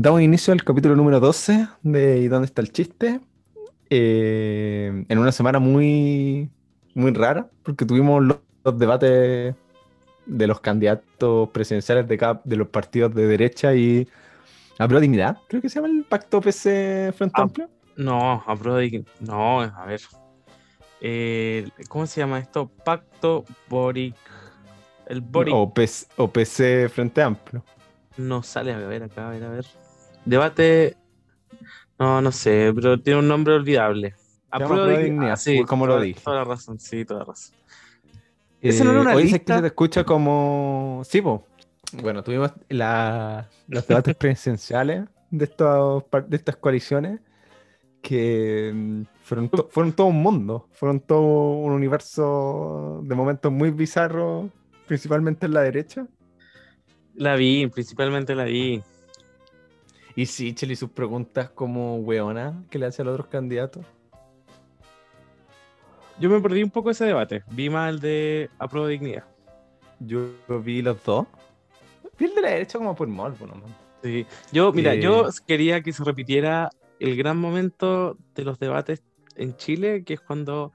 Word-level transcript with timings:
Damos 0.00 0.20
inicio 0.22 0.52
al 0.52 0.62
capítulo 0.62 0.94
número 0.94 1.18
12 1.18 1.66
de 1.82 2.18
¿Y 2.18 2.28
dónde 2.28 2.46
está 2.46 2.62
el 2.62 2.70
chiste? 2.72 3.20
Eh, 3.90 5.04
en 5.08 5.18
una 5.18 5.32
semana 5.32 5.58
muy, 5.58 6.48
muy 6.94 7.12
rara, 7.12 7.48
porque 7.64 7.84
tuvimos 7.84 8.22
los, 8.22 8.38
los 8.62 8.78
debates 8.78 9.56
de 10.26 10.46
los 10.46 10.60
candidatos 10.60 11.48
presidenciales 11.50 12.06
de, 12.06 12.16
cada- 12.18 12.40
de 12.44 12.56
los 12.56 12.68
partidos 12.68 13.12
de 13.14 13.26
derecha 13.26 13.74
y 13.74 14.06
Aprueba 14.78 15.00
Dignidad, 15.00 15.38
creo 15.48 15.60
que 15.62 15.68
se 15.68 15.76
llama 15.80 15.88
el 15.92 16.04
pacto 16.04 16.40
PC 16.40 17.12
Frente 17.16 17.34
Ah, 17.40 17.42
Amplio. 17.42 17.68
No, 17.96 18.44
a 18.46 18.56
prueba 18.56 18.78
de... 18.78 19.04
No, 19.20 19.62
a 19.62 19.86
ver. 19.86 20.00
Eh, 21.00 21.68
¿Cómo 21.88 22.06
se 22.06 22.20
llama 22.20 22.38
esto? 22.38 22.70
Pacto 22.84 23.44
Boric. 23.68 24.16
El 25.08 25.20
Boric 25.22 25.54
O, 25.54 25.72
PC, 25.74 26.06
o 26.16 26.28
PC 26.28 26.88
Frente 26.88 27.22
Amplio. 27.22 27.64
no 28.16 28.42
sale. 28.42 28.72
A 28.72 28.78
ver, 28.78 29.02
acá, 29.04 29.28
a 29.28 29.30
ver, 29.32 29.44
a 29.44 29.50
ver. 29.50 29.66
Debate... 30.28 30.96
No, 31.98 32.20
no 32.20 32.30
sé, 32.30 32.70
pero 32.74 33.00
tiene 33.00 33.18
un 33.18 33.28
nombre 33.28 33.54
olvidable. 33.54 34.14
A 34.50 34.58
prueba 34.58 34.86
de. 34.86 35.04
Dignidad, 35.04 35.32
Ah, 35.32 35.36
sí, 35.36 35.62
como 35.64 35.86
lo 35.86 35.94
toda- 35.94 36.04
dije. 36.04 36.20
Toda 36.22 36.36
la 36.38 36.44
razón, 36.44 36.78
sí, 36.78 37.04
toda 37.04 37.20
la 37.20 37.26
razón. 37.26 37.56
¿Eso 38.60 38.84
no 38.84 38.90
era 38.92 39.00
una 39.00 39.12
Eh, 39.12 39.16
oye, 39.16 39.24
¿sabes 39.28 39.32
que 39.32 39.38
lista? 39.52 39.60
se 39.60 39.66
escucha 39.66 40.04
como... 40.04 41.02
Sí, 41.04 41.20
po. 41.20 41.44
Bueno, 42.02 42.22
tuvimos 42.22 42.52
la- 42.68 43.48
los 43.66 43.86
debates 43.86 44.14
presidenciales 44.16 45.04
de, 45.30 45.44
estos, 45.44 46.04
de 46.28 46.36
estas 46.36 46.56
coaliciones 46.56 47.20
que 48.02 48.70
mm, 48.74 49.02
fueron, 49.22 49.48
to- 49.48 49.68
fueron 49.70 49.92
todo 49.92 50.06
un 50.08 50.22
mundo, 50.22 50.68
fueron 50.72 51.00
todo 51.00 51.20
un 51.58 51.72
universo 51.72 53.00
de 53.02 53.14
momentos 53.14 53.50
muy 53.50 53.70
bizarros, 53.70 54.50
principalmente 54.86 55.46
en 55.46 55.54
la 55.54 55.62
derecha. 55.62 56.06
La 57.14 57.34
vi, 57.34 57.66
principalmente 57.66 58.34
la 58.36 58.44
vi. 58.44 58.82
Y 60.18 60.26
Sichel 60.26 60.72
y 60.72 60.74
sus 60.74 60.90
preguntas 60.90 61.48
como 61.50 61.98
weona 61.98 62.64
que 62.70 62.78
le 62.80 62.86
hace 62.86 63.02
a 63.02 63.04
los 63.04 63.14
otros 63.14 63.28
candidatos. 63.28 63.86
Yo 66.18 66.28
me 66.28 66.40
perdí 66.40 66.64
un 66.64 66.70
poco 66.70 66.90
ese 66.90 67.04
debate. 67.04 67.44
Vi 67.52 67.70
más 67.70 67.88
el 67.90 68.00
de 68.00 68.50
a 68.58 68.66
prueba 68.66 68.88
de 68.88 68.94
dignidad. 68.94 69.24
Yo 70.00 70.28
vi 70.64 70.82
los 70.82 71.04
dos. 71.04 71.28
Vi 72.18 72.24
el 72.24 72.34
de 72.34 72.40
la 72.40 72.50
derecha 72.50 72.78
como 72.78 72.96
por 72.96 73.06
morbo 73.06 73.46
nomás. 73.46 73.70
Sí. 74.02 74.26
Yo, 74.50 74.72
mira, 74.72 74.94
Eh, 74.94 75.00
yo 75.00 75.28
quería 75.46 75.82
que 75.82 75.92
se 75.92 76.02
repitiera 76.02 76.68
el 76.98 77.16
gran 77.16 77.38
momento 77.38 78.18
de 78.34 78.42
los 78.42 78.58
debates 78.58 79.04
en 79.36 79.56
Chile, 79.56 80.02
que 80.02 80.14
es 80.14 80.20
cuando 80.20 80.72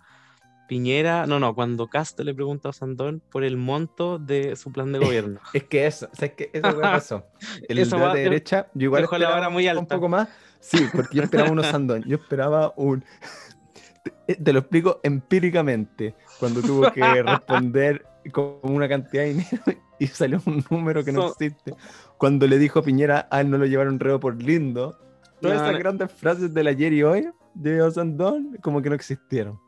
Piñera, 0.67 1.25
no, 1.27 1.39
no, 1.39 1.53
cuando 1.53 1.87
Cast 1.87 2.19
le 2.21 2.33
pregunta 2.33 2.69
a 2.69 2.73
Sandón 2.73 3.21
por 3.31 3.43
el 3.43 3.57
monto 3.57 4.17
de 4.17 4.55
su 4.55 4.71
plan 4.71 4.91
de 4.91 4.99
gobierno. 4.99 5.39
Es 5.53 5.63
que 5.65 5.85
eso, 5.85 6.07
¿sabes 6.13 6.33
qué? 6.37 6.49
Eso 6.53 6.71
fue 6.71 6.81
pasó. 6.81 7.25
El 7.69 7.77
va- 7.93 8.13
de 8.13 8.21
derecha, 8.21 8.67
yo 8.73 8.85
igual 8.85 9.01
dejó 9.03 9.17
la 9.17 9.25
esperaba 9.25 9.39
vara 9.41 9.49
muy 9.49 9.65
un 9.67 9.77
alta. 9.77 9.95
poco 9.95 10.09
más. 10.09 10.29
Sí, 10.59 10.85
porque 10.95 11.17
yo 11.17 11.23
esperaba 11.23 11.51
unos 11.51 11.65
sandón. 11.67 12.03
Yo 12.07 12.15
esperaba 12.15 12.73
un. 12.77 13.03
Te, 14.27 14.35
te 14.35 14.53
lo 14.53 14.59
explico 14.59 14.99
empíricamente. 15.03 16.15
Cuando 16.39 16.61
tuvo 16.61 16.91
que 16.91 17.01
responder 17.23 18.05
con 18.31 18.59
una 18.63 18.87
cantidad 18.89 19.23
de 19.23 19.29
dinero 19.33 19.63
y 19.99 20.07
salió 20.07 20.41
un 20.45 20.63
número 20.69 21.03
que 21.03 21.11
no 21.11 21.21
So- 21.21 21.27
existe. 21.39 21.73
Cuando 22.17 22.47
le 22.47 22.57
dijo 22.57 22.79
a 22.79 22.83
Piñera, 22.83 23.27
a 23.31 23.41
él 23.41 23.49
no 23.49 23.57
lo 23.57 23.65
llevaron 23.65 23.99
reo 23.99 24.19
por 24.19 24.41
lindo. 24.41 24.97
Todas 25.41 25.57
No, 25.57 25.63
esas 25.63 25.73
no. 25.73 25.79
grandes 25.79 26.11
frases 26.11 26.53
del 26.53 26.67
ayer 26.67 26.93
y 26.93 27.03
hoy 27.03 27.29
de 27.53 27.81
Osandón, 27.81 28.57
como 28.61 28.81
que 28.81 28.89
no 28.89 28.95
existieron. 28.95 29.59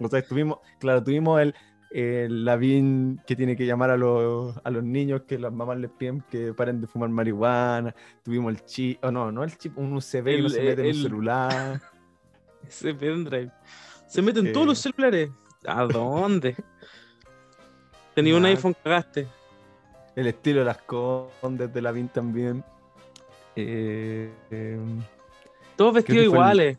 O 0.00 0.08
sea, 0.08 0.22
tuvimos, 0.22 0.58
claro, 0.78 1.02
tuvimos 1.02 1.40
el, 1.40 1.54
el 1.90 2.44
Lavín 2.44 3.20
que 3.26 3.34
tiene 3.34 3.56
que 3.56 3.66
llamar 3.66 3.90
a 3.90 3.96
los, 3.96 4.54
a 4.62 4.70
los 4.70 4.82
niños 4.84 5.22
que 5.26 5.38
las 5.38 5.52
mamás 5.52 5.78
les 5.78 5.90
piden 5.90 6.22
que 6.30 6.52
paren 6.54 6.80
de 6.80 6.86
fumar 6.86 7.08
marihuana. 7.10 7.94
Tuvimos 8.22 8.52
el 8.52 8.64
chip, 8.64 9.02
o 9.04 9.10
no, 9.10 9.32
no 9.32 9.42
el 9.44 9.56
chip, 9.56 9.76
un 9.78 9.92
USB 9.94 10.24
que 10.24 10.38
no 10.40 10.46
El- 10.46 10.50
se 10.50 10.62
mete 10.62 10.80
en 10.82 10.86
el- 10.88 11.02
celular. 11.02 11.80
Ese 12.68 12.94
pendrive. 12.94 13.50
Se 14.06 14.20
meten 14.22 14.46
Eh. 14.48 14.52
todos 14.52 14.66
los 14.66 14.78
celulares. 14.78 15.30
¿A 15.66 15.84
dónde? 15.84 16.54
Tenía 18.14 18.36
un 18.36 18.44
iPhone, 18.46 18.74
cagaste. 18.82 19.26
El 20.16 20.26
estilo 20.26 20.60
de 20.60 20.64
las 20.66 20.78
condes 20.78 21.72
de 21.72 21.80
Lavín 21.82 22.08
también. 22.08 22.64
Eh, 23.54 24.30
eh, 24.50 24.78
Todos 25.76 25.94
vestidos 25.94 26.18
el- 26.18 26.24
iguales. 26.24 26.78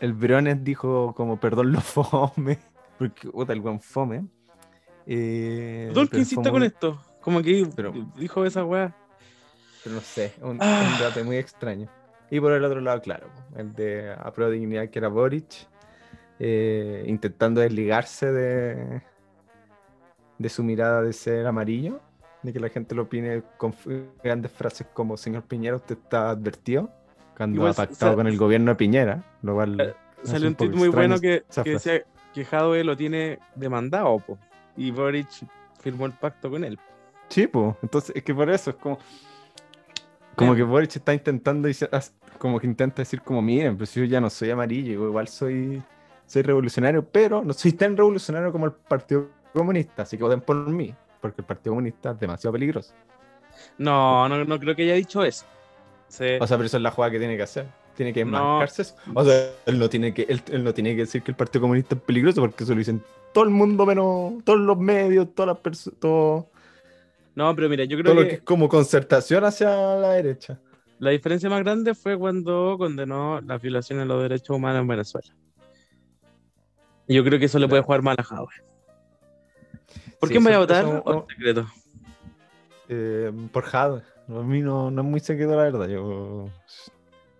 El 0.00 0.12
Briones 0.12 0.62
dijo 0.64 1.14
como 1.14 1.38
perdón 1.38 1.72
los 1.72 1.84
fome. 1.84 2.58
Porque, 2.98 3.28
puta, 3.28 3.52
el 3.52 3.60
buen 3.60 3.80
fome. 3.80 4.24
Eh, 5.06 5.92
insista 6.12 6.42
fue 6.42 6.50
con 6.52 6.62
esto. 6.62 6.98
Como 7.20 7.42
que 7.42 7.68
Pero- 7.74 7.92
dijo 8.16 8.44
esa 8.44 8.64
weá. 8.64 8.94
Pero 9.84 9.96
no 9.96 10.00
sé, 10.00 10.34
un, 10.42 10.58
Ah. 10.60 10.82
un 10.92 10.98
debate 10.98 11.22
muy 11.22 11.36
extraño. 11.36 11.88
Y 12.30 12.40
por 12.40 12.52
el 12.52 12.64
otro 12.64 12.80
lado, 12.80 13.00
claro, 13.00 13.28
el 13.56 13.72
de 13.74 14.12
a 14.12 14.32
prueba 14.32 14.50
de 14.50 14.58
dignidad 14.58 14.88
que 14.88 14.98
era 14.98 15.06
Boric, 15.08 15.68
eh, 16.40 17.04
intentando 17.06 17.60
desligarse 17.60 18.32
de, 18.32 19.02
de 20.38 20.48
su 20.48 20.64
mirada 20.64 21.02
de 21.02 21.12
ser 21.12 21.46
amarillo, 21.46 22.00
de 22.42 22.52
que 22.52 22.58
la 22.58 22.68
gente 22.68 22.94
lo 22.96 23.02
opine 23.02 23.42
con 23.56 23.74
grandes 24.24 24.50
frases 24.50 24.88
como 24.92 25.16
señor 25.16 25.44
Piñera, 25.44 25.76
usted 25.76 25.96
está 26.02 26.30
advertido, 26.30 26.90
cuando 27.36 27.56
Igual 27.56 27.72
ha 27.72 27.74
pactado 27.74 28.16
con 28.16 28.26
el 28.26 28.36
gobierno 28.36 28.70
de 28.72 28.76
Piñera, 28.76 29.22
lo 29.42 29.54
cual 29.54 29.80
Eh, 29.80 29.94
Salió 30.22 30.48
un 30.48 30.54
tweet 30.54 30.70
muy 30.70 30.88
bueno 30.88 31.20
que, 31.20 31.44
que 31.62 31.70
decía 31.70 32.02
que 32.32 32.44
Jadwe 32.44 32.82
lo 32.82 32.96
tiene 32.96 33.38
demandado, 33.54 34.18
po. 34.18 34.38
Y 34.76 34.90
Boric 34.90 35.28
firmó 35.80 36.06
el 36.06 36.12
pacto 36.12 36.50
con 36.50 36.64
él. 36.64 36.78
Sí, 37.28 37.46
pues, 37.46 37.74
entonces 37.82 38.14
es 38.16 38.22
que 38.22 38.34
por 38.34 38.50
eso 38.50 38.70
es 38.70 38.76
como. 38.76 38.98
Como 40.34 40.54
que 40.54 40.62
Boric 40.62 40.96
está 40.96 41.14
intentando, 41.14 41.68
como 42.38 42.60
que 42.60 42.66
intenta 42.66 43.02
decir 43.02 43.22
como, 43.22 43.40
miren, 43.40 43.76
pero 43.76 43.86
si 43.86 44.00
yo 44.00 44.06
ya 44.06 44.20
no 44.20 44.28
soy 44.28 44.50
amarillo, 44.50 44.92
igual 45.08 45.28
soy, 45.28 45.82
soy 46.26 46.42
revolucionario, 46.42 47.06
pero 47.06 47.42
no 47.42 47.52
soy 47.54 47.72
tan 47.72 47.96
revolucionario 47.96 48.52
como 48.52 48.66
el 48.66 48.72
Partido 48.72 49.30
Comunista, 49.54 50.02
así 50.02 50.18
que 50.18 50.24
voten 50.24 50.42
por 50.42 50.56
mí, 50.68 50.94
porque 51.22 51.40
el 51.40 51.46
Partido 51.46 51.72
Comunista 51.72 52.10
es 52.10 52.20
demasiado 52.20 52.52
peligroso. 52.52 52.92
No, 53.78 54.28
no, 54.28 54.44
no 54.44 54.58
creo 54.58 54.76
que 54.76 54.82
haya 54.82 54.94
dicho 54.94 55.24
eso. 55.24 55.46
O 56.08 56.12
sea, 56.46 56.56
pero 56.56 56.64
eso 56.64 56.76
es 56.76 56.82
la 56.82 56.90
jugada 56.90 57.10
que 57.12 57.18
tiene 57.18 57.36
que 57.36 57.42
hacer. 57.42 57.66
Tiene 57.96 58.12
que 58.12 58.24
No. 58.24 58.30
marcarse 58.58 58.82
eso. 58.82 58.94
O 59.14 59.24
sea, 59.24 59.50
él 59.66 59.78
no 59.78 59.88
tiene 59.88 60.12
que, 60.12 60.22
él, 60.28 60.42
él 60.50 60.62
no 60.64 60.74
tiene 60.74 60.90
que 60.94 61.02
decir 61.02 61.22
que 61.22 61.30
el 61.30 61.36
Partido 61.36 61.62
Comunista 61.62 61.94
es 61.94 62.00
peligroso, 62.02 62.40
porque 62.42 62.64
eso 62.64 62.72
lo 62.72 62.78
dicen 62.78 63.02
todo 63.32 63.44
el 63.44 63.50
mundo 63.50 63.84
menos, 63.86 64.42
todos 64.44 64.58
los 64.60 64.78
medios, 64.78 65.34
todas 65.34 65.48
las 65.48 65.58
personas, 65.58 65.98
todo, 66.00 66.50
no, 67.34 67.54
pero 67.54 67.68
mira, 67.68 67.84
yo 67.84 67.98
creo 67.98 68.12
todo 68.12 68.14
lo 68.14 68.22
que, 68.22 68.28
que 68.28 68.34
es 68.36 68.40
como 68.42 68.68
concertación 68.68 69.44
hacia 69.44 69.68
la 69.96 70.12
derecha. 70.12 70.58
la 70.98 71.10
diferencia 71.10 71.50
más 71.50 71.60
grande 71.60 71.94
fue 71.94 72.16
cuando 72.18 72.76
condenó 72.78 73.40
las 73.42 73.60
violaciones 73.60 74.04
de 74.04 74.08
los 74.08 74.22
derechos 74.22 74.56
humanos 74.56 74.80
en 74.82 74.88
Venezuela. 74.88 75.34
Y 77.08 77.14
Yo 77.14 77.22
creo 77.24 77.38
que 77.38 77.44
eso 77.46 77.58
le 77.58 77.68
puede 77.68 77.82
jugar 77.82 78.00
mal 78.02 78.16
a 78.18 78.22
Jadwe. 78.22 78.46
¿Por 80.18 80.28
Sí, 80.28 80.34
quién 80.34 80.44
voy 80.44 80.52
a 80.54 80.58
votar? 80.58 80.84
eso- 80.84 81.02
¿O 81.04 81.18
es 81.28 81.34
secreto? 81.36 81.66
Eh, 82.88 83.30
por 83.52 83.64
Jadwe. 83.64 84.02
A 84.28 84.42
mí 84.42 84.60
no, 84.60 84.90
no 84.90 85.02
es 85.02 85.06
muy 85.08 85.20
seguido, 85.20 85.50
la 85.56 85.62
verdad. 85.64 85.88
Yo 85.88 86.48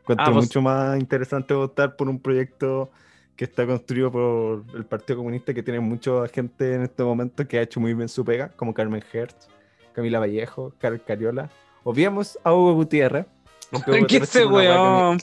encuentro 0.02 0.26
Ah, 0.26 0.30
vos- 0.30 0.44
mucho 0.44 0.62
más 0.62 0.98
interesante 0.98 1.52
votar 1.54 1.96
por 1.96 2.08
un 2.08 2.18
proyecto 2.20 2.90
que 3.34 3.44
está 3.44 3.66
construido 3.66 4.10
por 4.10 4.64
el 4.74 4.84
Partido 4.86 5.18
Comunista, 5.18 5.52
que 5.52 5.62
tiene 5.62 5.80
mucha 5.80 6.26
gente 6.28 6.74
en 6.74 6.82
este 6.82 7.02
momento 7.02 7.46
que 7.46 7.58
ha 7.58 7.62
hecho 7.62 7.80
muy 7.80 7.92
bien 7.92 8.08
su 8.08 8.24
pega, 8.24 8.48
como 8.56 8.72
Carmen 8.72 9.02
Hertz, 9.12 9.48
Camila 9.92 10.20
Vallejo, 10.20 10.72
Carol 10.78 11.02
Cariola. 11.04 11.50
Obviamos 11.84 12.38
a 12.44 12.52
Hugo 12.54 12.74
Gutiérrez. 12.74 13.26
¿Qué 13.84 14.00
Gutiérrez 14.00 14.30
ese 14.34 14.46
weón? 14.46 15.18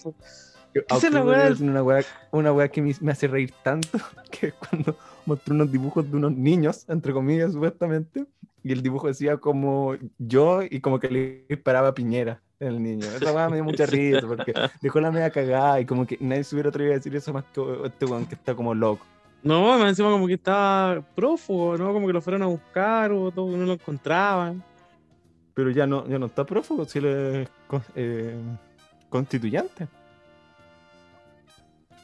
es 0.75 1.11
la 1.11 1.23
weá? 1.23 1.53
Una 1.59 1.83
weá, 1.83 2.03
una 2.31 2.51
weá 2.53 2.67
que 2.67 2.81
me, 2.81 2.93
me 3.01 3.11
hace 3.13 3.27
reír 3.27 3.53
tanto, 3.63 3.97
que 4.31 4.47
es 4.47 4.53
cuando 4.53 4.95
mostró 5.25 5.55
unos 5.55 5.71
dibujos 5.71 6.09
de 6.09 6.17
unos 6.17 6.33
niños, 6.33 6.85
entre 6.89 7.13
comillas, 7.13 7.53
supuestamente, 7.53 8.25
y 8.63 8.71
el 8.71 8.81
dibujo 8.81 9.07
decía 9.07 9.37
como 9.37 9.95
yo 10.17 10.61
y 10.63 10.79
como 10.79 10.99
que 10.99 11.09
le 11.09 11.45
disparaba 11.49 11.89
a 11.89 11.93
Piñera 11.93 12.41
el 12.59 12.81
niño. 12.81 13.05
Esa 13.07 13.33
weá 13.33 13.49
me 13.49 13.57
dio 13.57 13.63
mucha 13.65 13.85
risa 13.85 14.25
porque 14.25 14.53
dejó 14.81 15.01
la 15.01 15.11
media 15.11 15.29
cagada 15.29 15.81
y 15.81 15.85
como 15.85 16.05
que 16.07 16.17
nadie 16.21 16.43
se 16.43 16.55
hubiera 16.55 16.69
atrevido 16.69 16.93
a 16.93 16.97
decir 16.97 17.15
eso 17.15 17.33
más 17.33 17.43
que 17.53 17.61
este 17.85 18.05
weón 18.05 18.25
que 18.25 18.35
está 18.35 18.55
como 18.55 18.73
loco. 18.73 19.05
No, 19.43 19.77
me 19.77 19.89
encima 19.89 20.09
como 20.09 20.25
que 20.27 20.35
estaba 20.35 21.01
prófugo, 21.15 21.77
¿no? 21.77 21.91
Como 21.91 22.07
que 22.07 22.13
lo 22.13 22.21
fueron 22.21 22.43
a 22.43 22.45
buscar 22.45 23.11
o 23.11 23.29
todo, 23.29 23.57
no 23.57 23.65
lo 23.65 23.73
encontraban. 23.73 24.63
Pero 25.53 25.69
ya 25.69 25.85
no, 25.85 26.07
ya 26.07 26.17
no 26.17 26.27
está 26.27 26.45
prófugo, 26.45 26.85
si 26.85 26.99
él 26.99 27.05
es 27.05 27.49
con- 27.67 27.83
eh, 27.95 28.35
constituyente. 29.09 29.87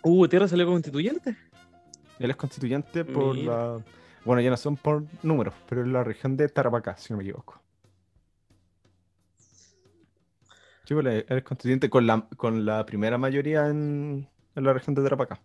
Uh, 0.04 0.28
Tierra 0.28 0.48
salió 0.48 0.66
constituyente. 0.68 1.36
Él 2.20 2.30
es 2.32 2.36
constituyente 2.36 3.06
por 3.06 3.36
Mira. 3.36 3.54
la. 3.54 3.80
Bueno, 4.26 4.42
ya 4.42 4.50
no 4.50 4.58
son 4.58 4.76
por 4.78 5.04
números, 5.24 5.54
pero 5.68 5.82
en 5.82 5.94
la 5.94 6.04
región 6.04 6.36
de 6.38 6.48
Tarapacá, 6.50 6.98
si 6.98 7.14
no 7.14 7.18
me 7.18 7.24
equivoco. 7.24 7.60
Sí, 10.86 10.94
pues, 10.96 11.06
él 11.06 11.38
es 11.38 11.44
constituyente 11.44 11.90
con 11.90 12.08
la, 12.08 12.28
con 12.36 12.66
la 12.66 12.86
primera 12.86 13.18
mayoría 13.18 13.68
en, 13.68 14.28
en 14.56 14.64
la 14.64 14.74
región 14.74 14.96
de 14.96 15.04
Tarapacá. 15.04 15.40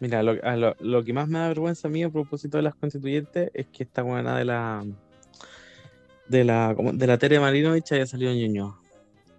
Mira, 0.00 0.22
lo, 0.22 0.32
a 0.42 0.56
lo, 0.56 0.76
lo 0.80 1.04
que 1.04 1.12
más 1.12 1.28
me 1.28 1.38
da 1.38 1.48
vergüenza 1.48 1.88
a 1.88 1.90
mí 1.90 2.02
a 2.02 2.10
propósito 2.10 2.56
de 2.58 2.62
las 2.64 2.74
constituyentes 2.74 3.50
es 3.54 3.66
que 3.68 3.84
esta 3.84 4.02
buena 4.02 4.36
de 4.36 4.44
la 4.44 4.84
de 6.28 6.42
la 6.44 6.74
de 6.74 7.06
la 7.06 7.18
Tere 7.18 7.38
Marinovich 7.40 7.92
haya 7.92 8.06
salido 8.06 8.32
Ñuñoa. 8.32 8.78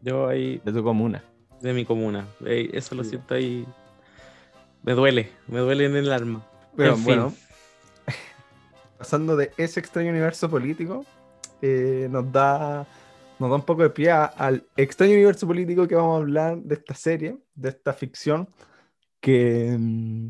Yo 0.01 0.27
ahí, 0.27 0.61
De 0.63 0.71
tu 0.71 0.83
comuna. 0.83 1.23
de 1.61 1.73
mi 1.73 1.83
comuna. 1.85 2.25
Eso 2.45 2.95
lo 2.95 3.03
siento 3.03 3.33
ahí. 3.33 3.65
Me 4.83 4.93
duele, 4.93 5.31
me 5.47 5.59
duele 5.59 5.85
en 5.85 5.95
el 5.95 6.11
alma. 6.11 6.45
Pero 6.75 6.91
En 6.91 6.95
fin. 6.97 7.05
bueno, 7.05 7.33
pasando 9.05 9.35
de 9.35 9.51
ese 9.55 9.79
extraño 9.79 10.09
universo 10.09 10.49
político, 10.49 11.05
eh, 11.61 12.07
nos, 12.09 12.31
da, 12.31 12.87
nos 13.37 13.49
da 13.51 13.55
un 13.55 13.61
poco 13.61 13.83
de 13.83 13.91
pie 13.91 14.09
a- 14.09 14.25
al 14.25 14.63
extraño 14.75 15.13
universo 15.13 15.45
político 15.45 15.87
que 15.87 15.93
vamos 15.93 16.15
a 16.15 16.17
hablar 16.17 16.57
de 16.57 16.73
esta 16.73 16.95
serie, 16.95 17.37
de 17.53 17.69
esta 17.69 17.93
ficción, 17.93 18.49
que 19.21 19.75
mm, 19.77 20.29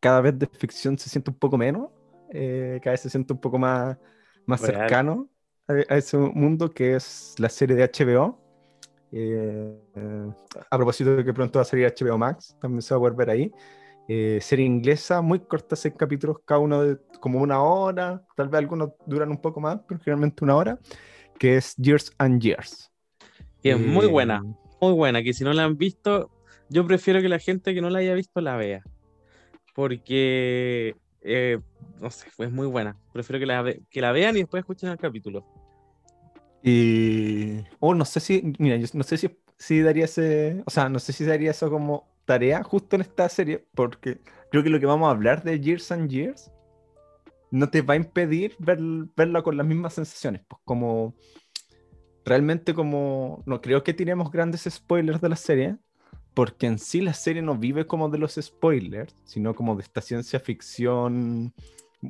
cada 0.00 0.20
vez 0.20 0.38
de 0.38 0.46
ficción 0.46 0.98
se 0.98 1.08
siente 1.08 1.30
un 1.30 1.38
poco 1.38 1.56
menos, 1.56 1.88
eh, 2.30 2.78
cada 2.82 2.92
vez 2.92 3.00
se 3.00 3.08
siente 3.08 3.32
un 3.32 3.40
poco 3.40 3.58
más, 3.58 3.96
más 4.44 4.60
Real. 4.60 4.80
cercano 4.80 5.30
a, 5.66 5.72
a 5.72 5.96
ese 5.96 6.18
mundo 6.18 6.70
que 6.70 6.96
es 6.96 7.34
la 7.38 7.48
serie 7.48 7.74
de 7.74 7.84
HBO. 7.84 8.38
Eh, 9.12 9.80
eh, 9.94 10.30
a 10.70 10.76
propósito 10.76 11.16
de 11.16 11.24
que 11.24 11.32
pronto 11.32 11.58
va 11.58 11.62
a 11.62 11.64
salir 11.64 11.86
HBO 11.86 12.18
Max, 12.18 12.54
también 12.60 12.82
se 12.82 12.92
va 12.92 12.98
a 12.98 13.00
poder 13.00 13.14
ver 13.14 13.30
ahí. 13.30 13.50
Eh, 14.08 14.38
serie 14.40 14.64
inglesa, 14.64 15.20
muy 15.20 15.40
corta, 15.40 15.74
seis 15.74 15.94
capítulos, 15.96 16.38
cada 16.44 16.60
uno 16.60 16.82
de 16.82 16.98
como 17.20 17.40
una 17.40 17.60
hora, 17.60 18.24
tal 18.36 18.48
vez 18.48 18.58
algunos 18.60 18.90
duran 19.04 19.30
un 19.30 19.40
poco 19.40 19.60
más, 19.60 19.80
pero 19.88 19.98
generalmente 20.00 20.44
una 20.44 20.54
hora, 20.54 20.78
que 21.38 21.56
es 21.56 21.74
Years 21.76 22.12
and 22.18 22.40
Years. 22.40 22.92
Y 23.62 23.70
es 23.70 23.78
muy 23.78 24.06
Eh, 24.06 24.08
buena, 24.08 24.42
muy 24.80 24.92
buena. 24.92 25.22
Que 25.22 25.32
si 25.32 25.42
no 25.42 25.52
la 25.52 25.64
han 25.64 25.76
visto, 25.76 26.30
yo 26.68 26.86
prefiero 26.86 27.20
que 27.20 27.28
la 27.28 27.40
gente 27.40 27.74
que 27.74 27.80
no 27.80 27.90
la 27.90 27.98
haya 27.98 28.14
visto 28.14 28.40
la 28.40 28.56
vea. 28.56 28.82
Porque, 29.74 30.94
eh, 31.22 31.58
no 32.00 32.10
sé, 32.10 32.28
es 32.38 32.52
muy 32.52 32.66
buena. 32.66 32.96
Prefiero 33.12 33.40
que 33.40 33.46
la, 33.46 33.62
ve- 33.62 33.82
que 33.90 34.00
la 34.00 34.12
vean 34.12 34.36
y 34.36 34.40
después 34.40 34.60
escuchen 34.60 34.88
el 34.90 34.98
capítulo. 34.98 35.44
Y. 36.62 37.58
Oh, 37.80 37.94
no 37.94 38.04
sé 38.04 38.20
si. 38.20 38.52
Mira, 38.58 38.76
yo 38.76 38.86
no 38.94 39.02
sé 39.02 39.16
si, 39.16 39.30
si 39.58 39.80
daría 39.82 40.04
ese. 40.06 40.62
O 40.66 40.70
sea, 40.70 40.88
no 40.88 40.98
sé 40.98 41.12
si 41.12 41.24
daría 41.24 41.50
eso 41.50 41.70
como 41.70 42.08
tarea 42.26 42.62
justo 42.62 42.96
en 42.96 43.02
esta 43.02 43.28
serie, 43.28 43.64
porque 43.74 44.20
creo 44.50 44.62
que 44.62 44.70
lo 44.70 44.78
que 44.78 44.86
vamos 44.86 45.08
a 45.08 45.12
hablar 45.12 45.42
de 45.42 45.58
Years 45.58 45.90
and 45.92 46.10
Years 46.10 46.50
no 47.50 47.70
te 47.70 47.82
va 47.82 47.94
a 47.94 47.96
impedir 47.96 48.54
ver, 48.58 48.78
verla 49.16 49.42
con 49.42 49.56
las 49.56 49.66
mismas 49.66 49.94
sensaciones. 49.94 50.42
Pues 50.46 50.60
como. 50.64 51.14
Realmente, 52.24 52.74
como. 52.74 53.42
No 53.46 53.60
creo 53.60 53.82
que 53.82 53.94
tiremos 53.94 54.30
grandes 54.30 54.68
spoilers 54.68 55.20
de 55.20 55.28
la 55.28 55.36
serie, 55.36 55.76
porque 56.34 56.66
en 56.66 56.78
sí 56.78 57.00
la 57.00 57.14
serie 57.14 57.42
no 57.42 57.56
vive 57.56 57.86
como 57.86 58.08
de 58.08 58.18
los 58.18 58.34
spoilers, 58.34 59.14
sino 59.24 59.54
como 59.54 59.76
de 59.76 59.82
esta 59.82 60.00
ciencia 60.00 60.40
ficción 60.40 61.54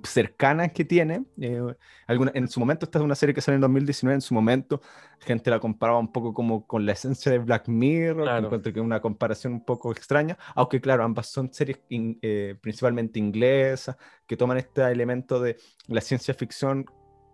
cercana 0.02 0.68
que 0.68 0.84
tiene. 0.84 1.24
Eh, 1.40 1.62
alguna, 2.06 2.32
en 2.34 2.48
su 2.48 2.60
momento, 2.60 2.84
esta 2.86 2.98
es 2.98 3.04
una 3.04 3.14
serie 3.14 3.34
que 3.34 3.40
sale 3.40 3.54
en 3.56 3.60
2019, 3.62 4.14
en 4.14 4.20
su 4.20 4.34
momento, 4.34 4.80
gente 5.20 5.50
la 5.50 5.60
comparaba 5.60 5.98
un 5.98 6.12
poco 6.12 6.34
como 6.34 6.66
con 6.66 6.84
la 6.84 6.92
esencia 6.92 7.30
de 7.32 7.38
Black 7.38 7.68
Mirror, 7.68 8.16
que 8.16 8.22
Claro. 8.24 8.46
encuentro 8.46 8.72
que 8.72 8.80
es 8.80 8.84
una 8.84 9.00
comparación 9.00 9.52
un 9.54 9.64
poco 9.64 9.92
extraña, 9.92 10.36
aunque 10.54 10.80
claro, 10.80 11.04
ambas 11.04 11.28
son 11.28 11.52
series 11.52 11.80
in- 11.88 12.18
eh, 12.22 12.56
principalmente 12.60 13.18
inglesas, 13.18 13.96
que 14.26 14.36
toman 14.36 14.58
este 14.58 14.82
elemento 14.90 15.40
de 15.40 15.56
la 15.88 16.00
ciencia 16.00 16.34
ficción 16.34 16.84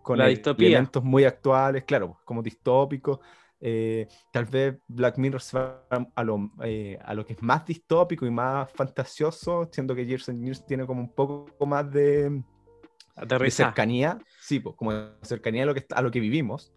con 0.01 0.17
La 0.17 0.27
el- 0.29 0.41
elementos 0.59 1.03
muy 1.03 1.23
actuales, 1.23 1.83
claro, 1.85 2.19
como 2.25 2.41
distópicos. 2.43 3.19
Eh, 3.65 4.09
tal 4.29 4.43
vez 4.43 4.75
Black 4.89 5.17
Mirror 5.17 5.41
se 5.41 5.57
va 5.57 5.87
a 6.13 6.23
lo, 6.25 6.51
eh, 6.65 6.99
a 7.01 7.13
lo 7.13 7.25
que 7.25 7.31
es 7.31 7.41
más 7.41 7.65
distópico 7.65 8.25
y 8.25 8.29
más 8.29 8.69
fantasioso, 8.73 9.69
siendo 9.71 9.95
que 9.95 10.05
Years 10.05 10.27
and 10.27 10.43
Years 10.43 10.65
tiene 10.65 10.85
como 10.85 10.99
un 10.99 11.13
poco 11.13 11.65
más 11.65 11.89
de, 11.89 12.43
cercanía, 13.49 14.17
sí, 14.41 14.59
pues 14.59 14.75
como 14.75 14.91
de 14.91 15.11
cercanía 15.21 15.63
a 15.63 15.67
lo 15.67 15.73
que, 15.73 15.85
a 15.89 16.01
lo 16.01 16.11
que 16.11 16.19
vivimos. 16.19 16.73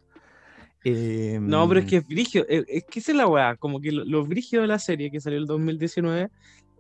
Eh, 0.85 1.41
No, 1.41 1.67
pero 1.67 1.81
es 1.81 1.87
que 1.87 1.97
es 1.97 2.07
brigio. 2.07 2.47
Es, 2.49 2.65
es 2.69 2.85
que 2.85 3.01
esa 3.01 3.11
es 3.11 3.19
la 3.19 3.27
weá. 3.27 3.57
Como 3.57 3.81
que 3.81 3.91
lo, 3.91 4.05
lo 4.05 4.25
brigio 4.25 4.61
de 4.61 4.69
la 4.69 4.79
serie 4.79 5.11
que 5.11 5.21
salió 5.21 5.41
el 5.41 5.47
2019 5.47 6.31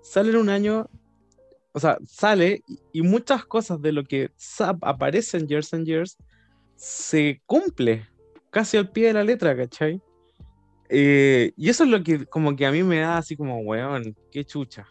sale 0.02 0.30
en 0.30 0.36
un 0.36 0.50
año. 0.50 0.88
O 1.72 1.80
sea, 1.80 1.98
sale 2.06 2.62
y, 2.92 3.02
muchas 3.02 3.44
cosas 3.44 3.82
de 3.82 3.90
lo 3.90 4.04
que 4.04 4.30
aparece 4.82 5.38
en 5.38 5.48
Years 5.48 5.74
and 5.74 5.84
Years 5.84 6.16
se 6.76 7.42
cumple 7.44 8.06
casi 8.56 8.78
al 8.78 8.88
pie 8.88 9.08
de 9.08 9.12
la 9.12 9.22
letra, 9.22 9.54
¿cachai? 9.54 10.00
Eh, 10.88 11.52
y 11.58 11.68
eso 11.68 11.84
es 11.84 11.90
lo 11.90 12.02
que 12.02 12.24
como 12.24 12.56
que 12.56 12.64
a 12.64 12.72
mí 12.72 12.82
me 12.82 13.00
da 13.00 13.18
así 13.18 13.36
como, 13.36 13.58
weón, 13.58 14.16
qué 14.30 14.46
chucha. 14.46 14.86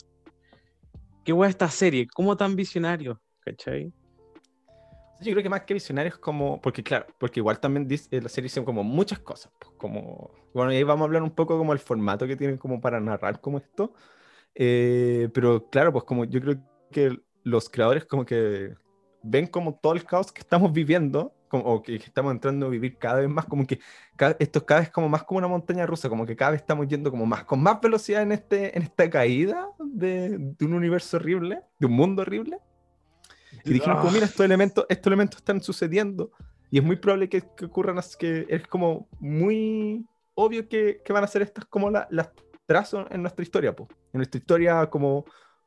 Qué 1.24 1.34
weá 1.34 1.50
esta 1.50 1.68
serie, 1.68 2.06
cómo 2.06 2.38
tan 2.38 2.56
visionario, 2.56 3.20
¿cachai? 3.40 3.92
Yo 5.20 5.32
creo 5.32 5.42
que 5.42 5.50
más 5.50 5.62
que 5.62 5.74
visionarios 5.74 6.20
como, 6.20 6.62
porque 6.62 6.84
claro, 6.84 7.08
porque 7.18 7.40
igual 7.40 7.60
también 7.60 7.88
dice, 7.88 8.08
eh, 8.16 8.22
la 8.22 8.30
serie 8.30 8.50
dice 8.50 8.64
como 8.64 8.84
muchas 8.84 9.18
cosas, 9.18 9.52
pues, 9.58 9.74
como, 9.80 10.30
bueno, 10.54 10.72
y 10.72 10.76
ahí 10.76 10.84
vamos 10.84 11.02
a 11.02 11.06
hablar 11.06 11.24
un 11.24 11.34
poco 11.34 11.58
como 11.58 11.74
el 11.74 11.80
formato 11.80 12.28
que 12.28 12.36
tienen 12.36 12.60
como 12.60 12.80
para 12.80 13.00
narrar 13.00 13.42
como 13.42 13.58
esto, 13.58 13.96
eh, 14.54 15.28
pero 15.34 15.68
claro, 15.72 15.92
pues 15.92 16.04
como 16.04 16.26
yo 16.26 16.40
creo 16.40 16.58
que 16.92 17.18
los 17.42 17.68
creadores 17.68 18.06
como 18.06 18.26
que 18.26 18.76
ven 19.24 19.48
como 19.48 19.74
todo 19.82 19.94
el 19.94 20.04
caos 20.04 20.32
que 20.32 20.42
estamos 20.42 20.72
viviendo, 20.72 21.34
como, 21.60 21.74
o 21.74 21.82
que, 21.82 21.96
estamos 21.96 22.32
entrando 22.32 22.66
a 22.66 22.70
vivir 22.70 22.98
cada 22.98 23.20
vez 23.20 23.30
más, 23.30 23.46
como 23.46 23.66
que 23.66 23.80
cada- 24.16 24.36
esto 24.40 24.60
es 24.60 24.66
cada 24.66 24.82
vez 24.82 24.90
como 24.90 25.10
más 25.10 25.24
como 25.24 25.38
una 25.40 25.48
montaña 25.48 25.86
rusa, 25.86 26.10
como 26.10 26.26
que 26.26 26.36
cada 26.36 26.52
vez 26.52 26.62
estamos 26.62 26.88
yendo 26.88 27.12
como 27.12 27.26
más, 27.26 27.44
con 27.46 27.62
más 27.62 27.80
velocidad 27.82 28.22
en, 28.22 28.32
este, 28.32 28.76
en 28.78 28.84
esta 28.84 29.10
caída 29.10 29.70
de, 29.80 30.38
de 30.38 30.66
un 30.66 30.74
universo 30.74 31.18
horrible, 31.18 31.62
de 31.80 31.86
un 31.88 31.94
mundo 31.94 32.22
horrible. 32.22 32.58
Y 33.64 33.74
dijeron 33.74 33.98
como, 33.98 34.12
mira, 34.12 34.26
estos 34.26 34.46
elementos, 34.46 34.86
estos 34.90 35.08
elementos 35.08 35.38
están 35.38 35.62
sucediendo 35.62 36.32
y 36.70 36.80
es 36.80 36.84
muy 36.84 36.98
probable 36.98 37.30
que, 37.30 37.42
que 37.56 37.66
ocurran, 37.66 37.98
que 38.20 38.46
es 38.50 38.68
como 38.68 39.08
muy 39.20 40.06
obvio 40.34 40.68
que, 40.68 41.02
que 41.04 41.14
van 41.14 41.24
a 41.24 41.28
ser 41.28 41.42
estas 41.42 41.66
como 41.66 41.90
la- 41.90 42.08
las 42.12 42.30
trazos 42.66 43.06
en 43.12 43.22
nuestra 43.22 43.44
historia, 43.44 43.76
pues, 43.76 43.90
en 44.12 44.18
nuestra 44.20 44.38
historia 44.40 44.86
como 44.90 45.26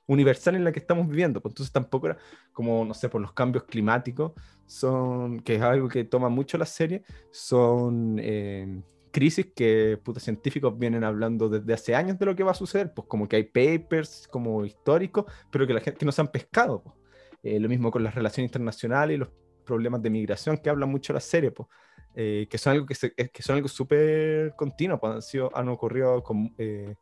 universal 0.09 0.57
en 0.57 0.65
la 0.65 0.73
que 0.73 0.81
estamos 0.81 1.07
viviendo. 1.07 1.41
Pues, 1.41 1.53
entonces 1.53 1.73
tampoco 1.73 2.09
era 2.09 2.19
como, 2.53 2.85
no 2.85 2.95
sé, 2.95 3.09
por 3.09 3.21
los 3.21 3.33
cambios 3.33 3.65
climáticos, 3.65 4.33
son, 4.67 5.41
que 5.41 5.55
es 5.55 5.63
algo 5.63 5.89
que 5.89 6.05
toma 6.05 6.29
mucho 6.29 6.59
la 6.59 6.67
serie, 6.67 7.05
son 7.31 8.19
eh, 8.21 8.83
crisis 9.13 9.53
que 9.55 9.99
puta, 10.03 10.19
científicos 10.21 10.77
vienen 10.79 11.05
hablando 11.05 11.49
desde 11.49 11.73
hace 11.73 11.95
años 11.95 12.19
de 12.19 12.27
lo 12.27 12.35
que 12.35 12.43
va 12.43 12.51
a 12.51 12.55
suceder, 12.55 12.93
pues 12.93 13.07
como 13.07 13.29
que 13.29 13.37
hay 13.37 13.45
papers 13.45 14.27
como 14.31 14.65
históricos, 14.65 15.27
pero 15.51 15.67
que 15.67 15.75
la 15.75 15.81
gente 15.81 15.99
que 15.99 16.07
no 16.07 16.13
se 16.13 16.21
han 16.21 16.29
pescado. 16.29 16.83
Pues. 16.83 16.95
Eh, 17.43 17.61
lo 17.61 17.69
mismo 17.69 17.91
con 17.91 18.03
las 18.03 18.15
relaciones 18.15 18.49
internacionales 18.49 19.15
y 19.15 19.19
los 19.19 19.29
problemas 19.65 20.03
de 20.03 20.11
migración 20.11 20.59
que 20.59 20.71
hablan 20.71 20.89
mucho 20.91 21.13
la 21.13 21.21
serie, 21.21 21.51
pues, 21.53 21.69
eh, 22.15 22.47
que 22.51 22.59
son 22.59 22.73
algo 22.73 22.87
que, 22.87 22.95
se- 22.95 23.13
eh, 23.17 23.29
que 23.29 23.43
son 23.43 23.57
algo 23.57 23.69
súper 23.69 24.55
continuo, 24.57 24.99
pues, 24.99 25.15
han, 25.15 25.23
sido, 25.23 25.51
han 25.57 25.69
ocurrido 25.69 26.23
con, 26.23 26.53
eh, 26.59 26.97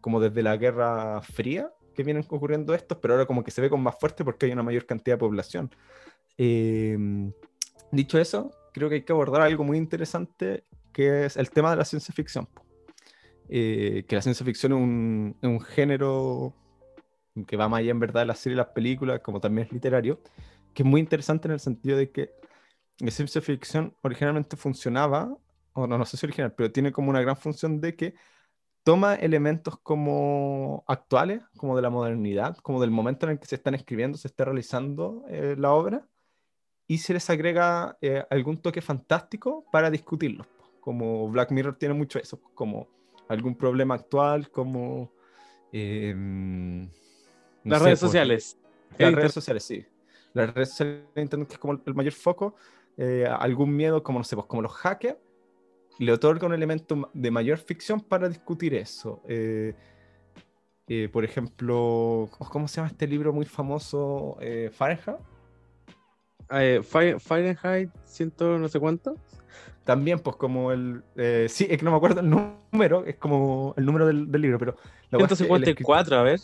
como 0.00 0.20
desde 0.20 0.42
la 0.42 0.56
Guerra 0.56 1.20
Fría 1.20 1.70
que 1.96 2.04
vienen 2.04 2.24
ocurriendo 2.28 2.74
estos, 2.74 2.98
pero 2.98 3.14
ahora 3.14 3.26
como 3.26 3.42
que 3.42 3.50
se 3.50 3.60
ve 3.60 3.70
con 3.70 3.82
más 3.82 3.98
fuerte 3.98 4.24
porque 4.24 4.46
hay 4.46 4.52
una 4.52 4.62
mayor 4.62 4.86
cantidad 4.86 5.16
de 5.16 5.20
población. 5.20 5.70
Eh, 6.38 6.96
dicho 7.90 8.18
eso, 8.18 8.52
creo 8.72 8.88
que 8.88 8.96
hay 8.96 9.02
que 9.02 9.12
abordar 9.12 9.42
algo 9.42 9.64
muy 9.64 9.78
interesante 9.78 10.64
que 10.92 11.26
es 11.26 11.36
el 11.36 11.50
tema 11.50 11.70
de 11.70 11.76
la 11.76 11.84
ciencia 11.84 12.14
ficción. 12.14 12.48
Eh, 13.48 14.04
que 14.08 14.16
la 14.16 14.22
ciencia 14.22 14.44
ficción 14.44 14.72
es 14.72 14.78
un, 14.78 15.36
un 15.42 15.60
género 15.60 16.54
que 17.46 17.56
va 17.56 17.68
más 17.68 17.80
allá 17.80 17.90
en 17.90 18.00
verdad 18.00 18.22
de 18.22 18.26
las 18.26 18.38
series 18.38 18.56
y 18.56 18.58
las 18.58 18.68
películas, 18.68 19.20
como 19.20 19.40
también 19.40 19.66
es 19.66 19.72
literario, 19.72 20.20
que 20.72 20.82
es 20.82 20.88
muy 20.88 21.00
interesante 21.00 21.48
en 21.48 21.52
el 21.52 21.60
sentido 21.60 21.96
de 21.96 22.10
que 22.10 22.30
la 22.98 23.10
ciencia 23.10 23.42
ficción 23.42 23.94
originalmente 24.02 24.56
funcionaba, 24.56 25.36
o 25.74 25.86
no, 25.86 25.98
no 25.98 26.06
sé 26.06 26.16
si 26.16 26.24
original, 26.24 26.54
pero 26.56 26.72
tiene 26.72 26.92
como 26.92 27.10
una 27.10 27.20
gran 27.20 27.36
función 27.36 27.80
de 27.80 27.94
que 27.94 28.14
toma 28.86 29.16
elementos 29.16 29.76
como 29.80 30.84
actuales, 30.86 31.42
como 31.56 31.74
de 31.74 31.82
la 31.82 31.90
modernidad, 31.90 32.56
como 32.58 32.80
del 32.80 32.92
momento 32.92 33.26
en 33.26 33.32
el 33.32 33.40
que 33.40 33.46
se 33.46 33.56
están 33.56 33.74
escribiendo, 33.74 34.16
se 34.16 34.28
está 34.28 34.44
realizando 34.44 35.24
eh, 35.28 35.56
la 35.58 35.72
obra, 35.72 36.06
y 36.86 36.98
se 36.98 37.12
les 37.12 37.28
agrega 37.28 37.98
eh, 38.00 38.22
algún 38.30 38.62
toque 38.62 38.80
fantástico 38.80 39.64
para 39.72 39.90
discutirlos. 39.90 40.46
Como 40.78 41.28
Black 41.28 41.50
Mirror 41.50 41.74
tiene 41.74 41.94
mucho 41.94 42.20
eso, 42.20 42.40
como 42.54 42.86
algún 43.26 43.56
problema 43.56 43.96
actual, 43.96 44.52
como... 44.52 45.10
eh, 45.72 46.14
no 46.16 46.88
Las 47.64 47.80
sé, 47.80 47.84
redes 47.86 47.98
por- 47.98 48.08
sociales. 48.08 48.56
las 48.98 49.12
redes 49.14 49.32
sociales, 49.32 49.64
sí. 49.64 49.84
Las 50.32 50.54
redes 50.54 50.68
sociales 50.70 51.02
de 51.12 51.22
internet, 51.22 51.48
que 51.48 51.54
es 51.54 51.58
como 51.58 51.72
el, 51.72 51.82
el 51.86 51.94
mayor 51.96 52.12
foco, 52.12 52.54
eh, 52.96 53.26
algún 53.28 53.74
miedo, 53.74 54.04
como 54.04 54.20
no 54.20 54.24
sé, 54.24 54.36
pues 54.36 54.46
como 54.46 54.62
los 54.62 54.72
hackers, 54.74 55.18
le 55.98 56.12
otorga 56.12 56.46
un 56.46 56.54
elemento 56.54 57.10
de 57.14 57.30
mayor 57.30 57.58
ficción 57.58 58.00
para 58.00 58.28
discutir 58.28 58.74
eso. 58.74 59.22
Eh, 59.28 59.74
eh, 60.88 61.08
por 61.12 61.24
ejemplo, 61.24 62.28
¿cómo 62.50 62.68
se 62.68 62.76
llama 62.76 62.88
este 62.88 63.06
libro 63.06 63.32
muy 63.32 63.44
famoso? 63.44 64.36
Eh, 64.40 64.70
Fahrenheit. 64.72 65.18
Eh, 66.50 66.80
Fahrenheit, 66.82 67.90
ciento 68.04 68.58
no 68.58 68.68
sé 68.68 68.78
cuánto. 68.78 69.16
También, 69.84 70.18
pues 70.18 70.36
como 70.36 70.72
el... 70.72 71.02
eh, 71.16 71.46
sí, 71.48 71.66
es 71.70 71.78
que 71.78 71.84
no 71.84 71.92
me 71.92 71.96
acuerdo 71.96 72.20
el 72.20 72.28
número, 72.28 73.04
es 73.04 73.16
como 73.16 73.72
el 73.76 73.86
número 73.86 74.06
del, 74.06 74.30
del 74.30 74.42
libro, 74.42 74.58
pero... 74.58 74.76
la 75.10 75.18
weá 75.18 75.26
es 75.26 75.38
que 75.38 75.44
el 75.44 75.48
154, 75.48 76.18
a 76.18 76.22
ver. 76.22 76.40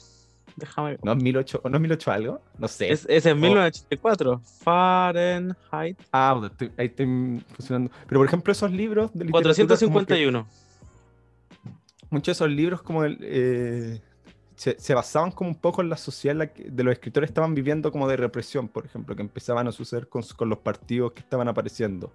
Déjame. 0.57 0.99
¿No 1.03 1.13
es 1.13 1.23
1008, 1.23 1.61
o 1.65 1.69
no 1.69 1.77
es 1.77 1.81
1008 1.83 2.11
algo? 2.13 2.41
No 2.59 2.69
sé. 2.69 2.91
Es, 2.93 3.07
es 3.09 3.25
1984. 3.25 4.41
Fahrenheit. 4.63 5.99
Ah, 6.13 6.41
estoy- 6.51 6.73
ahí 6.77 6.87
estoy 6.87 7.07
funcionando. 7.55 7.91
Pero 8.07 8.21
por 8.21 8.27
ejemplo, 8.27 8.53
esos 8.53 8.71
libros 8.71 9.11
de 9.15 9.25
literatura 9.27 9.55
como 9.55 10.01
que- 10.01 10.07
451. 10.07 10.47
muchos 12.11 12.27
de 12.27 12.33
esos 12.33 12.51
libros 12.51 12.83
como 12.83 13.05
el, 13.05 13.19
eh, 13.23 14.01
se, 14.55 14.79
se 14.79 14.95
basaban 14.95 15.31
como 15.33 15.49
un 15.51 15.57
poco 15.57 15.81
en 15.81 15.89
la 15.89 15.97
sociedad 15.97 16.33
en 16.33 16.39
la 16.41 16.47
que- 16.53 16.71
de 16.71 16.85
los 16.85 16.93
escritores 16.93 17.31
estaban 17.31 17.55
viviendo 17.55 17.91
como 17.91 18.07
de 18.07 18.17
represión, 18.19 18.69
por 18.69 18.85
ejemplo, 18.85 19.17
que 19.17 19.23
empezaban 19.23 19.67
a 19.67 19.73
suceder 19.73 20.09
con, 20.09 20.23
con 20.37 20.49
los 20.51 20.59
partidos 20.59 21.13
que 21.13 21.21
estaban 21.21 21.49
apareciendo, 21.49 22.13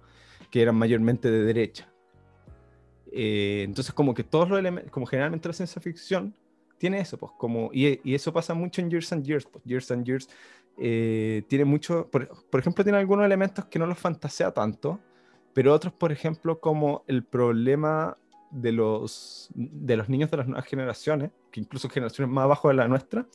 que 0.50 0.62
eran 0.62 0.76
mayormente 0.76 1.30
de 1.30 1.42
derecha. 1.42 1.88
Eh, 3.10 3.62
entonces 3.64 3.92
como 3.94 4.14
que 4.14 4.22
todos 4.22 4.48
los 4.48 4.58
elementos, 4.58 4.92
como 4.92 5.06
generalmente 5.06 5.48
la 5.48 5.54
ciencia 5.54 5.80
ficción 5.82 6.34
tiene 6.78 7.00
eso, 7.00 7.18
pues 7.18 7.32
como, 7.36 7.70
y, 7.72 8.00
y 8.08 8.14
eso 8.14 8.32
pasa 8.32 8.54
mucho 8.54 8.80
en 8.80 8.90
Years 8.90 9.12
and 9.12 9.24
Years, 9.24 9.46
pues 9.46 9.64
Years 9.64 9.90
and 9.90 10.06
Years 10.06 10.28
eh, 10.78 11.42
tiene 11.48 11.64
mucho, 11.64 12.08
por, 12.10 12.28
por 12.48 12.60
ejemplo, 12.60 12.84
tiene 12.84 12.98
algunos 12.98 13.26
elementos 13.26 13.64
que 13.66 13.78
no 13.78 13.86
los 13.86 13.98
fantasea 13.98 14.52
tanto, 14.52 15.00
pero 15.52 15.74
otros, 15.74 15.92
por 15.92 16.12
ejemplo, 16.12 16.60
como 16.60 17.04
el 17.08 17.24
problema 17.24 18.16
de 18.50 18.72
los, 18.72 19.50
de 19.54 19.96
los 19.96 20.08
niños 20.08 20.30
de 20.30 20.36
las 20.36 20.46
nuevas 20.46 20.66
generaciones, 20.66 21.30
que 21.50 21.60
incluso 21.60 21.88
generaciones 21.88 22.32
más 22.32 22.44
abajo 22.44 22.68
de 22.68 22.74
la 22.74 22.88
nuestra, 22.88 23.26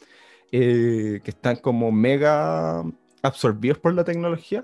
eh, 0.51 1.19
que 1.23 1.31
están 1.31 1.57
como 1.57 1.91
mega 1.91 2.83
absorbidos 3.21 3.79
por 3.79 3.93
la 3.93 4.03
tecnología, 4.03 4.63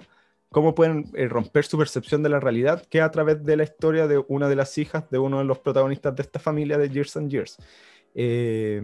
cómo 0.52 0.74
pueden 0.74 1.10
eh, 1.14 1.28
romper 1.28 1.66
su 1.66 1.78
percepción 1.78 2.24
de 2.24 2.30
la 2.30 2.40
realidad, 2.40 2.86
que 2.90 3.02
a 3.02 3.12
través 3.12 3.44
de 3.44 3.58
la 3.58 3.64
historia 3.64 4.08
de 4.08 4.24
una 4.28 4.48
de 4.48 4.56
las 4.56 4.78
hijas 4.78 5.10
de 5.10 5.20
uno 5.20 5.40
de 5.40 5.46
los 5.46 5.60
protagonistas 5.60 6.16
de 6.16 6.24
esta 6.24 6.40
familia 6.40 6.78
de 6.78 6.90
Years 6.90 7.18
and 7.18 7.30
Years. 7.30 7.58
Eh, 8.16 8.78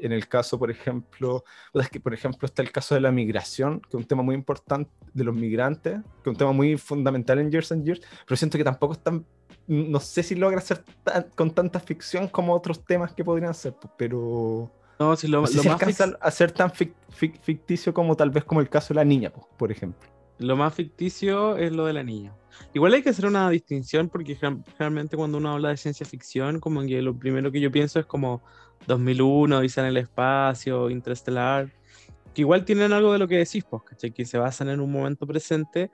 en 0.00 0.12
el 0.12 0.28
caso, 0.28 0.58
por 0.58 0.70
ejemplo, 0.70 1.42
es 1.74 1.88
que, 1.88 1.98
por 1.98 2.14
ejemplo, 2.14 2.46
está 2.46 2.62
el 2.62 2.70
caso 2.70 2.94
de 2.94 3.00
la 3.00 3.10
migración, 3.10 3.80
que 3.80 3.88
es 3.88 3.94
un 3.94 4.04
tema 4.04 4.22
muy 4.22 4.34
importante 4.36 4.90
de 5.12 5.24
los 5.24 5.34
migrantes, 5.34 5.94
que 6.22 6.30
es 6.30 6.34
un 6.34 6.36
tema 6.36 6.52
muy 6.52 6.76
fundamental 6.76 7.38
en 7.40 7.50
Years 7.50 7.72
and 7.72 7.84
Years, 7.84 8.00
pero 8.26 8.36
siento 8.36 8.56
que 8.58 8.64
tampoco 8.64 8.92
es 8.92 9.00
tan, 9.02 9.26
no 9.66 9.98
sé 9.98 10.22
si 10.22 10.34
logra 10.36 10.60
ser 10.60 10.84
tan- 11.02 11.26
con 11.34 11.50
tanta 11.52 11.80
ficción 11.80 12.28
como 12.28 12.54
otros 12.54 12.84
temas 12.84 13.12
que 13.12 13.24
podrían 13.24 13.54
ser, 13.54 13.74
pues, 13.74 13.92
pero 13.96 14.70
No, 15.00 15.16
si 15.16 15.26
lo, 15.26 15.40
no 15.40 15.46
sé 15.48 15.56
lo 15.56 15.62
si 15.62 15.68
más 15.68 15.80
alcanza 15.82 16.16
a 16.20 16.30
ser 16.30 16.52
tan 16.52 16.70
fic- 16.70 16.94
fic- 17.18 17.40
ficticio 17.40 17.92
como 17.92 18.14
tal 18.16 18.30
vez 18.30 18.44
como 18.44 18.60
el 18.60 18.68
caso 18.68 18.88
de 18.94 18.96
la 18.96 19.04
niña, 19.04 19.30
pues, 19.30 19.46
por 19.56 19.72
ejemplo. 19.72 20.08
Lo 20.38 20.56
más 20.56 20.74
ficticio 20.74 21.56
es 21.56 21.72
lo 21.72 21.86
de 21.86 21.92
la 21.92 22.02
niña. 22.02 22.32
Igual 22.74 22.94
hay 22.94 23.02
que 23.02 23.10
hacer 23.10 23.26
una 23.26 23.48
distinción 23.50 24.08
porque 24.08 24.34
gen- 24.36 24.64
generalmente 24.76 25.16
cuando 25.16 25.38
uno 25.38 25.52
habla 25.52 25.70
de 25.70 25.76
ciencia 25.76 26.06
ficción, 26.06 26.60
como 26.60 26.82
que 26.82 27.02
lo 27.02 27.16
primero 27.16 27.50
que 27.50 27.60
yo 27.60 27.70
pienso 27.70 27.98
es 28.00 28.06
como 28.06 28.42
2001, 28.86 29.58
Odisea 29.58 29.84
en 29.84 29.90
el 29.90 29.96
espacio, 29.96 30.90
Interestelar, 30.90 31.72
que 32.34 32.42
igual 32.42 32.64
tienen 32.64 32.92
algo 32.92 33.12
de 33.12 33.18
lo 33.18 33.28
que 33.28 33.38
decís, 33.38 33.64
pues. 33.68 33.82
Que 34.14 34.24
se 34.24 34.38
basan 34.38 34.68
en 34.68 34.80
un 34.80 34.90
momento 34.90 35.26
presente, 35.26 35.90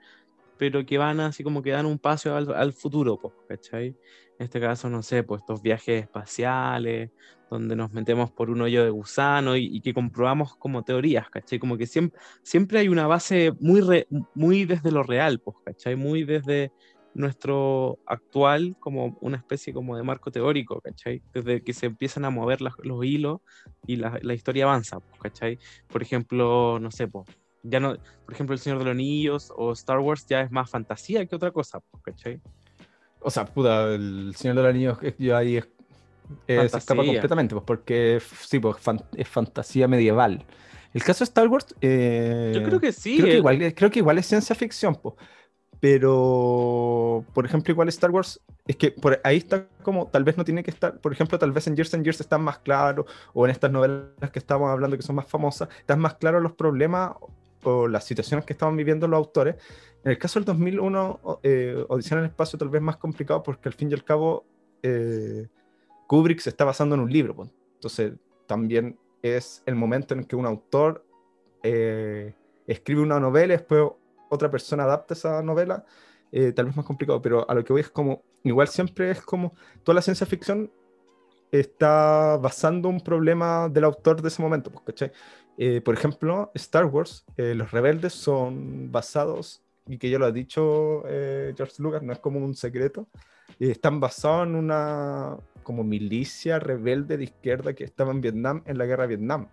pero 0.57 0.85
que 0.85 0.97
van 0.97 1.19
así 1.19 1.43
como 1.43 1.61
que 1.61 1.71
dan 1.71 1.85
un 1.85 1.99
paso 1.99 2.35
al, 2.35 2.53
al 2.53 2.73
futuro, 2.73 3.17
pues, 3.19 3.33
¿cachai? 3.47 3.97
En 4.37 4.45
este 4.45 4.59
caso, 4.59 4.89
no 4.89 5.01
sé, 5.03 5.23
pues 5.23 5.39
estos 5.41 5.61
viajes 5.61 6.03
espaciales, 6.03 7.11
donde 7.49 7.75
nos 7.75 7.91
metemos 7.91 8.31
por 8.33 8.49
un 8.49 8.61
hoyo 8.61 8.83
de 8.83 8.89
gusano 8.89 9.55
y, 9.57 9.67
y 9.71 9.81
que 9.81 9.93
comprobamos 9.93 10.53
como 10.57 10.83
teorías, 10.83 11.29
¿cachai? 11.29 11.59
Como 11.59 11.77
que 11.77 11.87
siempre, 11.87 12.19
siempre 12.43 12.79
hay 12.79 12.87
una 12.89 13.07
base 13.07 13.53
muy, 13.59 13.81
re- 13.81 14.07
muy 14.33 14.65
desde 14.65 14.91
lo 14.91 15.03
real, 15.03 15.39
pues, 15.43 15.55
¿cachai? 15.65 15.95
Muy 15.95 16.23
desde 16.25 16.73
nuestro 17.13 17.99
actual, 18.05 18.75
como 18.79 19.15
una 19.21 19.37
especie 19.37 19.73
como 19.73 19.95
de 19.97 20.03
marco 20.03 20.31
teórico, 20.31 20.81
¿cachai? 20.81 21.23
Desde 21.33 21.63
que 21.63 21.73
se 21.73 21.85
empiezan 21.87 22.25
a 22.25 22.29
mover 22.29 22.59
los 22.61 22.73
hilos 23.05 23.39
y 23.85 23.95
la, 23.97 24.19
la 24.21 24.33
historia 24.33 24.65
avanza, 24.65 24.99
pues, 24.99 25.19
¿cachai? 25.21 25.57
Por 25.89 26.01
ejemplo, 26.03 26.79
no 26.79 26.91
sé, 26.91 27.07
pues, 27.07 27.25
ya 27.67 27.79
no, 27.79 27.95
por 28.25 28.33
ejemplo, 28.33 28.53
El 28.53 28.59
Señor 28.59 28.79
de 28.79 28.85
los 28.85 28.91
Anillos 28.91 29.53
o 29.55 29.71
Star 29.73 29.99
Wars 29.99 30.25
ya 30.27 30.41
es 30.41 30.51
más 30.51 30.69
fantasía 30.69 31.25
que 31.25 31.35
otra 31.35 31.51
cosa, 31.51 31.79
pues, 31.79 32.03
¿cachai? 32.03 32.39
O 33.19 33.29
sea, 33.29 33.45
puta, 33.45 33.93
el 33.93 34.33
Señor 34.35 34.55
de 34.57 34.61
los 34.63 34.69
Anillos 34.69 34.97
eh, 35.01 35.15
yo 35.17 35.35
ahí 35.35 35.57
es, 35.57 35.67
eh, 36.47 36.69
se 36.69 36.77
escapa 36.77 37.03
completamente, 37.03 37.55
pues 37.55 37.65
porque 37.65 38.21
sí, 38.41 38.59
pues 38.59 38.77
fan- 38.79 39.03
es 39.15 39.27
fantasía 39.27 39.87
medieval. 39.87 40.43
El 40.93 41.03
caso 41.03 41.19
de 41.19 41.25
Star 41.25 41.47
Wars, 41.47 41.75
eh, 41.81 42.53
Yo 42.55 42.63
creo 42.63 42.79
que 42.79 42.91
sí. 42.91 43.17
creo, 43.17 43.25
que 43.27 43.33
eh, 43.33 43.37
igual, 43.37 43.73
creo 43.75 43.91
que 43.91 43.99
igual 43.99 44.17
es 44.17 44.27
ciencia 44.27 44.55
ficción, 44.55 44.95
pues. 44.95 45.15
Pero, 45.81 47.25
por 47.33 47.45
ejemplo, 47.45 47.71
igual 47.71 47.89
Star 47.89 48.09
Wars, 48.09 48.39
es 48.65 48.75
que 48.77 48.91
por 48.91 49.19
ahí 49.23 49.37
está 49.37 49.67
como, 49.83 50.07
tal 50.07 50.23
vez 50.23 50.37
no 50.37 50.45
tiene 50.45 50.63
que 50.63 50.71
estar, 50.71 50.99
por 50.99 51.11
ejemplo, 51.11 51.37
tal 51.37 51.51
vez 51.51 51.67
en 51.67 51.75
Years 51.75 51.93
and 51.93 52.03
Years 52.03 52.21
están 52.21 52.41
más 52.41 52.59
claros, 52.59 53.05
o 53.33 53.45
en 53.45 53.51
estas 53.51 53.71
novelas 53.71 54.31
que 54.31 54.39
estamos 54.39 54.69
hablando 54.69 54.95
que 54.97 55.03
son 55.03 55.15
más 55.17 55.27
famosas, 55.27 55.69
están 55.79 55.99
más 55.99 56.15
claros 56.15 56.41
los 56.41 56.53
problemas 56.53 57.11
las 57.87 58.03
situaciones 58.03 58.45
que 58.45 58.53
estaban 58.53 58.75
viviendo 58.77 59.07
los 59.07 59.17
autores. 59.17 59.55
En 60.03 60.11
el 60.11 60.17
caso 60.17 60.39
del 60.39 60.45
2001, 60.45 61.19
o- 61.23 61.39
eh, 61.43 61.83
Odisea 61.87 62.17
en 62.17 62.23
el 62.25 62.29
espacio 62.29 62.57
tal 62.59 62.69
vez 62.69 62.81
más 62.81 62.97
complicado 62.97 63.41
porque 63.43 63.69
al 63.69 63.73
fin 63.73 63.89
y 63.89 63.93
al 63.93 64.03
cabo 64.03 64.45
eh, 64.83 65.47
Kubrick 66.07 66.39
se 66.39 66.49
está 66.49 66.63
basando 66.65 66.95
en 66.95 67.01
un 67.01 67.11
libro. 67.11 67.35
pues. 67.35 67.49
Entonces 67.75 68.13
también 68.45 68.97
es 69.21 69.63
el 69.65 69.75
momento 69.75 70.13
en 70.13 70.23
que 70.23 70.35
un 70.35 70.45
autor 70.45 71.03
eh, 71.63 72.33
escribe 72.67 73.01
una 73.01 73.19
novela 73.19 73.53
y 73.53 73.57
después 73.57 73.83
otra 74.29 74.49
persona 74.51 74.83
adapta 74.83 75.13
esa 75.15 75.41
novela, 75.41 75.83
eh, 76.31 76.51
tal 76.51 76.65
vez 76.65 76.75
más 76.75 76.85
complicado, 76.85 77.21
pero 77.21 77.49
a 77.49 77.53
lo 77.55 77.63
que 77.63 77.73
voy 77.73 77.81
es 77.81 77.89
como, 77.89 78.21
igual 78.43 78.67
siempre 78.67 79.09
es 79.11 79.21
como, 79.21 79.53
toda 79.83 79.95
la 79.95 80.01
ciencia 80.01 80.27
ficción 80.27 80.69
está 81.51 82.37
basando 82.37 82.89
un 82.89 82.99
problema 83.01 83.69
del 83.69 83.85
autor 83.85 84.21
de 84.21 84.27
ese 84.27 84.41
momento, 84.41 84.69
pues, 84.71 84.83
¿cachai? 84.85 85.11
Eh, 85.57 85.81
por 85.81 85.93
ejemplo, 85.93 86.51
Star 86.55 86.85
Wars, 86.85 87.25
eh, 87.37 87.53
los 87.55 87.71
rebeldes 87.71 88.13
son 88.13 88.91
basados, 88.91 89.61
y 89.87 89.97
que 89.97 90.09
ya 90.09 90.19
lo 90.19 90.25
ha 90.25 90.31
dicho 90.31 91.03
eh, 91.07 91.53
George 91.55 91.75
Lucas, 91.79 92.01
no 92.03 92.11
es 92.11 92.19
como 92.19 92.39
un 92.43 92.55
secreto, 92.55 93.07
eh, 93.59 93.71
están 93.71 93.99
basados 93.99 94.47
en 94.47 94.55
una 94.55 95.37
como 95.63 95.83
milicia 95.83 96.59
rebelde 96.59 97.17
de 97.17 97.23
izquierda 97.23 97.73
que 97.73 97.83
estaba 97.83 98.11
en 98.11 98.21
Vietnam, 98.21 98.63
en 98.65 98.77
la 98.77 98.85
guerra 98.85 99.03
de 99.03 99.15
Vietnam, 99.15 99.47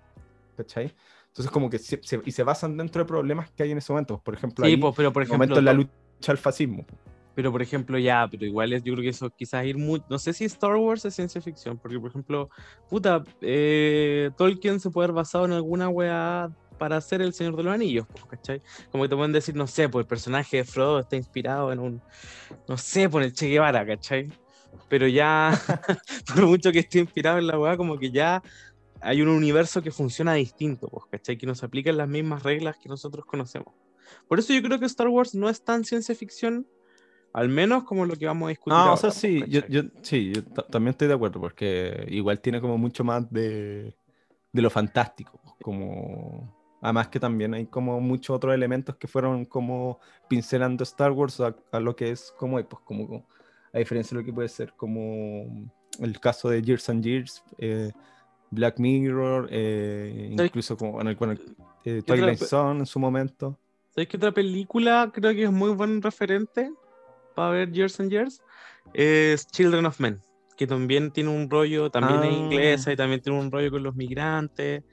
¿cachai? 0.57 0.93
Entonces 1.29 1.51
como 1.51 1.71
que 1.71 1.79
se, 1.79 2.01
se- 2.03 2.21
y 2.25 2.33
se 2.33 2.43
basan 2.43 2.77
dentro 2.77 3.03
de 3.03 3.09
problemas 3.09 3.51
que 3.53 3.63
hay 3.63 3.71
en 3.71 3.79
ese 3.79 3.93
momento, 3.93 4.21
por 4.23 4.35
ejemplo, 4.35 4.67
Sí, 4.67 4.73
ahí, 4.73 4.77
pues, 4.77 4.95
pero 4.97 5.13
por 5.13 5.23
el 5.23 5.29
ejemplo, 5.29 5.37
momento 5.39 5.59
en 5.61 5.65
la 5.65 5.73
lucha 5.73 5.93
al 6.33 6.39
fascismo. 6.39 6.85
Pero 7.35 7.51
por 7.51 7.62
ejemplo, 7.62 7.99
ya, 7.99 8.29
pero 8.31 8.45
igual 8.45 8.73
es, 8.73 8.83
yo 8.83 8.93
creo 8.93 9.03
que 9.03 9.09
eso 9.11 9.31
quizás 9.31 9.65
ir 9.65 9.79
muy, 9.79 10.03
no 10.11 10.19
sé 10.19 10.33
si 10.33 10.45
Star 10.45 10.77
Wars 10.77 11.05
es 11.05 11.15
ciencia 11.15 11.41
ficción, 11.41 11.79
porque 11.79 11.99
por 11.99 12.11
ejemplo, 12.11 12.51
puta, 12.89 13.25
eh, 13.41 14.31
Tolkien 14.37 14.81
se 14.81 14.91
puede 14.91 15.07
haber 15.07 15.17
basado 15.17 15.47
en 15.47 15.53
alguna 15.53 15.89
weá 15.89 16.51
para 16.79 16.97
hacer 16.97 17.23
El 17.23 17.33
Señor 17.33 17.57
de 17.57 17.62
los 17.62 17.73
Anillos, 17.73 18.07
¿cachai? 18.29 18.61
Como 18.91 19.05
que 19.05 19.09
te 19.09 19.17
pueden 19.17 19.33
decir, 19.33 19.55
no 19.55 19.67
sé, 19.67 19.89
pues 19.89 20.05
el 20.05 20.09
personaje 20.09 20.59
de 20.59 20.65
Frodo 20.65 20.99
está 20.99 21.17
inspirado 21.17 21.73
en 21.73 21.79
un, 21.79 22.03
no 22.69 22.77
sé, 22.77 23.09
por 23.09 23.23
el 23.23 23.33
Che 23.33 23.47
Guevara, 23.49 23.87
¿cachai? 23.87 24.31
Pero 24.89 25.07
ya, 25.07 25.53
por 26.35 26.47
mucho 26.47 26.73
que 26.73 26.81
esté 26.81 26.99
inspirado 26.99 27.39
en 27.39 27.47
la 27.47 27.59
weá, 27.59 27.77
como 27.77 27.99
que 27.99 28.11
ya 28.11 28.43
hay 29.01 29.23
un 29.23 29.29
universo 29.29 29.83
que 29.83 29.91
funciona 29.91 30.35
distinto, 30.35 30.89
¿cachai? 31.11 31.37
Que 31.37 31.47
nos 31.47 31.62
aplican 31.62 31.97
las 31.97 32.09
mismas 32.09 32.43
reglas 32.43 32.77
que 32.79 32.89
nosotros 32.89 33.25
conocemos. 33.27 33.75
Por 34.29 34.39
eso 34.39 34.53
yo 34.53 34.62
creo 34.62 34.79
que 34.79 34.87
Star 34.87 35.09
Wars 35.09 35.35
no 35.35 35.49
es 35.49 35.65
tan 35.65 35.85
ciencia 35.85 36.15
ficción, 36.15 36.67
al 37.33 37.49
menos 37.49 37.85
como 37.85 38.05
lo 38.07 38.15
que 38.17 38.27
vamos 38.27 38.47
a 38.47 38.51
discutir. 38.51 38.75
No, 38.77 38.85
o 38.85 38.89
ahora, 38.89 38.97
sea, 38.97 39.09
pues, 39.11 39.19
sí, 39.21 39.45
yo, 39.49 39.61
yo- 39.69 39.83
sí, 40.03 40.33
yo 40.35 40.45
ta- 40.45 40.67
también 40.69 40.91
estoy 40.91 41.09
de 41.09 41.15
acuerdo, 41.15 41.41
porque 41.41 42.05
igual 42.09 42.41
tiene 42.41 42.61
como 42.61 42.77
mucho 42.79 43.05
más 43.05 43.31
de, 43.33 43.95
de 44.53 44.62
lo 44.62 44.71
fantástico, 44.71 45.41
como... 45.61 46.61
Además 46.85 47.07
que 47.09 47.21
también 47.21 47.55
hay 47.55 47.67
como 47.67 48.01
muchos 48.01 48.35
otros 48.35 48.53
elementos 48.53 48.97
que 48.97 49.07
fueron 49.07 49.45
como 49.45 50.01
pincelando 50.29 50.83
Star 50.83 51.12
Wars 51.12 51.39
a, 51.41 51.55
a 51.71 51.79
lo 51.79 51.95
que 51.95 52.11
es 52.11 52.35
como, 52.37 52.57
pues 52.65 52.83
como, 52.85 53.25
a 53.73 53.79
diferencia 53.79 54.17
de 54.17 54.23
lo 54.23 54.27
que 54.27 54.33
puede 54.33 54.49
ser 54.49 54.73
como 54.75 55.71
el 56.01 56.19
caso 56.19 56.49
de 56.51 56.61
Years 56.61 56.89
and 56.89 57.05
Years, 57.05 57.45
eh, 57.59 57.93
Black 58.51 58.81
Mirror, 58.81 59.47
eh, 59.53 60.31
¿Sabes- 60.35 60.47
incluso 60.49 60.77
como 60.77 61.01
en 61.01 61.07
el, 61.07 61.15
bueno, 61.15 61.35
eh, 61.85 62.03
Twilight 62.05 62.39
Zone 62.41 62.81
en 62.81 62.87
su 62.87 62.99
momento. 62.99 63.57
¿Sabes 63.95 64.09
qué 64.09 64.17
otra 64.17 64.33
película 64.33 65.09
creo 65.15 65.33
que 65.35 65.45
es 65.45 65.53
muy 65.53 65.71
buen 65.71 66.03
referente 66.03 66.73
para 67.35 67.51
ver 67.51 67.73
Years 67.73 67.99
and 68.01 68.11
Years? 68.11 68.41
Es 68.95 69.47
Children 69.47 69.87
of 69.87 69.99
Men, 70.01 70.21
que 70.57 70.67
también 70.67 71.11
tiene 71.12 71.31
un 71.31 71.49
rollo, 71.51 71.91
también 71.91 72.23
es 72.25 72.31
Ah. 72.31 72.33
inglesa 72.33 72.93
y 72.93 72.97
también 72.97 73.21
tiene 73.21 73.39
un 73.39 73.51
rollo 73.51 73.71
con 73.71 73.83
los 73.83 73.95
migrantes. 73.95 74.85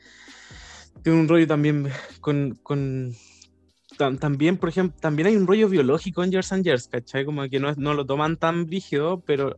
Tiene 1.03 1.19
un 1.19 1.27
rollo 1.27 1.47
también 1.47 1.89
con... 2.21 2.55
con 2.63 3.11
tam- 3.97 4.17
también, 4.19 4.57
por 4.57 4.69
ejemplo, 4.69 4.97
también 4.99 5.27
hay 5.27 5.35
un 5.35 5.47
rollo 5.47 5.67
biológico 5.69 6.23
en 6.23 6.31
Years 6.31 6.51
and 6.53 6.63
Years, 6.63 6.87
¿cachai? 6.87 7.25
Como 7.25 7.47
que 7.49 7.59
no, 7.59 7.69
es- 7.69 7.77
no 7.77 7.93
lo 7.93 8.05
toman 8.05 8.37
tan 8.37 8.67
rígido, 8.69 9.21
pero 9.25 9.57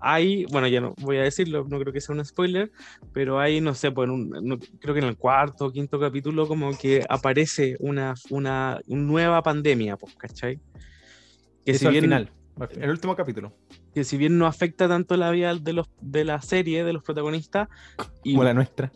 hay, 0.00 0.44
bueno, 0.46 0.66
ya 0.68 0.80
no 0.80 0.94
voy 0.98 1.16
a 1.18 1.22
decirlo, 1.22 1.64
no 1.68 1.78
creo 1.80 1.92
que 1.92 2.00
sea 2.00 2.14
un 2.14 2.24
spoiler, 2.24 2.70
pero 3.12 3.38
hay, 3.40 3.60
no 3.60 3.74
sé, 3.74 3.90
pues 3.90 4.08
en 4.08 4.14
un- 4.14 4.30
no- 4.42 4.58
creo 4.80 4.94
que 4.94 5.00
en 5.00 5.06
el 5.06 5.16
cuarto 5.16 5.66
o 5.66 5.72
quinto 5.72 5.98
capítulo 6.00 6.46
como 6.48 6.76
que 6.76 7.04
aparece 7.08 7.76
una, 7.80 8.14
una, 8.30 8.80
una 8.86 9.02
nueva 9.02 9.42
pandemia, 9.42 9.96
pues, 9.96 10.14
¿cachai? 10.16 10.60
Que 11.68 11.72
Eso 11.72 11.80
si, 11.80 11.86
al 11.88 11.92
bien, 11.92 12.04
final, 12.04 12.30
el 12.80 12.88
último 12.88 13.14
capítulo. 13.14 13.52
que 13.92 14.02
si 14.02 14.16
bien 14.16 14.38
no 14.38 14.46
afecta 14.46 14.88
tanto 14.88 15.18
la 15.18 15.30
vida 15.30 15.54
de, 15.54 15.74
los, 15.74 15.86
de 16.00 16.24
la 16.24 16.40
serie, 16.40 16.82
de 16.82 16.94
los 16.94 17.02
protagonistas, 17.02 17.68
y, 18.24 18.32
Como 18.32 18.44
la 18.44 18.54
nuestra. 18.54 18.90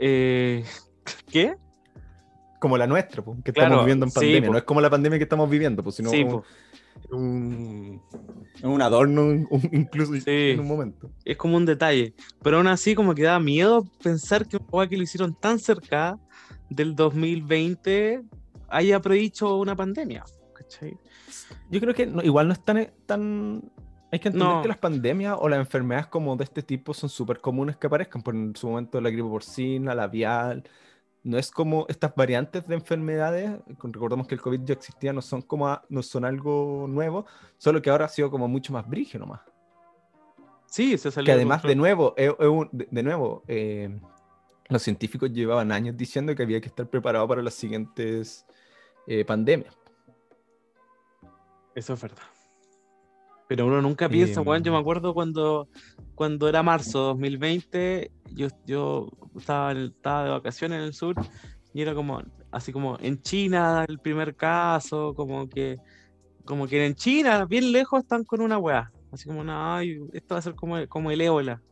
eh, 0.00 0.64
¿qué? 1.28 1.56
Como 2.60 2.78
la 2.78 2.86
nuestra, 2.86 3.24
pues, 3.24 3.38
que 3.44 3.52
Claro, 3.52 3.66
estamos 3.66 3.84
viviendo 3.84 4.06
en 4.06 4.12
pandemia. 4.12 4.46
po. 4.46 4.52
no 4.52 4.58
es 4.58 4.64
como 4.64 4.80
la 4.80 4.90
pandemia 4.90 5.18
que 5.18 5.24
estamos 5.24 5.50
viviendo, 5.50 5.82
pues, 5.82 5.96
sino 5.96 6.08
Sí, 6.10 6.22
como- 6.24 6.44
un, 7.10 8.00
un 8.62 8.82
adorno 8.82 9.24
un- 9.24 9.48
incluso 9.72 10.12
Sí. 10.14 10.20
en 10.50 10.60
un 10.60 10.68
momento. 10.68 11.10
Es 11.24 11.36
como 11.36 11.56
un 11.56 11.66
detalle. 11.66 12.14
Pero 12.44 12.58
aún 12.58 12.68
así, 12.68 12.94
como 12.94 13.12
que 13.12 13.22
da 13.24 13.40
miedo 13.40 13.84
pensar 14.04 14.46
que 14.46 14.58
un 14.58 14.62
juego 14.68 14.88
que 14.88 14.96
lo 14.96 15.02
hicieron 15.02 15.34
tan 15.34 15.58
cerca 15.58 16.16
del 16.70 16.94
2020 16.94 18.22
haya 18.68 19.00
predicho 19.00 19.56
una 19.56 19.74
pandemia. 19.74 20.24
¿Cachai? 20.68 20.98
Yo 21.70 21.80
creo 21.80 21.94
que 21.94 22.06
no- 22.06 22.22
igual 22.22 22.46
no 22.48 22.52
es 22.52 22.60
tan, 22.64 22.90
tan... 23.06 23.62
Hay 24.10 24.18
que 24.20 24.28
entender 24.28 24.48
No. 24.48 24.62
que 24.62 24.68
las 24.68 24.78
pandemias 24.78 25.36
o 25.38 25.48
las 25.48 25.58
enfermedades 25.58 26.06
como 26.06 26.34
de 26.36 26.44
este 26.44 26.62
tipo 26.62 26.94
son 26.94 27.10
súper 27.10 27.40
comunes 27.40 27.76
que 27.76 27.86
aparezcan. 27.86 28.22
Por 28.22 28.34
en 28.34 28.56
su 28.56 28.68
momento 28.68 29.00
la 29.00 29.10
gripe 29.10 29.28
porcina, 29.28 29.94
labial. 29.94 30.64
No 31.24 31.36
es 31.36 31.50
como 31.50 31.84
estas 31.88 32.14
variantes 32.14 32.66
de 32.66 32.74
enfermedades. 32.74 33.50
Recordemos 33.82 34.26
que 34.26 34.34
el 34.34 34.40
COVID 34.40 34.60
ya 34.64 34.72
existía, 34.74 35.12
no 35.12 35.20
son 35.20 35.42
como 35.42 35.68
a- 35.68 35.82
no 35.90 36.02
son 36.02 36.24
algo 36.24 36.86
nuevo, 36.88 37.26
solo 37.58 37.82
que 37.82 37.90
ahora 37.90 38.06
ha 38.06 38.08
sido 38.08 38.30
como 38.30 38.48
mucho 38.48 38.72
más 38.72 38.88
brígido 38.88 39.26
nomás. 39.26 39.40
Sí, 40.66 40.96
se 40.96 41.10
salió 41.10 41.26
Que 41.26 41.32
de 41.32 41.36
además, 41.36 41.62
de 41.62 41.74
nuevo, 41.74 42.14
de 42.16 43.02
nuevo, 43.02 43.42
eh, 43.46 44.00
los 44.68 44.82
científicos 44.82 45.30
llevaban 45.32 45.72
años 45.72 45.96
diciendo 45.96 46.34
que 46.34 46.42
había 46.42 46.60
que 46.60 46.68
estar 46.68 46.86
preparado 46.88 47.26
para 47.28 47.42
las 47.42 47.54
siguientes 47.54 48.46
eh, 49.06 49.24
pandemias. 49.24 49.76
Eso 51.74 51.94
es 51.94 52.02
verdad. 52.02 52.22
Pero 53.48 53.66
uno 53.66 53.80
nunca 53.80 54.08
piensa, 54.08 54.42
weón. 54.42 54.62
Yo 54.62 54.72
me 54.72 54.78
acuerdo 54.78 55.14
cuando, 55.14 55.68
cuando 56.14 56.48
era 56.48 56.62
marzo 56.62 56.98
2020, 56.98 58.10
yo, 58.34 58.48
yo 58.66 59.08
estaba, 59.36 59.72
estaba 59.72 60.24
de 60.24 60.30
vacaciones 60.30 60.78
en 60.78 60.84
el 60.84 60.92
sur 60.92 61.14
y 61.72 61.80
era 61.80 61.94
como, 61.94 62.22
así 62.50 62.72
como 62.72 62.98
en 63.00 63.22
China 63.22 63.86
el 63.88 63.98
primer 64.00 64.36
caso, 64.36 65.14
como 65.14 65.48
que, 65.48 65.78
como 66.44 66.66
que 66.66 66.84
en 66.84 66.94
China, 66.94 67.46
bien 67.46 67.72
lejos, 67.72 68.02
están 68.02 68.24
con 68.24 68.42
una 68.42 68.58
weá. 68.58 68.92
Así 69.10 69.26
como, 69.26 69.42
no, 69.42 69.74
ay, 69.74 69.98
esto 70.12 70.34
va 70.34 70.40
a 70.40 70.42
ser 70.42 70.54
como, 70.54 70.86
como 70.86 71.10
el 71.10 71.20
ébola. 71.22 71.62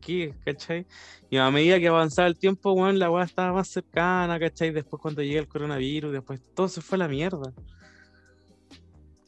¿Qué? 0.00 0.34
¿Cachai? 0.44 0.86
Y 1.30 1.36
a 1.36 1.50
medida 1.50 1.78
que 1.78 1.88
avanzaba 1.88 2.26
el 2.26 2.38
tiempo, 2.38 2.72
weón, 2.72 2.98
la 2.98 3.10
weá 3.10 3.24
estaba 3.24 3.52
más 3.52 3.68
cercana, 3.68 4.38
¿cachai? 4.40 4.72
Después 4.72 5.00
cuando 5.00 5.22
llega 5.22 5.40
el 5.40 5.48
coronavirus, 5.48 6.12
después 6.12 6.40
todo 6.54 6.68
se 6.68 6.80
fue 6.80 6.96
a 6.96 7.00
la 7.00 7.08
mierda. 7.08 7.52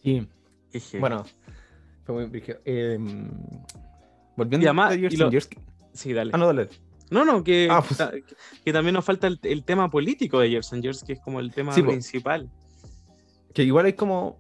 Sí, 0.02 0.26
bueno, 0.98 1.24
fue 2.04 2.14
muy 2.14 2.24
brígido. 2.26 2.58
Eh, 2.64 2.98
volviendo 4.36 4.64
Y 4.64 4.68
además, 4.68 4.92
a 4.92 4.94
y 4.96 5.16
lo- 5.16 5.30
Sí, 5.92 6.12
dale. 6.12 6.30
Ah, 6.34 6.38
no, 6.38 6.46
dale. 6.46 6.68
No, 7.10 7.24
no, 7.24 7.42
que, 7.42 7.66
Ah, 7.70 7.82
pues- 7.86 7.98
ta- 7.98 8.12
que, 8.12 8.24
que 8.64 8.72
también 8.72 8.94
nos 8.94 9.04
falta 9.04 9.26
el, 9.26 9.38
el 9.42 9.64
tema 9.64 9.90
político 9.90 10.38
de 10.38 10.50
Years 10.50 10.72
and 10.72 10.82
Years, 10.82 11.02
que 11.02 11.14
es 11.14 11.20
como 11.20 11.40
el 11.40 11.52
tema 11.52 11.72
Sí, 11.72 11.82
principal. 11.82 12.48
Que 13.52 13.64
igual 13.64 13.86
hay 13.86 13.94
como, 13.94 14.38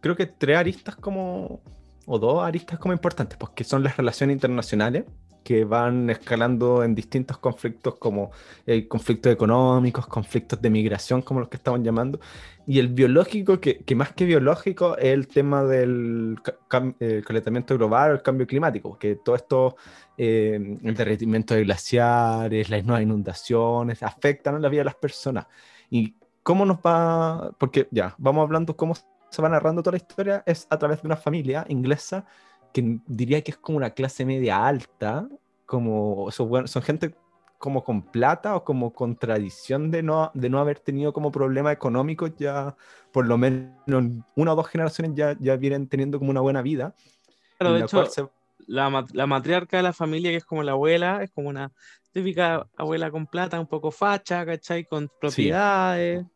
creo 0.00 0.14
que 0.14 0.26
tres 0.26 0.56
aristas 0.56 0.94
como, 0.94 1.60
o 2.06 2.18
dos 2.20 2.44
aristas 2.44 2.78
como 2.78 2.92
importantes, 2.94 3.36
pues 3.36 3.50
que 3.56 3.64
son 3.64 3.82
las 3.82 3.96
relaciones 3.96 4.34
internacionales, 4.34 5.04
que 5.46 5.64
van 5.64 6.10
escalando 6.10 6.82
en 6.82 6.92
distintos 6.92 7.38
conflictos 7.38 7.94
como 7.94 8.32
eh, 8.66 8.88
conflictos 8.88 9.32
económicos, 9.32 10.04
conflictos 10.08 10.60
de 10.60 10.68
migración, 10.70 11.22
como 11.22 11.38
los 11.38 11.48
que 11.48 11.56
estamos 11.56 11.80
llamando, 11.84 12.18
y 12.66 12.80
el 12.80 12.88
biológico, 12.88 13.60
que, 13.60 13.78
que 13.78 13.94
más 13.94 14.12
que 14.12 14.24
biológico 14.24 14.96
es 14.98 15.12
el 15.14 15.28
tema 15.28 15.62
del 15.62 16.36
cam- 16.68 16.96
eh, 16.98 17.22
calentamiento 17.24 17.76
global, 17.76 18.10
el 18.10 18.22
cambio 18.22 18.44
climático, 18.44 18.98
que 18.98 19.14
todo 19.24 19.36
esto, 19.36 19.76
eh, 20.18 20.58
el 20.82 20.94
derretimiento 20.96 21.54
de 21.54 21.62
glaciares, 21.62 22.68
las 22.68 22.84
nuevas 22.84 23.04
inundaciones, 23.04 24.02
afectan 24.02 24.56
a 24.56 24.58
la 24.58 24.68
vida 24.68 24.80
de 24.80 24.86
las 24.86 24.96
personas. 24.96 25.46
Y 25.90 26.16
cómo 26.42 26.66
nos 26.66 26.78
va, 26.78 27.52
porque 27.56 27.86
ya, 27.92 28.16
vamos 28.18 28.42
hablando 28.42 28.76
cómo 28.76 28.94
se 29.30 29.42
va 29.42 29.48
narrando 29.48 29.80
toda 29.80 29.92
la 29.92 29.98
historia, 30.04 30.42
es 30.44 30.66
a 30.70 30.76
través 30.76 31.02
de 31.02 31.06
una 31.06 31.16
familia 31.16 31.64
inglesa 31.68 32.24
que 32.76 32.98
diría 33.06 33.40
que 33.42 33.52
es 33.52 33.56
como 33.56 33.78
una 33.78 33.88
clase 33.88 34.26
media 34.26 34.66
alta, 34.66 35.26
como 35.64 36.28
buenos- 36.40 36.70
son 36.70 36.82
gente 36.82 37.14
como 37.56 37.82
con 37.82 38.02
plata 38.02 38.54
o 38.54 38.64
como 38.64 38.92
con 38.92 39.16
tradición 39.16 39.90
de 39.90 40.02
no, 40.02 40.30
de 40.34 40.50
no 40.50 40.58
haber 40.58 40.78
tenido 40.80 41.14
como 41.14 41.32
problemas 41.32 41.72
económicos 41.72 42.32
ya 42.36 42.76
por 43.12 43.26
lo 43.26 43.38
menos 43.38 43.72
en 43.86 44.22
una 44.36 44.52
o 44.52 44.56
dos 44.56 44.68
generaciones 44.68 45.12
ya, 45.14 45.34
ya 45.40 45.56
vienen 45.56 45.88
teniendo 45.88 46.18
como 46.18 46.30
una 46.30 46.42
buena 46.42 46.60
vida. 46.60 46.94
Claro, 47.58 47.72
de 47.72 47.78
la 47.80 47.86
hecho, 47.86 48.04
se- 48.04 48.28
la, 48.66 49.06
la 49.14 49.26
matriarca 49.26 49.78
de 49.78 49.82
la 49.82 49.94
familia, 49.94 50.30
que 50.30 50.36
es 50.36 50.44
como 50.44 50.62
la 50.62 50.72
abuela, 50.72 51.22
es 51.22 51.30
como 51.30 51.48
una 51.48 51.72
típica 52.12 52.66
abuela 52.76 53.10
con 53.10 53.26
plata, 53.26 53.58
un 53.58 53.66
poco 53.66 53.90
facha, 53.90 54.44
¿cachai? 54.44 54.84
Con 54.84 55.10
propiedades. 55.18 56.26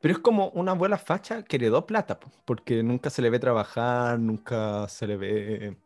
Pero 0.00 0.12
es 0.12 0.18
como 0.20 0.48
una 0.50 0.72
abuela 0.72 0.96
facha 0.96 1.42
que 1.42 1.56
heredó 1.56 1.86
plata, 1.86 2.20
po, 2.20 2.30
porque 2.44 2.82
nunca 2.82 3.10
se 3.10 3.20
le 3.22 3.30
ve 3.30 3.38
trabajar, 3.38 4.18
nunca 4.18 4.86
se 4.88 5.06
le 5.06 5.16
ve... 5.16 5.76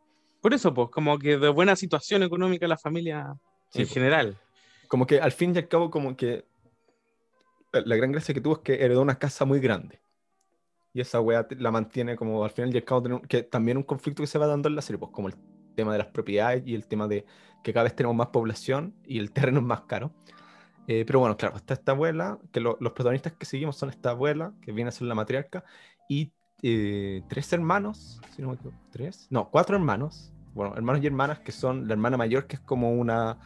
Por 0.40 0.52
eso, 0.52 0.74
pues, 0.74 0.88
como 0.90 1.18
que 1.18 1.38
de 1.38 1.48
buena 1.48 1.76
situación 1.76 2.22
económica 2.22 2.66
la 2.68 2.76
familia 2.76 3.34
Sí, 3.70 3.82
en 3.82 3.88
po. 3.88 3.94
general. 3.94 4.38
Como 4.88 5.06
que 5.06 5.20
al 5.20 5.32
fin 5.32 5.54
y 5.54 5.58
al 5.58 5.68
cabo, 5.68 5.90
como 5.90 6.14
que 6.16 6.44
la 7.72 7.96
gran 7.96 8.12
gracia 8.12 8.34
que 8.34 8.40
tuvo 8.42 8.54
es 8.54 8.60
que 8.60 8.84
heredó 8.84 9.00
una 9.00 9.18
casa 9.18 9.44
muy 9.46 9.60
grande. 9.60 10.02
Y 10.92 11.00
esa 11.00 11.20
wea 11.22 11.48
te- 11.48 11.56
la 11.56 11.70
mantiene 11.70 12.16
como 12.16 12.44
al 12.44 12.50
final 12.50 12.74
y 12.74 12.76
al 12.76 12.84
cabo, 12.84 13.22
que 13.22 13.42
también 13.44 13.78
un 13.78 13.82
conflicto 13.82 14.22
que 14.22 14.26
se 14.26 14.38
va 14.38 14.46
dando 14.46 14.68
en 14.68 14.76
la 14.76 14.82
serie, 14.82 14.98
pues 14.98 15.10
como 15.10 15.28
el 15.28 15.34
tema 15.74 15.92
de 15.92 15.98
las 15.98 16.08
propiedades 16.08 16.64
y 16.66 16.74
el 16.74 16.86
tema 16.86 17.08
de 17.08 17.24
que 17.64 17.72
cada 17.72 17.84
vez 17.84 17.96
tenemos 17.96 18.14
más 18.14 18.26
población 18.26 18.94
y 19.06 19.18
el 19.18 19.32
terreno 19.32 19.60
es 19.60 19.64
más 19.64 19.82
caro. 19.82 20.12
Eh, 20.86 21.04
pero 21.06 21.20
bueno, 21.20 21.36
claro, 21.36 21.56
está 21.56 21.74
esta 21.74 21.92
abuela, 21.92 22.38
que 22.52 22.60
lo- 22.60 22.76
los 22.80 22.92
protagonistas 22.92 23.34
que 23.34 23.46
seguimos 23.46 23.76
son 23.76 23.88
esta 23.90 24.10
abuela, 24.10 24.52
que 24.60 24.72
viene 24.72 24.88
a 24.88 24.92
ser 24.92 25.06
la 25.06 25.14
matriarca, 25.14 25.64
y 26.08 26.32
eh, 26.62 27.22
tres 27.28 27.52
hermanos, 27.52 28.20
si 28.34 28.42
no 28.42 28.48
me 28.48 28.54
equivoco, 28.54 28.76
tres, 28.90 29.26
no, 29.30 29.48
cuatro 29.50 29.76
hermanos, 29.76 30.32
bueno, 30.54 30.74
hermanos 30.76 31.02
y 31.02 31.06
hermanas 31.06 31.40
que 31.40 31.52
son 31.52 31.86
la 31.86 31.94
hermana 31.94 32.16
mayor, 32.16 32.46
que 32.46 32.56
es 32.56 32.62
como 32.62 32.92
una 32.92 33.38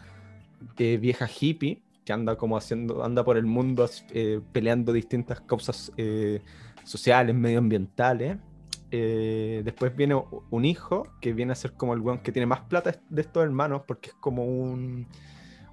eh, 0.78 0.96
vieja 0.96 1.28
hippie, 1.28 1.82
que 2.04 2.12
anda 2.12 2.36
como 2.36 2.56
haciendo, 2.56 3.04
anda 3.04 3.24
por 3.24 3.36
el 3.36 3.46
mundo 3.46 3.88
eh, 4.10 4.40
peleando 4.52 4.92
distintas 4.92 5.40
causas 5.40 5.92
eh, 5.96 6.42
sociales, 6.84 7.34
medioambientales. 7.34 8.38
Después 8.90 9.94
viene 9.94 10.14
un 10.50 10.64
hijo 10.64 11.04
que 11.20 11.32
viene 11.34 11.52
a 11.52 11.54
ser 11.54 11.74
como 11.74 11.92
el 11.92 12.00
weón 12.00 12.20
que 12.20 12.32
tiene 12.32 12.46
más 12.46 12.60
plata 12.62 12.92
de 13.10 13.20
estos 13.20 13.42
hermanos, 13.42 13.82
porque 13.86 14.10
es 14.10 14.14
como 14.16 14.44
un, 14.46 15.06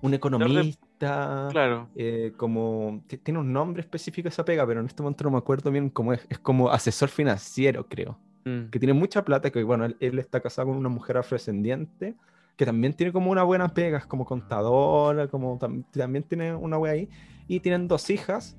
un 0.02 0.14
economista, 0.14 0.83
Claro. 1.00 1.90
eh, 1.96 2.34
como 2.38 3.02
tiene 3.24 3.40
un 3.40 3.52
nombre 3.52 3.82
específico 3.82 4.28
esa 4.30 4.46
pega, 4.46 4.66
pero 4.66 4.80
en 4.80 4.86
este 4.86 5.02
momento 5.04 5.24
no 5.26 5.32
me 5.32 5.38
acuerdo 5.38 5.70
bien 5.72 5.90
cómo 5.90 6.14
es. 6.14 6.26
Es 6.30 6.40
como 6.40 6.70
asesor 6.70 7.10
financiero, 7.10 7.88
creo. 7.88 8.18
Mm. 8.46 8.70
Que 8.70 8.80
tiene 8.80 8.94
mucha 8.94 9.24
plata, 9.24 9.50
que 9.52 9.64
bueno, 9.64 9.86
él, 9.86 9.98
él 10.00 10.20
está 10.20 10.40
casado 10.40 10.68
con 10.70 10.78
una 10.78 10.90
mujer 10.90 11.18
afrodescendiente, 11.18 12.16
que 12.56 12.66
también 12.66 12.94
tiene 12.94 13.12
como 13.12 13.32
una 13.32 13.44
buena 13.44 13.70
pega, 13.74 13.98
es 13.98 14.06
como 14.06 14.26
contadora, 14.26 15.28
como 15.28 15.58
tam- 15.60 15.84
también 15.92 16.24
tiene 16.24 16.54
una 16.54 16.78
wea 16.78 16.94
ahí. 16.94 17.10
Y 17.48 17.60
tienen 17.60 17.88
dos 17.88 18.10
hijas, 18.10 18.58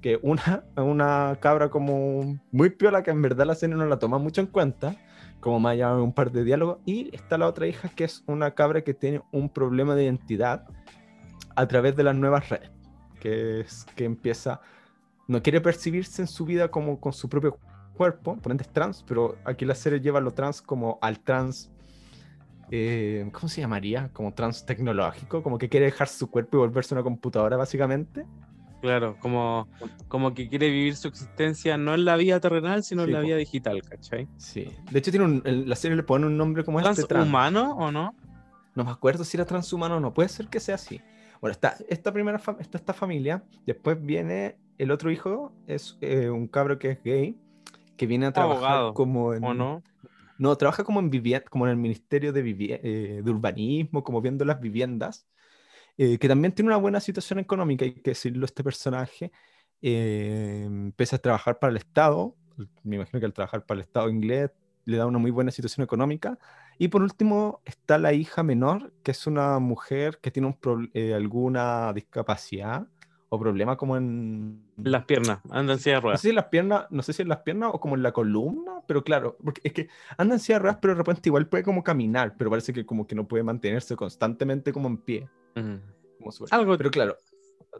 que 0.00 0.18
una, 0.22 0.64
una 0.76 1.36
cabra 1.40 1.68
como 1.68 2.38
muy 2.52 2.70
piola, 2.70 3.02
que 3.02 3.10
en 3.10 3.22
verdad 3.22 3.46
la 3.46 3.54
serie 3.54 3.76
no 3.76 3.86
la 3.86 3.98
toma 3.98 4.18
mucho 4.18 4.40
en 4.40 4.46
cuenta, 4.46 4.96
como 5.40 5.60
más 5.60 5.72
allá 5.74 5.94
un 5.96 6.12
par 6.12 6.32
de 6.32 6.44
diálogos. 6.44 6.78
Y 6.86 7.14
está 7.14 7.36
la 7.38 7.46
otra 7.46 7.66
hija, 7.66 7.88
que 7.90 8.04
es 8.04 8.24
una 8.26 8.52
cabra 8.52 8.82
que 8.82 8.94
tiene 8.94 9.22
un 9.32 9.48
problema 9.48 9.94
de 9.94 10.04
identidad 10.04 10.66
a 11.56 11.66
través 11.66 11.96
de 11.96 12.02
las 12.04 12.14
nuevas 12.14 12.48
redes, 12.48 12.70
que 13.20 13.60
es 13.60 13.84
que 13.96 14.04
empieza, 14.04 14.60
no 15.26 15.42
quiere 15.42 15.60
percibirse 15.60 16.22
en 16.22 16.28
su 16.28 16.44
vida 16.44 16.68
como 16.70 17.00
con 17.00 17.12
su 17.12 17.28
propio 17.28 17.58
cuerpo, 17.94 18.36
por 18.36 18.52
ende 18.52 18.62
es 18.62 18.72
trans, 18.72 19.02
pero 19.08 19.38
aquí 19.44 19.64
la 19.64 19.74
serie 19.74 20.00
lleva 20.00 20.20
lo 20.20 20.32
trans 20.32 20.60
como 20.62 20.98
al 21.02 21.18
trans, 21.20 21.70
eh, 22.70 23.28
¿cómo 23.32 23.48
se 23.48 23.60
llamaría? 23.60 24.10
Como 24.12 24.32
trans 24.34 24.66
tecnológico, 24.66 25.42
como 25.42 25.56
que 25.58 25.68
quiere 25.68 25.86
dejar 25.86 26.08
su 26.08 26.30
cuerpo 26.30 26.56
y 26.56 26.60
volverse 26.60 26.94
una 26.94 27.02
computadora 27.02 27.56
básicamente. 27.56 28.26
Claro, 28.82 29.16
como, 29.20 29.66
como 30.08 30.34
que 30.34 30.48
quiere 30.48 30.68
vivir 30.68 30.96
su 30.96 31.08
existencia 31.08 31.78
no 31.78 31.94
en 31.94 32.04
la 32.04 32.16
vida 32.16 32.38
terrenal, 32.40 32.84
sino 32.84 33.04
en 33.04 33.12
la 33.12 33.20
vida 33.20 33.36
digital, 33.36 33.82
¿cachai? 33.82 34.28
Sí. 34.36 34.68
De 34.90 34.98
hecho, 34.98 35.10
tiene 35.10 35.24
un- 35.24 35.42
en 35.44 35.68
la 35.68 35.74
serie 35.76 35.96
le 35.96 36.02
pone 36.02 36.26
un 36.26 36.36
nombre 36.36 36.62
como 36.64 36.78
este 36.80 36.90
trans. 37.04 37.08
¿Transhumano 37.08 37.76
o 37.76 37.90
no? 37.90 38.14
No 38.74 38.84
me 38.84 38.90
acuerdo 38.90 39.24
si 39.24 39.36
era 39.38 39.46
transhumano 39.46 39.96
o 39.96 40.00
no. 40.00 40.12
Puede 40.12 40.28
ser 40.28 40.48
que 40.48 40.60
sea 40.60 40.74
así. 40.74 41.00
Bueno, 41.40 41.52
está 41.52 41.76
esta 41.88 42.12
primera 42.12 42.38
está 42.60 42.78
esta 42.78 42.92
familia. 42.92 43.44
Después 43.66 44.00
viene 44.00 44.56
el 44.78 44.90
otro 44.90 45.10
hijo, 45.10 45.52
es 45.66 45.96
eh, 46.00 46.28
un 46.30 46.48
cabro 46.48 46.78
que 46.78 46.90
es 46.92 47.02
gay, 47.02 47.38
que 47.96 48.06
viene 48.06 48.26
a 48.26 48.32
trabajar 48.32 48.64
Abogado, 48.64 48.94
como 48.94 49.34
en. 49.34 49.44
¿O 49.44 49.54
no? 49.54 49.82
No, 50.38 50.54
trabaja 50.56 50.84
como 50.84 51.00
en 51.00 51.08
vivienda, 51.10 51.46
como 51.48 51.66
en 51.66 51.70
el 51.70 51.76
Ministerio 51.78 52.32
de, 52.32 52.40
eh, 52.82 53.22
de 53.24 53.30
Urbanismo, 53.30 54.04
como 54.04 54.20
viendo 54.20 54.44
las 54.44 54.60
viviendas. 54.60 55.26
eh, 55.98 56.18
que 56.18 56.28
también 56.28 56.52
tiene 56.52 56.68
una 56.68 56.76
buena 56.76 57.00
situación 57.00 57.38
económica, 57.38 57.84
hay 57.86 57.94
que 57.94 58.10
decirlo, 58.10 58.44
este 58.44 58.62
personaje. 58.62 59.32
eh, 59.82 60.64
empieza 60.66 61.16
a 61.16 61.18
trabajar 61.18 61.58
para 61.58 61.70
el 61.70 61.76
Estado. 61.78 62.34
Me 62.82 62.96
imagino 62.96 63.20
que 63.20 63.26
al 63.26 63.32
trabajar 63.32 63.64
para 63.64 63.80
el 63.80 63.86
Estado 63.86 64.10
inglés 64.10 64.50
le 64.84 64.96
da 64.96 65.06
una 65.06 65.18
muy 65.18 65.30
buena 65.30 65.50
situación 65.50 65.84
económica. 65.84 66.38
Y 66.78 66.88
por 66.88 67.02
último 67.02 67.60
está 67.64 67.98
la 67.98 68.12
hija 68.12 68.42
menor, 68.42 68.92
que 69.02 69.10
es 69.12 69.26
una 69.26 69.58
mujer 69.58 70.18
que 70.20 70.30
tiene 70.30 70.48
un 70.48 70.90
eh, 70.92 71.14
alguna 71.14 71.92
discapacidad 71.92 72.86
o 73.28 73.38
problema 73.40 73.76
como 73.76 73.96
en... 73.96 74.62
Las 74.76 75.04
piernas, 75.04 75.40
anda 75.50 75.72
en 75.72 75.78
silla 75.78 75.96
de 75.96 76.00
No 76.00 76.02
ruedas. 76.02 76.20
sé 76.20 76.26
si 76.26 76.28
en 76.30 76.34
las 76.36 76.44
piernas, 76.46 76.86
no 76.90 77.02
sé 77.02 77.12
si 77.12 77.22
en 77.22 77.28
las 77.28 77.38
piernas 77.38 77.70
o 77.72 77.80
como 77.80 77.96
en 77.96 78.02
la 78.02 78.12
columna, 78.12 78.82
pero 78.86 79.02
claro, 79.02 79.36
porque 79.42 79.60
es 79.64 79.72
que 79.72 79.88
anda 80.16 80.34
en 80.34 80.40
silla 80.40 80.56
de 80.58 80.62
ruedas, 80.62 80.78
pero 80.80 80.94
de 80.94 80.98
repente 80.98 81.28
igual 81.28 81.48
puede 81.48 81.64
como 81.64 81.82
caminar, 81.82 82.34
pero 82.38 82.50
parece 82.50 82.72
que 82.72 82.84
como 82.86 83.06
que 83.06 83.14
no 83.14 83.26
puede 83.26 83.42
mantenerse 83.42 83.96
constantemente 83.96 84.72
como 84.72 84.86
en 84.88 84.98
pie. 84.98 85.28
Ujú. 85.56 85.80
Como 86.18 86.30
súper- 86.32 86.54
Algo 86.54 86.76
Pero 86.78 86.90
claro, 86.90 87.16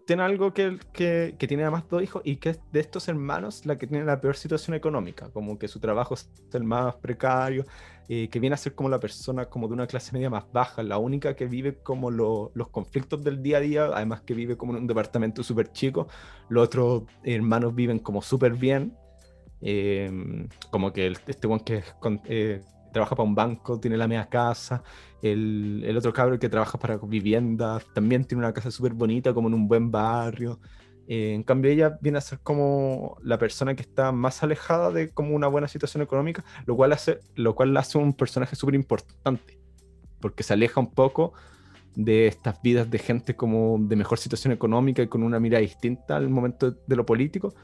tiene 0.07 0.23
algo 0.23 0.53
que, 0.53 0.79
que, 0.93 1.35
tiene 1.39 1.63
además 1.63 1.85
dos 1.89 2.03
hijos 2.03 2.23
y 2.25 2.37
que 2.37 2.51
es 2.51 2.61
de 2.73 2.81
estos 2.81 3.09
hermanos 3.09 3.65
la 3.67 3.77
que 3.77 3.87
tiene 3.87 4.05
la 4.05 4.21
peor 4.21 4.37
situación 4.37 4.75
económica, 4.75 5.31
como 5.31 5.59
que 5.59 5.69
su 5.69 5.81
trabajo 5.81 6.15
es 6.15 6.29
el 6.53 6.65
más 6.65 6.95
precario, 6.97 7.65
eh, 8.09 8.29
que 8.29 8.41
viene 8.41 8.55
a 8.55 8.57
ser 8.57 8.75
como 8.75 8.89
la 8.89 9.01
persona 9.01 9.47
como 9.47 9.69
de 9.69 9.75
una 9.75 9.87
clase 9.87 10.13
media 10.13 10.31
más 10.31 10.45
baja, 10.53 10.83
la 10.83 10.99
única 10.99 11.35
que 11.35 11.47
vive 11.47 11.79
como 11.83 12.11
lo- 12.11 12.51
los 12.55 12.69
conflictos 12.69 13.25
del 13.25 13.43
día 13.43 13.59
a 13.59 13.61
día, 13.61 13.85
además 13.87 14.23
que 14.23 14.35
vive 14.35 14.57
como 14.57 14.73
en 14.73 14.81
un 14.83 14.87
departamento 14.87 15.43
súper 15.43 15.73
chico, 15.73 16.09
los 16.49 16.65
otros 16.65 17.05
hermanos 17.25 17.75
viven 17.75 17.99
como 17.99 18.23
súper 18.23 18.53
bien, 18.55 18.97
eh, 19.61 20.11
como 20.71 20.93
que 20.93 21.13
este 21.27 21.47
one 21.47 21.65
que 21.65 21.83
eh, 22.27 22.61
trabaja 22.93 23.15
para 23.17 23.29
un 23.29 23.35
banco 23.35 23.79
tiene 23.79 23.97
la 23.97 24.09
media 24.09 24.27
casa, 24.29 24.83
el, 25.23 25.95
otro 25.97 26.13
cabro 26.13 26.39
que 26.39 26.49
trabaja 26.49 26.79
para 26.79 26.97
viviendas 26.99 27.85
también 27.95 28.25
tiene 28.25 28.45
una 28.45 28.53
casa 28.53 28.71
súper 28.71 28.93
bonita, 28.93 29.33
como 29.33 29.49
en 29.49 29.55
un 29.55 29.69
buen 29.69 29.91
barrio. 29.91 30.61
Eh, 31.09 31.33
en 31.35 31.43
cambio, 31.43 31.71
ella 31.71 31.99
viene 32.01 32.19
a 32.19 32.21
ser 32.21 32.41
como 32.41 33.17
la 33.23 33.39
persona 33.39 33.75
que 33.75 33.83
está 33.83 34.13
más 34.13 34.43
alejada 34.43 34.91
de 34.91 35.11
como 35.11 35.35
una 35.35 35.47
buena 35.47 35.69
situación 35.69 36.03
económica, 36.03 36.45
lo 36.67 36.77
cual, 36.77 36.93
hace, 36.93 37.21
lo 37.35 37.55
cual 37.55 37.73
la 37.73 37.81
hace 37.81 37.99
un 37.99 38.13
personaje 38.13 38.57
súper 38.57 38.75
importante, 38.75 39.59
porque 40.21 40.43
se 40.43 40.53
aleja 40.53 40.81
un 40.81 40.93
poco 40.93 41.33
de 41.95 42.27
estas 42.27 42.61
vidas 42.61 42.91
de 42.91 42.99
gente 42.99 43.35
como 43.37 43.79
de 43.81 43.97
mejor 43.97 44.19
situación 44.19 44.53
económica 44.53 45.03
y 45.03 45.09
con 45.09 45.23
una 45.23 45.41
mirada 45.41 45.63
distinta 45.63 46.17
al 46.17 46.29
momento 46.29 46.73
de 46.73 46.97
lo 46.97 47.07
político, 47.07 47.55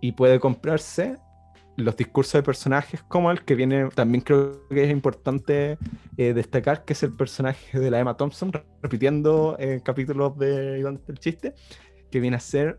y 0.00 0.12
puede 0.12 0.38
comprarse 0.40 1.18
los 1.76 1.96
discursos 1.96 2.34
de 2.34 2.42
personajes 2.42 3.02
como 3.02 3.30
el 3.30 3.42
que 3.44 3.54
viene, 3.54 3.88
también 3.94 4.22
creo 4.22 4.66
que 4.68 4.84
es 4.84 4.90
importante 4.90 5.78
eh, 6.16 6.32
destacar, 6.32 6.84
que 6.84 6.92
es 6.92 7.02
el 7.02 7.12
personaje 7.12 7.78
de 7.78 7.90
la 7.90 8.00
Emma 8.00 8.16
Thompson, 8.16 8.52
repitiendo 8.82 9.56
eh, 9.58 9.80
capítulos 9.84 10.38
de 10.38 10.78
¿Y 10.78 10.82
dónde 10.82 11.00
está 11.00 11.12
el 11.12 11.18
chiste? 11.18 11.54
Que 12.10 12.20
viene 12.20 12.36
a 12.36 12.40
ser 12.40 12.78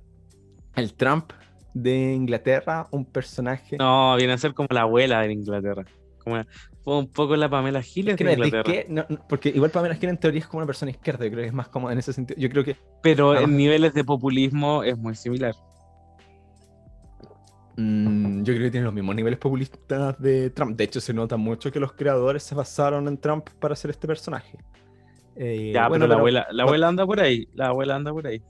el 0.76 0.94
Trump 0.94 1.32
de 1.74 2.14
Inglaterra, 2.14 2.88
un 2.92 3.06
personaje... 3.06 3.78
No, 3.78 4.16
viene 4.16 4.34
a 4.34 4.38
ser 4.38 4.54
como 4.54 4.70
la 4.72 4.82
abuela 4.82 5.22
de 5.22 5.34
Inglaterra. 5.34 5.84
Como 6.24 6.42
fue 6.84 6.98
un 6.98 7.12
poco 7.12 7.36
la 7.36 7.50
Pamela 7.50 7.82
Giles 7.82 8.16
que 8.16 8.24
de 8.24 8.32
es 8.32 8.38
Inglaterra. 8.38 8.86
no, 8.90 9.06
porque 9.28 9.50
igual 9.50 9.72
Pamela 9.72 9.96
Giles 9.96 10.12
en 10.12 10.20
teoría 10.20 10.40
es 10.40 10.48
como 10.48 10.60
una 10.60 10.68
persona 10.68 10.92
izquierda, 10.92 11.26
yo 11.26 11.32
creo 11.32 11.42
que 11.42 11.48
es 11.48 11.54
más 11.54 11.68
como 11.68 11.92
en 11.92 11.98
ese 11.98 12.14
sentido. 12.14 12.40
Yo 12.40 12.50
creo 12.50 12.64
que 12.64 12.78
Pero 13.02 13.38
en 13.38 13.58
niveles 13.58 13.94
de 13.94 14.04
populismo 14.04 14.84
es 14.84 14.98
muy 14.98 15.16
similar. 15.16 15.56
Mm, 17.78 18.44
yo 18.44 18.54
creo 18.54 18.66
que 18.68 18.72
tiene 18.72 18.86
los 18.86 18.94
mismos 18.94 19.16
niveles 19.16 19.38
populistas 19.40 20.20
de 20.22 20.50
Trump. 20.52 20.78
De 20.78 20.86
hecho, 20.86 21.02
se 21.02 21.14
nota 21.14 21.36
mucho 21.38 21.72
que 21.72 21.80
los 21.80 21.94
creadores 21.94 22.44
se 22.44 22.56
basaron 22.56 23.08
en 23.08 23.18
Trump 23.18 23.50
para 23.60 23.74
hacer 23.74 23.92
este 23.92 24.08
personaje. 24.08 24.58
Eh, 25.36 25.72
Ya, 25.74 25.88
bueno, 25.90 26.06
pero 26.06 26.08
la 26.08 26.16
pero- 26.16 26.20
abuela, 26.20 26.48
la 26.52 26.64
abuela 26.64 26.88
anda 26.88 27.06
por 27.06 27.20
ahí. 27.20 27.50
La 27.54 27.68
abuela 27.68 27.96
anda 27.96 28.12
por 28.14 28.28
ahí. 28.28 28.42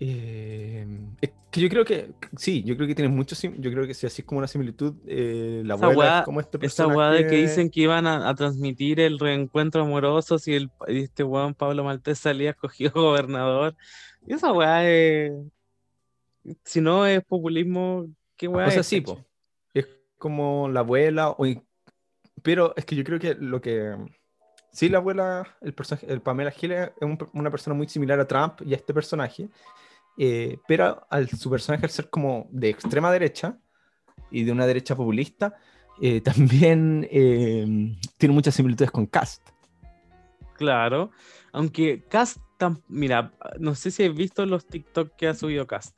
eh, 0.00 0.86
es 1.20 1.30
que 1.50 1.60
yo 1.60 1.68
creo 1.68 1.84
que 1.84 2.12
sí, 2.36 2.62
yo 2.62 2.76
creo 2.76 2.86
que 2.86 2.94
tiene 2.94 3.08
mucho. 3.10 3.34
Yo 3.58 3.70
creo 3.72 3.86
que 3.86 3.94
si 3.94 4.06
así 4.06 4.22
es 4.22 4.26
como 4.26 4.38
una 4.38 4.46
similitud, 4.46 4.94
eh, 5.06 5.62
la 5.64 5.74
Esa 5.74 5.86
abuela 5.86 6.18
es 6.20 6.24
como 6.24 6.40
este 6.40 6.58
Esa 6.58 6.60
personaje. 6.60 6.96
weá 6.98 7.10
de 7.10 7.26
que 7.26 7.36
dicen 7.36 7.70
que 7.70 7.80
iban 7.80 8.06
a, 8.06 8.28
a 8.28 8.34
transmitir 8.34 9.00
el 9.00 9.18
reencuentro 9.18 9.82
amoroso 9.82 10.38
si 10.38 10.54
el, 10.54 10.70
este 10.86 11.24
weón 11.24 11.54
Pablo 11.54 11.82
Maltés 11.84 12.18
salía 12.20 12.50
escogido 12.50 12.92
gobernador. 12.94 13.74
Y 14.26 14.34
esa 14.34 14.52
weá 14.52 14.88
es. 14.88 15.32
Si 16.64 16.80
no 16.80 17.06
es 17.06 17.24
populismo, 17.24 18.06
¿qué 18.36 18.48
weá 18.48 18.68
O 18.68 18.70
sea, 18.70 18.80
es? 18.80 18.86
sí, 18.86 19.00
po. 19.00 19.24
Es 19.74 19.86
como 20.18 20.68
la 20.68 20.80
abuela, 20.80 21.30
o 21.30 21.46
pero 22.42 22.74
es 22.76 22.84
que 22.84 22.96
yo 22.96 23.04
creo 23.04 23.18
que 23.18 23.34
lo 23.34 23.60
que... 23.60 23.96
Sí, 24.70 24.88
la 24.88 24.98
abuela, 24.98 25.56
el 25.60 25.74
personaje, 25.74 26.06
el 26.12 26.20
Pamela 26.20 26.50
Giles 26.50 26.90
es 27.00 27.02
un 27.02 27.18
una 27.32 27.50
persona 27.50 27.74
muy 27.74 27.88
similar 27.88 28.20
a 28.20 28.28
Trump 28.28 28.60
y 28.64 28.74
a 28.74 28.76
este 28.76 28.94
personaje, 28.94 29.48
eh, 30.18 30.58
pero 30.68 31.06
al, 31.10 31.28
su 31.28 31.50
personaje 31.50 31.86
al 31.86 31.90
ser 31.90 32.10
como 32.10 32.48
de 32.50 32.68
extrema 32.68 33.10
derecha 33.10 33.58
y 34.30 34.44
de 34.44 34.52
una 34.52 34.66
derecha 34.66 34.94
populista, 34.94 35.56
eh, 36.00 36.20
también 36.22 37.08
eh, 37.10 37.96
tiene 38.18 38.34
muchas 38.34 38.54
similitudes 38.54 38.90
con 38.90 39.06
Cast. 39.06 39.48
Claro. 40.54 41.10
Aunque 41.52 42.04
Cast, 42.08 42.38
mira, 42.88 43.32
no 43.58 43.74
sé 43.74 43.90
si 43.90 44.04
has 44.04 44.14
visto 44.14 44.44
los 44.44 44.66
TikTok 44.66 45.16
que 45.16 45.28
ha 45.28 45.34
subido 45.34 45.66
Cast. 45.66 45.96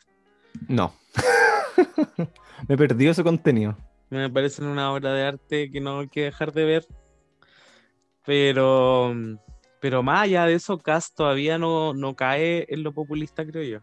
No. 0.68 0.94
Me 2.68 2.76
perdió 2.76 3.10
ese 3.10 3.22
contenido. 3.22 3.76
Me 4.10 4.28
parecen 4.28 4.66
una 4.66 4.92
obra 4.92 5.12
de 5.12 5.24
arte 5.24 5.70
que 5.70 5.80
no 5.80 6.00
hay 6.00 6.08
que 6.08 6.24
dejar 6.24 6.52
de 6.52 6.64
ver. 6.64 6.86
Pero, 8.24 9.14
pero 9.80 10.02
más 10.02 10.22
allá 10.22 10.46
de 10.46 10.54
eso, 10.54 10.78
Cast 10.78 11.16
todavía 11.16 11.58
no, 11.58 11.94
no 11.94 12.14
cae 12.14 12.66
en 12.68 12.82
lo 12.82 12.92
populista, 12.92 13.46
creo 13.46 13.62
yo. 13.62 13.78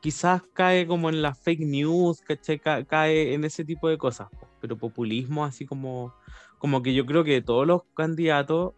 Quizás 0.00 0.42
cae 0.52 0.86
como 0.86 1.08
en 1.08 1.22
las 1.22 1.38
fake 1.40 1.60
news, 1.60 2.20
¿cachai? 2.20 2.58
Ca- 2.58 2.84
cae 2.84 3.34
en 3.34 3.44
ese 3.44 3.64
tipo 3.64 3.88
de 3.88 3.96
cosas. 3.96 4.28
Pero 4.60 4.76
populismo, 4.76 5.44
así 5.44 5.64
como, 5.64 6.12
como 6.58 6.82
que 6.82 6.92
yo 6.92 7.06
creo 7.06 7.24
que 7.24 7.40
todos 7.40 7.66
los 7.66 7.82
candidatos, 7.94 8.74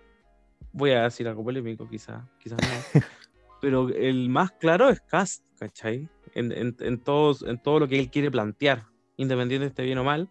voy 0.72 0.90
a 0.92 1.04
decir 1.04 1.26
algo 1.26 1.42
polémico, 1.42 1.88
quizás, 1.88 2.22
quizás 2.38 2.58
no. 2.62 3.00
pero 3.60 3.88
el 3.88 4.28
más 4.28 4.52
claro 4.52 4.88
es 4.90 5.00
Cast, 5.00 5.42
¿cachai? 5.58 6.08
En, 6.34 6.52
en, 6.52 6.76
en, 6.80 6.98
todos, 6.98 7.42
en 7.42 7.58
todo 7.58 7.80
lo 7.80 7.88
que 7.88 7.98
él 7.98 8.10
quiere 8.10 8.30
plantear 8.30 8.84
independiente 9.16 9.66
esté 9.66 9.82
bien 9.82 9.98
o 9.98 10.04
mal, 10.04 10.28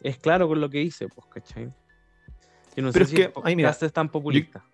es 0.00 0.16
claro 0.18 0.46
con 0.48 0.60
lo 0.60 0.70
que 0.70 0.78
dice, 0.78 1.08
pues, 1.08 1.26
¿cachai? 1.28 1.72
Yo 2.76 2.82
no 2.82 2.92
Pero 2.92 2.92
sé 2.92 3.02
es 3.02 3.08
si 3.10 3.16
que, 3.16 3.32
ay, 3.42 3.56
mira, 3.56 3.70
es 3.70 3.92
tan 3.92 4.08
populista. 4.08 4.64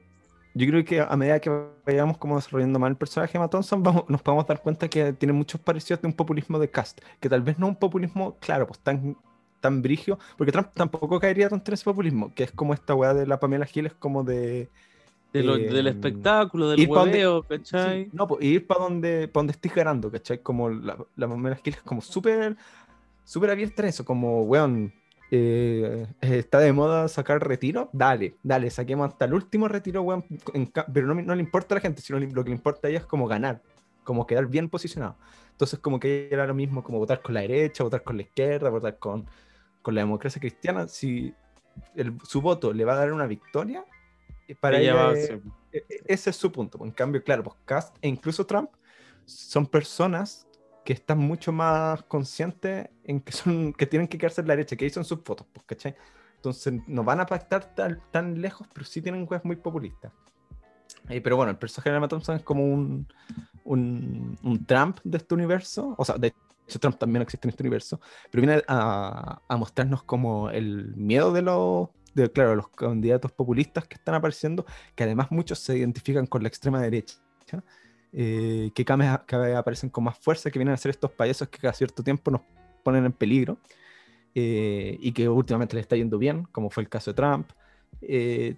Yo 0.57 0.67
creo 0.69 0.85
que 0.85 1.01
a 1.01 1.17
medida 1.17 1.41
que 1.41 1.51
vayamos 1.85 2.17
como 2.19 2.37
desarrollando 2.37 2.79
más 2.79 2.91
el 2.91 2.97
personaje 2.97 3.33
de 3.33 3.39
Emma 3.39 3.49
Thompson, 3.49 3.83
vamos- 3.83 4.05
nos 4.09 4.23
podemos 4.23 4.47
dar 4.47 4.61
cuenta 4.63 4.89
que 4.89 5.13
tiene 5.13 5.33
muchos 5.33 5.61
parecidos 5.61 6.01
de 6.03 6.07
un 6.07 6.13
populismo 6.13 6.59
de 6.59 6.71
cast, 6.71 7.01
que 7.19 7.29
tal 7.29 7.43
vez 7.43 7.59
no 7.59 7.67
un 7.67 7.77
populismo, 7.77 8.37
claro, 8.39 8.67
pues 8.67 8.79
tan, 8.79 9.17
tan 9.61 9.83
brigio, 9.83 10.19
porque 10.37 10.53
Trump 10.53 10.69
tampoco 10.75 11.19
caería 11.19 11.49
tanto 11.49 11.71
en 11.71 11.75
ese 11.75 11.85
populismo, 11.85 12.33
que 12.35 12.45
es 12.45 12.53
como 12.53 12.73
esta 12.73 12.95
weá 12.95 13.15
de 13.15 13.27
la 13.27 13.41
Pamela 13.41 13.67
Giles, 13.67 13.95
como 13.95 14.23
de... 14.23 14.69
De 15.35 15.43
lo- 15.43 15.57
eh, 15.57 15.69
del 15.69 15.87
espectáculo, 15.89 16.69
del 16.71 16.87
donde- 16.87 17.11
hueveo, 17.11 17.43
sí, 17.43 17.49
¿cachai? 17.49 18.09
no, 18.13 18.27
pues 18.27 18.45
ir 18.45 18.67
para 18.67 18.85
donde, 18.85 19.29
pa 19.29 19.41
donde 19.41 19.51
estés 19.53 19.75
ganando, 19.75 20.11
¿cachai? 20.11 20.39
Como 20.43 20.71
la, 20.71 20.97
la 21.17 21.29
Pamela 21.29 21.57
Giles 21.57 21.83
como 21.83 22.01
súper 22.01 22.57
súper 23.25 23.51
abierta 23.51 23.83
en 23.83 23.89
eso, 23.89 24.05
como, 24.05 24.43
weón, 24.45 24.93
eh, 25.31 26.07
está 26.21 26.59
de 26.61 26.73
moda 26.73 27.09
sacar 27.09 27.45
retiro, 27.47 27.89
dale, 27.93 28.37
dale, 28.43 28.71
saquemos 28.71 29.09
hasta 29.09 29.25
el 29.25 29.35
último 29.35 29.67
retiro, 29.67 30.03
weón, 30.03 30.25
en 30.53 30.71
pero 30.93 31.07
no, 31.09 31.15
no 31.21 31.35
le 31.35 31.41
importa 31.43 31.75
a 31.75 31.77
la 31.77 31.81
gente, 31.81 32.01
sino 32.03 32.21
lo 32.21 32.45
que 32.45 32.51
le 32.51 32.57
importa 32.57 32.87
a 32.87 32.91
ella 32.91 33.01
es 33.01 33.07
como 33.07 33.27
ganar, 33.27 33.61
como 34.05 34.27
quedar 34.27 34.47
bien 34.47 34.69
posicionado. 34.69 35.17
Entonces, 35.51 35.79
como 35.81 35.99
que 35.99 36.29
era 36.31 36.47
lo 36.47 36.55
mismo, 36.55 36.85
como 36.85 36.99
votar 36.99 37.23
con 37.23 37.35
la 37.35 37.41
derecha, 37.41 37.83
votar 37.83 38.03
con 38.05 38.17
la 38.17 38.23
izquierda, 38.23 38.69
votar 38.71 38.99
con, 38.99 39.25
con 39.83 39.95
la 39.95 40.03
democracia 40.03 40.39
cristiana, 40.41 40.87
si 40.87 41.33
el- 41.97 42.19
su 42.23 42.41
voto 42.41 42.73
le 42.73 42.85
va 42.85 42.93
a 42.93 42.97
dar 42.97 43.13
una 43.13 43.27
victoria, 43.27 43.85
eh, 44.49 44.55
para 44.55 44.79
Ella 44.79 44.93
ella, 44.93 45.05
va 45.05 45.15
ser- 45.15 45.41
e- 45.73 45.85
e- 45.89 46.01
ese 46.07 46.31
es 46.31 46.37
su 46.37 46.51
punto. 46.53 46.85
En 46.85 46.91
cambio, 46.91 47.23
claro, 47.23 47.43
pues 47.43 47.57
Cast 47.65 47.97
e 48.01 48.09
incluso 48.09 48.47
Trump 48.47 48.71
son 49.25 49.67
personas 49.67 50.47
que 50.85 50.93
están 50.93 51.19
mucho 51.19 51.51
más 51.51 52.03
conscientes 52.05 52.89
en 53.05 53.21
que 53.21 53.33
son 53.33 53.73
que 53.73 53.87
tienen 53.87 54.07
que 54.07 54.19
quedarse 54.19 54.43
en 54.43 54.49
la 54.49 54.55
derecha, 54.57 54.77
que 54.77 54.85
ahí 54.85 54.91
son 54.91 55.05
sus 55.05 55.23
votos, 55.25 55.47
pues, 55.53 55.65
¿cachai? 55.67 55.95
Entonces 56.37 56.75
no 56.87 57.03
van 57.05 57.21
a 57.21 57.27
pactar 57.27 57.75
tan, 57.75 58.03
tan 58.11 58.41
lejos, 58.41 58.67
pero 58.75 58.85
sí 58.85 59.01
tienen 59.01 59.25
cosas 59.25 59.45
muy 59.47 59.57
populistas. 59.57 60.13
Eh, 61.09 61.21
pero 61.23 61.37
bueno, 61.37 61.51
el 61.51 61.57
personaje 61.59 61.91
de 61.91 61.97
Emma 61.97 62.09
Thompson 62.09 62.37
es 62.37 62.43
como 62.43 62.65
un, 62.65 63.07
un, 63.65 64.39
un 64.43 64.67
Trump 64.67 64.99
de 65.05 65.17
este 65.19 65.35
universo. 65.35 65.95
O 65.97 66.05
sea, 66.05 66.17
de 66.19 66.35
hecho, 66.67 66.79
Trump 66.79 66.99
también 66.99 67.23
existe 67.23 67.47
en 67.47 67.51
este 67.51 67.63
universo. 67.63 67.99
Pero 68.31 68.43
viene 68.43 68.63
a, 68.69 69.41
a 69.49 69.57
mostrarnos 69.57 70.03
como 70.03 70.51
el 70.51 70.95
miedo 70.97 71.33
de 71.33 71.43
los, 71.43 71.89
de, 72.15 72.31
claro, 72.31 72.55
los 72.57 72.69
candidatos 72.69 73.33
populistas 73.33 73.87
que 73.87 73.95
están 73.97 74.15
apareciendo, 74.15 74.65
que 74.95 75.05
además 75.05 75.31
muchos 75.31 75.59
se 75.59 75.77
identifican 75.79 76.27
con 76.27 76.43
la 76.43 76.49
extrema 76.49 76.81
derecha. 76.81 77.17
eh, 78.13 78.71
que 78.75 78.85
cada 78.85 79.25
vez, 79.27 79.57
aparecen 79.57 79.91
con 79.91 80.05
más 80.05 80.19
fuerza, 80.19 80.51
que 80.51 80.59
vienen 80.59 80.75
a 80.75 80.77
ser 80.77 80.91
estos 80.91 81.11
payasos 81.11 81.49
que 81.49 81.59
cada 81.59 81.75
cierto 81.75 82.03
tiempo 82.03 82.31
nos 82.31 82.43
ponen 82.85 83.05
en 83.05 83.13
peligro. 83.13 83.59
eh, 84.35 84.97
y 85.01 85.13
que 85.13 85.29
últimamente 85.29 85.75
le 85.77 85.81
está 85.81 85.97
yendo 85.97 86.19
bien, 86.19 86.45
como 86.51 86.71
fue 86.71 86.83
el 86.83 86.89
caso 86.89 87.13
de 87.13 87.15
Trump. 87.15 87.51
Eh, 88.03 88.57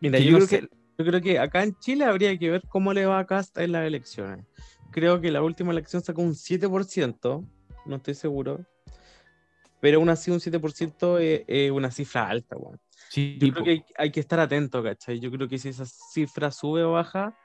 Mira, 0.00 0.18
que 0.18 0.24
yo, 0.24 0.30
yo 0.32 0.38
no 0.38 0.46
creo 0.46 0.48
sé, 0.48 0.60
que 0.60 0.76
yo 0.98 1.04
creo 1.04 1.20
que 1.20 1.38
acá 1.38 1.62
en 1.62 1.78
Chile 1.78 2.04
habría 2.04 2.36
que 2.38 2.50
ver 2.50 2.62
cómo 2.68 2.92
le 2.92 3.06
va 3.06 3.18
a 3.18 3.26
Cast 3.26 3.56
en 3.58 3.72
las 3.72 3.86
elecciones. 3.86 4.46
Creo 4.90 5.20
que 5.20 5.30
la 5.30 5.42
última 5.42 5.72
elección 5.72 6.02
sacó 6.02 6.22
un 6.22 6.34
7%, 6.34 7.44
no 7.86 7.96
estoy 7.96 8.14
seguro. 8.14 8.64
Pero 9.86 9.98
aún 10.00 10.08
así 10.08 10.32
un 10.32 10.40
7% 10.40 11.18
es, 11.20 11.42
es 11.46 11.70
una 11.70 11.92
cifra 11.92 12.28
alta, 12.28 12.56
weón. 12.56 12.80
Sí, 13.08 13.38
Yo 13.40 13.46
po. 13.46 13.52
creo 13.52 13.64
que 13.66 13.70
hay, 13.70 13.84
hay 13.96 14.10
que 14.10 14.18
estar 14.18 14.40
atento, 14.40 14.82
¿cachai? 14.82 15.20
Yo 15.20 15.30
creo 15.30 15.46
que 15.46 15.58
si 15.58 15.68
esa 15.68 15.84
cifra 15.86 16.50
sube 16.50 16.82
o 16.82 16.90
baja, 16.90 17.38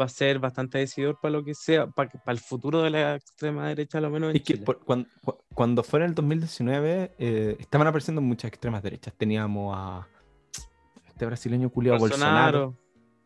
va 0.00 0.04
a 0.04 0.08
ser 0.08 0.38
bastante 0.38 0.78
decidor 0.78 1.18
para 1.20 1.32
lo 1.32 1.42
que 1.42 1.54
sea, 1.56 1.88
para, 1.88 2.08
para 2.10 2.34
el 2.34 2.38
futuro 2.38 2.82
de 2.82 2.90
la 2.90 3.16
extrema 3.16 3.66
derecha, 3.66 3.98
a 3.98 4.00
lo 4.00 4.10
menos 4.10 4.30
en 4.30 4.36
Es 4.36 4.42
que 4.42 4.52
Chile. 4.54 4.64
por- 4.64 4.78
cuando, 4.84 5.08
cuando 5.52 5.82
fue 5.82 5.98
en 5.98 6.06
el 6.06 6.14
2019, 6.14 7.16
eh, 7.18 7.56
estaban 7.58 7.88
apareciendo 7.88 8.20
muchas 8.22 8.50
extremas 8.50 8.80
derechas. 8.80 9.12
Teníamos 9.18 9.74
a 9.76 10.06
este 11.08 11.26
brasileño 11.26 11.68
culiado 11.68 11.98
Bolsonaro, 11.98 12.78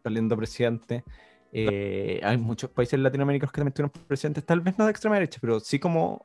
saliendo 0.03 0.35
presidente. 0.35 1.05
Eh, 1.53 2.23
hay 2.25 2.39
muchos 2.39 2.71
países 2.71 2.99
latinoamericanos 2.99 3.53
que 3.53 3.59
también 3.61 3.75
tuvieron 3.75 3.91
presidentes, 4.09 4.47
tal 4.47 4.63
vez 4.63 4.79
no 4.79 4.87
de 4.87 4.93
extrema 4.93 5.17
derecha, 5.17 5.37
pero 5.43 5.61
sí 5.61 5.79
como 5.79 6.25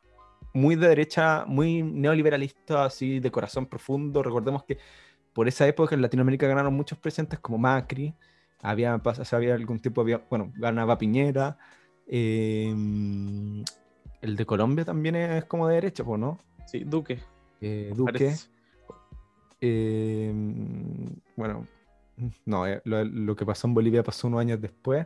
muy 0.54 0.76
de 0.76 0.88
derecha, 0.90 1.46
muy 1.48 1.84
neoliberalista, 1.84 2.86
así 2.86 3.20
de 3.20 3.32
corazón 3.32 3.66
profundo. 3.66 4.24
Recordemos 4.24 4.64
que 4.64 4.78
por 5.34 5.48
esa 5.48 5.68
época 5.68 5.94
en 5.96 6.02
Latinoamérica 6.02 6.48
ganaron 6.48 6.74
muchos 6.74 6.98
presidentes 6.98 7.40
como 7.40 7.58
Macri, 7.58 8.14
había, 8.62 8.98
pas- 8.98 9.34
había 9.34 9.54
algún 9.54 9.80
tipo, 9.80 10.02
había, 10.02 10.22
bueno, 10.30 10.52
ganaba 10.56 10.98
Piñera. 10.98 11.58
eh, 12.08 12.74
el 14.22 14.36
de 14.36 14.46
Colombia 14.46 14.84
también 14.84 15.16
es 15.16 15.46
como 15.46 15.68
de 15.68 15.76
derecha, 15.76 16.04
¿no? 16.18 16.40
Sí, 16.66 16.84
Duque. 16.84 17.20
Eh, 17.62 17.94
Duque. 17.96 18.34
Eh, 19.62 20.34
bueno, 21.36 21.66
no, 22.46 22.68
eh, 22.68 22.82
lo, 22.86 23.04
lo 23.04 23.36
que 23.36 23.46
pasó 23.46 23.68
en 23.68 23.74
Bolivia 23.74 24.04
pasó 24.04 24.28
unos 24.28 24.40
años 24.40 24.60
después. 24.62 25.06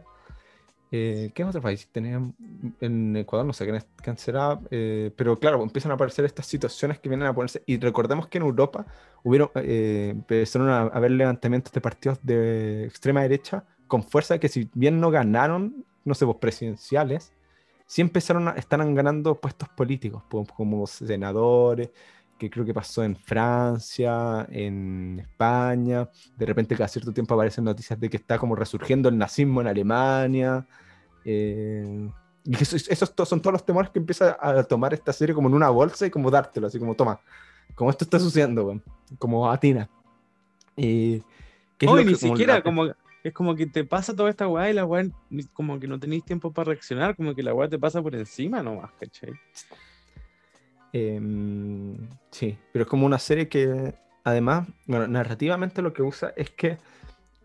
Eh, 0.93 1.32
¿Qué 1.34 1.45
otro 1.45 1.62
país? 1.62 1.88
Tenían 1.89 2.36
en 2.82 3.15
Ecuador, 3.15 3.45
no 3.45 3.54
sé 3.54 3.65
quién 4.04 4.17
será, 4.17 4.60
eh, 4.69 5.10
pero 5.15 5.39
claro, 5.39 5.63
empiezan 5.63 5.91
a 5.91 5.95
aparecer 5.95 6.25
estas 6.25 6.45
situaciones 6.45 6.99
que 6.99 7.08
vienen 7.08 7.27
a 7.27 7.34
ponerse. 7.34 7.63
Y 7.65 7.80
recordemos 7.80 8.27
que 8.27 8.39
en 8.39 8.43
Europa 8.43 8.86
hubieron, 9.23 9.49
eh, 9.56 10.10
empezaron 10.12 10.69
a 10.69 10.82
haber 10.82 11.12
levantamientos 11.12 11.71
de 11.71 11.80
partidos 11.80 12.19
de 12.23 12.86
extrema 12.86 13.21
derecha 13.21 13.63
con 13.88 14.04
fuerza 14.04 14.38
que, 14.38 14.49
si 14.49 14.69
bien 14.73 14.99
no 14.99 15.12
ganaron, 15.12 15.86
no 16.04 16.13
sé, 16.13 16.25
pues 16.25 16.38
presidenciales, 16.39 17.32
sí 17.86 18.01
empezaron 18.01 18.49
a 18.49 18.51
están 18.51 18.93
ganando 18.93 19.36
puestos 19.36 19.69
políticos, 19.69 20.23
como, 20.30 20.45
como 20.47 20.88
senadores, 20.88 21.89
que 22.41 22.49
creo 22.49 22.65
que 22.65 22.73
pasó 22.73 23.04
en 23.04 23.15
Francia, 23.15 24.47
en 24.49 25.19
España. 25.19 26.10
De 26.36 26.45
repente, 26.47 26.75
cada 26.75 26.88
cierto 26.88 27.13
tiempo 27.13 27.36
aparecen 27.36 27.63
noticias 27.63 27.99
de 27.99 28.10
que 28.10 28.17
está 28.17 28.39
como 28.39 28.56
resurgiendo 28.56 29.10
el 29.10 29.17
nazismo 29.17 29.62
en 29.62 29.67
Alemania. 29.67 30.65
eh, 31.23 32.10
y 32.43 32.56
esos 32.56 33.13
son 33.30 33.39
todos 33.39 33.54
los 33.54 33.63
temores 33.63 33.91
que 33.91 33.99
empieza 33.99 34.36
a 34.41 34.63
tomar 34.63 34.91
esta 34.95 35.13
serie 35.13 35.36
como 35.36 35.47
en 35.49 35.54
una 35.54 35.69
bolsa 35.69 36.08
y 36.08 36.10
como 36.10 36.32
dártelo, 36.32 36.65
así 36.65 36.80
como 36.80 36.95
toma, 36.95 37.19
como 37.75 37.91
esto 37.91 38.06
está 38.06 38.17
sucediendo, 38.19 38.82
como 39.19 39.51
atina. 39.51 39.88
Y, 40.75 41.19
¿qué 41.77 41.86
es 41.86 41.91
No, 41.91 41.95
lo 41.97 42.01
y 42.01 42.06
ni 42.06 42.13
como 42.15 42.34
siquiera, 42.34 42.56
la- 42.56 42.62
como, 42.63 42.86
es 43.23 43.34
como 43.34 43.56
que 43.56 43.67
te 43.67 43.84
pasa 43.84 44.15
toda 44.15 44.32
esta 44.32 44.47
weá 44.47 44.71
y 44.71 44.73
la 44.73 44.86
weá 44.86 45.06
como 45.54 45.80
que 45.80 45.88
no 45.88 45.99
tenéis 45.99 46.25
tiempo 46.25 46.51
para 46.51 46.71
reaccionar, 46.71 47.15
como 47.15 47.36
que 47.36 47.43
la 47.43 47.54
weá 47.54 47.69
te 47.69 47.77
pasa 47.77 48.01
por 48.01 48.15
encima 48.15 48.63
nomás, 48.63 48.89
¿cachai? 48.99 49.34
Em, 50.93 51.95
sí, 52.32 52.58
pero 52.73 52.84
es 52.84 52.89
como 52.89 53.06
una 53.06 53.19
serie 53.19 53.47
que 53.47 53.93
además, 54.23 54.67
bueno, 54.88 55.08
narrativamente 55.08 55.82
lo 55.82 55.93
que 55.93 56.01
usa 56.01 56.34
es 56.36 56.49
que 56.49 56.77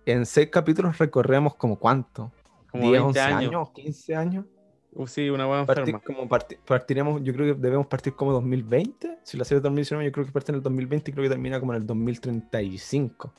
en 0.05 0.27
seis 0.27 0.49
capítulos 0.51 0.99
recorremos 0.99 1.55
como 1.55 1.79
cuánto, 1.79 2.33
Como 2.71 2.91
10, 2.91 2.93
20 3.03 3.07
11 3.07 3.21
años. 3.21 3.49
años, 3.51 3.71
15 3.71 4.17
años. 4.17 4.45
Uh, 4.93 5.07
sí, 5.07 5.29
una 5.29 5.47
weá 5.47 5.67
Partir- 5.67 5.95
enferma. 5.95 6.01
como 6.01 6.29
parti- 6.29 6.57
partiremos, 6.67 7.23
yo 7.23 7.35
creo 7.35 7.55
que 7.55 7.61
debemos 7.61 7.87
partir 7.87 8.15
como 8.15 8.33
2020. 8.33 9.19
Si 9.25 9.37
la 9.37 9.45
serie 9.45 9.59
es 9.59 9.63
2019, 9.63 10.07
yo 10.07 10.13
creo 10.13 10.25
que 10.27 10.33
parte 10.33 10.53
en 10.53 10.57
el 10.57 10.63
2020 10.63 11.11
y 11.11 11.15
creo 11.15 11.23
que 11.25 11.29
termina 11.29 11.61
como 11.61 11.75
en 11.75 11.83
el 11.83 11.87
2035. 11.87 13.33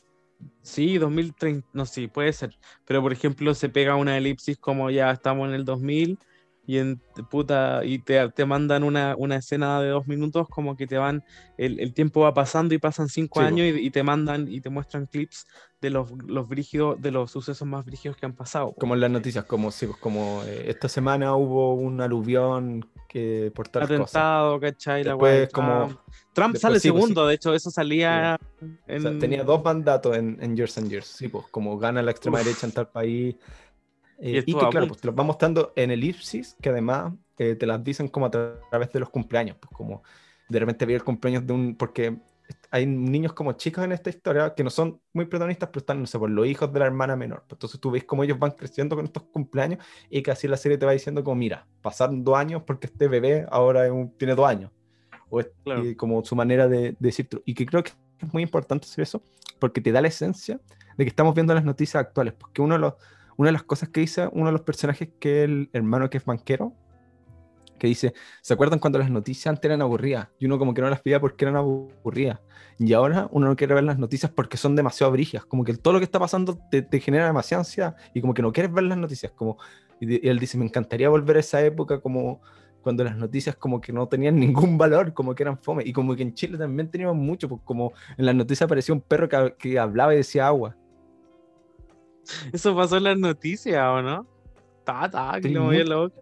Sí, 0.61 0.99
2030, 0.99 1.67
no, 1.73 1.85
sí, 1.87 2.07
puede 2.07 2.31
ser. 2.31 2.55
Pero 2.85 3.01
por 3.01 3.11
ejemplo, 3.11 3.55
se 3.55 3.69
pega 3.69 3.95
una 3.95 4.15
elipsis 4.17 4.57
como 4.59 4.91
ya 4.91 5.09
estamos 5.09 5.47
en 5.49 5.55
el 5.55 5.65
2000 5.65 6.19
y 6.67 6.77
en 6.77 7.01
puta, 7.31 7.81
y 7.85 7.99
te, 7.99 8.29
te 8.31 8.45
mandan 8.45 8.83
una, 8.83 9.15
una 9.17 9.37
escena 9.37 9.81
de 9.81 9.87
dos 9.89 10.05
minutos, 10.05 10.47
como 10.49 10.75
que 10.75 10.85
te 10.85 10.97
van, 10.97 11.23
el, 11.57 11.79
el 11.79 11.93
tiempo 11.93 12.21
va 12.21 12.33
pasando 12.33 12.75
y 12.75 12.77
pasan 12.77 13.07
cinco 13.07 13.39
Sí, 13.39 13.45
años 13.47 13.61
y, 13.75 13.87
y 13.87 13.89
te 13.89 14.03
mandan 14.03 14.47
y 14.47 14.59
te 14.61 14.69
muestran 14.69 15.05
clips 15.07 15.47
de 15.81 15.89
los, 15.89 16.11
los 16.27 16.47
brígidos, 16.47 17.01
de 17.01 17.11
los 17.11 17.31
sucesos 17.31 17.67
más 17.67 17.85
brígidos 17.85 18.17
que 18.17 18.25
han 18.25 18.35
pasado. 18.35 18.73
Como 18.77 18.93
en 18.95 18.99
las 18.99 19.09
noticias, 19.11 19.45
como, 19.45 19.71
sí, 19.71 19.87
pues, 19.87 19.97
como 19.97 20.43
eh, 20.43 20.65
esta 20.69 20.89
semana 20.89 21.35
hubo 21.35 21.73
un 21.73 22.01
aluvión 22.01 22.85
que 23.07 23.51
por 23.55 23.69
tal 23.69 23.83
cosa. 23.87 24.01
Atentado, 24.03 24.59
¿cachai? 24.59 25.03
La 25.05 25.11
Después 25.11 25.49
como- 25.51 25.85
Trump. 25.87 25.99
Trump 26.33 26.53
después 26.53 26.61
sale 26.61 26.79
sí, 26.79 26.91
pues, 26.91 27.01
sí. 27.03 27.07
segundo, 27.07 27.27
de 27.27 27.35
hecho, 27.35 27.53
eso 27.55 27.71
salía 27.71 28.37
en... 28.87 29.05
O 29.05 29.09
sea, 29.09 29.17
tenía 29.19 29.43
dos 29.43 29.63
mandatos 29.63 30.17
en, 30.17 30.37
en 30.41 30.55
Years 30.55 30.77
and 30.77 30.89
Years, 30.89 31.07
sí, 31.07 31.27
pues 31.29 31.45
como 31.49 31.79
gana 31.79 32.01
la 32.03 32.11
extrema 32.11 32.39
Uf. 32.39 32.45
derecha 32.45 32.67
en 32.67 32.73
tal 32.73 32.89
país. 32.89 33.35
Eh, 34.19 34.43
Y 34.45 34.51
y, 34.51 34.55
que 34.55 34.65
a 34.65 34.69
claro, 34.69 34.87
pues 34.87 35.01
te 35.01 35.07
los 35.07 35.15
va 35.17 35.23
mostrando 35.23 35.73
en 35.75 35.91
elipsis, 35.91 36.55
que 36.61 36.69
además 36.69 37.13
eh, 37.37 37.55
te 37.55 37.65
las 37.65 37.83
dicen 37.83 38.07
como 38.07 38.25
a 38.25 38.31
tra- 38.31 38.59
través 38.69 38.91
de 38.91 38.99
los 38.99 39.09
cumpleaños, 39.09 39.57
pues 39.59 39.71
como 39.71 40.03
de 40.49 40.59
repente 40.59 40.85
había 40.85 40.95
el 40.97 41.03
cumpleaños 41.03 41.45
de 41.45 41.53
un, 41.53 41.75
porque 41.75 42.17
hay 42.71 42.85
niños 42.85 43.33
como 43.33 43.51
chicos 43.53 43.83
en 43.83 43.91
esta 43.91 44.09
historia 44.09 44.53
que 44.55 44.63
no 44.63 44.69
son 44.69 45.01
muy 45.13 45.25
protagonistas, 45.25 45.69
pero 45.69 45.79
están, 45.79 45.99
no 45.99 46.07
sé, 46.07 46.17
por 46.17 46.29
los 46.29 46.47
hijos 46.47 46.71
de 46.71 46.79
la 46.79 46.85
hermana 46.85 47.15
menor. 47.17 47.39
Pues 47.41 47.57
entonces 47.57 47.79
tú 47.79 47.91
ves 47.91 48.05
cómo 48.05 48.23
ellos 48.23 48.39
van 48.39 48.51
creciendo 48.51 48.95
con 48.95 49.05
estos 49.05 49.23
cumpleaños 49.23 49.83
y 50.09 50.21
que 50.23 50.31
así 50.31 50.47
la 50.47 50.55
serie 50.57 50.77
te 50.77 50.85
va 50.85 50.93
diciendo 50.93 51.23
como, 51.23 51.35
mira, 51.35 51.67
pasaron 51.81 52.23
dos 52.23 52.37
años 52.37 52.63
porque 52.65 52.87
este 52.87 53.07
bebé 53.09 53.45
ahora 53.51 53.91
un- 53.91 54.11
tiene 54.17 54.33
dos 54.35 54.47
años. 54.47 54.71
O 55.29 55.41
es 55.41 55.49
Claro. 55.65 55.83
y 55.85 55.95
como 55.95 56.23
su 56.23 56.35
manera 56.37 56.67
de, 56.69 56.79
de 56.91 56.95
decir. 56.99 57.27
Y 57.45 57.53
que 57.53 57.65
creo 57.65 57.83
que 57.83 57.91
es 58.21 58.33
muy 58.33 58.43
importante 58.43 58.85
hacer 58.85 59.03
eso 59.03 59.21
porque 59.59 59.81
te 59.81 59.91
da 59.91 60.01
la 60.01 60.07
esencia 60.07 60.59
de 60.97 61.03
que 61.03 61.09
estamos 61.09 61.35
viendo 61.35 61.53
las 61.53 61.65
noticias 61.65 61.99
actuales. 62.01 62.33
Porque 62.33 62.61
uno 62.61 62.75
de 62.75 62.79
los, 62.79 62.93
una 63.37 63.49
de 63.49 63.53
las 63.53 63.63
cosas 63.63 63.89
que 63.89 64.01
dice 64.01 64.27
uno 64.33 64.47
de 64.47 64.51
los 64.51 64.61
personajes 64.61 65.09
que 65.19 65.43
es 65.43 65.49
el 65.49 65.69
hermano 65.73 66.09
que 66.09 66.17
es 66.17 66.25
banquero, 66.25 66.73
que 67.77 67.87
dice, 67.87 68.13
¿se 68.41 68.53
acuerdan 68.53 68.79
cuando 68.79 68.99
las 68.99 69.09
noticias 69.09 69.47
antes 69.47 69.65
eran 69.65 69.81
aburridas? 69.81 70.29
Y 70.39 70.47
uno 70.47 70.57
como 70.57 70.73
que 70.73 70.81
no 70.81 70.89
las 70.89 71.03
veía 71.03 71.19
porque 71.19 71.45
eran 71.45 71.55
aburridas. 71.55 72.39
Y 72.79 72.93
ahora 72.93 73.27
uno 73.31 73.47
no 73.47 73.55
quiere 73.55 73.75
ver 73.75 73.83
las 73.83 73.99
noticias 73.99 74.31
porque 74.31 74.57
son 74.57 74.75
demasiado 74.75 75.11
brígidas. 75.11 75.45
Como 75.45 75.63
que 75.63 75.75
todo 75.75 75.93
lo 75.93 75.99
que 75.99 76.05
está 76.05 76.19
pasando 76.19 76.59
te, 76.71 76.81
te 76.81 76.99
genera 76.99 77.27
demasiada 77.27 77.61
ansiedad 77.61 77.95
y 78.13 78.21
como 78.21 78.33
que 78.33 78.41
no 78.41 78.51
quieres 78.51 78.73
ver 78.73 78.85
las 78.85 78.97
noticias. 78.97 79.31
Como, 79.31 79.57
y, 79.99 80.25
y 80.25 80.29
él 80.29 80.39
dice, 80.39 80.57
me 80.57 80.65
encantaría 80.65 81.09
volver 81.09 81.37
a 81.37 81.39
esa 81.39 81.63
época 81.63 81.99
como 82.01 82.41
cuando 82.81 83.03
las 83.03 83.17
noticias 83.17 83.55
como 83.55 83.81
que 83.81 83.91
no 83.93 84.07
tenían 84.07 84.39
ningún 84.39 84.77
valor, 84.77 85.13
como 85.13 85.35
que 85.35 85.43
eran 85.43 85.59
fome. 85.59 85.83
Y 85.85 85.93
como 85.93 86.15
que 86.15 86.23
en 86.23 86.33
Chile 86.33 86.57
también 86.57 86.89
teníamos 86.89 87.17
mucho, 87.17 87.47
pues 87.47 87.61
como 87.63 87.93
en 88.17 88.25
las 88.25 88.35
noticias 88.35 88.65
aparecía 88.65 88.95
un 88.95 89.01
perro 89.01 89.29
que 89.57 89.79
hablaba 89.79 90.13
y 90.13 90.17
decía 90.17 90.47
agua. 90.47 90.75
Eso 92.53 92.75
pasó 92.75 92.97
en 92.97 93.03
las 93.03 93.17
noticias, 93.17 93.83
¿o 93.85 94.01
no? 94.01 94.27
Ta, 94.83 95.09
ta, 95.09 95.39
que 95.41 95.49
le 95.49 95.59
movía 95.59 95.83
la 95.83 95.95
boca. 95.97 96.15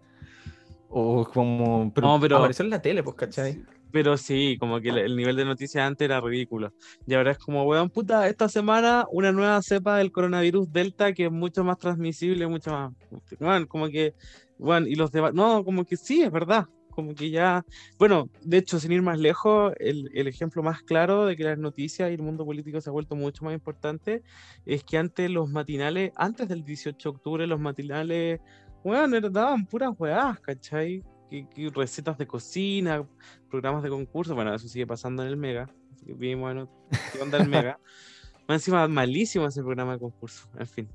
O 0.90 1.26
como... 1.32 1.92
Pero, 1.94 2.08
No, 2.08 2.20
pero- 2.20 2.38
apareció 2.38 2.64
en 2.64 2.72
la 2.72 2.82
tele, 2.82 3.04
pues, 3.04 3.16
¿cachai? 3.16 3.64
Pero 3.92 4.18
sí, 4.18 4.58
como 4.60 4.82
que 4.82 4.90
el- 4.90 4.98
el 4.98 5.16
nivel 5.16 5.36
de 5.36 5.46
noticias 5.46 5.86
antes 5.86 6.06
era 6.06 6.20
ridículo. 6.20 6.74
Y 7.08 7.14
ahora 7.14 7.32
es 7.32 7.38
como, 7.38 7.64
weón, 7.64 7.90
puta, 7.90 8.28
esta 8.28 8.50
semana 8.50 9.06
una 9.12 9.32
nueva 9.32 9.62
cepa 9.62 9.98
del 9.98 10.12
coronavirus 10.12 10.72
Delta 10.72 11.14
que 11.14 11.26
es 11.26 11.32
mucho 11.32 11.64
más 11.64 11.78
transmisible, 11.78 12.46
mucho 12.48 12.72
más. 12.72 12.94
Bueno, 13.40 13.68
como 13.68 13.88
que, 13.88 14.14
bueno, 14.58 14.88
y 14.88 14.96
los 14.96 15.12
debates. 15.12 15.36
No, 15.36 15.64
como 15.64 15.86
que 15.86 15.96
sí, 15.96 16.22
es 16.24 16.32
verdad. 16.32 16.66
Como 16.96 17.14
que 17.14 17.30
ya. 17.30 17.66
Bueno, 18.00 18.30
de 18.42 18.58
hecho, 18.58 18.80
sin 18.80 18.94
ir 18.94 19.02
más 19.02 19.20
lejos, 19.20 19.74
el, 19.80 20.10
el 20.14 20.28
ejemplo 20.28 20.64
más 20.64 20.82
claro 20.82 21.26
de 21.26 21.36
que 21.36 21.44
las 21.44 21.58
noticias 21.58 22.10
y 22.10 22.14
el 22.14 22.22
mundo 22.22 22.46
político 22.46 22.80
se 22.80 22.90
ha 22.90 22.94
vuelto 22.94 23.16
mucho 23.16 23.44
más 23.44 23.54
importante 23.54 24.24
es 24.66 24.84
que 24.84 24.98
antes 24.98 25.30
los 25.30 25.50
matinales, 25.50 26.12
antes 26.16 26.48
del 26.48 26.64
18 26.64 27.10
de 27.10 27.16
octubre, 27.16 27.48
los 27.48 27.60
matinales, 27.60 28.40
bueno, 28.84 29.20
daban 29.30 29.66
puras 29.66 29.92
weás, 29.98 30.40
¿cachai? 30.40 31.04
Que, 31.30 31.48
que 31.50 31.70
recetas 31.70 32.18
de 32.18 32.28
cocina, 32.28 33.06
programas 33.50 33.84
de 33.84 33.90
concurso, 33.90 34.36
bueno, 34.36 34.54
eso 34.54 34.68
sigue 34.68 34.88
pasando 34.88 35.24
en 35.24 35.30
el 35.30 35.38
Mega, 35.38 35.68
vimos, 36.06 36.44
bueno, 36.44 36.70
qué 37.12 37.22
onda 37.22 37.38
el 37.40 37.50
Mega. 37.50 37.80
Más 38.48 38.62
encima, 38.62 38.88
malísimo 38.88 39.48
ese 39.48 39.64
programa 39.64 39.94
de 39.94 40.00
concurso, 40.00 40.48
en 40.60 40.68
fin. 40.68 40.90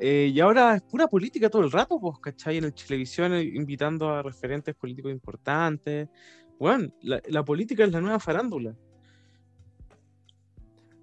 Eh, 0.00 0.30
y 0.32 0.40
ahora 0.40 0.76
es 0.76 0.82
pura 0.82 1.08
política 1.08 1.50
todo 1.50 1.62
el 1.62 1.72
rato, 1.72 1.98
pues, 2.00 2.18
¿cachai? 2.20 2.58
En 2.58 2.64
el 2.64 2.74
televisión 2.74 3.32
eh, 3.32 3.42
invitando 3.42 4.10
a 4.10 4.22
referentes 4.22 4.74
políticos 4.74 5.10
importantes. 5.12 6.08
Bueno, 6.58 6.92
la, 7.02 7.20
la 7.28 7.44
política 7.44 7.84
es 7.84 7.92
la 7.92 8.00
nueva 8.00 8.18
farándula. 8.20 8.74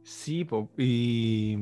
Sí, 0.04 0.46
po, 0.46 0.70
y 0.78 1.58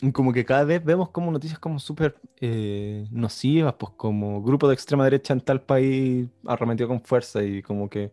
y 0.00 0.12
como 0.12 0.32
que 0.32 0.44
cada 0.44 0.64
vez 0.64 0.84
vemos 0.84 1.10
como 1.10 1.32
noticias 1.32 1.58
como 1.58 1.80
súper 1.80 2.14
eh, 2.40 3.08
nocivas, 3.10 3.74
pues 3.74 3.92
como 3.96 4.40
grupo 4.42 4.68
de 4.68 4.74
extrema 4.74 5.02
derecha 5.02 5.32
en 5.32 5.40
tal 5.40 5.62
país 5.62 6.28
arremetió 6.46 6.86
con 6.86 7.00
fuerza 7.00 7.42
y 7.42 7.62
como 7.62 7.90
que, 7.90 8.12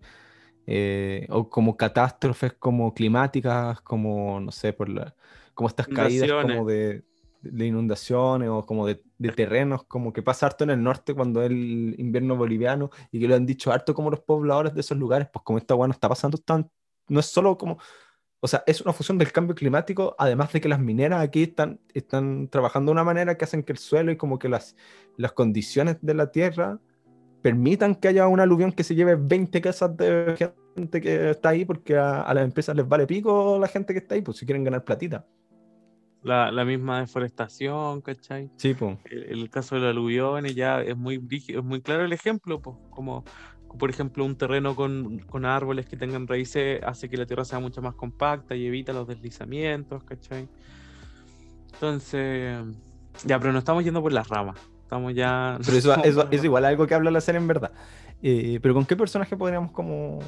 eh, 0.66 1.28
o 1.30 1.48
como 1.48 1.78
catástrofes 1.78 2.54
como 2.54 2.94
climáticas, 2.96 3.82
como, 3.82 4.40
no 4.40 4.52
sé, 4.52 4.74
por 4.74 4.90
la, 4.90 5.16
como 5.54 5.70
estas 5.70 5.88
caídas 5.88 6.32
como 6.42 6.66
de, 6.66 7.04
de 7.52 7.66
inundaciones 7.66 8.50
o 8.50 8.66
como 8.66 8.88
de, 8.88 9.02
terrenos, 9.36 9.84
como 9.86 10.14
que 10.14 10.22
pasa 10.22 10.48
harto 10.48 10.64
en 10.64 10.72
el 10.72 10.84
norte 10.84 11.14
cuando 11.14 11.44
el 11.44 11.96
invierno 11.98 12.36
boliviano 12.36 12.90
y 13.12 13.20
que 13.20 13.28
lo 13.28 13.36
han 13.36 13.46
dicho 13.46 13.72
harto 13.72 13.94
como 13.94 14.10
los 14.10 14.22
pobladores 14.22 14.74
de 14.74 14.82
esos 14.82 14.98
lugares, 14.98 15.28
pues 15.32 15.44
como 15.44 15.58
esta 15.58 15.76
weá 15.76 15.88
no 15.88 15.94
está 15.94 16.10
pasando 16.10 16.38
tan, 16.38 16.70
no 17.08 17.20
es 17.20 17.26
solo 17.28 17.58
como... 17.58 17.78
o 18.40 18.48
sea, 18.48 18.64
es 18.68 18.82
una 18.82 18.94
función 18.94 19.18
del 19.18 19.32
cambio 19.32 19.56
climático, 19.56 20.16
además 20.18 20.52
de 20.54 20.62
que 20.62 20.70
las 20.70 20.80
mineras 20.80 21.22
aquí 21.22 21.44
están, 21.44 21.80
están 21.94 22.48
trabajando 22.50 22.90
de 22.90 22.94
una 22.94 23.04
manera 23.04 23.38
que 23.38 23.46
hacen 23.46 23.64
que 23.64 23.72
el 23.74 23.78
suelo 23.78 24.12
y 24.12 24.18
como 24.18 24.40
que 24.40 24.50
las, 24.50 24.76
las 25.18 25.34
condiciones 25.34 25.98
de 26.02 26.14
la 26.14 26.32
tierra 26.32 26.80
permitan 27.42 27.96
que 27.96 28.08
haya 28.08 28.28
un 28.28 28.40
aluvión 28.40 28.72
que 28.72 28.84
se 28.84 28.96
lleve 28.96 29.16
20 29.16 29.62
casas 29.62 29.96
de 29.98 30.36
gente 30.76 31.02
que 31.02 31.30
está 31.32 31.50
ahí, 31.50 31.64
porque 31.64 31.96
a, 31.96 32.22
a 32.22 32.34
las 32.34 32.44
empresas 32.44 32.76
les 32.76 32.88
vale 32.88 33.06
pico 33.06 33.60
la 33.60 33.68
gente 33.68 33.94
que 33.94 34.00
está 34.00 34.16
ahí, 34.16 34.22
pues 34.22 34.38
si 34.38 34.46
quieren 34.46 34.64
ganar 34.64 34.84
platita. 34.84 35.26
La, 36.26 36.52
la 36.52 36.66
misma 36.66 37.02
deforestación, 37.02 38.02
¿cachai? 38.02 38.50
Sí, 38.58 38.74
pues. 38.74 38.98
El, 39.06 39.42
el 39.42 39.50
caso 39.52 39.76
de 39.76 39.82
los 39.82 39.92
aluviones 39.92 40.56
ya 40.56 40.82
es 40.82 40.98
muy, 40.98 41.24
es 41.48 41.64
muy 41.64 41.82
claro 41.82 42.04
el 42.04 42.14
ejemplo, 42.14 42.60
pues, 42.60 42.76
como 42.90 43.24
por 43.78 43.90
ejemplo 43.90 44.26
un 44.26 44.36
terreno 44.36 44.76
con, 44.76 45.20
con 45.20 45.46
árboles 45.46 45.86
que 45.86 45.98
tengan 45.98 46.28
raíces 46.28 46.82
hace 46.84 47.10
que 47.10 47.18
la 47.18 47.26
tierra 47.26 47.46
sea 47.46 47.60
mucho 47.60 47.82
más 47.82 47.94
compacta 47.94 48.56
y 48.56 48.66
evita 48.66 48.92
los 48.94 49.08
deslizamientos, 49.08 50.04
¿cachai? 50.04 50.48
Entonces, 51.74 52.58
ya, 53.26 53.40
pero 53.40 53.52
no 53.54 53.60
estamos 53.60 53.84
yendo 53.84 54.02
por 54.02 54.14
las 54.14 54.28
ramas, 54.28 54.58
estamos 54.82 55.14
ya... 55.14 55.60
Pero 55.64 55.78
eso, 55.78 55.96
eso 56.04 56.28
es 56.32 56.44
igual 56.44 56.66
algo 56.66 56.88
que 56.88 56.96
habla 56.96 57.12
la 57.12 57.22
serie 57.22 57.40
en 57.40 57.48
verdad. 57.48 57.72
Eh, 58.24 58.60
pero 58.62 58.74
¿con 58.74 58.86
qué 58.86 58.96
personaje 58.96 59.38
podríamos 59.38 59.72
como... 59.72 60.20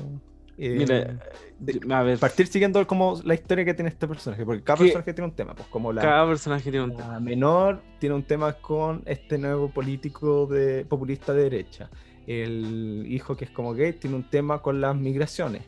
eh, 0.57 0.75
Mira, 0.75 1.99
a 1.99 2.03
ver, 2.03 2.17
partir 2.17 2.47
siguiendo 2.47 2.85
como 2.87 3.21
la 3.23 3.35
historia 3.35 3.63
que 3.63 3.75
tiene 3.75 3.89
este 3.89 4.07
personaje? 4.07 4.43
Porque 4.43 4.63
cada 4.63 4.77
¿Qué? 4.77 4.85
personaje 4.85 5.13
tiene 5.13 5.29
un 5.29 5.35
tema, 5.35 5.53
pues 5.53 5.67
como 5.69 5.93
la, 5.93 6.01
cada 6.01 6.27
personaje 6.27 6.71
tiene 6.71 6.85
un 6.85 6.95
tema. 6.95 7.13
La 7.13 7.19
menor 7.19 7.81
tiene 7.99 8.15
un 8.15 8.23
tema 8.23 8.53
con 8.53 9.03
este 9.05 9.37
nuevo 9.37 9.69
político 9.69 10.47
de, 10.47 10.83
populista 10.85 11.33
de 11.33 11.43
derecha. 11.43 11.89
El 12.25 13.05
hijo 13.07 13.37
que 13.37 13.45
es 13.45 13.51
como 13.51 13.73
gay 13.73 13.93
tiene 13.93 14.15
un 14.15 14.29
tema 14.29 14.61
con 14.61 14.81
las 14.81 14.95
migraciones. 14.95 15.63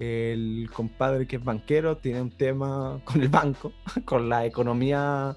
El 0.00 0.68
compadre 0.74 1.28
que 1.28 1.36
es 1.36 1.44
banquero 1.44 1.96
tiene 1.98 2.20
un 2.20 2.30
tema 2.30 3.00
con 3.04 3.22
el 3.22 3.28
banco, 3.28 3.72
con 4.04 4.28
la 4.28 4.44
economía 4.44 5.36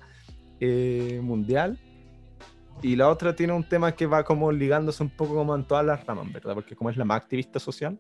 eh, 0.60 1.20
mundial. 1.22 1.80
Y 2.82 2.96
la 2.96 3.10
otra 3.10 3.36
tiene 3.36 3.54
un 3.54 3.64
tema 3.64 3.94
que 3.94 4.08
va 4.08 4.24
como 4.24 4.52
ligándose 4.52 5.04
un 5.04 5.10
poco 5.10 5.36
como 5.36 5.56
en 5.56 5.64
todas 5.64 5.86
las 5.86 6.06
ramas, 6.06 6.32
¿verdad? 6.34 6.56
Porque 6.56 6.76
como 6.76 6.90
es 6.90 6.98
la 6.98 7.06
más 7.06 7.18
activista 7.18 7.60
social. 7.60 8.00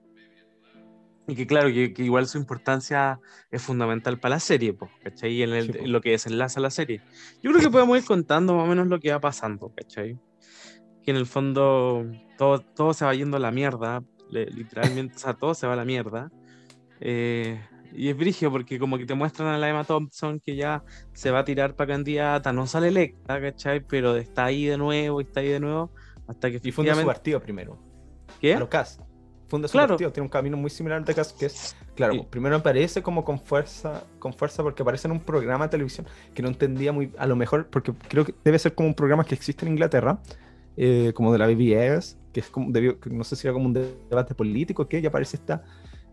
Y 1.28 1.36
que 1.36 1.48
claro, 1.48 1.70
que, 1.70 1.92
que 1.94 2.04
igual 2.04 2.28
su 2.28 2.38
importancia 2.38 3.20
es 3.50 3.62
fundamental 3.62 4.20
para 4.20 4.36
la 4.36 4.40
serie, 4.40 4.74
pues, 4.74 4.92
¿cachai? 5.04 5.34
Y 5.34 5.42
en, 5.44 5.54
el- 5.54 5.66
Sí, 5.66 5.72
po. 5.74 5.86
en 5.86 5.92
lo 5.92 6.02
que 6.02 6.12
desenlaza 6.12 6.60
la 6.60 6.70
serie. 6.70 7.02
Yo 7.42 7.52
creo 7.52 7.64
que 7.64 7.70
podemos 7.72 7.98
ir 7.98 8.06
contando 8.06 8.54
más 8.56 8.66
o 8.66 8.68
menos 8.68 8.88
lo 8.88 9.00
que 9.00 9.12
va 9.12 9.20
pasando, 9.20 9.72
¿cachai? 9.76 10.20
Que 11.04 11.12
en 11.12 11.18
el 11.18 11.26
fondo 11.26 12.06
todo, 12.38 12.60
todo 12.60 12.94
se 12.94 13.06
va 13.06 13.14
yendo 13.16 13.38
a 13.38 13.40
la 13.40 13.50
mierda, 13.52 14.04
literalmente, 14.30 15.16
o 15.16 15.20
sea, 15.20 15.34
todo 15.34 15.54
se 15.56 15.66
va 15.66 15.74
a 15.74 15.78
la 15.78 15.86
mierda. 15.86 16.32
Eh, 17.00 17.60
y 17.94 18.10
es 18.10 18.18
brigio 18.18 18.52
porque 18.52 18.78
como 18.78 18.98
que 18.98 19.06
te 19.06 19.14
muestran 19.14 19.48
a 19.50 19.58
la 19.58 19.70
Emma 19.70 19.84
Thompson 19.84 20.40
que 20.40 20.56
ya 20.56 20.84
se 21.14 21.32
va 21.32 21.40
a 21.40 21.46
tirar 21.46 21.76
para 21.76 21.94
candidata, 21.94 22.52
no 22.54 22.68
sale 22.68 22.90
electa, 22.90 23.40
¿cachai? 23.42 23.80
Pero 23.86 24.16
está 24.16 24.46
ahí 24.46 24.66
de 24.66 24.78
nuevo 24.78 25.22
está 25.22 25.40
ahí 25.40 25.50
de 25.50 25.60
nuevo 25.60 25.92
hasta 26.28 26.52
que 26.52 26.60
Y 26.64 26.72
funda 26.72 26.94
su 26.94 27.06
partido 27.06 27.40
primero. 27.42 27.80
¿Qué? 28.42 28.54
a 28.56 28.60
lo 28.60 28.70
Cast. 28.70 29.02
Funda 29.48 29.68
su 29.68 29.74
Claro. 29.74 29.90
partido, 29.90 30.12
tiene 30.12 30.26
un 30.26 30.30
camino 30.30 30.58
muy 30.58 30.70
similar 30.72 30.98
al 31.00 31.06
de 31.06 31.14
Cast, 31.14 31.38
que 31.40 31.46
es, 31.46 31.76
claro, 31.96 32.26
primero 32.30 32.56
aparece 32.56 33.04
como 33.04 33.24
con 33.24 33.40
fuerza, 33.40 34.04
con 34.18 34.34
fuerza 34.34 34.64
porque 34.64 34.82
aparece 34.82 35.08
en 35.08 35.12
un 35.12 35.20
programa 35.20 35.66
de 35.66 35.70
televisión 35.72 36.08
que 36.34 36.42
no 36.42 36.48
entendía 36.48 36.92
muy, 36.92 37.12
a 37.18 37.28
lo 37.28 37.36
mejor, 37.36 37.68
porque 37.68 37.94
creo 38.08 38.26
que 38.26 38.34
debe 38.44 38.58
ser 38.58 38.74
como 38.74 38.90
un 38.90 38.96
programa 38.96 39.24
que 39.24 39.36
existe 39.36 39.66
en 39.66 39.74
Inglaterra, 39.74 40.20
eh, 40.78 41.14
como 41.16 41.32
de 41.32 41.38
la 41.38 41.48
BBS, 41.48 42.18
que 42.34 42.40
es 42.40 42.50
como, 42.50 42.72
debió- 42.72 43.00
que 43.00 43.10
no 43.12 43.24
sé 43.24 43.36
si 43.36 43.48
era 43.48 43.54
como 43.54 43.66
un 43.68 43.74
debate 43.74 44.34
político, 44.34 44.88
que 44.88 45.00
ya 45.02 45.10
aparece 45.10 45.38
esta, 45.38 45.64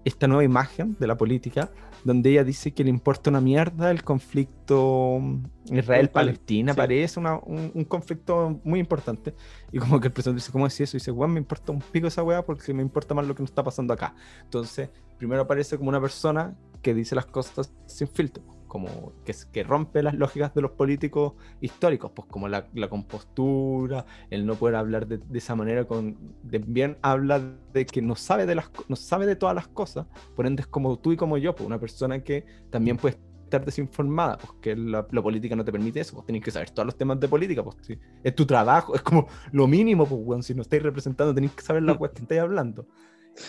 esta 0.05 0.27
nueva 0.27 0.45
imagen 0.45 0.97
de 0.99 1.07
la 1.07 1.17
política, 1.17 1.71
donde 2.05 2.31
ella 2.31 2.43
dice 2.45 2.73
que 2.73 2.83
le 2.85 2.91
importa 2.91 3.31
una 3.31 3.41
mierda 3.41 3.91
el 3.91 4.03
conflicto 4.03 5.21
Israel-Palestina, 5.71 6.73
Sí. 6.73 6.77
parece 6.77 7.21
una- 7.21 7.37
un, 7.39 7.71
un 7.75 7.85
conflicto 7.85 8.61
muy 8.65 8.81
importante. 8.81 9.35
Y 9.71 9.79
como 9.79 10.01
que 10.01 10.09
el 10.09 10.13
presidente 10.13 10.41
dice, 10.41 10.53
¿cómo 10.53 10.67
es 10.67 10.81
eso? 10.81 10.97
Y 10.97 10.99
dice, 11.01 11.11
weón, 11.11 11.33
me 11.33 11.39
importa 11.41 11.73
un 11.73 11.81
pico 11.81 12.07
esa 12.07 12.23
weá 12.23 12.45
porque 12.45 12.73
me 12.75 12.83
importa 12.83 13.15
más 13.15 13.27
lo 13.27 13.35
que 13.35 13.43
nos 13.43 13.51
está 13.51 13.63
pasando 13.63 13.93
acá. 13.95 14.15
Entonces, 14.43 14.91
primero 15.19 15.43
aparece 15.43 15.77
como 15.79 15.89
una 15.89 16.01
persona 16.01 16.57
que 16.83 16.95
dice 16.95 17.15
las 17.15 17.27
cosas 17.27 17.73
sin 17.87 18.09
filtro, 18.09 18.43
como 18.73 19.13
que, 19.27 19.35
que 19.53 19.65
rompe 19.65 20.03
las 20.03 20.15
lógicas 20.15 20.55
de 20.55 20.63
los 20.63 20.71
políticos 20.71 21.35
históricos, 21.61 22.11
pues 22.15 22.27
como 22.31 22.49
la, 22.49 22.69
la 22.73 22.89
compostura, 22.89 24.07
el 24.31 24.47
no 24.47 24.55
poder 24.55 24.77
hablar 24.77 25.07
de, 25.07 25.19
de 25.19 25.39
esa 25.39 25.55
manera, 25.55 25.85
con, 25.85 26.17
de, 26.43 26.59
bien 26.59 26.97
habla 27.03 27.39
de 27.75 27.85
que 27.85 28.01
no 28.01 28.17
sabe 28.17 28.47
de, 28.47 28.55
las, 28.55 28.71
no 28.89 28.97
sabe 28.97 29.27
de 29.27 29.37
todas 29.37 29.55
las 29.55 29.69
cosas, 29.69 30.07
por 30.35 30.47
ende 30.47 30.63
es 30.63 30.69
como 30.69 30.99
tú 30.99 31.13
y 31.13 31.19
como 31.19 31.37
yo, 31.37 31.55
pues 31.55 31.67
una 31.67 31.79
persona 31.79 32.25
que 32.25 32.47
también 32.71 32.97
puede 32.97 33.19
estar 33.45 33.63
desinformada, 33.63 34.39
pues 34.39 34.53
que 34.63 34.75
la, 34.75 35.07
la 35.11 35.23
política 35.23 35.55
no 35.55 35.67
te 35.67 35.71
permite 35.71 36.01
eso, 36.01 36.15
pues 36.15 36.25
tienes 36.25 36.43
que 36.43 36.51
saber 36.51 36.71
todos 36.71 36.87
los 36.87 36.97
temas 36.97 37.21
de 37.21 37.29
política, 37.29 37.63
pues 37.63 37.77
sí, 37.83 37.99
es 38.25 38.35
tu 38.35 38.47
trabajo, 38.47 38.95
es 38.95 39.03
como 39.03 39.29
lo 39.53 39.67
mínimo, 39.67 40.07
pues 40.07 40.19
weón, 40.25 40.43
si 40.43 40.55
no 40.55 40.63
estáis 40.63 40.83
representando 40.83 41.35
tenéis 41.35 41.53
que 41.53 41.63
saber 41.63 41.83
la 41.83 41.93
weá 41.93 42.11
que 42.11 42.23
estáis 42.23 42.41
hablando. 42.41 42.87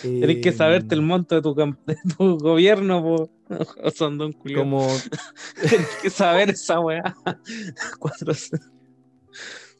Tenés 0.02 0.38
que 0.42 0.52
saberte 0.52 0.94
el 0.94 1.00
Em, 1.00 1.06
monto 1.06 1.34
de 1.34 1.42
tu, 1.42 1.54
de 1.86 1.96
tu 2.16 2.38
gobierno, 2.38 3.02
po. 3.02 3.30
Sandón 3.94 4.32
culiao. 4.32 4.62
como 4.62 4.86
Tenés 5.60 5.96
que 6.02 6.10
saber 6.10 6.50
esa 6.50 6.80
weá. 6.80 7.14
Cuatro... 7.98 8.32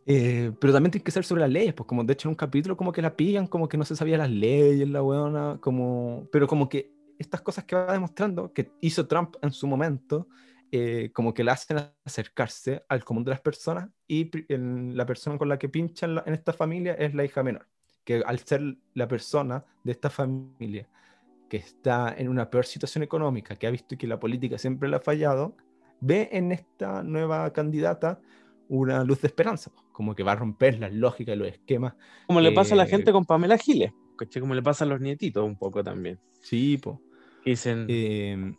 Eh, 0.07 0.53
pero 0.61 0.73
también 0.73 0.91
tiene 0.91 1.03
que 1.05 1.11
ser 1.11 1.25
sobre 1.25 1.41
las 1.41 1.51
leyes, 1.51 1.73
pues 1.73 1.87
como 1.87 2.05
de 2.05 2.13
hecho 2.13 2.29
en 2.29 2.33
un 2.33 2.37
capítulo 2.37 2.77
como 2.77 2.93
que 2.93 3.01
la 3.01 3.17
pillan, 3.17 3.47
como 3.47 3.69
que 3.69 3.79
no 3.79 3.87
se 3.87 3.97
sabía 3.97 4.19
las 4.19 4.29
leyes, 4.31 4.87
la 4.91 5.03
weona, 5.03 5.59
como, 5.63 6.29
pero 6.31 6.47
como 6.47 6.69
que 6.69 6.91
estas 7.19 7.41
cosas 7.41 7.65
que 7.65 7.75
va 7.75 7.91
demostrando 7.93 8.53
que 8.53 8.71
hizo 8.83 9.07
Trump 9.07 9.37
en 9.41 9.51
su 9.51 9.67
momento, 9.67 10.29
eh, 10.71 11.11
como 11.15 11.33
que 11.33 11.43
la 11.43 11.53
hacen 11.53 11.79
acercarse 12.05 12.83
al 12.89 13.03
común 13.03 13.25
de 13.25 13.31
las 13.31 13.41
personas 13.41 13.89
y 14.07 14.31
el- 14.53 14.95
la 14.95 15.07
persona 15.07 15.39
con 15.39 15.49
la 15.49 15.59
que 15.59 15.71
pinchan 15.71 16.21
en 16.27 16.35
esta 16.35 16.53
familia 16.53 16.93
es 16.95 17.15
la 17.15 17.25
hija 17.25 17.43
menor, 17.43 17.67
que 18.05 18.23
al 18.25 18.39
ser 18.41 18.77
la 18.95 19.09
persona 19.09 19.65
de 19.83 19.93
esta 19.93 20.11
familia 20.11 20.89
que 21.49 21.57
está 21.57 22.15
en 22.17 22.29
una 22.29 22.51
peor 22.51 22.67
situación 22.67 23.03
económica, 23.05 23.57
que 23.57 23.67
ha 23.67 23.71
visto 23.71 23.97
que 23.97 24.07
la 24.07 24.19
política 24.19 24.59
siempre 24.59 24.89
le 24.89 24.97
ha 24.97 25.01
fallado, 25.01 25.57
ve 26.01 26.29
en 26.33 26.53
esta 26.53 27.03
nueva 27.03 27.53
candidata 27.53 28.21
una 28.69 29.05
luz 29.05 29.21
de 29.21 29.29
esperanza, 29.29 29.71
como 29.93 30.15
que 30.15 30.23
va 30.23 30.33
a 30.33 30.37
romper 30.37 30.79
las 30.79 30.93
lógicas 30.93 31.35
y 31.35 31.39
los 31.39 31.49
esquemas. 31.49 31.95
Como 32.27 32.41
le 32.41 32.53
pasa 32.53 32.75
a 32.75 32.79
la 32.79 32.87
gente 32.87 33.13
con 33.13 33.25
Pamela 33.25 33.59
Giles. 33.59 33.93
Como 34.41 34.55
le 34.55 34.63
pasa 34.63 34.85
a 34.85 34.89
los 34.89 35.01
nietitos 35.01 35.45
un 35.45 35.57
poco 35.57 35.83
también. 35.83 36.19
Sí, 36.41 36.79
po. 36.79 37.01
Dicen, 37.45 37.87
Eh, 37.89 38.55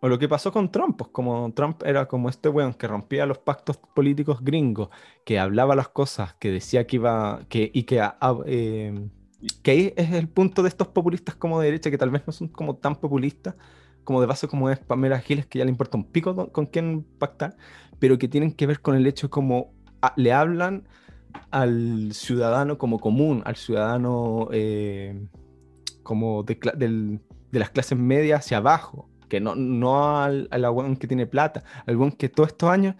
o 0.00 0.08
lo 0.08 0.18
que 0.18 0.28
pasó 0.28 0.52
con 0.52 0.70
Trump, 0.70 0.96
pues 0.98 1.10
como 1.10 1.50
Trump 1.54 1.82
era 1.84 2.06
como 2.06 2.28
este 2.28 2.48
weón 2.48 2.74
que 2.74 2.86
rompía 2.86 3.26
los 3.26 3.38
pactos 3.38 3.78
políticos 3.94 4.38
gringos, 4.42 4.88
que 5.24 5.38
hablaba 5.38 5.74
las 5.74 5.88
cosas, 5.88 6.34
que 6.34 6.50
decía 6.50 6.86
que 6.86 6.96
iba, 6.96 7.40
que, 7.48 7.70
y 7.72 7.84
que, 7.84 8.00
ah, 8.00 8.38
eh, 8.46 9.08
que 9.62 9.70
ahí 9.70 9.94
es 9.96 10.12
el 10.12 10.28
punto 10.28 10.62
de 10.62 10.68
estos 10.68 10.88
populistas 10.88 11.34
como 11.34 11.60
de 11.60 11.66
derecha, 11.66 11.90
que 11.90 11.98
tal 11.98 12.10
vez 12.10 12.22
no 12.26 12.32
son 12.32 12.48
como 12.48 12.76
tan 12.76 12.96
populistas, 12.96 13.54
como 14.04 14.20
de 14.20 14.26
base 14.26 14.46
como 14.48 14.70
es 14.70 14.78
Pamela 14.78 15.18
Giles, 15.20 15.46
que 15.46 15.58
ya 15.58 15.64
le 15.64 15.70
importa 15.70 15.96
un 15.96 16.04
pico 16.04 16.34
con, 16.34 16.46
con 16.48 16.66
quién 16.66 17.02
pactar, 17.18 17.56
pero 17.98 18.18
que 18.18 18.28
tienen 18.28 18.52
que 18.52 18.66
ver 18.66 18.80
con 18.80 18.94
el 18.96 19.06
hecho 19.06 19.30
como 19.30 19.72
ah, 20.02 20.12
le 20.16 20.32
hablan 20.32 20.86
al 21.50 22.12
ciudadano 22.12 22.78
como 22.78 22.98
común, 23.00 23.42
al 23.44 23.56
ciudadano 23.56 24.48
eh, 24.52 25.26
como 26.02 26.42
de, 26.42 26.58
del- 26.76 27.20
de 27.50 27.58
las 27.58 27.70
clases 27.70 27.98
medias 27.98 28.40
hacia 28.40 28.58
abajo, 28.58 29.08
que 29.28 29.40
no, 29.40 29.54
no 29.54 30.18
al, 30.22 30.48
al 30.50 30.64
weón 30.70 30.96
que 30.96 31.06
tiene 31.06 31.26
plata, 31.26 31.64
al 31.86 31.96
weón 31.96 32.12
que 32.12 32.28
todos 32.28 32.50
estos 32.50 32.70
años 32.70 32.94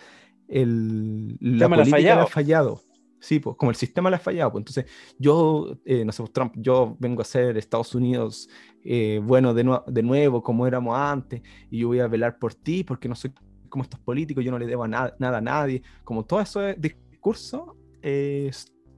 el, 0.49 1.37
la 1.41 1.69
política 1.69 1.97
le 2.17 2.21
ha 2.23 2.27
fallado. 2.27 2.81
Sí, 3.19 3.41
pues 3.41 3.57
como 3.57 3.71
el 3.71 3.77
sistema 3.77 4.11
le 4.11 4.17
ha 4.17 4.21
fallado. 4.21 4.53
Pues, 4.53 4.61
entonces, 4.61 4.85
yo, 5.19 5.77
eh, 5.85 6.05
no 6.05 6.13
sé, 6.13 6.23
pues, 6.23 6.33
Trump, 6.33 6.53
yo 6.57 6.97
vengo 7.01 7.23
a 7.23 7.25
ser 7.25 7.57
Estados 7.57 7.95
Unidos 7.95 8.49
eh, 8.85 9.21
bueno 9.25 9.53
de, 9.55 9.65
nue- 9.65 9.85
de 9.87 10.03
nuevo, 10.03 10.43
como 10.43 10.67
éramos 10.67 10.97
antes, 10.97 11.43
y 11.71 11.79
yo 11.79 11.89
voy 11.89 11.99
a 12.01 12.07
velar 12.07 12.39
por 12.39 12.55
ti, 12.55 12.85
porque 12.85 13.09
no 13.09 13.15
soy 13.15 13.33
como 13.69 13.83
estos 13.83 13.99
políticos, 14.01 14.45
yo 14.45 14.51
no 14.53 14.59
le 14.59 14.67
debo 14.67 14.85
a 14.85 14.89
na- 14.89 15.15
nada 15.19 15.39
a 15.39 15.41
nadie. 15.41 15.83
Como 16.05 16.25
todo 16.25 16.41
ese 16.41 16.75
discurso 16.79 17.75
eh, 18.03 18.51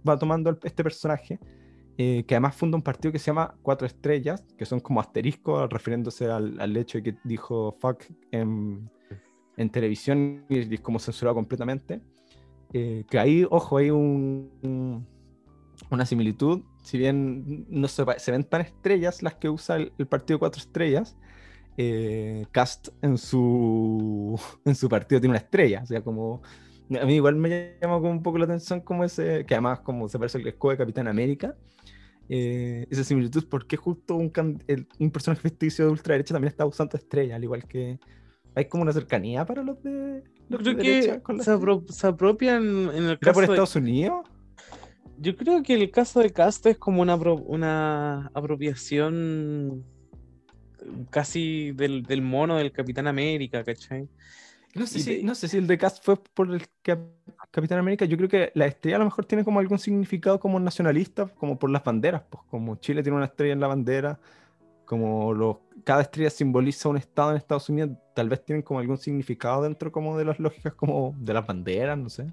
va 0.06 0.18
tomando 0.18 0.58
este 0.62 0.82
personaje, 0.82 1.38
eh, 1.98 2.24
que 2.26 2.34
además 2.36 2.56
funda 2.56 2.76
un 2.76 2.82
partido 2.82 3.12
que 3.12 3.18
se 3.18 3.26
llama 3.26 3.56
Cuatro 3.62 3.86
Estrellas, 3.86 4.44
que 4.56 4.64
son 4.66 4.80
como 4.80 5.00
asteriscos 5.00 5.68
refiriéndose 5.70 6.26
al, 6.30 6.60
al 6.60 6.76
hecho 6.76 6.98
de 6.98 7.02
que 7.04 7.18
dijo 7.24 7.72
fuck 7.80 8.04
en, 8.30 8.90
en 9.56 9.70
televisión 9.70 10.44
y 10.48 10.74
es 10.74 10.80
como 10.80 10.98
censurado 11.00 11.34
completamente. 11.34 12.00
Eh, 12.72 13.04
que 13.10 13.18
ahí, 13.18 13.46
ojo, 13.50 13.78
hay 13.78 13.90
un, 13.90 14.50
un- 14.62 15.06
una 15.90 16.04
similitud. 16.06 16.62
Si 16.82 16.98
bien 16.98 17.66
no 17.68 17.88
se, 17.88 18.04
se 18.18 18.30
ven 18.32 18.44
tan 18.44 18.60
estrellas 18.62 19.22
las 19.22 19.34
que 19.36 19.48
usa 19.48 19.76
el, 19.76 19.92
el 19.98 20.06
partido 20.06 20.38
Cuatro 20.38 20.60
Estrellas, 20.60 21.16
eh, 21.76 22.46
Cast 22.52 22.88
en 23.02 23.18
su, 23.18 24.38
en 24.64 24.74
su 24.74 24.88
partido 24.88 25.20
tiene 25.20 25.32
una 25.32 25.38
estrella. 25.38 25.80
O 25.82 25.86
sea, 25.86 26.02
como. 26.02 26.42
A 27.00 27.04
mí 27.04 27.16
igual 27.16 27.36
me 27.36 27.76
llama 27.82 27.96
como 27.98 28.10
un 28.10 28.22
poco 28.22 28.38
la 28.38 28.44
atención 28.46 28.80
como 28.80 29.04
ese, 29.04 29.44
que 29.44 29.54
además 29.54 29.80
como 29.80 30.08
se 30.08 30.18
parece 30.18 30.38
al 30.38 30.46
escudo 30.46 30.70
de 30.72 30.78
Capitán 30.78 31.06
América, 31.06 31.54
eh, 32.28 32.86
esa 32.90 33.04
similitud, 33.04 33.48
¿por 33.48 33.66
qué 33.66 33.76
justo 33.76 34.14
un, 34.16 34.30
el- 34.66 34.86
un 34.98 35.10
personaje 35.10 35.42
ficticio 35.42 35.86
de 35.86 35.90
ultraderecha 35.92 36.34
también 36.34 36.50
está 36.50 36.66
usando 36.66 36.96
estrella, 36.96 37.36
al 37.36 37.44
igual 37.44 37.66
que 37.66 37.98
hay 38.54 38.64
como 38.66 38.82
una 38.82 38.92
cercanía 38.92 39.44
para 39.46 39.62
los 39.62 39.82
de, 39.82 40.22
Yo 40.48 40.58
los 40.58 40.62
creo 40.62 40.74
de 40.76 40.82
que 40.82 41.22
con 41.22 41.36
se, 41.36 41.50
estrella? 41.52 41.58
apro- 41.60 41.88
se 41.90 42.06
apropian 42.06 42.62
en 42.90 43.04
el 43.04 43.10
¿Era 43.12 43.18
caso 43.18 43.34
por 43.34 43.42
de- 43.46 43.52
Estados 43.52 43.76
Unidos? 43.76 44.26
Yo 45.20 45.34
creo 45.36 45.62
que 45.64 45.74
el 45.74 45.90
caso 45.90 46.20
de 46.20 46.30
Cast 46.30 46.64
es 46.66 46.78
como 46.78 47.02
una, 47.02 47.16
una 47.16 48.30
apropiación 48.34 49.84
casi 51.10 51.72
del, 51.72 52.02
del 52.04 52.22
mono 52.22 52.56
del 52.56 52.72
Capitán 52.72 53.06
América, 53.06 53.64
¿cachai? 53.64 54.08
No 54.74 54.86
sé, 54.86 54.98
Y 54.98 55.02
si, 55.02 55.16
de- 55.16 55.22
no 55.24 55.34
sé 55.34 55.48
si 55.48 55.56
el 55.56 55.66
de 55.66 55.76
Cast 55.78 56.04
fue 56.04 56.16
por 56.34 56.52
el 56.54 56.62
Cap- 56.82 57.00
Capitán 57.50 57.78
América. 57.78 58.04
Yo 58.04 58.16
creo 58.16 58.28
que 58.28 58.52
la 58.54 58.66
estrella 58.66 58.96
a 58.96 58.98
lo 59.00 59.06
mejor 59.06 59.24
tiene 59.24 59.44
como 59.44 59.60
algún 59.60 59.78
significado 59.78 60.38
como 60.38 60.60
nacionalista, 60.60 61.26
como 61.26 61.58
por 61.58 61.70
las 61.70 61.84
banderas. 61.84 62.22
Pues 62.28 62.42
como 62.50 62.76
Chile 62.76 63.02
tiene 63.02 63.16
una 63.16 63.26
estrella 63.26 63.52
en 63.52 63.60
la 63.60 63.66
bandera, 63.68 64.20
como 64.84 65.34
los, 65.34 65.58
cada 65.84 66.00
estrella 66.02 66.30
simboliza 66.30 66.88
un 66.88 66.96
estado 66.96 67.30
en 67.30 67.36
Estados 67.36 67.68
Unidos, 67.68 67.90
tal 68.14 68.30
vez 68.30 68.42
tienen 68.42 68.62
como 68.62 68.80
algún 68.80 68.96
significado 68.96 69.62
dentro 69.62 69.92
como 69.92 70.16
de 70.16 70.24
las 70.24 70.38
lógicas 70.38 70.72
como 70.74 71.14
de 71.18 71.34
las 71.34 71.46
banderas, 71.46 71.98
no 71.98 72.08
sé. 72.08 72.32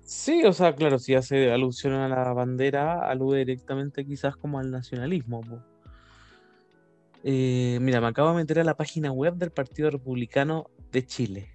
Sí, 0.00 0.42
o 0.44 0.52
sea, 0.52 0.74
claro, 0.74 0.98
si 0.98 1.14
hace 1.14 1.52
alusión 1.52 1.92
a 1.94 2.08
la 2.08 2.32
bandera, 2.32 3.08
alude 3.08 3.38
directamente 3.38 4.04
quizás 4.04 4.36
como 4.36 4.58
al 4.58 4.70
nacionalismo. 4.70 5.42
Eh, 7.22 7.78
mira, 7.80 8.00
me 8.00 8.08
acabo 8.08 8.30
de 8.30 8.36
meter 8.36 8.58
a 8.58 8.64
la 8.64 8.76
página 8.76 9.12
web 9.12 9.34
del 9.34 9.52
Partido 9.52 9.88
Republicano 9.88 10.70
de 10.90 11.06
Chile. 11.06 11.50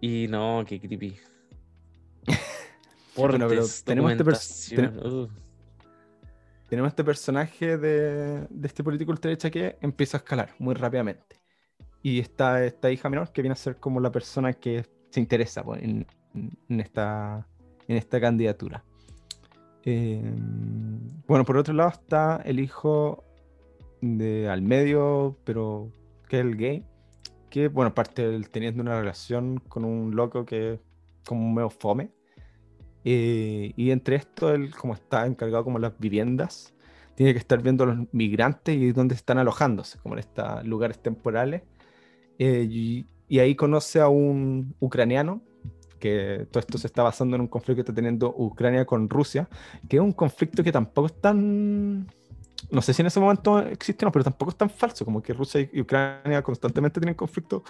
Y 0.00 0.26
no, 0.28 0.64
qué 0.66 0.80
creepy. 0.80 1.16
Bueno, 3.16 3.48
pero 3.48 3.62
Portes, 3.62 3.82
tenemos 3.82 4.12
este. 4.12 4.90
Tenemos 6.68 6.90
este 6.90 7.02
personaje 7.02 7.76
de, 7.76 8.46
de 8.48 8.66
este 8.68 8.84
político 8.84 9.10
ultraderecha 9.10 9.50
que 9.50 9.76
empieza 9.80 10.18
a 10.18 10.20
escalar 10.20 10.54
muy 10.60 10.76
rápidamente. 10.76 11.40
Y 12.00 12.20
está 12.20 12.64
esta 12.64 12.92
hija 12.92 13.08
menor 13.08 13.32
que 13.32 13.42
viene 13.42 13.54
a 13.54 13.56
ser 13.56 13.78
como 13.78 13.98
la 13.98 14.12
persona 14.12 14.52
que 14.52 14.86
se 15.10 15.18
interesa 15.18 15.64
pues, 15.64 15.82
en, 15.82 16.06
en 16.34 16.80
esta, 16.80 17.44
en 17.88 17.96
esta 17.96 18.20
candidatura. 18.20 18.84
Eh, 19.84 20.22
bueno, 21.26 21.44
por 21.44 21.56
otro 21.56 21.74
lado 21.74 21.90
está 21.90 22.42
el 22.44 22.60
hijo 22.60 23.24
de 24.00 24.48
al 24.48 24.62
medio, 24.62 25.38
pero 25.44 25.90
que 26.28 26.38
es 26.38 26.44
el 26.44 26.56
gay, 26.56 26.84
que 27.50 27.68
bueno, 27.68 27.94
parte 27.94 28.28
del- 28.28 28.50
teniendo 28.50 28.82
una 28.82 28.98
relación 28.98 29.60
con 29.68 29.84
un 29.84 30.14
loco 30.14 30.44
que 30.44 30.74
es 30.74 30.80
como 31.26 31.46
un 31.46 31.54
medio 31.54 31.70
fome. 31.70 32.10
Eh, 33.04 33.72
y 33.76 33.90
entre 33.90 34.16
esto, 34.16 34.52
él 34.52 34.74
como 34.74 34.94
está 34.94 35.26
encargado 35.26 35.64
como 35.64 35.78
las 35.78 35.98
viviendas, 35.98 36.74
tiene 37.14 37.32
que 37.32 37.38
estar 37.38 37.62
viendo 37.62 37.84
a 37.84 37.88
los 37.88 38.06
migrantes 38.12 38.76
y 38.76 38.92
dónde 38.92 39.14
están 39.14 39.38
alojándose, 39.38 39.98
como 39.98 40.14
en 40.14 40.20
estos 40.20 40.64
lugares 40.66 41.02
temporales. 41.02 41.62
Eh, 42.38 42.66
y, 42.70 43.06
y 43.28 43.38
ahí 43.40 43.54
conoce 43.54 44.00
a 44.00 44.08
un 44.08 44.74
ucraniano, 44.78 45.42
que 45.98 46.46
todo 46.50 46.60
esto 46.60 46.78
se 46.78 46.86
está 46.86 47.02
basando 47.02 47.34
en 47.34 47.42
un 47.42 47.48
conflicto 47.48 47.74
que 47.74 47.80
está 47.80 47.94
teniendo 47.94 48.32
Ucrania 48.36 48.84
con 48.84 49.10
Rusia, 49.10 49.48
que 49.88 49.96
es 49.96 50.02
un 50.02 50.12
conflicto 50.12 50.62
que 50.62 50.70
tampoco 50.70 51.06
es 51.06 51.20
tan... 51.20 52.06
No 52.70 52.82
sé 52.82 52.92
si 52.92 53.02
en 53.02 53.06
ese 53.06 53.20
momento 53.20 53.62
no, 53.62 54.12
pero 54.12 54.24
tampoco 54.24 54.50
es 54.50 54.56
tan 54.56 54.70
falso, 54.70 55.04
como 55.04 55.22
que 55.22 55.32
Rusia 55.32 55.68
y 55.72 55.80
Ucrania 55.80 56.42
constantemente 56.42 57.00
tienen 57.00 57.14
conflictos 57.14 57.62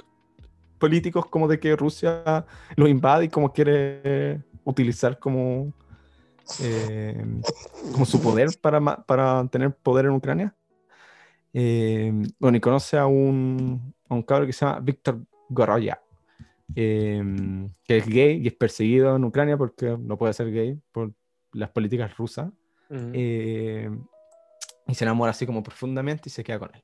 políticos 0.78 1.26
como 1.26 1.46
de 1.48 1.58
que 1.58 1.76
Rusia 1.76 2.44
los 2.76 2.88
invade 2.88 3.26
y 3.26 3.28
como 3.28 3.52
quiere 3.52 4.42
utilizar 4.64 5.18
como, 5.18 5.72
eh, 6.60 7.24
como 7.92 8.04
su 8.04 8.20
poder 8.20 8.48
para, 8.60 8.80
para 9.04 9.46
tener 9.48 9.74
poder 9.74 10.06
en 10.06 10.12
Ucrania. 10.12 10.54
Eh, 11.52 12.12
bueno, 12.38 12.56
y 12.56 12.60
conoce 12.60 12.98
a 12.98 13.06
un, 13.06 13.94
a 14.08 14.14
un 14.14 14.22
cabro 14.22 14.46
que 14.46 14.52
se 14.52 14.64
llama 14.64 14.80
Víctor 14.80 15.20
Goroya, 15.48 16.00
eh, 16.74 17.22
que 17.84 17.96
es 17.98 18.06
gay 18.06 18.42
y 18.42 18.48
es 18.48 18.54
perseguido 18.54 19.16
en 19.16 19.24
Ucrania 19.24 19.56
porque 19.56 19.96
no 19.98 20.16
puede 20.18 20.32
ser 20.32 20.52
gay 20.52 20.78
por 20.92 21.12
las 21.52 21.70
políticas 21.70 22.16
rusas. 22.16 22.48
Ujú. 22.90 23.10
Eh, 23.12 23.90
y 24.88 24.94
se 24.94 25.04
enamora 25.04 25.30
así 25.30 25.46
como 25.46 25.62
profundamente 25.62 26.28
y 26.28 26.30
se 26.30 26.42
queda 26.42 26.58
con 26.58 26.70
él. 26.74 26.82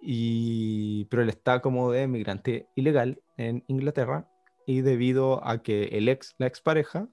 Y, 0.00 1.04
pero 1.06 1.22
él 1.22 1.28
está 1.28 1.60
como 1.60 1.92
de 1.92 2.06
migrante 2.08 2.66
ilegal 2.74 3.20
en 3.36 3.64
Inglaterra 3.68 4.28
y 4.66 4.80
debido 4.80 5.46
a 5.46 5.62
que 5.62 5.84
el 5.92 6.08
ex, 6.08 6.34
la 6.38 6.46
expareja 6.46 7.08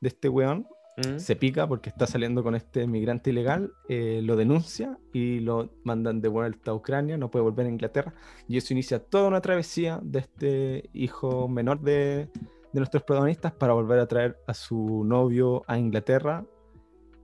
de 0.00 0.08
este 0.08 0.28
weón 0.28 0.66
Ujú. 0.98 1.20
se 1.20 1.36
pica 1.36 1.66
porque 1.66 1.88
está 1.88 2.06
saliendo 2.06 2.42
con 2.42 2.54
este 2.54 2.86
migrante 2.86 3.30
ilegal, 3.30 3.72
eh, 3.88 4.20
lo 4.22 4.36
denuncia 4.36 4.98
y 5.12 5.40
lo 5.40 5.70
mandan 5.84 6.20
de 6.20 6.28
vuelta 6.28 6.72
a 6.72 6.74
Ucrania, 6.74 7.16
no 7.16 7.30
puede 7.30 7.44
volver 7.44 7.66
a 7.66 7.70
Inglaterra 7.70 8.12
y 8.48 8.56
eso 8.56 8.74
inicia 8.74 8.98
toda 8.98 9.28
una 9.28 9.40
travesía 9.40 10.00
de 10.02 10.18
este 10.18 10.90
hijo 10.92 11.48
menor 11.48 11.80
de, 11.80 12.28
de 12.72 12.80
nuestros 12.80 13.04
protagonistas 13.04 13.52
para 13.52 13.72
volver 13.72 14.00
a 14.00 14.06
traer 14.06 14.36
a 14.46 14.54
su 14.54 15.04
novio 15.04 15.62
a 15.66 15.78
Inglaterra, 15.78 16.44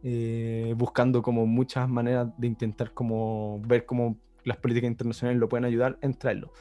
eh, 0.09 0.73
buscando 0.77 1.21
como 1.21 1.47
muchas 1.47 1.89
maneras 1.89 2.29
de 2.39 2.47
intentar 2.47 2.93
como 2.95 3.61
ver 3.67 3.85
cómo 3.85 4.17
las 4.45 4.57
políticas 4.57 4.89
internacionales 4.89 5.41
lo 5.41 5.49
pueden 5.49 5.65
ayudar 5.65 5.99
en 6.01 6.15
traerlo. 6.15 6.53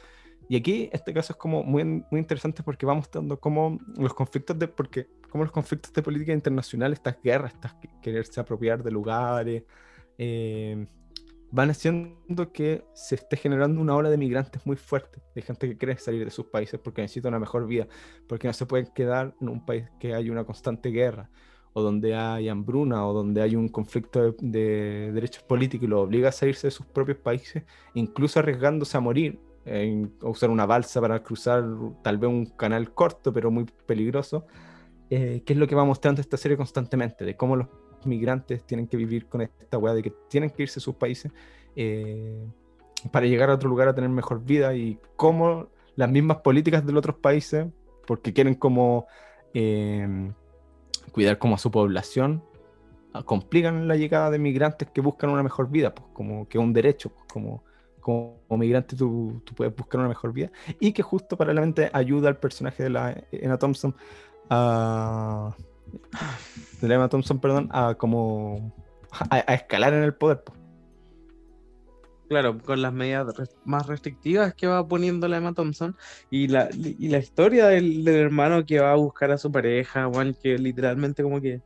Y 0.48 0.56
aquí 0.56 0.90
este 0.92 1.14
caso 1.14 1.32
es 1.32 1.36
como 1.38 1.62
muy, 1.62 1.84
muy 1.84 2.18
interesante 2.18 2.64
porque 2.64 2.86
va 2.86 2.94
mostrando 2.94 3.38
cómo 3.38 3.78
los 3.96 4.14
conflictos 4.14 4.58
de, 4.58 4.66
porque 4.66 5.06
cómo 5.30 5.44
los 5.44 5.52
conflictos 5.52 5.92
de 5.92 6.02
política 6.02 6.32
internacional, 6.32 6.92
estas 6.92 7.18
guerras, 7.22 7.54
estas 7.54 7.74
que- 7.74 7.88
quererse 8.02 8.40
apropiar 8.40 8.82
de 8.82 8.90
lugares, 8.90 9.62
eh, 10.18 10.84
van 11.52 11.70
haciendo 11.70 12.52
que 12.52 12.82
se 12.94 13.14
esté 13.14 13.36
generando 13.36 13.80
una 13.80 13.94
ola 13.94 14.10
de 14.10 14.18
migrantes 14.18 14.66
muy 14.66 14.74
fuerte, 14.74 15.22
de 15.36 15.42
gente 15.42 15.68
que 15.68 15.76
quiere 15.76 15.96
salir 15.98 16.24
de 16.24 16.32
sus 16.32 16.46
países 16.46 16.80
porque 16.80 17.02
necesita 17.02 17.28
una 17.28 17.38
mejor 17.38 17.64
vida, 17.68 17.86
porque 18.26 18.48
no 18.48 18.52
se 18.54 18.66
pueden 18.66 18.88
quedar 18.92 19.36
en 19.40 19.50
un 19.50 19.64
país 19.64 19.84
que 20.00 20.14
hay 20.14 20.30
una 20.30 20.44
constante 20.44 20.90
guerra, 20.90 21.30
o 21.78 21.82
donde 21.82 22.14
hay 22.14 22.48
hambruna, 22.48 23.06
o 23.06 23.12
donde 23.12 23.42
hay 23.42 23.54
un 23.54 23.68
conflicto 23.68 24.22
de, 24.22 24.34
de 24.40 25.12
derechos 25.12 25.42
políticos 25.42 25.84
y 25.84 25.88
los 25.88 26.04
obliga 26.06 26.30
a 26.30 26.32
salirse 26.32 26.68
de 26.68 26.70
sus 26.70 26.86
propios 26.86 27.18
países, 27.18 27.64
incluso 27.92 28.38
arriesgándose 28.38 28.96
a 28.96 29.00
morir, 29.00 29.38
en 29.66 30.10
a 30.22 30.28
usar 30.30 30.48
una 30.48 30.64
balsa 30.64 31.02
para 31.02 31.22
cruzar 31.22 31.62
tal 32.02 32.16
vez 32.16 32.30
un 32.30 32.46
canal 32.46 32.94
corto, 32.94 33.30
pero 33.30 33.50
muy 33.50 33.66
peligroso, 33.84 34.46
eh, 35.10 35.42
que 35.44 35.52
es 35.52 35.58
lo 35.58 35.66
que 35.66 35.74
va 35.74 35.84
mostrando 35.84 36.22
esta 36.22 36.38
serie 36.38 36.56
constantemente, 36.56 37.26
de 37.26 37.36
cómo 37.36 37.56
los 37.56 37.66
migrantes 38.06 38.64
tienen 38.64 38.86
que 38.86 38.96
vivir 38.96 39.26
con 39.26 39.42
esta 39.42 39.76
weá 39.76 39.92
de 39.92 40.02
que 40.02 40.14
tienen 40.30 40.48
que 40.48 40.62
irse 40.62 40.78
a 40.78 40.82
sus 40.82 40.94
países 40.94 41.30
eh, 41.74 42.42
para 43.12 43.26
llegar 43.26 43.50
a 43.50 43.54
otro 43.54 43.68
lugar 43.68 43.88
a 43.88 43.94
tener 43.94 44.08
mejor 44.08 44.42
vida 44.42 44.74
y 44.74 44.98
cómo 45.14 45.68
las 45.94 46.08
mismas 46.08 46.38
políticas 46.38 46.86
de 46.86 46.92
los 46.94 47.00
otros 47.00 47.16
países, 47.16 47.66
porque 48.06 48.32
quieren 48.32 48.54
como 48.54 49.04
eh, 49.52 50.32
cuidar 51.12 51.38
como 51.38 51.54
a 51.54 51.58
su 51.58 51.70
población, 51.70 52.42
ah, 53.12 53.22
complican 53.22 53.88
la 53.88 53.96
llegada 53.96 54.30
de 54.30 54.38
migrantes 54.38 54.88
que 54.90 55.00
buscan 55.00 55.30
una 55.30 55.42
mejor 55.42 55.70
vida, 55.70 55.94
pues 55.94 56.08
como 56.12 56.48
que 56.48 56.58
un 56.58 56.72
derecho, 56.72 57.10
pues, 57.10 57.26
como, 57.32 57.64
como, 58.00 58.38
migrante 58.50 58.96
tú, 58.96 59.42
tú 59.44 59.54
puedes 59.54 59.74
buscar 59.74 60.00
una 60.00 60.08
mejor 60.08 60.32
vida, 60.32 60.50
y 60.80 60.92
que 60.92 61.02
justo 61.02 61.36
paralelamente 61.36 61.90
ayuda 61.92 62.28
al 62.28 62.38
personaje 62.38 62.82
de 62.82 62.90
la 62.90 63.24
Emma 63.32 63.58
Thompson 63.58 63.94
a 64.48 65.54
de 66.80 66.88
la 66.88 66.94
Emma 66.94 67.08
Thompson, 67.08 67.38
perdón, 67.38 67.68
a 67.72 67.94
como 67.94 68.72
a 69.30 69.38
escalar 69.54 69.94
en 69.94 70.02
el 70.02 70.14
poder. 70.14 70.42
pues. 70.44 70.65
Claro, 72.28 72.58
con 72.58 72.82
las 72.82 72.92
medidas 72.92 73.26
más 73.64 73.86
restrictivas 73.86 74.52
que 74.54 74.66
va 74.66 74.86
poniendo 74.86 75.28
la 75.28 75.36
Emma 75.36 75.54
Thompson 75.54 75.96
y 76.28 76.48
la, 76.48 76.68
y 76.74 77.08
la 77.08 77.18
historia 77.18 77.68
del, 77.68 78.02
del 78.04 78.16
hermano 78.16 78.66
que 78.66 78.80
va 78.80 78.92
a 78.92 78.96
buscar 78.96 79.30
a 79.30 79.38
su 79.38 79.52
pareja, 79.52 80.06
Juan, 80.12 80.34
que 80.42 80.58
literalmente 80.58 81.22
como 81.22 81.40
que 81.40 81.62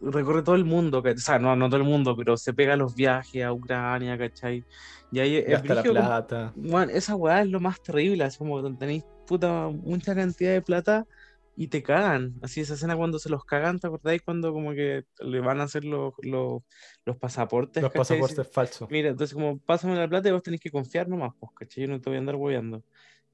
recorre 0.00 0.42
todo 0.42 0.54
el 0.54 0.64
mundo, 0.64 1.02
¿cachai? 1.02 1.16
o 1.16 1.20
sea, 1.20 1.38
no, 1.38 1.56
no 1.56 1.68
todo 1.68 1.78
el 1.78 1.84
mundo, 1.86 2.16
pero 2.16 2.36
se 2.36 2.52
pega 2.52 2.76
los 2.76 2.94
viajes 2.94 3.44
a 3.44 3.52
Ucrania, 3.52 4.16
¿cachai? 4.18 4.64
Y 5.10 5.20
ahí 5.20 5.36
es 5.36 5.48
Gasta 5.48 5.74
la 5.74 5.82
como- 5.82 5.94
plata. 5.94 6.52
Weón, 6.56 6.90
esa 6.90 7.14
weá 7.16 7.42
es 7.42 7.48
lo 7.48 7.60
más 7.60 7.80
terrible, 7.82 8.24
así 8.24 8.38
como 8.38 8.62
tenéis 8.76 9.04
puta 9.26 9.68
mucha 9.68 10.14
cantidad 10.14 10.52
de 10.52 10.62
plata 10.62 11.06
y 11.54 11.68
te 11.68 11.82
cagan. 11.82 12.34
Así 12.42 12.60
esa 12.60 12.74
escena 12.74 12.96
cuando 12.96 13.18
se 13.18 13.28
los 13.28 13.44
cagan, 13.44 13.78
¿te 13.78 13.86
acordáis? 13.86 14.22
Cuando 14.22 14.52
como 14.52 14.72
que 14.72 15.04
le 15.20 15.40
van 15.40 15.60
a 15.60 15.64
hacer 15.64 15.84
los, 15.84 16.14
los, 16.22 16.62
los 17.04 17.16
pasaportes, 17.18 17.82
Los 17.82 17.92
¿cachai? 17.92 18.18
pasaportes 18.18 18.52
falsos. 18.52 18.90
Mira, 18.90 19.10
entonces 19.10 19.34
como 19.34 19.58
pásame 19.58 19.96
la 19.96 20.08
plata 20.08 20.28
y 20.28 20.32
vos 20.32 20.42
tenés 20.42 20.60
que 20.60 20.70
confiar 20.70 21.08
nomás, 21.08 21.32
pues, 21.38 21.52
¿cachai? 21.54 21.82
Yo 21.84 21.88
no 21.88 22.00
te 22.00 22.10
voy 22.10 22.16
a 22.16 22.20
andar 22.20 22.36
hueveando. 22.36 22.84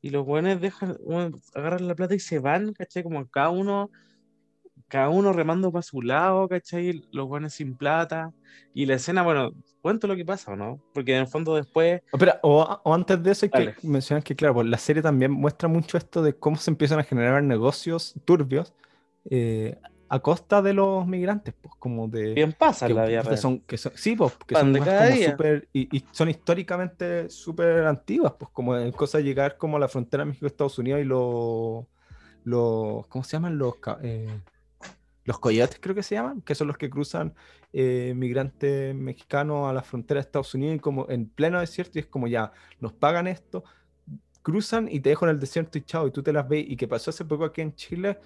Y 0.00 0.10
los 0.10 0.24
buenos 0.24 0.60
dejan, 0.60 0.96
weón, 1.00 1.34
agarran 1.54 1.88
la 1.88 1.94
plata 1.94 2.14
y 2.14 2.20
se 2.20 2.38
van, 2.38 2.72
¿cachai? 2.72 3.02
Como 3.02 3.26
cada 3.28 3.50
uno, 3.50 3.90
cada 4.88 5.08
uno 5.08 5.32
remando 5.32 5.70
para 5.70 5.82
su 5.82 6.02
lado, 6.02 6.48
¿cachai? 6.48 7.02
Los 7.12 7.28
buenos 7.28 7.52
sin 7.54 7.76
plata. 7.76 8.32
Y 8.74 8.86
la 8.86 8.94
escena, 8.94 9.22
bueno, 9.22 9.52
cuento 9.80 10.06
lo 10.06 10.16
que 10.16 10.24
pasa, 10.24 10.52
¿o 10.52 10.56
¿no? 10.56 10.80
Porque 10.94 11.14
en 11.14 11.20
el 11.20 11.26
fondo 11.26 11.54
después, 11.54 12.00
Espera, 12.12 12.38
o, 12.42 12.62
o 12.84 12.94
antes 12.94 13.22
de 13.22 13.30
eso 13.32 13.46
hay 13.46 13.50
Dale. 13.50 13.74
que 13.74 13.86
mencionar 13.86 14.22
que, 14.22 14.36
claro, 14.36 14.54
pues, 14.54 14.66
la 14.66 14.78
serie 14.78 15.02
también 15.02 15.30
muestra 15.32 15.68
mucho 15.68 15.96
esto 15.98 16.22
de 16.22 16.34
cómo 16.34 16.56
se 16.56 16.70
empiezan 16.70 16.98
a 16.98 17.04
generar 17.04 17.42
negocios 17.42 18.14
turbios 18.24 18.72
eh, 19.30 19.78
a 20.08 20.20
costa 20.20 20.62
de 20.62 20.72
los 20.72 21.06
migrantes, 21.06 21.54
pues 21.60 21.74
como 21.78 22.08
de... 22.08 22.34
Bien 22.34 22.52
pasa 22.52 22.86
que, 22.86 22.94
la 22.94 23.04
vida 23.04 23.20
que 23.22 23.28
real. 23.28 23.38
son, 23.38 23.60
que 23.60 23.76
son- 23.76 23.92
sí, 23.94 24.16
pues, 24.16 24.32
que 24.46 24.54
Pan 24.54 24.72
son 24.74 24.84
como 24.84 25.06
día. 25.08 25.32
súper- 25.32 25.68
y, 25.72 25.96
y 25.96 26.04
son 26.12 26.30
históricamente 26.30 27.28
súper 27.28 27.84
antiguas, 27.84 28.32
pues 28.38 28.50
como 28.52 28.76
en 28.76 28.92
cosa 28.92 29.18
de 29.18 29.24
llegar 29.24 29.56
como 29.58 29.76
a 29.76 29.80
la 29.80 29.88
frontera 29.88 30.24
México-Estados 30.24 30.78
Unidos 30.78 31.00
y 31.00 31.04
los, 31.04 31.84
los, 32.44 33.06
¿cómo 33.08 33.22
se 33.24 33.32
llaman? 33.32 33.58
Los, 33.58 33.74
eh, 34.02 34.26
los 35.28 35.38
coyotes 35.38 35.78
creo 35.78 35.94
que 35.94 36.02
se 36.02 36.14
llaman, 36.14 36.40
que 36.40 36.54
son 36.54 36.68
los 36.68 36.78
que 36.78 36.88
cruzan 36.88 37.34
eh, 37.74 38.14
migrantes 38.16 38.94
mexicanos 38.94 39.68
a 39.68 39.74
la 39.74 39.82
frontera 39.82 40.18
de 40.18 40.22
Estados 40.22 40.54
Unidos 40.54 40.76
y 40.76 40.78
como 40.78 41.06
en 41.10 41.28
pleno 41.28 41.60
desierto 41.60 41.98
y 41.98 42.00
es 42.00 42.06
como 42.06 42.28
ya, 42.28 42.50
nos 42.80 42.94
pagan 42.94 43.26
esto, 43.26 43.62
cruzan 44.40 44.88
y 44.90 45.00
te 45.00 45.10
dejan 45.10 45.28
el 45.28 45.38
desierto 45.38 45.76
y 45.76 45.82
chao, 45.82 46.06
y 46.06 46.12
tú 46.12 46.22
te 46.22 46.32
las 46.32 46.48
ves, 46.48 46.64
y 46.66 46.76
que 46.76 46.88
pasó 46.88 47.10
hace 47.10 47.26
poco 47.26 47.44
aquí 47.44 47.60
en 47.60 47.74
Chile, 47.74 48.18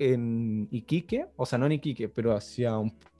en 0.00 0.66
Iquique, 0.72 1.28
o 1.36 1.46
sea, 1.46 1.56
no 1.56 1.66
en 1.66 1.72
Iquique, 1.72 2.08
pero 2.08 2.34
hacia, 2.34 2.72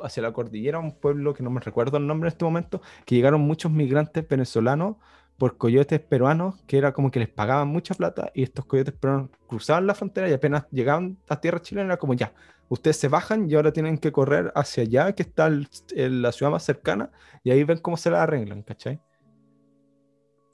hacia 0.03 0.22
la 0.24 0.33
cordillera, 0.33 0.81
un 0.81 0.97
pueblo 0.97 1.33
que 1.33 1.45
no 1.45 1.51
me 1.51 1.61
recuerdo 1.61 1.99
el 1.99 2.09
nombre 2.09 2.26
en 2.26 2.33
este 2.33 2.45
momento, 2.45 2.83
que 3.07 3.14
llegaron 3.14 3.43
muchos 3.43 3.70
migrantes 3.70 4.26
venezolanos 4.26 4.97
por 5.39 5.57
coyotes 5.57 6.01
peruanos, 6.01 6.61
que 6.66 6.78
era 6.78 6.93
como 6.93 7.12
que 7.12 7.20
les 7.20 7.28
pagaban 7.28 7.68
mucha 7.68 7.95
plata, 7.95 8.33
y 8.35 8.43
estos 8.43 8.64
coyotes 8.64 8.93
peruanos 8.95 9.31
cruzaban 9.47 9.87
la 9.87 9.95
frontera 9.95 10.28
y 10.28 10.33
apenas 10.33 10.66
llegaban 10.72 11.16
a 11.28 11.41
tierra 11.41 11.62
chilena, 11.62 11.87
era 11.87 11.97
como 11.97 12.14
ya, 12.14 12.33
ustedes 12.71 12.97
se 12.97 13.09
bajan 13.09 13.51
y 13.51 13.55
ahora 13.55 13.73
tienen 13.73 13.99
que 13.99 14.12
correr 14.12 14.53
hacia 14.55 14.85
allá, 14.85 15.12
que 15.14 15.25
está 15.25 15.49
el- 15.49 15.68
el- 15.95 16.23
la 16.23 16.33
ciudad 16.33 16.53
más 16.53 16.64
cercana, 16.64 17.11
y 17.45 17.51
ahí 17.51 17.64
ven 17.64 17.79
cómo 17.79 17.97
se 17.97 18.11
la 18.11 18.23
arreglan, 18.23 18.62
¿cachai? 18.62 19.01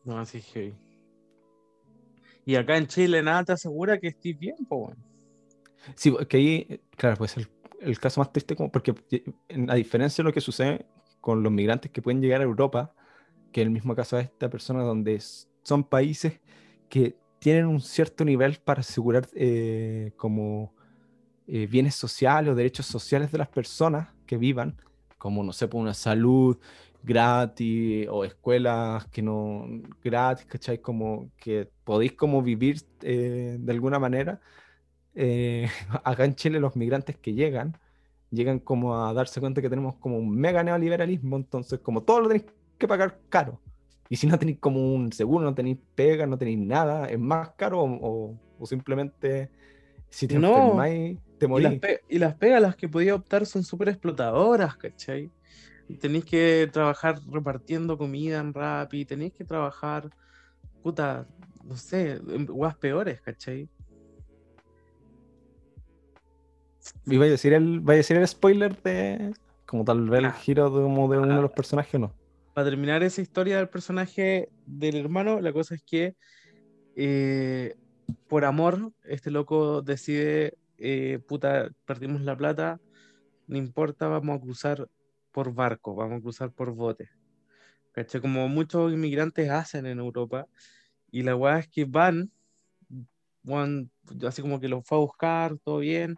No, 0.03 0.19
así 0.19 0.39
es 0.39 0.47
heavy. 0.47 0.75
Y 2.47 2.55
acá 2.55 2.77
en 2.77 2.87
Chile 2.87 3.23
nada 3.23 3.45
te 3.45 3.53
asegura 3.53 3.99
que 3.99 4.09
estés 4.09 4.39
bien, 4.39 4.57
po. 4.69 4.95
Sí, 5.95 6.15
que 6.29 6.37
ahí, 6.37 6.81
claro, 6.97 7.17
pues 7.17 7.37
el, 7.37 7.49
el 7.81 7.99
caso 7.99 8.21
más 8.21 8.33
triste, 8.33 8.57
como, 8.57 8.71
porque 8.73 8.95
eh, 9.11 9.25
a 9.69 9.75
diferencia 9.75 10.23
de 10.23 10.29
lo 10.29 10.33
que 10.33 10.41
sucede 10.41 10.87
con 11.21 11.43
los 11.43 11.53
migrantes 11.53 11.91
que 11.91 12.01
pueden 12.01 12.23
llegar 12.23 12.41
a 12.41 12.45
Europa, 12.45 12.95
que 13.53 13.61
es 13.61 13.67
el 13.67 13.73
mismo 13.73 13.95
caso 13.95 14.17
de 14.17 14.23
esta 14.23 14.49
persona, 14.49 14.83
donde 14.83 15.21
son 15.63 15.85
países 15.85 16.41
que 16.89 17.17
tienen 17.41 17.67
un 17.67 17.81
cierto 17.81 18.25
nivel 18.25 18.59
para 18.65 18.81
asegurar 18.81 19.29
eh, 19.35 20.13
como 20.17 20.76
eh, 21.47 21.67
bienes 21.67 21.95
sociales 21.95 22.53
o 22.53 22.55
derechos 22.55 22.87
sociales 22.87 23.31
de 23.33 23.39
las 23.39 23.49
personas 23.49 24.09
que 24.27 24.37
vivan, 24.39 24.81
como, 25.19 25.43
no 25.45 25.53
sé, 25.53 25.69
por 25.69 25.81
una 25.81 25.95
salud 25.95 26.59
gratis 27.03 28.09
o 28.11 28.25
escuelas 28.25 29.07
que 29.09 29.23
no 29.23 29.67
gratis, 30.03 30.47
¿cachai? 30.47 30.81
Como 30.81 31.31
que 31.39 31.71
podéis 31.85 32.13
como 32.15 32.43
vivir 32.43 32.83
eh, 33.03 33.57
de 33.61 33.73
alguna 33.73 33.99
manera 33.99 34.41
eh, 35.15 35.69
acá 36.05 36.25
en 36.25 36.35
Chile 36.35 36.61
los 36.61 36.77
migrantes 36.77 37.17
que 37.19 37.35
llegan, 37.35 37.79
llegan 38.31 38.59
como 38.61 39.05
a 39.05 39.13
darse 39.15 39.41
cuenta 39.41 39.63
que 39.63 39.71
tenemos 39.71 39.97
como 39.97 40.19
un 40.19 40.31
mega 40.37 40.63
neoliberalismo, 40.63 41.37
entonces 41.37 41.81
como 41.81 42.03
todo 42.05 42.21
lo 42.23 42.29
tenéis 42.29 42.47
que 42.79 42.89
pagar 42.89 43.23
caro. 43.29 43.63
Y 44.09 44.17
si 44.17 44.27
no 44.27 44.39
tenéis 44.39 44.59
como 44.61 44.95
un 44.95 45.13
seguro, 45.13 45.45
no 45.45 45.55
tenéis 45.55 45.79
pega, 45.95 46.27
no 46.27 46.39
tenéis 46.39 46.59
nada, 46.59 47.09
es 47.09 47.19
más 47.19 47.51
caro 47.57 47.81
o, 47.83 47.89
o- 48.33 48.41
o 48.59 48.67
simplemente 48.67 49.51
si 50.11 50.29
te 50.29 50.37
No, 50.37 50.37
enfermáis, 50.37 51.19
te 51.39 51.47
Y 51.47 51.61
las, 51.61 51.75
y 52.09 52.19
las 52.19 52.35
pegas 52.35 52.63
las 52.63 52.77
que 52.77 52.89
podía 52.89 53.15
optar 53.15 53.47
son 53.47 53.63
súper 53.65 53.89
explotadoras, 53.89 54.77
¿cachai? 54.77 55.31
Tenéis 56.01 56.25
que 56.25 56.69
trabajar 56.73 57.19
repartiendo 57.31 57.97
comida 57.97 58.41
en 58.41 58.53
Rappi, 58.53 59.05
tenéis 59.05 59.33
que 59.35 59.45
trabajar, 59.45 60.09
puta, 60.83 61.27
no 61.65 61.77
sé, 61.77 62.13
en 62.29 62.47
weas 62.51 62.77
peores, 62.77 63.21
¿cachai? 63.21 63.69
¿Y 67.05 67.17
vaya 67.17 67.31
a 67.31 67.33
decir 67.33 67.53
el, 67.53 67.81
vaya 67.81 67.97
a 67.97 67.99
decir 67.99 68.17
el 68.17 68.27
spoiler 68.29 68.81
de 68.83 69.33
como 69.67 69.85
tal 69.85 70.09
vez 70.09 70.19
el 70.21 70.25
Nah. 70.27 70.33
giro 70.33 70.71
de, 70.71 70.83
como 70.83 71.11
de 71.11 71.19
uno 71.19 71.35
de 71.37 71.43
los 71.43 71.51
personajes 71.51 71.95
o 71.95 71.99
no? 71.99 72.13
Para 72.55 72.71
terminar 72.71 73.03
esa 73.03 73.21
historia 73.21 73.59
del 73.59 73.69
personaje 73.69 74.49
del 74.67 74.97
hermano, 74.97 75.41
la 75.41 75.53
cosa 75.53 75.75
es 75.75 75.83
que 75.83 76.15
eh, 76.97 77.75
por 78.29 78.45
amor, 78.45 78.93
este 79.05 79.31
loco 79.31 79.83
decide, 79.83 80.57
eh, 80.79 81.19
puta, 81.27 81.71
perdimos 81.85 82.21
la 82.23 82.37
plata, 82.37 82.81
no 83.47 83.57
importa, 83.57 84.09
vamos 84.09 84.37
a 84.37 84.41
cruzar 84.41 84.89
por 85.33 85.53
barco, 85.55 85.95
vamos 85.95 86.19
a 86.19 86.23
cruzar 86.23 86.51
por 86.53 86.73
bote. 86.73 87.11
¿Cachai? 87.93 88.21
Como 88.21 88.49
muchos 88.49 88.93
inmigrantes 88.93 89.49
hacen 89.51 89.87
en 89.87 89.99
Europa. 89.99 90.47
Y 91.11 91.23
la 91.23 91.35
weá 91.37 91.59
es 91.61 91.69
que 91.69 91.85
van, 91.85 92.31
van, 93.43 93.91
así 94.27 94.43
como 94.43 94.61
que 94.61 94.69
los 94.69 94.85
fue 94.85 94.99
a 94.99 95.01
buscar, 95.01 95.57
todo 95.65 95.79
bien. 95.79 96.17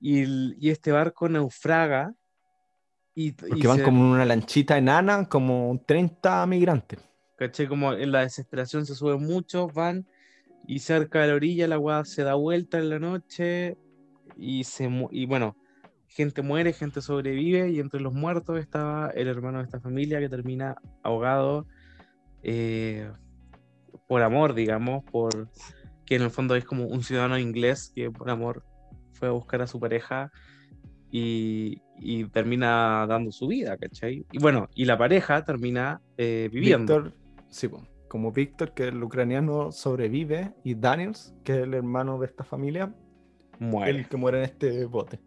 Y, 0.00 0.22
el- 0.22 0.56
y 0.58 0.70
este 0.70 0.92
barco 0.92 1.28
naufraga. 1.28 2.14
Y, 3.14 3.28
y 3.28 3.32
Porque 3.32 3.68
van 3.68 3.78
se- 3.78 3.82
como 3.84 4.04
en 4.04 4.10
una 4.12 4.24
lanchita 4.24 4.78
enana, 4.78 5.28
como 5.28 5.82
30 5.86 6.46
migrantes. 6.46 6.98
¿Cachai? 7.36 7.66
Como 7.66 7.92
en 7.92 8.10
la 8.12 8.20
desesperación 8.20 8.86
se 8.86 8.94
suben 8.94 9.20
muchos, 9.22 9.72
van 9.74 10.06
y 10.66 10.78
cerca 10.80 11.22
de 11.22 11.28
la 11.28 11.34
orilla 11.34 11.68
la 11.68 11.78
weá 11.78 12.04
se 12.04 12.22
da 12.22 12.34
vuelta 12.34 12.78
en 12.78 12.90
la 12.90 12.98
noche 12.98 13.76
y 14.36 14.64
se 14.64 14.90
y 15.10 15.26
bueno, 15.26 15.56
gente 16.08 16.42
muere, 16.42 16.72
gente 16.72 17.00
sobrevive 17.00 17.70
y 17.70 17.80
entre 17.80 18.00
los 18.00 18.12
muertos 18.12 18.58
estaba 18.58 19.10
el 19.10 19.28
hermano 19.28 19.58
de 19.58 19.64
esta 19.64 19.80
familia 19.80 20.20
que 20.20 20.28
termina 20.28 20.76
ahogado 21.02 21.66
eh, 22.42 23.10
por 24.06 24.22
amor, 24.22 24.54
digamos, 24.54 25.04
por 25.10 25.48
que 26.04 26.16
en 26.16 26.22
el 26.22 26.30
fondo 26.30 26.56
es 26.56 26.64
como 26.64 26.86
un 26.86 27.02
ciudadano 27.02 27.38
inglés 27.38 27.92
que 27.94 28.10
por 28.10 28.28
amor 28.30 28.64
fue 29.12 29.28
a 29.28 29.30
buscar 29.32 29.62
a 29.62 29.66
su 29.66 29.78
pareja 29.78 30.30
y, 31.10 31.80
y 31.98 32.24
termina 32.24 33.06
dando 33.06 33.30
su 33.30 33.46
vida, 33.46 33.76
¿cachai? 33.76 34.26
Y 34.32 34.38
bueno, 34.38 34.68
y 34.74 34.84
la 34.84 34.98
pareja 34.98 35.44
termina 35.44 36.00
eh, 36.16 36.48
viviendo. 36.52 37.12
Sí, 37.48 37.68
como 38.12 38.30
Víctor, 38.30 38.72
que 38.74 38.88
el 38.88 39.02
ucraniano 39.02 39.72
sobrevive, 39.72 40.52
y 40.64 40.74
Daniels, 40.74 41.32
que 41.44 41.52
es 41.54 41.58
el 41.60 41.72
hermano 41.72 42.18
de 42.18 42.26
esta 42.26 42.44
familia, 42.44 42.92
muere. 43.58 44.00
el 44.00 44.06
que 44.06 44.18
muere 44.18 44.36
en 44.36 44.44
este 44.44 44.84
bote. 44.84 45.18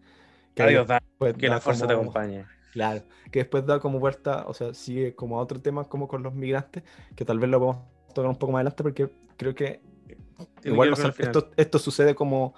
Que 0.54 0.62
Adiós, 0.62 0.86
Dan, 0.86 1.02
que 1.36 1.50
la 1.50 1.60
fuerza 1.60 1.88
te 1.88 1.94
acompañe. 1.94 2.46
Claro, 2.74 3.02
que 3.32 3.40
después 3.40 3.66
da 3.66 3.80
como 3.80 3.98
vuelta, 3.98 4.46
o 4.46 4.54
sea, 4.54 4.76
sigue 4.76 5.16
como 5.16 5.40
a 5.40 5.42
otro 5.42 5.60
tema 5.60 5.86
como 5.86 6.08
con 6.08 6.22
los 6.22 6.36
migrantes, 6.36 6.84
que 7.16 7.26
tal 7.26 7.40
vez 7.40 7.50
lo 7.50 7.58
podemos 7.58 7.84
tocar 8.14 8.30
un 8.30 8.36
poco 8.36 8.52
más 8.52 8.60
adelante 8.60 8.84
porque 8.84 9.10
creo 9.36 9.56
que 9.56 9.82
Tiene 10.62 10.76
igual 10.76 10.94
que 10.94 11.24
esto, 11.24 11.50
esto 11.58 11.80
sucede 11.80 12.14
como 12.14 12.54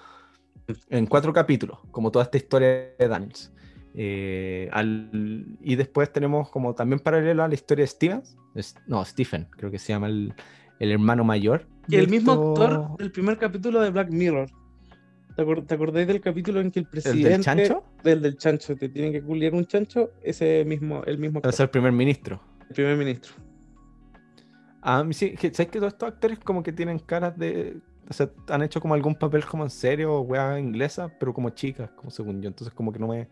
en 0.89 1.05
cuatro 1.05 1.31
capítulos, 1.31 1.79
como 1.89 2.11
toda 2.11 2.25
esta 2.25 2.35
historia 2.35 2.67
de 2.99 3.07
Daniels. 3.07 3.53
Eh, 3.99 4.69
al- 4.73 5.57
y 5.59 5.75
después 5.75 6.13
tenemos 6.13 6.51
como 6.51 6.75
también 6.75 6.99
paralelo 6.99 7.43
a 7.43 7.47
la 7.47 7.55
historia 7.55 7.81
de 7.81 7.87
Stevens, 7.87 8.37
es- 8.53 8.75
no, 8.85 9.03
Stephen, 9.03 9.47
creo 9.57 9.71
que 9.71 9.79
se 9.79 9.91
llama 9.91 10.05
el, 10.07 10.33
el 10.79 10.91
hermano 10.91 11.23
mayor. 11.23 11.67
Y 11.87 11.95
el 11.95 12.07
mismo 12.07 12.33
actor 12.33 12.95
del 12.99 13.11
primer 13.11 13.37
capítulo 13.39 13.81
de 13.81 13.89
Black 13.89 14.09
Mirror. 14.11 14.47
¿Te, 15.35 15.43
acor- 15.43 15.65
te 15.65 15.73
acordáis 15.75 16.05
del 16.07 16.21
capítulo 16.21 16.59
en 16.61 16.69
que 16.71 16.79
el 16.79 16.85
¿El 16.85 16.89
presidente. 16.91 17.29
del 17.29 17.41
chancho? 17.41 17.83
Del 18.03 18.21
del 18.21 18.37
chancho, 18.37 18.75
te 18.75 18.87
tienen 18.89 19.11
que 19.13 19.21
culiar 19.23 19.53
un 19.55 19.65
chancho, 19.65 20.11
ese 20.21 20.63
mismo, 20.65 21.03
el 21.05 21.17
mismo 21.17 21.39
actor, 21.39 21.51
Es 21.53 21.59
el 21.59 21.69
primer 21.69 21.91
ministro. 21.91 22.39
el 22.69 22.75
primer 22.75 22.97
ministro. 22.97 23.33
Ah, 24.81 25.03
sí, 25.11 25.35
¿sabes 25.37 25.67
que 25.69 25.79
todos 25.79 25.93
estos 25.93 26.09
actores 26.09 26.39
como 26.39 26.61
que 26.63 26.71
tienen 26.71 26.99
caras 26.99 27.37
de... 27.37 27.77
O 28.09 28.13
sea, 28.13 28.29
han 28.49 28.61
hecho 28.61 28.79
como 28.79 28.93
algún 28.93 29.15
papel 29.15 29.43
como 29.45 29.63
en 29.63 29.69
serio 29.69 30.13
o 30.13 30.21
wea 30.21 30.57
inglesa, 30.59 31.09
pero 31.19 31.33
como 31.33 31.49
chicas, 31.49 31.89
como 31.91 32.09
según 32.09 32.41
yo. 32.41 32.47
Entonces 32.47 32.73
como 32.73 32.93
que 32.93 32.99
no 32.99 33.07
me, 33.07 33.27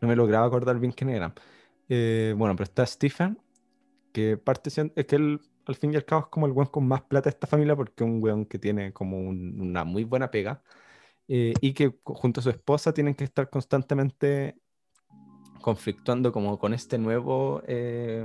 no 0.00 0.08
me 0.08 0.16
lograba 0.16 0.46
acordar 0.46 0.78
bien 0.78 0.92
quién 0.92 1.10
eran. 1.10 1.32
Eh, 1.88 2.34
bueno, 2.36 2.54
pero 2.54 2.64
está 2.64 2.84
Stephen, 2.86 3.38
que 4.12 4.36
parte. 4.36 4.70
Es 4.94 5.06
que 5.06 5.16
él, 5.16 5.40
al 5.66 5.74
fin 5.76 5.92
y 5.92 5.96
al 5.96 6.04
cabo, 6.04 6.22
es 6.22 6.28
como 6.28 6.46
el 6.46 6.52
weón 6.52 6.68
con 6.70 6.86
más 6.86 7.02
plata 7.02 7.30
de 7.30 7.34
esta 7.34 7.46
familia, 7.46 7.76
porque 7.76 8.04
es 8.04 8.10
un 8.10 8.22
weón 8.22 8.46
que 8.46 8.58
tiene 8.58 8.92
como 8.92 9.18
un- 9.18 9.60
una 9.60 9.84
muy 9.84 10.04
buena 10.04 10.30
pega. 10.30 10.62
eh, 11.30 11.52
y 11.60 11.74
que 11.74 11.94
junto 12.04 12.40
a 12.40 12.42
su 12.42 12.48
esposa 12.50 12.94
tienen 12.94 13.14
que 13.14 13.24
estar 13.24 13.50
constantemente 13.50 14.56
conflictuando 15.60 16.32
como 16.32 16.58
con 16.58 16.72
este 16.72 16.96
nuevo... 16.98 17.62
eh, 17.66 18.24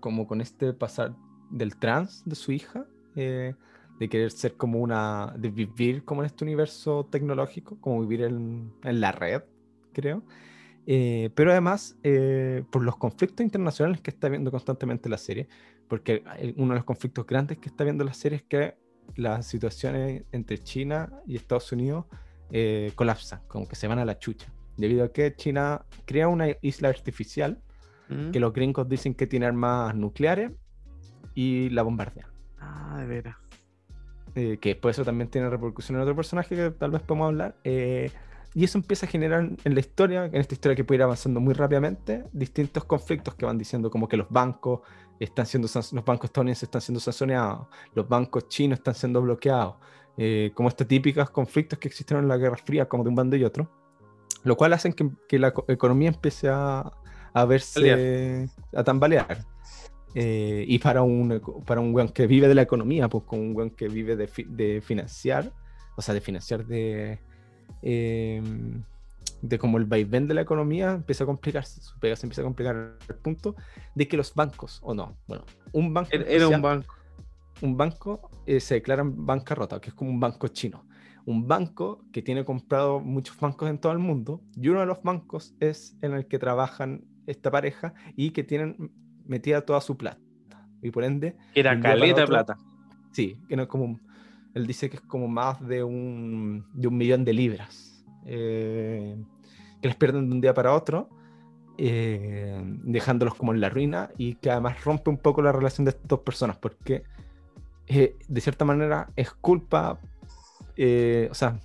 como 0.00 0.26
con 0.26 0.40
este 0.40 0.72
pasar 0.72 1.16
del 1.50 1.76
trans 1.76 2.22
de 2.24 2.36
su 2.36 2.52
hija, 2.52 2.86
de 3.14 4.08
querer 4.08 4.30
ser 4.30 4.56
como 4.56 4.78
una, 4.78 5.34
de 5.36 5.50
vivir 5.50 6.04
como 6.04 6.22
en 6.22 6.26
este 6.26 6.44
universo 6.44 7.08
tecnológico, 7.10 7.80
como 7.80 8.00
vivir 8.02 8.22
en 8.22 8.72
la 8.82 9.10
red, 9.10 9.42
creo. 9.96 10.22
Eh, 10.86 11.30
pero 11.34 11.50
además, 11.50 11.96
eh, 12.04 12.62
por 12.70 12.84
los 12.84 12.96
conflictos 12.96 13.42
internacionales 13.42 14.00
que 14.00 14.10
está 14.10 14.28
viendo 14.28 14.50
constantemente 14.50 15.08
la 15.08 15.18
serie, 15.18 15.48
porque 15.88 16.22
uno 16.56 16.74
de 16.74 16.78
los 16.80 16.84
conflictos 16.84 17.26
grandes 17.26 17.58
que 17.58 17.68
está 17.68 17.84
viendo 17.84 18.04
la 18.04 18.12
serie 18.12 18.36
es 18.36 18.42
que 18.44 18.76
las 19.14 19.46
situaciones 19.46 20.24
entre 20.32 20.58
China 20.58 21.10
y 21.26 21.36
Estados 21.36 21.72
Unidos 21.72 22.06
eh, 22.50 22.92
colapsan, 22.94 23.40
como 23.48 23.66
que 23.66 23.76
se 23.76 23.88
van 23.88 23.98
a 23.98 24.04
la 24.04 24.18
chucha, 24.18 24.46
debido 24.76 25.04
a 25.04 25.12
que 25.12 25.34
China 25.34 25.84
crea 26.04 26.28
una 26.28 26.48
isla 26.60 26.88
artificial 26.88 27.60
¿Mm? 28.08 28.30
que 28.30 28.38
los 28.38 28.52
gringos 28.52 28.88
dicen 28.88 29.14
que 29.14 29.26
tiene 29.26 29.46
armas 29.46 29.94
nucleares 29.94 30.52
y 31.34 31.70
la 31.70 31.82
bombardean. 31.82 32.28
Ah, 32.60 32.98
de 33.00 33.06
veras. 33.06 33.36
Eh, 34.36 34.58
que 34.60 34.70
después 34.70 34.96
eso 34.96 35.04
también 35.04 35.30
tiene 35.30 35.48
repercusión 35.48 35.96
en 35.96 36.02
otro 36.02 36.14
personaje 36.14 36.54
que 36.54 36.70
tal 36.70 36.90
vez 36.90 37.02
podemos 37.02 37.28
hablar. 37.28 37.56
Y 38.56 38.64
eso 38.64 38.78
empieza 38.78 39.04
a 39.04 39.08
generar 39.10 39.50
en 39.64 39.74
la 39.74 39.80
historia, 39.80 40.24
en 40.24 40.36
esta 40.36 40.54
historia 40.54 40.74
que 40.74 40.82
puede 40.82 40.96
ir 40.96 41.02
avanzando 41.02 41.40
muy 41.40 41.52
rápidamente, 41.52 42.24
distintos 42.32 42.84
conflictos 42.84 43.34
que 43.34 43.44
van 43.44 43.58
diciendo 43.58 43.90
como 43.90 44.08
que 44.08 44.16
los 44.16 44.30
bancos 44.30 44.80
están 45.20 45.44
siendo 45.44 45.68
los 45.74 46.04
bancos 46.06 46.24
estadounidenses 46.24 46.62
están 46.62 46.80
siendo 46.80 46.98
sancionados, 46.98 47.66
los 47.94 48.08
bancos 48.08 48.48
chinos 48.48 48.78
están 48.78 48.94
siendo 48.94 49.20
bloqueados, 49.20 49.74
eh, 50.16 50.52
como 50.54 50.70
estos 50.70 50.88
típicos 50.88 51.28
conflictos 51.28 51.78
que 51.78 51.88
existieron 51.88 52.24
en 52.24 52.30
la 52.30 52.38
Guerra 52.38 52.56
Fría, 52.56 52.88
como 52.88 53.04
de 53.04 53.10
un 53.10 53.14
bando 53.14 53.36
y 53.36 53.44
otro, 53.44 53.70
lo 54.42 54.56
cual 54.56 54.72
hacen 54.72 54.94
que, 54.94 55.38
la 55.38 55.52
economía 55.68 56.08
empiece 56.08 56.48
a, 56.48 56.90
a 57.34 57.44
verse, 57.44 58.48
a 58.74 58.82
tambalear. 58.82 59.44
Eh, 60.14 60.64
y 60.66 60.78
para 60.78 61.02
un, 61.02 61.42
para 61.66 61.82
un 61.82 61.94
weón 61.94 62.08
que 62.08 62.26
vive 62.26 62.48
de 62.48 62.54
la 62.54 62.62
economía, 62.62 63.06
pues 63.10 63.24
con 63.24 63.38
un 63.38 63.54
weón 63.54 63.68
que 63.68 63.88
vive 63.88 64.16
de, 64.16 64.30
de 64.48 64.80
financiar, 64.80 65.52
o 65.94 66.00
sea, 66.00 66.14
de 66.14 66.22
financiar 66.22 66.64
de, 66.64 67.20
eh, 67.82 68.42
de 69.42 69.58
como 69.58 69.78
el 69.78 69.84
vaivén 69.84 70.26
de 70.26 70.34
la 70.34 70.40
economía 70.40 70.92
empieza 70.92 71.24
a 71.24 71.26
complicarse, 71.26 71.80
su 71.80 71.98
pega 71.98 72.16
se 72.16 72.26
empieza 72.26 72.42
a 72.42 72.44
complicar 72.44 72.76
al 72.76 73.16
punto 73.16 73.54
de 73.94 74.08
que 74.08 74.16
los 74.16 74.34
bancos, 74.34 74.80
o 74.82 74.94
no, 74.94 75.16
bueno, 75.26 75.44
un 75.72 75.92
banco... 75.92 76.10
Era, 76.12 76.48
un 76.48 76.62
banco. 76.62 76.94
Un 77.62 77.76
banco 77.76 78.30
eh, 78.44 78.60
se 78.60 78.74
declara 78.74 79.02
en 79.02 79.24
bancarrota, 79.24 79.80
que 79.80 79.88
es 79.88 79.94
como 79.94 80.10
un 80.10 80.20
banco 80.20 80.48
chino. 80.48 80.86
Un 81.24 81.48
banco 81.48 82.04
que 82.12 82.22
tiene 82.22 82.44
comprado 82.44 83.00
muchos 83.00 83.38
bancos 83.38 83.68
en 83.70 83.78
todo 83.78 83.92
el 83.92 83.98
mundo, 83.98 84.42
y 84.54 84.68
uno 84.68 84.80
de 84.80 84.86
los 84.86 85.02
bancos 85.02 85.54
es 85.60 85.96
en 86.02 86.12
el 86.12 86.26
que 86.26 86.38
trabajan 86.38 87.04
esta 87.26 87.50
pareja 87.50 87.94
y 88.14 88.30
que 88.30 88.44
tienen 88.44 88.92
metía 89.26 89.64
toda 89.64 89.80
su 89.80 89.96
plata. 89.96 90.20
Y 90.82 90.90
por 90.90 91.04
ende. 91.04 91.36
Era 91.54 91.78
caleta 91.80 92.22
de 92.22 92.26
plata. 92.26 92.56
Sí, 93.12 93.38
que 93.48 93.56
no 93.56 93.62
es 93.62 93.68
como. 93.68 93.98
Él 94.56 94.66
dice 94.66 94.88
que 94.88 94.96
es 94.96 95.02
como 95.02 95.28
más 95.28 95.60
de 95.68 95.84
un, 95.84 96.64
de 96.72 96.88
un 96.88 96.96
millón 96.96 97.26
de 97.26 97.34
libras. 97.34 98.02
Eh, 98.24 99.14
que 99.82 99.88
les 99.88 99.96
pierden 99.96 100.30
de 100.30 100.34
un 100.34 100.40
día 100.40 100.54
para 100.54 100.72
otro. 100.72 101.10
Eh, 101.76 102.58
dejándolos 102.84 103.34
como 103.34 103.52
en 103.52 103.60
la 103.60 103.68
ruina 103.68 104.08
y 104.16 104.36
que 104.36 104.50
además 104.50 104.82
rompe 104.82 105.10
un 105.10 105.18
poco 105.18 105.42
la 105.42 105.52
relación 105.52 105.84
de 105.84 105.90
estas 105.90 106.08
dos 106.08 106.20
personas 106.20 106.56
porque 106.56 107.02
eh, 107.86 108.16
de 108.26 108.40
cierta 108.40 108.64
manera 108.64 109.10
es 109.14 109.30
culpa, 109.30 110.00
o 110.00 111.34
sea, 111.34 111.60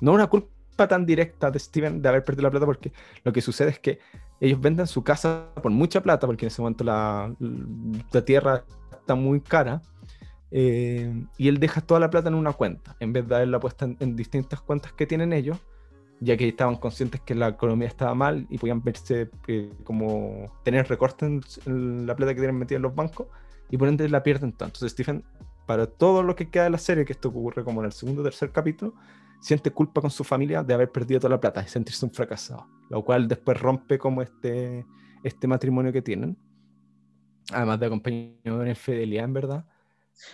no 0.00 0.12
una 0.12 0.28
culpa 0.28 0.88
tan 0.88 1.04
directa 1.04 1.50
de 1.50 1.58
Steven 1.58 2.00
de 2.00 2.08
haber 2.08 2.24
perdido 2.24 2.44
la 2.44 2.50
plata 2.52 2.64
porque 2.64 2.90
lo 3.22 3.34
que 3.34 3.42
sucede 3.42 3.68
es 3.68 3.78
que 3.78 3.98
ellos 4.40 4.58
venden 4.58 4.86
su 4.86 5.04
casa 5.04 5.48
por 5.62 5.70
mucha 5.70 6.02
plata, 6.02 6.26
porque 6.26 6.46
en 6.46 6.48
ese 6.48 6.62
momento 6.62 6.84
la, 6.84 7.34
la 7.38 8.24
tierra 8.24 8.64
está 8.92 9.14
muy 9.14 9.42
cara, 9.42 9.82
eh, 10.50 11.26
y 11.36 11.48
él 11.48 11.60
deja 11.60 11.80
toda 11.80 12.00
la 12.00 12.10
plata 12.10 12.28
en 12.28 12.34
una 12.34 12.52
cuenta, 12.52 12.96
en 13.00 13.12
vez 13.12 13.26
de 13.28 13.36
haberla 13.36 13.60
puesta 13.60 13.88
en, 13.98 14.16
distintas 14.16 14.60
cuentas 14.60 14.92
que 14.92 15.06
tienen 15.06 15.32
ellos, 15.32 15.58
ya 16.20 16.36
que 16.36 16.48
estaban 16.48 16.76
conscientes 16.76 17.20
que 17.20 17.34
la 17.34 17.48
economía 17.48 17.88
estaba 17.88 18.14
mal 18.14 18.46
y 18.50 18.58
podían 18.58 18.82
verse 18.82 19.30
eh, 19.46 19.72
como 19.84 20.60
tener 20.64 20.88
recortes 20.88 21.60
en, 21.66 22.06
la 22.06 22.16
plata 22.16 22.34
que 22.34 22.40
tienen 22.40 22.58
metida 22.58 22.76
en 22.76 22.82
los 22.82 22.94
bancos, 22.94 23.28
y 23.70 23.76
por 23.76 23.88
ende 23.88 24.08
la 24.08 24.22
pierden 24.22 24.50
tanto. 24.52 24.78
Entonces 24.78 24.92
Stephen, 24.92 25.24
para 25.66 25.86
todo 25.86 26.22
lo 26.22 26.34
que 26.34 26.50
queda 26.50 26.64
de 26.64 26.70
la 26.70 26.78
serie, 26.78 27.04
que 27.04 27.12
esto 27.12 27.28
ocurre 27.28 27.62
como 27.62 27.80
en 27.80 27.86
el 27.86 27.92
segundo 27.92 28.22
o 28.22 28.24
tercer 28.24 28.50
capítulo, 28.50 28.94
siente 29.40 29.70
culpa 29.70 30.00
con 30.00 30.10
su 30.10 30.24
familia 30.24 30.62
de 30.62 30.74
haber 30.74 30.90
perdido 30.90 31.20
toda 31.20 31.30
la 31.30 31.40
plata 31.40 31.62
y 31.62 31.68
sentirse 31.68 32.04
un 32.04 32.12
fracasado, 32.12 32.66
lo 32.90 33.04
cual 33.04 33.28
después 33.28 33.58
rompe 33.58 33.98
como 33.98 34.20
este, 34.20 34.84
este 35.22 35.46
matrimonio 35.46 35.92
que 35.92 36.02
tienen, 36.02 36.36
además 37.52 37.80
de 37.80 37.86
acompañado 37.86 38.62
en 38.62 38.68
infidelidad, 38.68 39.24
en 39.24 39.32
verdad. 39.32 39.64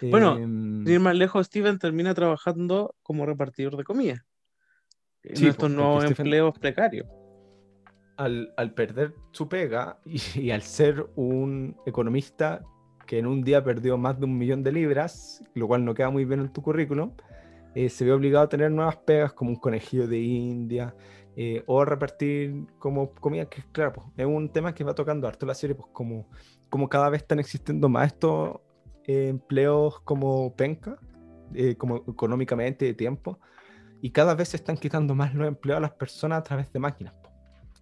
Bueno, 0.03 0.37
em, 0.37 0.85
sin 0.85 0.95
ir 0.95 1.01
más 1.01 1.17
lejos, 1.17 1.47
Steven 1.47 1.79
termina 1.79 2.15
trabajando 2.15 2.95
como 3.03 3.27
repartidor 3.27 3.77
de 3.77 3.85
comida. 3.85 4.25
en 5.23 5.47
estos 5.47 5.71
nuevos 5.71 6.05
empleos 6.05 6.59
precarios. 6.59 7.07
Al, 8.17 8.53
al, 8.57 8.73
perder 8.73 9.15
su 9.33 9.47
pega 9.47 9.99
y, 10.07 10.21
y, 10.41 10.51
al 10.51 10.63
ser 10.63 11.07
un 11.17 11.77
economista 11.85 12.63
que 13.07 13.19
en 13.19 13.27
un 13.27 13.43
día 13.45 13.63
perdió 13.63 13.99
más 13.99 14.19
de 14.19 14.25
un 14.25 14.39
millón 14.39 14.63
de 14.63 14.73
libras, 14.73 15.43
lo 15.55 15.67
cual 15.67 15.85
no 15.85 15.95
queda 15.95 16.11
muy 16.11 16.25
bien 16.25 16.41
en 16.41 16.53
tu 16.53 16.63
currículum, 16.63 17.13
eh, 17.75 17.91
se 17.91 18.07
ve 18.07 18.13
obligado 18.13 18.47
a 18.47 18.49
tener 18.49 18.71
nuevas 18.71 18.97
pegas 18.97 19.35
como 19.35 19.51
un 19.51 19.57
conejillo 19.57 20.09
de 20.09 20.19
India 20.19 20.95
eh, 21.37 21.63
o 21.67 21.85
repartir 21.85 22.67
como 22.79 23.13
comida, 23.13 23.45
que 23.51 23.63
claro, 23.71 23.93
pues, 23.93 24.07
es 24.17 24.25
un 24.25 24.49
tema 24.49 24.75
que 24.75 24.83
va 24.83 24.95
tocando 24.95 25.29
harto 25.29 25.45
la 25.45 25.55
serie, 25.55 25.77
pues 25.77 25.89
como, 25.93 26.27
como 26.71 26.89
cada 26.89 27.11
vez 27.11 27.21
están 27.21 27.39
existiendo 27.39 27.91
más 27.91 28.15
estos 28.15 28.61
eh, 29.07 29.29
empleos 29.29 30.01
como 30.01 30.55
penca, 30.55 30.99
como 31.79 32.05
económicamente 32.09 32.85
de 32.85 32.95
tiempo, 32.95 33.39
y 34.03 34.11
cada 34.11 34.35
vez 34.35 34.51
se 34.51 34.57
están 34.57 34.77
quitando 34.77 35.15
más 35.15 35.35
los 35.35 35.49
empleos 35.49 35.79
a 35.79 35.81
las 35.81 35.93
personas 35.93 36.41
a 36.41 36.43
través 36.43 36.73
de 36.73 36.79
máquinas. 36.79 37.15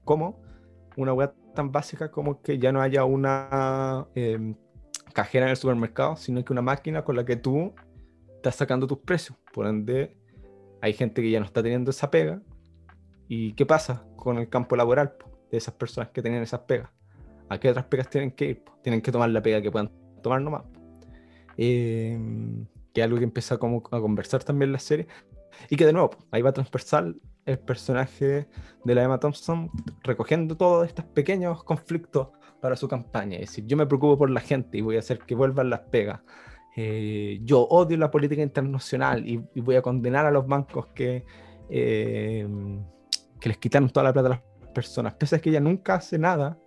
Como 0.05 0.41
una 0.97 1.13
web 1.13 1.33
tan 1.55 1.73
básica 1.73 2.11
como 2.11 2.41
que 2.43 2.59
ya 2.59 2.73
no 2.73 2.81
haya 2.81 3.05
una 3.05 4.07
em, 4.15 4.55
cajera 5.13 5.47
en 5.47 5.51
el 5.51 5.57
supermercado, 5.57 6.17
sino 6.17 6.45
que 6.45 6.53
una 6.53 6.63
máquina 6.63 7.05
con 7.05 7.17
la 7.17 7.25
que 7.25 7.37
tú 7.37 7.75
estás 8.37 8.57
sacando 8.57 8.87
tus 8.87 8.99
precios. 8.99 9.39
Por 9.53 9.67
ende, 9.67 10.17
hay 10.81 10.93
gente 10.93 11.23
que 11.23 11.31
ya 11.31 11.41
no 11.41 11.47
está 11.47 11.63
teniendo 11.63 11.91
esa 11.91 12.11
pega. 12.11 12.41
¿Y 13.29 13.55
qué 13.55 13.65
pasa 13.65 14.05
con 14.17 14.39
el 14.39 14.49
campo 14.49 14.77
laboral 14.77 15.15
de 15.51 15.57
esas 15.57 15.75
personas 15.75 16.11
que 16.11 16.21
tienen 16.21 16.43
esas 16.43 16.61
pegas? 16.61 16.91
¿A 17.49 17.59
qué 17.59 17.71
otras 17.71 17.87
pegas 17.87 18.11
tienen 18.11 18.31
que 18.31 18.45
ir? 18.45 18.65
Tienen 18.83 19.01
que 19.01 19.11
tomar 19.11 19.31
la 19.31 19.43
pega 19.43 19.63
que 19.63 19.71
puedan 19.71 19.91
tomar 20.23 20.43
nomás. 20.43 20.65
Eh, 21.57 22.19
que 22.95 23.01
es 23.01 23.05
algo 23.05 23.19
que 23.19 23.25
empieza 23.25 23.59
como 23.59 23.83
a 23.91 24.01
conversar 24.01 24.45
también 24.45 24.73
la 24.73 24.79
serie. 24.79 25.09
Y 25.69 25.77
que 25.77 25.85
de 25.85 25.93
nuevo, 25.93 26.11
ahí 26.31 26.41
va 26.43 26.53
transversal 26.53 27.21
el 27.45 27.59
personaje 27.59 28.49
de 28.85 28.95
la 28.95 29.03
Emma 29.03 29.19
Thompson 29.19 29.71
recogiendo 30.03 30.57
todos 30.57 30.87
estos 30.87 31.05
pequeños 31.07 31.63
conflictos 31.65 32.29
para 32.61 32.77
su 32.77 32.89
campaña. 32.89 33.37
Es 33.37 33.51
decir, 33.51 33.67
yo 33.67 33.77
me 33.77 33.87
preocupo 33.87 34.17
por 34.17 34.31
la 34.31 34.41
gente 34.41 34.79
y 34.79 34.81
voy 34.81 34.97
a 34.97 35.01
hacer 35.01 35.19
que 35.19 35.35
vuelvan 35.35 35.71
las 35.71 35.81
pegas. 35.81 36.21
Eh, 36.77 37.41
yo 37.43 37.63
odio 37.63 37.97
la 37.99 38.11
política 38.11 38.43
internacional 38.43 39.29
y, 39.29 39.37
voy 39.61 39.77
a 39.77 39.83
condenar 39.83 40.27
a 40.27 40.31
los 40.31 40.47
bancos 40.47 40.87
que, 40.89 41.25
eh, 41.69 42.49
que 43.41 43.49
les 43.49 43.59
quitaron 43.59 43.91
toda 43.91 44.05
la 44.05 44.13
plata 44.13 44.29
a 44.29 44.31
las 44.31 44.73
personas. 44.73 45.15
Pese 45.15 45.37
a 45.37 45.39
que 45.41 45.51
ella 45.51 45.61
nunca 45.61 45.97
hace 45.97 46.19
nada 46.19 46.59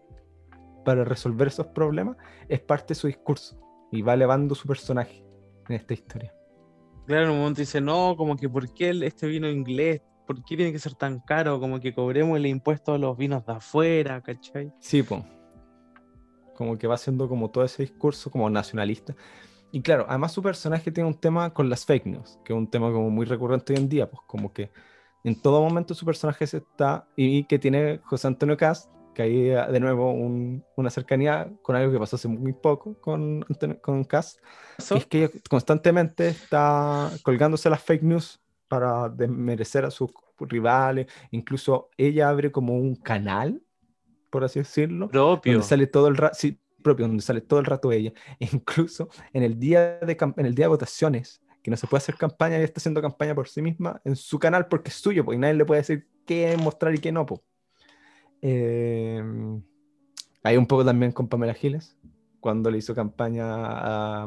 para 0.86 1.04
resolver 1.04 1.48
esos 1.48 1.68
problemas, 1.68 2.16
es 2.48 2.62
parte 2.62 2.90
de 2.90 2.96
su 2.96 3.08
discurso 3.08 3.67
y 3.92 4.02
va 4.02 4.14
elevando 4.14 4.56
su 4.56 4.68
personaje 4.68 5.24
en 5.68 5.76
esta 5.76 5.94
historia. 5.94 6.34
Claro, 7.06 7.26
en 7.26 7.32
un 7.32 7.38
momento 7.40 7.62
dice, 7.62 7.80
no, 7.80 8.16
como 8.18 8.36
que 8.36 8.50
¿por 8.50 8.74
qué 8.74 8.90
este 9.04 9.28
vino 9.28 9.50
inglés? 9.50 10.02
¿Por 10.26 10.44
qué 10.44 10.58
tiene 10.58 10.74
que 10.74 10.80
ser 10.80 10.94
tan 10.94 11.20
caro? 11.22 11.60
Como 11.60 11.80
que 11.80 11.94
cobremos 11.94 12.38
el 12.38 12.48
impuesto 12.48 12.94
a 12.94 12.98
los 12.98 13.18
vinos 13.18 13.46
de 13.46 13.54
afuera, 13.54 14.22
¿cachai? 14.22 14.74
Sí, 14.80 15.04
pues. 15.04 15.24
Como 16.56 16.78
que 16.78 16.88
va 16.88 16.96
haciendo 16.96 17.30
como 17.30 17.50
todo 17.50 17.64
ese 17.64 17.84
discurso 17.84 18.30
como 18.30 18.50
nacionalista. 18.50 19.16
Y 19.72 19.82
claro, 19.82 20.06
además 20.10 20.32
su 20.32 20.42
personaje 20.42 20.92
tiene 20.92 21.08
un 21.08 21.16
tema 21.16 21.54
con 21.54 21.70
las 21.70 21.86
fake 21.86 22.08
news, 22.08 22.40
que 22.44 22.54
es 22.54 22.58
un 22.58 22.70
tema 22.70 22.92
como 22.92 23.10
muy 23.10 23.26
recurrente 23.26 23.74
hoy 23.74 23.80
en 23.80 23.90
día, 23.90 24.10
pues 24.10 24.22
como 24.28 24.52
que 24.52 24.72
en 25.24 25.42
todo 25.42 25.62
momento 25.62 25.94
su 25.94 26.06
personaje 26.06 26.48
se 26.48 26.58
está, 26.58 27.08
y 27.16 27.44
que 27.46 27.60
tiene 27.60 28.00
José 28.04 28.28
Antonio 28.28 28.56
Cast, 28.58 28.90
que 29.18 29.24
hay 29.24 29.50
ah, 29.50 29.66
de 29.66 29.80
nuevo 29.80 30.12
una 30.12 30.90
cercanía 30.92 31.52
con 31.64 31.76
algo 31.76 31.92
que 31.92 31.98
pasó 31.98 32.18
hace 32.18 32.28
muy 32.28 32.54
poco 32.54 33.02
con, 33.02 33.44
con 33.82 34.04
Cast, 34.04 34.38
es 34.78 35.08
que 35.08 35.32
constantemente 35.50 36.28
está 36.28 37.10
colgándose 37.24 37.68
las 37.68 37.82
fake 37.82 38.04
news 38.04 38.40
para 38.68 39.10
desmerecer 39.10 39.86
a 39.86 39.90
sus 39.90 40.12
rivales, 40.40 41.08
incluso 41.32 41.90
ella 41.98 42.30
abre 42.30 42.52
como 42.52 42.76
un 42.76 42.96
canal, 42.96 43.60
por 44.30 44.44
así 44.44 44.60
decirlo, 44.60 45.10
propio. 45.10 45.54
Donde 45.54 45.68
sale 45.68 45.88
todo 45.88 46.10
el 46.10 46.16
rato, 46.16 46.38
propio, 46.84 47.08
donde 47.08 47.24
sale 47.24 47.42
todo 47.42 47.60
el 47.60 47.66
rato 47.66 47.92
ella. 47.92 48.14
E 48.40 48.48
incluso 48.54 49.10
en 49.34 49.42
el, 49.42 49.58
día 49.58 49.98
de, 49.98 50.16
en 50.38 50.46
el 50.46 50.54
día 50.54 50.66
de 50.66 50.70
votaciones, 50.70 51.42
que 51.64 51.72
no 51.72 51.78
se 51.78 51.88
puede 51.88 52.04
hacer 52.04 52.18
campaña, 52.18 52.58
ella 52.58 52.66
está 52.66 52.78
haciendo 52.78 53.02
campaña 53.02 53.34
por 53.34 53.48
sí 53.48 53.64
misma 53.64 54.00
en 54.06 54.16
su 54.16 54.38
canal 54.38 54.68
porque 54.68 54.92
es 54.92 54.96
suyo, 54.96 55.26
porque 55.26 55.40
nadie 55.40 55.56
le 55.56 55.66
puede 55.66 55.82
decir 55.82 56.08
qué 56.28 56.56
mostrar 56.56 56.94
y 56.94 57.00
qué 57.00 57.12
no. 57.12 57.26
Eh, 58.42 59.22
hay 60.44 60.58
un 60.58 60.66
poco 60.66 60.86
también 60.86 61.12
con 61.12 61.28
Pamela 61.28 61.54
Giles, 61.54 61.98
cuando 62.40 62.72
le 62.72 62.78
hizo 62.78 62.96
campaña 62.96 64.24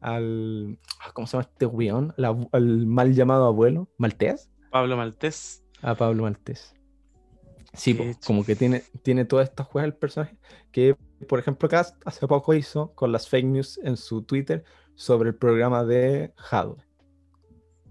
al. 0.00 0.78
¿Cómo 1.14 1.26
se 1.26 1.36
llama 1.36 1.48
este 1.50 1.66
weón? 1.66 2.14
al 2.16 2.86
mal 2.86 3.14
llamado 3.14 3.46
abuelo, 3.46 3.88
Maltés. 3.98 4.50
Pablo 4.70 4.96
Maltés. 4.96 5.64
A 5.82 5.94
Pablo 5.94 6.24
Maltés. 6.24 6.74
Sí, 7.72 7.96
como 8.26 8.44
que 8.44 8.56
tiene, 8.56 8.82
tiene 9.02 9.24
todas 9.24 9.48
estas 9.48 9.66
juegas 9.66 9.92
el 9.92 9.96
personaje 9.96 10.36
que 10.72 10.96
por 11.28 11.38
ejemplo, 11.38 11.68
Cast 11.68 12.00
hace 12.06 12.26
poco 12.26 12.54
hizo 12.54 12.94
con 12.94 13.12
las 13.12 13.28
fake 13.28 13.46
news 13.46 13.80
en 13.82 13.96
su 13.96 14.22
Twitter 14.22 14.64
sobre 14.94 15.30
el 15.30 15.34
programa 15.34 15.84
de 15.84 16.32
Jadwe. 16.36 16.84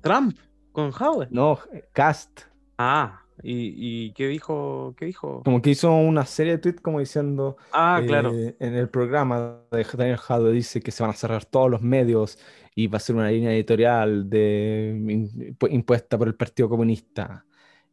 ¿Trump? 0.01 0.37
¿Con 0.71 0.91
Jadwe? 0.91 1.27
No, 1.29 1.59
Cast. 1.93 2.41
Ah, 2.77 3.21
¿y, 3.41 4.11
qué 4.13 4.27
dijo? 4.27 4.93
¿Qué 4.97 5.05
dijo? 5.05 5.43
Como 5.43 5.61
que 5.61 5.71
hizo 5.71 5.93
una 5.93 6.25
serie 6.25 6.53
de 6.53 6.57
tweets 6.59 6.81
como 6.81 6.99
diciendo. 6.99 7.57
Ah, 7.71 8.01
claro. 8.05 8.31
Eh, 8.33 8.55
en 8.59 8.75
el 8.75 8.89
programa 8.89 9.61
de 9.71 9.85
Daniel 9.97 10.17
Jadwe 10.17 10.51
dice 10.51 10.81
que 10.81 10.91
se 10.91 11.03
van 11.03 11.11
a 11.11 11.15
cerrar 11.15 11.45
todos 11.45 11.69
los 11.69 11.81
medios 11.81 12.37
y 12.75 12.87
va 12.87 12.97
a 12.97 13.01
ser 13.01 13.15
una 13.15 13.29
línea 13.29 13.53
editorial 13.53 14.29
de, 14.29 15.55
impuesta 15.69 16.17
por 16.17 16.27
el 16.27 16.35
Partido 16.35 16.69
Comunista. 16.69 17.45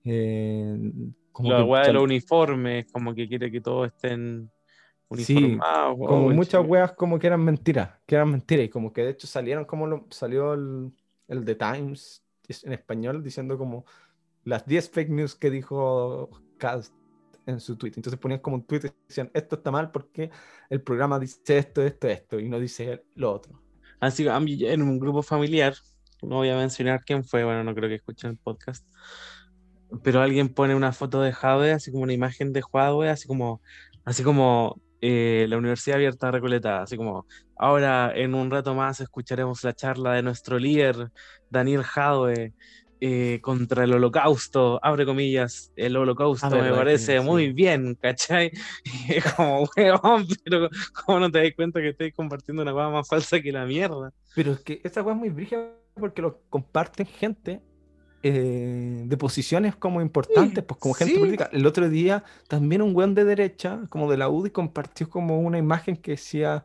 Eh, 0.05 0.93
como 1.33 1.51
La 1.51 1.65
weá 1.65 1.83
de 1.83 1.93
los 1.93 2.05
uniformes, 2.05 2.87
como 2.93 3.15
que 3.15 3.29
quiere 3.29 3.51
que 3.51 3.61
todos 3.61 3.89
estén 3.89 4.51
Sí, 5.15 5.37
uniformados. 5.37 5.97
como 5.97 6.25
weón, 6.25 6.37
muchas 6.37 6.63
sí. 6.63 6.67
weas 6.69 6.93
como 6.93 7.19
que 7.19 7.27
eran 7.29 7.45
mentiras, 7.45 7.91
que 8.07 8.17
eran 8.17 8.31
mentiras 8.31 8.67
y 8.67 8.69
como 8.69 8.93
que 8.93 9.03
de 9.05 9.11
hecho 9.11 9.27
salieron 9.27 9.65
como 9.65 9.87
lo- 9.87 10.07
salió 10.11 10.55
el, 10.55 10.93
el 11.29 11.45
The 11.45 11.55
Times 11.55 12.25
es- 12.49 12.65
en 12.65 12.73
español 12.73 13.23
diciendo 13.23 13.57
como 13.57 13.85
las 14.47 14.65
10 14.65 14.91
fake 14.91 15.11
news 15.11 15.35
que 15.35 15.51
dijo 15.51 16.31
Cast 16.57 16.95
en 17.47 17.61
su 17.61 17.77
tweet. 17.77 17.93
Entonces 17.97 18.19
ponían 18.19 18.41
como 18.41 18.57
un 18.57 18.67
tweet 18.67 18.81
y 18.85 18.91
decían 19.09 19.31
esto 19.35 19.57
está 19.57 19.71
mal 19.71 19.91
porque 19.91 20.31
el 20.71 20.81
programa 20.81 21.19
dice 21.19 21.59
esto, 21.59 21.83
esto, 21.83 22.09
esto 22.09 22.41
y 22.41 22.49
no 22.49 22.59
dice 22.59 23.05
lo 23.17 23.33
otro. 23.33 23.61
Así 24.01 24.27
en 24.27 24.83
un 24.83 24.99
grupo 24.99 25.23
familiar, 25.23 25.75
no 26.23 26.37
voy 26.37 26.49
a 26.51 26.57
mencionar 26.57 27.05
quién 27.05 27.25
fue, 27.25 27.45
bueno, 27.45 27.65
no 27.65 27.75
creo 27.75 27.89
que 27.89 27.97
escuchen 27.97 28.31
el 28.31 28.37
podcast, 28.37 28.87
pero 30.03 30.21
alguien 30.21 30.49
pone 30.49 30.75
una 30.75 30.93
foto 30.93 31.21
de 31.23 31.33
Jadwe, 31.33 31.73
así 31.73 31.91
como 31.91 32.05
una 32.05 32.13
imagen 32.13 32.53
de 32.53 32.63
Jadwe, 32.63 33.09
así 33.09 33.27
como, 33.27 33.61
así 34.05 34.23
como 34.23 34.81
eh, 35.01 35.47
la 35.49 35.57
Universidad 35.57 35.97
Abierta 35.97 36.31
Recoleta, 36.31 36.83
así 36.83 36.97
como, 36.97 37.27
ahora 37.57 38.13
en 38.15 38.35
un 38.35 38.51
rato 38.51 38.75
más 38.75 39.01
escucharemos 39.01 39.65
la 39.65 39.73
charla 39.73 40.13
de 40.13 40.23
nuestro 40.23 40.59
líder, 40.59 41.11
Daniel 41.51 41.83
Jadwe, 41.83 42.53
eh, 43.01 43.41
contra 43.43 43.85
el 43.85 43.93
holocausto, 43.93 44.81
abre 44.83 45.05
comillas, 45.05 45.73
el 45.77 45.97
holocausto 45.97 46.47
Ah, 46.47 46.51
me 46.51 46.63
verdad 46.63 46.77
parece 46.79 47.19
sí. 47.19 47.25
muy 47.25 47.53
bien, 47.53 47.95
¿cachai? 48.01 48.51
Y 48.85 49.13
es 49.15 49.35
como, 49.35 49.69
weón, 49.77 50.27
pero 50.45 50.69
¿cómo 51.05 51.21
no 51.21 51.31
te 51.31 51.43
das 51.43 51.53
cuenta 51.55 51.81
que 51.81 51.91
estoy 51.91 52.13
compartiendo 52.13 52.63
una 52.63 52.73
cosa 52.73 52.91
más 52.91 53.09
falsa 53.09 53.41
que 53.41 53.53
la 53.53 53.67
mierda? 53.67 54.13
Pero 54.35 54.53
es 54.53 54.61
que 54.61 54.81
esa 54.85 55.03
wea 55.03 55.15
es 55.15 55.21
muy 55.21 55.31
brígida 55.31 55.73
porque 55.95 56.23
lo 56.23 56.41
comparten 56.49 57.07
gente 57.07 57.61
eh, 58.23 59.03
de 59.07 59.17
posiciones 59.17 59.77
como 59.77 60.01
importantes, 60.01 60.65
pues 60.65 60.81
como 60.81 60.95
gente 60.95 61.15
sí. 61.15 61.21
política. 61.21 61.49
El 61.53 61.67
otro 61.67 61.89
día 61.89 62.25
también 62.49 62.83
un 62.83 62.95
weón 62.97 63.15
de 63.15 63.25
derecha, 63.25 63.83
como 63.89 64.11
de 64.11 64.17
la 64.17 64.29
UDI, 64.29 64.51
compartió 64.51 65.09
como 65.09 65.41
una 65.41 65.59
imagen 65.59 65.97
que 65.97 66.13
decía, 66.13 66.65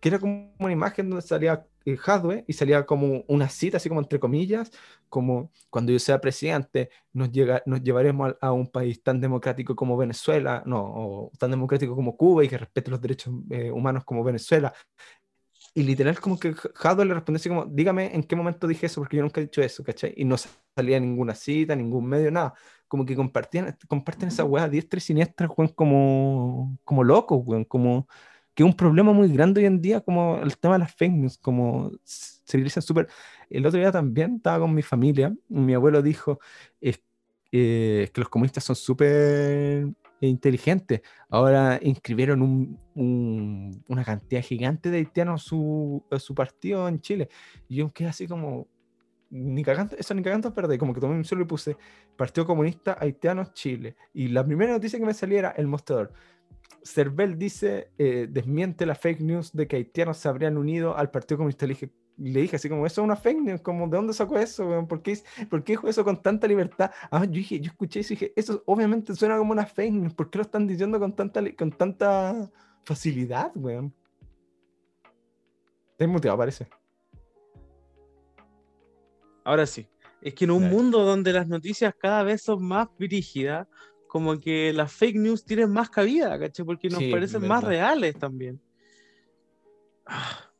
que 0.00 0.08
era 0.10 0.18
como 0.18 0.52
una 0.58 0.72
imagen 0.72 1.08
donde 1.10 1.26
salía 1.26 1.64
Hadwe 2.04 2.44
y 2.46 2.52
salía 2.52 2.84
como 2.84 3.24
una 3.28 3.48
cita, 3.48 3.78
así 3.78 3.88
como 3.88 4.00
entre 4.00 4.18
comillas, 4.20 4.70
como 5.08 5.50
cuando 5.70 5.92
yo 5.92 5.98
sea 5.98 6.20
presidente, 6.20 6.90
nos, 7.12 7.30
llega, 7.30 7.62
nos 7.66 7.82
llevaremos 7.82 8.34
a, 8.40 8.48
a 8.48 8.52
un 8.52 8.66
país 8.66 9.02
tan 9.02 9.20
democrático 9.20 9.74
como 9.76 9.96
Venezuela, 9.96 10.62
no, 10.66 10.80
o 10.82 11.32
tan 11.38 11.50
democrático 11.50 11.94
como 11.94 12.16
Cuba 12.16 12.44
y 12.44 12.48
que 12.48 12.58
respete 12.58 12.90
los 12.90 13.00
derechos 13.00 13.34
eh, 13.50 13.70
humanos 13.70 14.04
como 14.04 14.24
Venezuela. 14.24 14.72
Y 15.74 15.82
literal 15.84 16.18
como 16.20 16.38
que 16.38 16.54
Hadwe 16.82 17.04
le 17.04 17.14
respondió 17.14 17.36
así 17.38 17.48
como, 17.48 17.64
dígame 17.66 18.14
en 18.14 18.24
qué 18.24 18.34
momento 18.34 18.66
dije 18.66 18.86
eso, 18.86 19.00
porque 19.00 19.16
yo 19.16 19.22
nunca 19.22 19.40
he 19.40 19.44
dicho 19.44 19.62
eso, 19.62 19.84
¿cachai? 19.84 20.12
Y 20.16 20.24
no 20.24 20.36
salía 20.74 20.98
ninguna 20.98 21.34
cita, 21.34 21.76
ningún 21.76 22.06
medio, 22.06 22.30
nada. 22.30 22.54
Como 22.88 23.04
que 23.04 23.14
compartían, 23.14 23.76
comparten 23.86 24.28
esa 24.28 24.44
weá 24.44 24.68
diestra 24.68 24.98
y 24.98 25.00
siniestra, 25.00 25.46
como, 25.48 26.78
como 26.84 27.04
locos, 27.04 27.42
weón, 27.44 27.64
como 27.64 28.08
que 28.58 28.64
un 28.64 28.74
problema 28.74 29.12
muy 29.12 29.32
grande 29.32 29.60
hoy 29.60 29.66
en 29.66 29.80
día, 29.80 30.00
como 30.00 30.38
el 30.38 30.58
tema 30.58 30.74
de 30.74 30.80
las 30.80 30.92
fake 30.92 31.12
news, 31.12 31.38
como 31.38 31.92
se 32.02 32.56
utilizan 32.56 32.82
súper... 32.82 33.06
El 33.48 33.64
otro 33.64 33.78
día 33.78 33.92
también 33.92 34.34
estaba 34.34 34.58
con 34.58 34.74
mi 34.74 34.82
familia, 34.82 35.32
mi 35.48 35.74
abuelo 35.74 36.02
dijo, 36.02 36.40
es, 36.80 37.00
eh, 37.52 38.10
que 38.12 38.20
los 38.20 38.28
comunistas 38.28 38.64
son 38.64 38.74
súper 38.74 39.86
inteligentes. 40.20 41.02
Ahora 41.30 41.78
inscribieron 41.80 42.42
un- 42.42 42.80
un- 42.96 43.84
una 43.86 44.02
cantidad 44.04 44.42
gigante 44.42 44.90
de 44.90 44.96
haitianos 44.98 45.44
a 46.10 46.18
su, 46.18 46.34
partido 46.34 46.88
en 46.88 47.00
Chile. 47.00 47.28
Y 47.68 47.76
yo 47.76 47.92
quedé 47.92 48.08
así 48.08 48.26
como, 48.26 48.66
ni 49.30 49.62
cagando, 49.62 49.94
eso 49.96 50.14
ni 50.14 50.22
cagando. 50.24 50.52
Y 50.74 50.78
como 50.78 50.94
que 50.94 51.00
tomé 51.00 51.14
un 51.14 51.24
solo 51.24 51.42
y 51.42 51.44
puse 51.44 51.76
Partido 52.16 52.44
Comunista 52.44 52.96
Haitianos 52.98 53.52
Chile. 53.52 53.94
Y 54.12 54.26
la 54.26 54.44
primera 54.44 54.72
noticia 54.72 54.98
que 54.98 55.06
me 55.06 55.14
salía 55.14 55.38
era 55.38 55.50
el 55.50 55.68
mostrador. 55.68 56.12
Cervel 56.88 57.38
dice, 57.38 57.90
eh, 57.98 58.26
desmiente 58.30 58.86
la 58.86 58.94
fake 58.94 59.20
news 59.20 59.52
de 59.52 59.68
que 59.68 59.76
haitianos 59.76 60.16
se 60.16 60.28
habrían 60.28 60.56
unido 60.56 60.96
al 60.96 61.10
Partido 61.10 61.38
Comunista. 61.38 61.66
Le 61.66 61.74
dije, 61.74 61.90
le 62.16 62.40
dije 62.40 62.56
así 62.56 62.68
como, 62.68 62.86
eso 62.86 63.02
es 63.02 63.04
una 63.04 63.16
fake 63.16 63.40
news, 63.42 63.60
como, 63.60 63.86
¿de 63.88 63.96
dónde 63.96 64.14
sacó 64.14 64.38
eso? 64.38 64.66
weón? 64.66 64.88
¿Por 64.88 65.02
qué, 65.02 65.18
¿Por 65.50 65.62
qué 65.62 65.74
dijo 65.74 65.88
eso 65.88 66.02
con 66.02 66.22
tanta 66.22 66.46
libertad? 66.46 66.90
Ah, 67.10 67.24
yo 67.24 67.32
dije, 67.32 67.60
yo 67.60 67.70
escuché 67.70 68.00
eso 68.00 68.14
y 68.14 68.16
dije, 68.16 68.32
eso 68.36 68.62
obviamente 68.66 69.14
suena 69.14 69.36
como 69.36 69.52
una 69.52 69.66
fake 69.66 69.92
news, 69.92 70.14
¿por 70.14 70.30
qué 70.30 70.38
lo 70.38 70.42
están 70.42 70.66
diciendo 70.66 70.98
con 70.98 71.14
tanta, 71.14 71.42
con 71.54 71.70
tanta 71.70 72.50
facilidad, 72.84 73.52
weón? 73.54 73.94
Te 75.98 76.06
muteado, 76.06 76.38
parece. 76.38 76.66
Ahora 79.44 79.66
sí, 79.66 79.86
es 80.22 80.34
que 80.34 80.44
en 80.44 80.52
un 80.52 80.70
mundo 80.70 81.04
donde 81.04 81.32
las 81.32 81.48
noticias 81.48 81.94
cada 81.98 82.22
vez 82.22 82.42
son 82.42 82.62
más 82.62 82.88
brígidas, 82.98 83.66
como 84.08 84.38
que 84.40 84.72
las 84.72 84.92
fake 84.92 85.16
news 85.16 85.44
tienen 85.44 85.70
más 85.70 85.90
cabida, 85.90 86.38
¿cachai? 86.38 86.64
Porque 86.64 86.88
nos 86.88 86.98
Sí, 87.00 87.10
parecen 87.10 87.46
más 87.46 87.62
reales 87.62 88.18
también. 88.18 88.60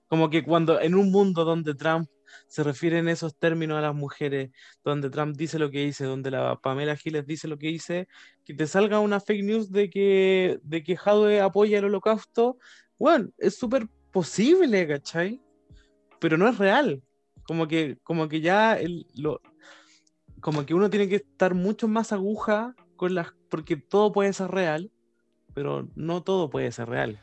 Como 0.06 0.30
que 0.30 0.44
cuando 0.44 0.80
en 0.80 0.94
un 0.94 1.10
mundo 1.10 1.44
donde 1.44 1.74
Trump 1.74 2.08
se 2.46 2.62
refiere 2.62 2.98
en 2.98 3.08
esos 3.08 3.36
términos 3.38 3.78
a 3.78 3.82
las 3.82 3.94
mujeres, 3.94 4.50
donde 4.84 5.10
Trump 5.10 5.36
dice 5.36 5.58
lo 5.58 5.70
que 5.70 5.84
dice, 5.84 6.04
donde 6.04 6.30
la 6.30 6.56
Pamela 6.60 6.96
Giles 6.96 7.26
dice 7.26 7.48
lo 7.48 7.58
que 7.58 7.68
dice, 7.68 8.06
que 8.44 8.54
te 8.54 8.66
salga 8.66 9.00
una 9.00 9.20
fake 9.20 9.44
news 9.44 9.70
de 9.72 9.90
que, 9.90 10.58
de 10.62 10.82
que 10.82 10.96
Jadwe 10.96 11.40
apoya 11.40 11.78
el 11.78 11.86
holocausto, 11.86 12.58
bueno, 12.98 13.30
es 13.38 13.56
súper 13.56 13.88
posible, 14.12 14.86
¿cachai? 14.86 15.40
Pero 16.20 16.36
no 16.36 16.48
es 16.48 16.58
real. 16.58 17.02
Como 17.44 17.66
que, 17.66 17.96
como 18.02 18.28
que 18.28 18.40
ya 18.40 18.78
el, 18.78 19.06
lo, 19.14 19.40
como 20.40 20.66
que 20.66 20.74
uno 20.74 20.90
tiene 20.90 21.08
que 21.08 21.16
estar 21.16 21.54
mucho 21.54 21.88
más 21.88 22.12
aguja 22.12 22.74
con 22.98 23.14
las, 23.14 23.28
porque 23.48 23.76
todo 23.78 24.12
puede 24.12 24.34
ser 24.34 24.50
real, 24.50 24.90
pero 25.54 25.88
no 25.94 26.22
todo 26.22 26.50
puede 26.50 26.70
ser 26.72 26.90
real. 26.90 27.18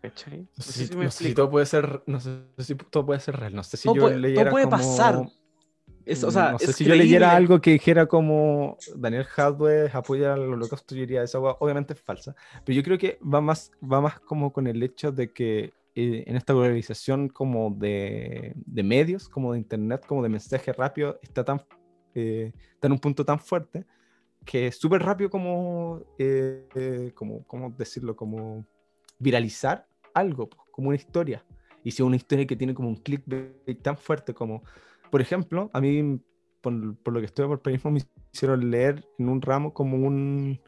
¿Cachai? 0.00 0.40
No 0.56 0.62
sé 0.62 0.72
si 0.72 0.86
si, 0.86 0.96
me 0.96 1.04
no 1.06 1.10
sé 1.10 1.24
si 1.24 1.34
todo 1.34 1.50
puede 1.50 1.64
ser, 1.66 2.02
no 2.06 2.20
sé 2.20 2.30
si 2.58 2.74
todo 2.74 3.06
puede 3.06 3.20
ser 3.20 3.36
real, 3.36 3.54
no 3.54 3.64
sé 3.64 3.76
si 3.78 3.84
Todo 3.84 3.94
yo 3.96 4.02
puede- 4.02 4.14
todo 4.14 4.22
leyera 4.22 4.50
puede 4.50 4.64
como- 4.66 4.76
pasar. 4.76 5.26
Es- 6.04 6.22
o 6.22 6.30
sea, 6.30 6.52
no 6.52 6.58
sé 6.58 6.74
si 6.74 6.84
yo 6.84 6.94
leyera 6.94 7.28
creíble. 7.28 7.36
algo 7.46 7.60
que 7.62 7.70
dijera 7.72 8.04
como 8.04 8.76
Daniel 8.94 9.26
Hadwe 9.34 9.90
apoya 9.90 10.34
al 10.34 10.40
holocausto, 10.52 10.94
yo 10.94 11.00
diría 11.00 11.22
esa 11.22 11.40
hueá 11.40 11.56
obviamente 11.58 11.94
es 11.94 12.00
falsa. 12.02 12.36
Pero 12.66 12.76
yo 12.76 12.82
creo 12.82 12.98
que 12.98 13.18
va 13.22 13.40
más, 13.40 13.72
va 13.82 14.02
más 14.02 14.20
como 14.20 14.52
con 14.52 14.66
el 14.66 14.82
hecho 14.82 15.10
de 15.10 15.32
que 15.32 15.72
eh, 15.96 16.24
en 16.26 16.36
esta 16.36 16.52
globalización 16.52 17.28
como 17.30 17.70
de, 17.70 18.52
de 18.56 18.82
medios, 18.82 19.28
como 19.30 19.52
de 19.52 19.58
internet, 19.60 20.04
como 20.06 20.22
de 20.22 20.28
mensaje 20.28 20.72
rápido, 20.74 21.18
está 21.22 21.44
tan, 21.44 21.62
eh, 22.14 22.52
está 22.74 22.88
en 22.88 22.92
un 22.92 22.98
punto 22.98 23.24
tan 23.24 23.38
fuerte 23.38 23.86
que 24.44 24.66
es 24.68 24.76
súper 24.78 25.02
rápido 25.02 25.30
como, 25.30 26.02
eh, 26.18 26.68
eh, 26.74 27.12
como, 27.14 27.44
¿cómo 27.46 27.70
decirlo? 27.70 28.14
Como 28.16 28.64
viralizar 29.18 29.86
algo, 30.12 30.48
como 30.70 30.88
una 30.88 30.96
historia. 30.96 31.44
Y 31.82 31.90
si 31.90 32.02
es 32.02 32.06
una 32.06 32.16
historia 32.16 32.46
que 32.46 32.56
tiene 32.56 32.74
como 32.74 32.88
un 32.88 32.96
clickbait 32.96 33.82
tan 33.82 33.96
fuerte 33.96 34.32
como, 34.34 34.62
por 35.10 35.20
ejemplo, 35.20 35.70
a 35.72 35.80
mí, 35.80 36.20
por, 36.60 36.96
por 36.96 37.12
lo 37.14 37.20
que 37.20 37.26
estuve 37.26 37.46
por 37.46 37.60
periodismo, 37.62 37.90
me 37.90 38.00
hicieron 38.32 38.70
leer 38.70 39.04
en 39.18 39.28
un 39.28 39.42
ramo 39.42 39.72
como 39.74 39.96
un, 39.98 40.60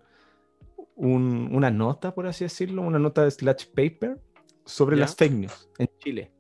un- 0.95 1.49
una 1.53 1.71
nota, 1.71 2.15
por 2.15 2.27
así 2.27 2.45
decirlo, 2.45 2.83
una 2.83 2.99
nota 2.99 3.25
de 3.25 3.31
slash 3.31 3.67
paper 3.75 4.21
sobre 4.65 4.97
¿Ya? 4.97 5.01
las 5.03 5.17
fake 5.17 5.33
news 5.33 5.69
en 5.79 5.89
Chile. 5.99 6.33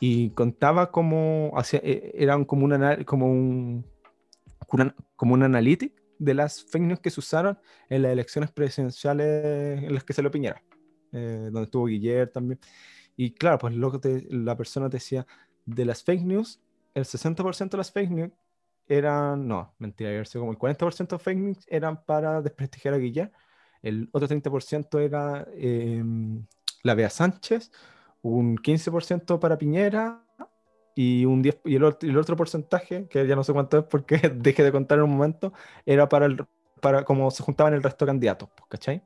Y 0.00 0.30
contaba 0.30 0.90
como, 0.92 1.52
hacía, 1.56 1.80
eran 1.82 2.44
como 2.44 2.64
un, 2.64 2.72
anal- 2.72 3.04
como 3.04 3.30
un, 3.30 3.84
una- 4.70 4.94
como 5.16 5.34
un 5.34 5.42
analytic 5.42 5.92
de 6.18 6.34
las 6.34 6.62
fake 6.64 6.84
news 6.84 7.00
que 7.00 7.10
se 7.10 7.20
usaron 7.20 7.58
en 7.88 8.02
las 8.02 8.12
elecciones 8.12 8.50
presidenciales 8.50 9.82
en 9.82 9.94
las 9.94 10.04
que 10.04 10.12
se 10.12 10.22
lo 10.22 10.30
Piñera, 10.30 10.62
eh, 11.12 11.48
donde 11.52 11.64
estuvo 11.64 11.86
Guillermo 11.86 12.32
también. 12.32 12.60
Y 13.16 13.32
claro, 13.32 13.58
pues 13.58 13.74
lo 13.74 14.00
que 14.00 14.26
la 14.30 14.56
persona 14.56 14.88
decía, 14.88 15.26
de 15.66 15.84
las 15.84 16.02
fake 16.02 16.22
news, 16.22 16.60
el 16.94 17.04
60% 17.04 17.70
de 17.70 17.76
las 17.76 17.92
fake 17.92 18.10
news 18.10 18.30
eran, 18.86 19.46
no, 19.46 19.74
mentira, 19.78 20.10
como 20.32 20.52
el 20.52 20.58
40% 20.58 21.08
de 21.08 21.18
fake 21.18 21.38
news 21.38 21.58
eran 21.68 22.04
para 22.04 22.40
desprestigiar 22.40 22.94
a 22.94 22.98
Guillermo, 22.98 23.32
el 23.82 24.08
otro 24.12 24.28
30% 24.28 25.00
era 25.00 25.46
eh, 25.52 26.02
la 26.82 26.94
Bea 26.94 27.10
Sánchez, 27.10 27.70
un 28.22 28.56
15% 28.56 29.38
para 29.38 29.58
Piñera 29.58 30.24
y, 30.98 31.24
un 31.26 31.42
10, 31.42 31.60
y, 31.64 31.76
el 31.76 31.84
otro, 31.84 32.08
y 32.08 32.10
el 32.12 32.18
otro 32.18 32.36
porcentaje, 32.36 33.06
que 33.08 33.26
ya 33.26 33.36
no 33.36 33.44
sé 33.44 33.52
cuánto 33.52 33.78
es 33.78 33.84
porque 33.84 34.18
dejé 34.34 34.64
de 34.64 34.72
contar 34.72 34.98
en 34.98 35.04
un 35.04 35.10
momento, 35.12 35.52
era 35.86 36.08
para, 36.08 36.26
el, 36.26 36.44
para 36.80 37.04
como 37.04 37.30
se 37.30 37.42
juntaban 37.44 37.74
el 37.74 37.82
resto 37.84 38.04
de 38.04 38.10
candidatos, 38.10 38.48
pues, 38.56 38.68
¿cachai? 38.68 39.02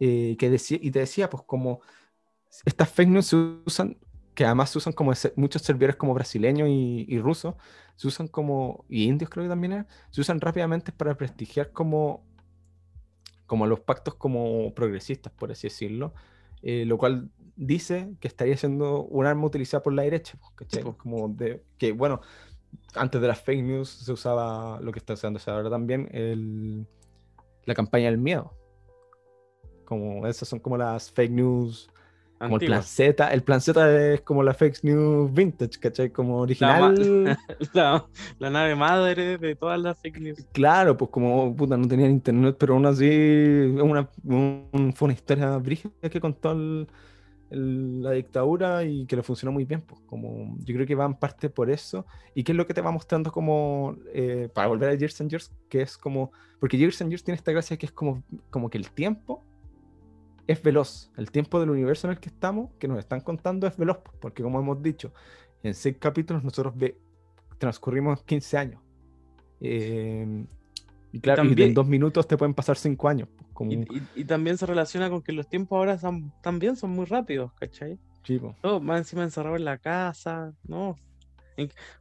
Eh, 0.00 0.36
que 0.38 0.50
decía, 0.50 0.78
y 0.80 0.90
te 0.90 0.98
decía, 1.00 1.30
pues 1.30 1.42
como 1.44 1.80
estas 2.66 2.90
fake 2.90 3.08
news 3.10 3.26
se 3.26 3.36
usan, 3.66 3.98
que 4.34 4.44
además 4.44 4.70
se 4.70 4.78
usan 4.78 4.92
como 4.94 5.12
ese- 5.12 5.32
muchos 5.36 5.62
servidores 5.62 5.96
como 5.96 6.14
brasileños 6.14 6.68
y, 6.70 7.06
y 7.08 7.18
rusos, 7.20 7.54
se 7.96 8.08
usan 8.08 8.28
como, 8.28 8.84
y 8.88 9.04
indios 9.04 9.30
creo 9.30 9.44
que 9.46 9.50
también 9.50 9.72
era, 9.74 9.86
se 10.10 10.20
usan 10.22 10.40
rápidamente 10.40 10.92
para 10.92 11.16
prestigiar 11.16 11.72
como, 11.72 12.24
como 13.46 13.66
los 13.66 13.80
pactos 13.80 14.14
como 14.14 14.74
progresistas, 14.74 15.32
por 15.32 15.52
así 15.52 15.68
decirlo, 15.68 16.14
eh, 16.62 16.84
lo 16.86 16.98
cual 16.98 17.30
dice 17.56 18.14
que 18.20 18.28
estaría 18.28 18.56
siendo 18.56 19.02
un 19.04 19.26
arma 19.26 19.46
utilizada 19.46 19.82
por 19.82 19.92
la 19.92 20.02
derecha, 20.02 20.38
pues, 20.38 20.52
¿cachai? 20.54 20.82
Pues. 20.82 20.96
Como 20.96 21.28
de, 21.28 21.62
que 21.78 21.92
bueno, 21.92 22.20
antes 22.94 23.20
de 23.20 23.28
las 23.28 23.40
fake 23.40 23.64
news 23.64 23.88
se 23.88 24.12
usaba 24.12 24.80
lo 24.80 24.92
que 24.92 24.98
está 24.98 25.14
usándose 25.14 25.50
ahora 25.50 25.70
también, 25.70 26.08
el, 26.12 26.86
la 27.64 27.74
campaña 27.74 28.06
del 28.06 28.18
miedo. 28.18 28.52
Como 29.84 30.26
esas 30.26 30.48
son 30.48 30.58
como 30.60 30.76
las 30.76 31.10
fake 31.10 31.30
news 31.30 31.88
como 32.38 32.58
el 32.58 32.66
plan 32.66 32.82
Z, 32.82 33.32
el 33.32 33.42
plan 33.42 33.60
Z 33.60 34.12
es 34.12 34.20
como 34.20 34.42
la 34.42 34.52
fake 34.52 34.84
news 34.84 35.32
vintage, 35.32 35.78
¿cachai? 35.80 36.10
Como 36.10 36.40
original. 36.40 36.94
La, 37.72 38.04
la, 38.38 38.50
nave 38.50 38.74
madre 38.74 39.38
de 39.38 39.54
todas 39.54 39.80
las 39.80 39.98
fake 39.98 40.20
news. 40.20 40.46
Claro, 40.52 40.96
pues 40.96 41.10
como 41.10 41.56
puta, 41.56 41.76
no 41.76 41.88
tenían 41.88 42.10
internet, 42.10 42.56
pero 42.58 42.74
aún 42.74 42.84
así 42.84 43.06
una, 43.06 44.08
un, 44.24 44.92
fue 44.94 45.06
una 45.06 45.14
historia 45.14 45.56
brígida 45.56 45.92
que 46.10 46.20
contó 46.20 46.54
la 47.50 48.12
dictadura 48.12 48.84
y 48.84 49.06
que 49.06 49.16
le 49.16 49.22
funcionó 49.22 49.52
muy 49.52 49.64
bien. 49.64 49.80
Pues 49.80 50.00
como 50.06 50.56
yo 50.58 50.74
creo 50.74 50.86
que 50.86 50.94
va 50.94 51.04
en 51.04 51.14
parte 51.14 51.50
por 51.50 51.70
eso. 51.70 52.06
¿Y 52.34 52.44
qué 52.44 52.52
es 52.52 52.56
lo 52.56 52.66
que 52.66 52.74
te 52.74 52.80
va 52.80 52.90
mostrando 52.90 53.32
como, 53.32 53.96
eh, 54.12 54.48
para 54.52 54.68
volver 54.68 54.90
a 54.90 54.94
Years 54.94 55.20
and 55.20 55.30
Years, 55.30 55.52
que 55.68 55.82
es 55.82 55.96
como, 55.96 56.32
porque 56.60 56.76
Years 56.76 57.00
and 57.02 57.10
Years 57.10 57.24
tiene 57.24 57.36
esta 57.36 57.52
gracia 57.52 57.76
que 57.76 57.86
es 57.86 57.92
como, 57.92 58.22
como 58.50 58.70
que 58.70 58.78
el 58.78 58.90
tiempo 58.90 59.44
es 60.46 60.62
veloz. 60.62 61.10
El 61.16 61.30
tiempo 61.30 61.60
del 61.60 61.70
universo 61.70 62.06
en 62.06 62.12
el 62.12 62.20
que 62.20 62.28
estamos, 62.28 62.70
que 62.78 62.88
nos 62.88 62.98
están 62.98 63.20
contando, 63.20 63.66
es 63.66 63.76
veloz, 63.76 63.98
porque 64.20 64.42
como 64.42 64.60
hemos 64.60 64.82
dicho, 64.82 65.12
en 65.62 65.74
seis 65.74 65.96
capítulos 65.98 66.44
nosotros 66.44 66.74
transcurrimos 67.58 68.22
15 68.22 68.58
años. 68.58 68.80
Em, 69.60 70.46
y 71.12 71.20
claro, 71.20 71.42
en 71.42 71.74
dos 71.74 71.86
minutos 71.86 72.26
te 72.28 72.36
pueden 72.36 72.54
pasar 72.54 72.76
cinco 72.76 73.08
años. 73.08 73.28
Como... 73.56 73.72
Y, 73.72 74.24
también 74.26 74.58
se 74.58 74.66
relaciona 74.66 75.08
con 75.08 75.22
que 75.22 75.32
los 75.32 75.48
tiempos 75.48 75.78
ahora 75.78 75.98
son, 75.98 76.30
también 76.42 76.76
son 76.76 76.90
muy 76.90 77.06
rápidos, 77.06 77.54
¿cachai? 77.54 77.98
Sí, 78.22 78.38
Todo 78.60 78.80
más 78.80 78.98
encima 78.98 79.22
encerrado 79.22 79.56
en 79.56 79.64
la 79.64 79.78
casa, 79.78 80.52
¿no? 80.64 80.96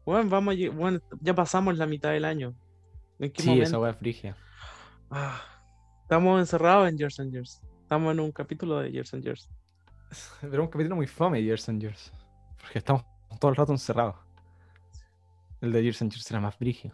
bueno, 0.05 0.29
vamos 0.29 0.55
bueno, 0.73 0.99
ya 1.21 1.33
pasamos 1.33 1.77
la 1.77 1.85
mitad 1.85 2.11
del 2.11 2.25
año. 2.25 2.53
¿En 3.19 3.31
qué 3.31 3.41
sí, 3.41 3.61
esa 3.61 3.89
es 3.89 3.95
frigia. 3.95 4.35
Ah, 5.09 5.41
estamos 6.01 6.41
encerrados 6.41 6.89
en 6.89 6.97
Years 6.97 7.21
and 7.21 7.31
Years. 7.31 7.61
Estamos 7.83 8.11
en 8.11 8.19
un 8.19 8.33
capítulo 8.33 8.79
de 8.79 8.91
Years 8.91 9.13
and 9.13 9.23
Years. 9.23 9.49
Pero 10.41 10.61
un 10.61 10.67
capítulo 10.67 10.97
muy 10.97 11.07
fome 11.07 11.37
de 11.37 11.45
Years 11.45 11.69
and 11.69 11.81
Years. 11.81 12.11
Porque 12.59 12.79
estamos 12.79 13.05
todo 13.39 13.51
el 13.51 13.55
rato 13.55 13.71
encerrados. 13.71 14.17
El 15.61 15.71
de 15.71 15.83
Years 15.83 16.01
and 16.01 16.11
Years 16.11 16.29
era 16.29 16.41
más 16.41 16.59
brígido. 16.59 16.93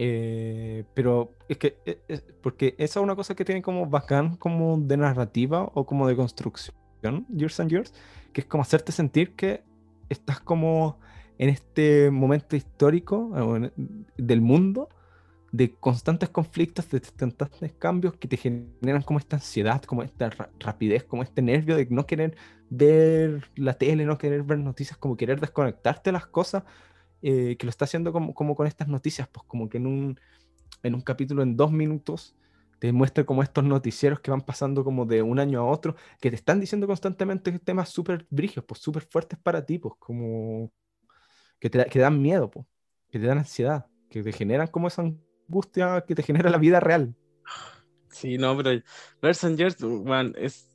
Eh, 0.00 0.84
pero 0.94 1.32
es 1.48 1.58
que, 1.58 1.76
eh, 1.84 2.20
porque 2.40 2.76
esa 2.78 3.00
es 3.00 3.02
una 3.02 3.16
cosa 3.16 3.34
que 3.34 3.44
tiene 3.44 3.62
como 3.62 3.84
bacán, 3.86 4.36
como 4.36 4.78
de 4.78 4.96
narrativa 4.96 5.64
o 5.74 5.86
como 5.86 6.06
de 6.06 6.14
construcción, 6.14 7.26
Years 7.34 7.58
and 7.58 7.68
Years, 7.68 7.92
que 8.32 8.42
es 8.42 8.46
como 8.46 8.62
hacerte 8.62 8.92
sentir 8.92 9.34
que 9.34 9.64
estás 10.08 10.38
como 10.38 11.00
en 11.36 11.48
este 11.48 12.12
momento 12.12 12.54
histórico 12.54 13.32
del 14.16 14.40
mundo 14.40 14.88
de 15.50 15.74
constantes 15.74 16.28
conflictos, 16.28 16.88
de 16.90 17.00
constantes 17.00 17.72
cambios 17.72 18.14
que 18.14 18.28
te 18.28 18.36
generan 18.36 19.02
como 19.02 19.18
esta 19.18 19.34
ansiedad, 19.34 19.82
como 19.82 20.04
esta 20.04 20.30
rapidez, 20.60 21.02
como 21.02 21.24
este 21.24 21.42
nervio 21.42 21.74
de 21.74 21.88
no 21.90 22.06
querer 22.06 22.36
ver 22.70 23.50
la 23.56 23.74
tele, 23.74 24.04
no 24.04 24.16
querer 24.16 24.44
ver 24.44 24.58
noticias, 24.58 24.96
como 24.96 25.16
querer 25.16 25.40
desconectarte 25.40 26.10
de 26.10 26.12
las 26.12 26.26
cosas, 26.26 26.62
eh, 27.22 27.56
que 27.56 27.66
lo 27.66 27.70
está 27.70 27.84
haciendo 27.84 28.12
como, 28.12 28.34
como, 28.34 28.54
con 28.54 28.66
estas 28.66 28.88
noticias, 28.88 29.28
pues 29.28 29.44
como 29.46 29.68
que 29.68 29.78
en 29.78 29.86
un, 29.86 30.20
en 30.82 30.94
un 30.94 31.00
capítulo 31.00 31.42
en 31.42 31.56
dos 31.56 31.72
minutos 31.72 32.36
te 32.78 32.92
muestra 32.92 33.24
como 33.24 33.42
estos 33.42 33.64
noticieros 33.64 34.20
que 34.20 34.30
van 34.30 34.40
pasando 34.40 34.84
como 34.84 35.04
de 35.04 35.22
un 35.22 35.40
año 35.40 35.60
a 35.60 35.64
otro, 35.64 35.96
que 36.20 36.30
te 36.30 36.36
están 36.36 36.60
diciendo 36.60 36.86
constantemente 36.86 37.58
temas 37.58 37.88
súper 37.88 38.26
brígidos, 38.30 38.64
pues 38.66 38.80
súper 38.80 39.02
fuertes 39.02 39.38
para 39.38 39.64
ti, 39.64 39.78
pues 39.78 39.94
como 39.98 40.70
que 41.58 41.70
te, 41.70 41.84
que 41.86 41.98
dan 41.98 42.20
miedo, 42.22 42.50
pues, 42.50 42.66
que 43.10 43.18
te 43.18 43.26
dan 43.26 43.38
ansiedad, 43.38 43.86
que 44.08 44.22
te 44.22 44.32
generan 44.32 44.68
como 44.68 44.88
esa 44.88 45.02
angustia 45.02 46.04
que 46.06 46.14
te 46.14 46.22
genera 46.22 46.50
la 46.50 46.58
vida 46.58 46.78
real. 46.78 47.14
Sí, 48.10 48.38
no, 48.38 48.56
pero 48.56 48.82
Years 49.22 49.44
and 49.44 49.58
Years, 49.58 49.76
es, 50.36 50.67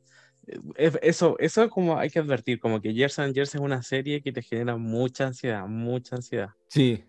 eso, 0.76 1.36
eso 1.40 1.64
es 1.64 1.70
como 1.70 1.98
hay 1.98 2.10
que 2.10 2.20
advertir, 2.20 2.60
como 2.60 2.82
que 2.82 2.90
and 2.90 3.34
Years 3.34 3.56
es 3.56 3.56
una 3.56 3.82
serie 3.82 4.22
que 4.22 4.32
te 4.32 4.42
genera 4.42 4.78
mucha 4.78 5.28
ansiedad, 5.28 5.66
mucha 5.68 6.16
ansiedad. 6.16 6.50
Sí, 6.68 7.04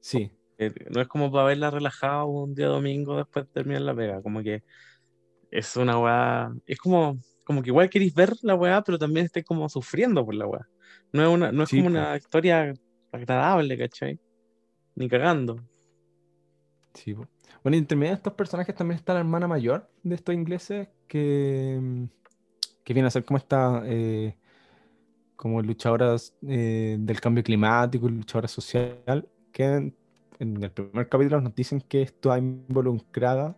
sí. 0.00 0.30
Eh, 0.58 0.72
no 0.90 1.00
es 1.00 1.08
como 1.08 1.32
para 1.32 1.46
verla 1.46 1.70
relajada 1.70 2.24
un 2.24 2.54
día 2.54 2.66
domingo 2.66 3.16
después 3.16 3.46
de 3.46 3.52
terminar 3.52 3.82
la 3.82 3.94
pega, 3.94 4.22
como 4.22 4.42
que 4.42 4.62
es 5.50 5.76
una 5.76 5.98
weá, 5.98 6.52
es 6.66 6.78
como, 6.78 7.18
como 7.44 7.62
que 7.62 7.70
igual 7.70 7.90
queréis 7.90 8.14
ver 8.14 8.34
la 8.42 8.54
weá, 8.54 8.82
pero 8.82 8.98
también 8.98 9.26
estés 9.26 9.44
como 9.44 9.68
sufriendo 9.68 10.24
por 10.24 10.34
la 10.34 10.46
weá. 10.46 10.68
No 11.12 11.22
es, 11.22 11.28
una, 11.28 11.52
no 11.52 11.62
es 11.62 11.70
como 11.70 11.86
una 11.86 12.16
historia 12.16 12.74
agradable, 13.12 13.78
¿cachai? 13.78 14.18
Ni 14.96 15.08
cagando. 15.08 15.56
Sí, 16.92 17.12
bueno, 17.12 17.76
y 17.76 17.78
entre 17.78 17.96
medio 17.96 18.12
de 18.12 18.16
estos 18.16 18.34
personajes 18.34 18.74
también 18.74 18.98
está 18.98 19.14
la 19.14 19.20
hermana 19.20 19.48
mayor 19.48 19.90
de 20.02 20.14
estos 20.14 20.34
ingleses 20.34 20.88
que, 21.08 22.08
que 22.84 22.94
viene 22.94 23.08
a 23.08 23.10
ser 23.10 23.24
como 23.24 23.38
esta, 23.38 23.82
eh, 23.86 24.36
como 25.36 25.62
luchadoras 25.62 26.34
eh, 26.46 26.96
del 26.98 27.20
cambio 27.20 27.42
climático, 27.42 28.08
luchadora 28.08 28.48
social, 28.48 29.28
que 29.52 29.64
en, 29.64 29.94
el 30.38 30.70
primer 30.70 31.08
capítulo 31.08 31.40
nos 31.40 31.54
dicen 31.54 31.80
que 31.80 32.02
esto 32.02 32.36
involucrada 32.36 33.56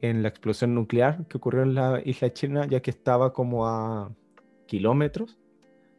en 0.00 0.22
la 0.22 0.28
explosión 0.28 0.74
nuclear 0.74 1.26
que 1.26 1.36
ocurrió 1.36 1.62
en 1.62 1.74
la 1.74 2.00
isla 2.04 2.32
China, 2.32 2.66
ya 2.66 2.80
que 2.80 2.90
estaba 2.90 3.32
como 3.32 3.66
a 3.66 4.14
kilómetros 4.66 5.38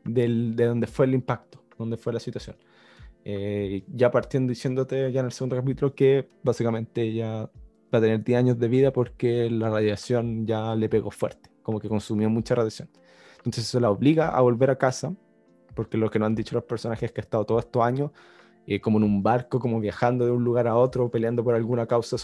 de 0.05 0.65
donde 0.65 0.87
fue 0.87 1.05
el 1.05 1.13
impacto, 1.13 1.63
donde 1.77 1.97
fue 1.97 2.13
la 2.13 2.19
situación. 2.19 2.55
Eh, 3.23 3.83
ya 3.93 4.09
partiendo 4.09 4.49
diciéndote 4.49 5.11
ya 5.11 5.19
en 5.19 5.27
el 5.27 5.31
segundo 5.31 5.55
capítulo 5.55 5.93
que 5.93 6.27
básicamente 6.41 7.03
ella 7.03 7.51
va 7.93 7.99
a 7.99 8.01
tener 8.01 8.23
10 8.23 8.39
años 8.39 8.57
de 8.57 8.67
vida 8.67 8.91
porque 8.91 9.47
la 9.51 9.69
radiación 9.69 10.47
ya 10.47 10.75
le 10.75 10.89
pegó 10.89 11.11
fuerte, 11.11 11.50
como 11.61 11.79
que 11.79 11.89
consumió 11.89 12.29
mucha 12.29 12.55
radiación. 12.55 12.89
Entonces 13.37 13.65
eso 13.65 13.79
la 13.79 13.89
obliga 13.89 14.29
a 14.29 14.41
volver 14.41 14.69
a 14.69 14.77
casa, 14.77 15.13
porque 15.75 15.97
lo 15.97 16.09
que 16.09 16.19
nos 16.19 16.27
han 16.27 16.35
dicho 16.35 16.55
los 16.55 16.63
personajes 16.63 17.03
es 17.03 17.11
que 17.11 17.21
ha 17.21 17.23
estado 17.23 17.45
todos 17.45 17.65
estos 17.65 17.83
años 17.83 18.11
eh, 18.67 18.79
como 18.79 18.97
en 18.97 19.03
un 19.03 19.23
barco, 19.23 19.59
como 19.59 19.79
viajando 19.79 20.25
de 20.25 20.31
un 20.31 20.43
lugar 20.43 20.67
a 20.67 20.75
otro, 20.75 21.09
peleando 21.09 21.43
por 21.43 21.55
alguna 21.55 21.87
causa, 21.87 22.17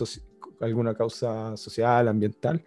alguna 0.62 0.94
causa 0.94 1.58
social, 1.58 2.08
ambiental. 2.08 2.64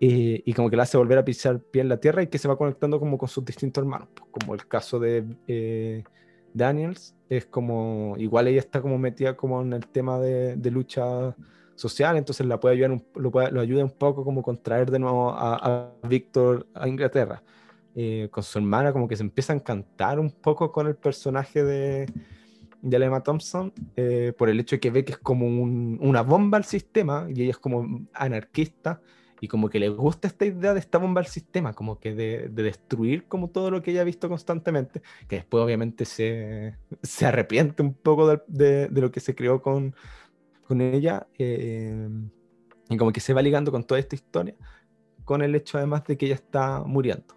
Eh, 0.00 0.42
y 0.44 0.52
como 0.52 0.70
que 0.70 0.76
la 0.76 0.82
hace 0.84 0.98
volver 0.98 1.18
a 1.18 1.24
pisar 1.24 1.60
pie 1.60 1.82
en 1.82 1.88
la 1.88 1.98
tierra 1.98 2.22
y 2.22 2.26
que 2.26 2.38
se 2.38 2.48
va 2.48 2.56
conectando 2.56 3.00
como 3.00 3.16
con 3.18 3.28
sus 3.28 3.44
distintos 3.44 3.82
hermanos, 3.82 4.08
pues, 4.14 4.30
como 4.30 4.54
el 4.54 4.66
caso 4.66 4.98
de 4.98 6.04
Daniels, 6.54 7.16
es 7.28 7.46
como, 7.46 8.14
igual 8.16 8.48
ella 8.48 8.60
está 8.60 8.80
como 8.80 8.96
metida 8.96 9.36
como 9.36 9.60
en 9.60 9.72
el 9.72 9.86
tema 9.88 10.18
de, 10.20 10.56
lucha 10.70 11.36
social, 11.74 12.16
entonces 12.16 12.46
la 12.46 12.60
puede 12.60 12.76
ayudar, 12.76 13.00
lo, 13.14 13.60
ayuda 13.60 13.84
un 13.84 13.90
poco 13.90 14.24
como 14.24 14.42
contraer 14.42 14.90
de 14.90 14.98
nuevo 14.98 15.30
a, 15.30 15.54
a 15.56 16.08
Víctor 16.08 16.66
a 16.74 16.88
Inglaterra. 16.88 17.42
Eh, 17.96 18.28
con 18.32 18.42
su 18.42 18.58
hermana 18.58 18.92
como 18.92 19.06
que 19.06 19.14
se 19.14 19.22
empieza 19.22 19.52
a 19.52 19.56
encantar 19.56 20.18
un 20.18 20.32
poco 20.32 20.72
con 20.72 20.88
el 20.88 20.96
personaje 20.96 21.62
de, 21.62 22.12
de 22.82 22.96
Emma 22.96 23.22
Thompson 23.22 23.72
eh, 23.94 24.32
por 24.36 24.48
el 24.48 24.58
hecho 24.58 24.74
de 24.74 24.80
que 24.80 24.90
ve 24.90 25.04
que 25.04 25.12
es 25.12 25.18
como 25.18 25.46
una 25.46 26.22
bomba 26.22 26.58
al 26.58 26.64
sistema 26.64 27.28
y 27.28 27.42
ella 27.42 27.50
es 27.50 27.58
como 27.58 28.04
anarquista 28.12 29.00
y 29.40 29.46
como 29.46 29.68
que 29.68 29.78
le 29.78 29.90
gusta 29.90 30.26
esta 30.26 30.44
idea 30.44 30.74
de 30.74 30.80
esta 30.80 30.98
bomba 30.98 31.20
al 31.20 31.28
sistema, 31.28 31.72
como 31.72 32.00
que 32.00 32.14
de, 32.14 32.48
destruir 32.48 33.26
como 33.28 33.50
todo 33.50 33.70
lo 33.70 33.80
que 33.80 33.92
ella 33.92 34.00
ha 34.00 34.04
visto 34.04 34.28
constantemente, 34.28 35.02
que 35.28 35.36
después 35.36 35.62
obviamente 35.62 36.04
se, 36.04 36.74
se 37.02 37.26
arrepiente 37.26 37.82
un 37.82 37.94
poco 37.94 38.26
de, 38.26 38.88
de, 38.88 39.00
lo 39.00 39.12
que 39.12 39.20
se 39.20 39.36
creó 39.36 39.62
con, 39.62 39.94
con 40.64 40.80
ella, 40.80 41.26
eh, 41.38 42.08
y 42.88 42.96
como 42.96 43.12
que 43.12 43.20
se 43.20 43.34
va 43.34 43.42
ligando 43.42 43.70
con 43.70 43.84
toda 43.84 44.00
esta 44.00 44.14
historia, 44.14 44.54
con 45.24 45.42
el 45.42 45.54
hecho 45.54 45.78
además 45.78 46.04
de 46.04 46.16
que 46.16 46.26
ella 46.26 46.34
está 46.34 46.82
muriendo. 46.84 47.34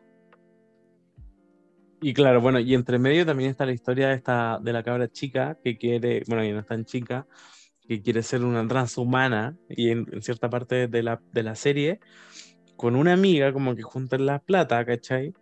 Y 1.99 2.13
claro, 2.13 2.41
bueno, 2.41 2.59
y 2.59 2.73
entre 2.75 2.99
medio 2.99 3.25
también 3.25 3.49
está 3.49 3.65
la 3.65 3.71
historia 3.73 4.09
de, 4.09 4.15
esta, 4.15 4.59
de 4.61 4.71
la 4.71 4.83
cabra 4.83 5.07
chica 5.07 5.57
que 5.63 5.77
quiere, 5.77 6.23
bueno, 6.27 6.43
y 6.43 6.51
no 6.51 6.59
es 6.59 6.65
tan 6.67 6.85
chica, 6.85 7.25
que 7.87 8.01
quiere 8.01 8.21
ser 8.21 8.43
una 8.43 8.67
transhumana 8.67 9.57
y 9.69 9.89
en, 9.89 10.21
cierta 10.21 10.49
parte 10.49 10.87
de 10.87 11.03
la, 11.03 11.21
de 11.31 11.43
la, 11.43 11.55
serie, 11.55 11.99
con 12.75 12.95
una 12.95 13.13
amiga 13.13 13.51
como 13.53 13.75
que 13.75 13.81
juntan 13.81 14.25
la 14.25 14.39
plata, 14.39 14.85
¿cachai? 14.85 15.33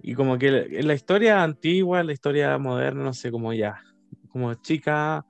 Y 0.00 0.14
como 0.14 0.38
que 0.38 0.48
en 0.48 0.86
la 0.86 0.94
historia 0.94 1.42
antigua, 1.42 2.02
la 2.02 2.12
historia 2.12 2.56
moderna, 2.56 3.02
no 3.04 3.12
sé, 3.12 3.30
como 3.30 3.52
ya, 3.52 3.82
como 4.30 4.54
chica, 4.54 5.26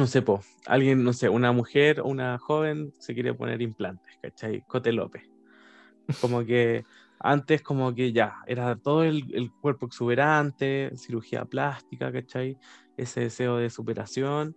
no 0.00 0.06
sé, 0.06 0.22
po, 0.22 0.40
alguien, 0.66 1.04
no 1.04 1.12
sé, 1.12 1.28
una 1.28 1.52
mujer 1.52 2.00
o 2.00 2.06
una 2.06 2.38
joven 2.38 2.90
se 2.98 3.12
quiere 3.12 3.34
poner 3.34 3.60
implantes, 3.60 4.16
¿cachai? 4.22 4.62
Cote 4.66 4.92
López. 4.92 5.28
Como 6.22 6.42
que 6.44 6.84
antes 7.18 7.60
como 7.60 7.94
que 7.94 8.10
ya, 8.12 8.36
era 8.46 8.76
todo 8.76 9.04
el, 9.04 9.52
cuerpo 9.60 9.86
exuberante, 9.86 10.90
cirugía 10.96 11.44
plástica, 11.44 12.10
¿cachai? 12.10 12.56
ese 12.96 13.20
deseo 13.20 13.58
de 13.58 13.68
superación. 13.68 14.56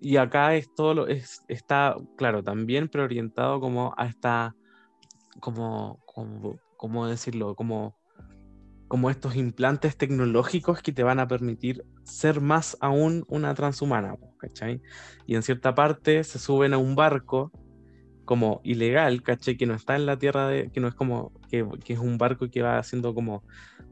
Y 0.00 0.16
acá 0.16 0.54
es 0.56 0.74
todo 0.74 0.94
lo, 0.94 1.06
es, 1.06 1.42
está, 1.48 1.94
claro, 2.16 2.42
también 2.42 2.88
preorientado 2.88 3.60
como 3.60 3.92
a 3.98 4.06
esta, 4.06 4.56
como, 5.40 6.00
como, 6.06 6.58
¿cómo 6.78 7.06
decirlo? 7.06 7.54
Como 7.54 8.00
como 8.90 9.08
estos 9.08 9.36
implantes 9.36 9.96
tecnológicos 9.96 10.82
que 10.82 10.90
te 10.90 11.04
van 11.04 11.20
a 11.20 11.28
permitir 11.28 11.84
ser 12.10 12.40
más 12.40 12.76
aún 12.80 13.24
una 13.28 13.54
transhumana, 13.54 14.16
¿cachai? 14.38 14.80
Y 15.26 15.34
en 15.36 15.42
cierta 15.42 15.74
parte 15.74 16.24
se 16.24 16.38
suben 16.38 16.74
a 16.74 16.78
un 16.78 16.94
barco 16.94 17.52
como 18.24 18.60
ilegal, 18.64 19.22
¿cachai? 19.22 19.56
Que 19.56 19.66
no 19.66 19.74
está 19.74 19.96
en 19.96 20.06
la 20.06 20.18
tierra, 20.18 20.48
de, 20.48 20.70
que 20.70 20.80
no 20.80 20.88
es 20.88 20.94
como, 20.94 21.32
que, 21.48 21.66
que, 21.84 21.94
es 21.94 21.98
un 21.98 22.18
barco 22.18 22.50
que 22.50 22.62
va 22.62 22.78
haciendo 22.78 23.14
como, 23.14 23.42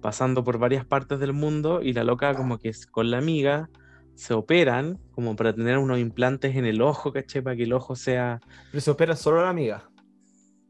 pasando 0.01 0.45
por 0.45 0.59
varias 0.59 0.85
partes 0.85 1.19
del 1.19 1.33
mundo 1.33 1.83
y 1.83 1.93
la 1.93 2.05
loca 2.05 2.35
como 2.35 2.59
que 2.59 2.73
con 2.91 3.11
la 3.11 3.19
amiga 3.19 3.69
se 4.15 4.35
operan 4.35 4.99
como 5.13 5.37
para 5.37 5.55
tener 5.55 5.79
unos 5.79 5.99
implantes 5.99 6.57
en 6.57 6.67
el 6.67 6.83
ojo, 6.83 7.13
¿cachai? 7.13 7.41
Para 7.41 7.57
que 7.57 7.63
el 7.63 7.73
ojo 7.73 7.95
sea... 7.95 8.41
Pero 8.71 8.81
se 8.81 8.91
opera 8.91 9.15
solo 9.15 9.43
la 9.43 9.51
amiga. 9.51 9.89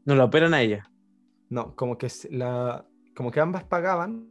No, 0.05 0.15
la 0.15 0.25
operan 0.25 0.53
a 0.53 0.61
ella. 0.61 0.89
No, 1.49 1.75
como 1.75 1.97
que 1.97 2.07
la, 2.29 2.85
como 3.15 3.31
que 3.31 3.39
ambas 3.39 3.63
pagaban, 3.63 4.29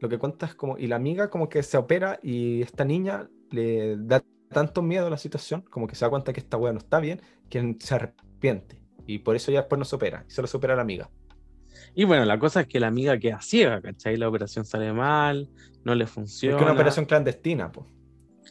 lo 0.00 0.08
que 0.08 0.18
cuenta 0.18 0.46
es 0.46 0.54
como, 0.54 0.78
y 0.78 0.86
la 0.86 0.96
amiga 0.96 1.30
como 1.30 1.48
que 1.48 1.62
se 1.62 1.76
opera 1.76 2.18
y 2.22 2.62
esta 2.62 2.84
niña 2.84 3.28
le 3.50 3.96
da 3.96 4.22
tanto 4.50 4.82
miedo 4.82 5.06
a 5.06 5.10
la 5.10 5.18
situación, 5.18 5.62
como 5.62 5.86
que 5.86 5.94
se 5.94 6.04
da 6.04 6.10
cuenta 6.10 6.32
que 6.32 6.40
esta 6.40 6.56
weá 6.56 6.72
no 6.72 6.78
está 6.78 7.00
bien, 7.00 7.20
que 7.48 7.76
se 7.80 7.94
arrepiente. 7.94 8.80
Y 9.06 9.18
por 9.20 9.36
eso 9.36 9.52
ya 9.52 9.60
después 9.60 9.78
no 9.78 9.84
se 9.84 9.96
opera, 9.96 10.24
y 10.28 10.30
solo 10.30 10.48
se 10.48 10.56
opera 10.56 10.74
a 10.74 10.76
la 10.76 10.82
amiga. 10.82 11.10
Y 11.94 12.04
bueno, 12.04 12.24
la 12.24 12.38
cosa 12.38 12.62
es 12.62 12.66
que 12.66 12.80
la 12.80 12.88
amiga 12.88 13.18
queda 13.18 13.40
ciega, 13.40 13.80
¿cachai? 13.80 14.16
La 14.16 14.28
operación 14.28 14.64
sale 14.64 14.92
mal, 14.92 15.48
no 15.84 15.94
le 15.94 16.06
funciona. 16.06 16.56
Es 16.56 16.58
que 16.58 16.64
una 16.64 16.74
operación 16.74 17.04
clandestina, 17.04 17.70
pues. 17.70 17.86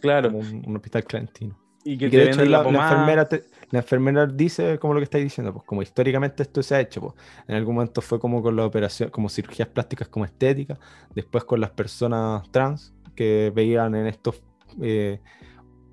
Claro. 0.02 0.32
Como 0.32 0.40
un 0.40 0.76
hospital 0.76 1.04
clandestino. 1.04 1.60
Y 1.84 1.98
que, 1.98 2.10
de 2.10 2.30
hecho 2.30 2.44
la, 2.46 2.68
enfermera 2.68 3.30
la 3.72 3.80
enfermera 3.80 4.26
dice 4.26 4.80
como 4.80 4.94
lo 4.94 5.00
que 5.00 5.06
estáis 5.06 5.24
diciendo, 5.24 5.54
pues 5.54 5.66
como 5.66 5.82
históricamente 5.82 6.44
esto 6.44 6.62
se 6.64 6.76
ha 6.76 6.82
hecho, 6.82 7.02
pues. 7.02 7.14
En 7.48 7.56
algún 7.56 7.76
momento 7.76 8.02
fue 8.02 8.20
como 8.20 8.42
con 8.42 8.56
la 8.56 8.66
operación, 8.66 9.10
como 9.10 9.30
cirugías 9.30 9.68
plásticas 9.68 10.08
como 10.08 10.26
estética, 10.26 10.78
después 11.14 11.44
con 11.44 11.62
las 11.62 11.72
personas 11.72 12.50
trans 12.52 12.94
que 13.16 13.52
veían 13.56 13.96
en 13.96 14.08
estos 14.08 14.44
eh, 14.82 15.20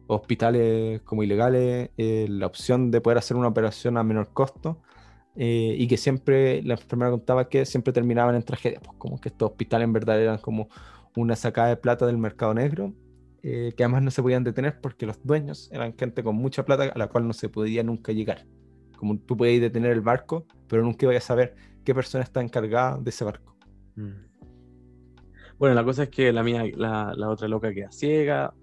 hospitales 0.07 1.01
como 1.03 1.23
ilegales 1.23 1.91
eh, 1.97 2.27
la 2.29 2.47
opción 2.47 2.91
de 2.91 3.01
poder 3.01 3.19
hacer 3.19 3.37
una 3.37 3.49
operación 3.49 3.97
a 3.97 4.03
menor 4.03 4.33
costo 4.33 4.79
eh, 5.37 5.75
y 5.79 5.87
que 5.87 5.97
siempre 5.97 6.63
la 6.63 6.75
enfermera 6.75 7.11
contaba 7.11 7.49
que 7.49 7.65
siempre 7.65 7.93
terminaban 7.93 8.35
en 8.35 8.43
tragedia, 8.43 8.81
pues 8.81 8.99
como 8.99 9.21
que 9.21 9.31
estos 9.31 9.51
hospitales 9.51 9.87
en 9.87 9.93
verdad 9.93 10.21
eran 10.21 10.39
como 10.39 10.69
una 11.17 11.37
sacada 11.37 11.69
de 11.69 11.77
plata 11.77 12.07
del 12.07 12.19
mercado 12.19 12.55
negro 12.55 12.93
eh, 13.43 13.73
que 13.77 13.83
además 13.83 14.03
no 14.03 14.11
se 14.11 14.23
podían 14.23 14.45
detener 14.45 14.81
porque 14.81 15.07
los 15.07 15.23
dueños 15.25 15.69
eran 15.73 15.97
gente 15.97 16.23
con 16.23 16.37
mucha 16.37 16.65
plata 16.65 16.85
a 16.85 16.99
la 16.99 17.09
cual 17.09 17.27
no 17.27 17.33
se 17.33 17.49
podía 17.49 17.83
nunca 17.83 18.13
llegar. 18.13 18.47
Como 18.97 19.19
tú 19.19 19.37
podías 19.37 19.61
detener 19.61 19.93
el 19.93 20.01
barco, 20.01 20.47
pero 20.69 20.83
nunca 20.83 21.07
ibas 21.07 21.17
a 21.17 21.21
saber 21.21 21.55
qué 21.85 21.95
persona 21.95 22.23
está 22.23 22.41
encargada 22.41 22.99
de 22.99 23.11
ese 23.11 23.25
barco. 23.25 23.57
Mm. 23.97 24.33
Bueno, 25.59 25.75
la 25.75 25.85
cosa 25.85 26.05
es 26.05 26.09
que 26.09 26.33
la 26.33 26.43
mía, 26.43 26.65
la, 26.77 27.13
la 27.17 27.29
otra 27.29 27.49
loca 27.49 27.73
queda 27.73 27.91
ciega, 27.91 28.55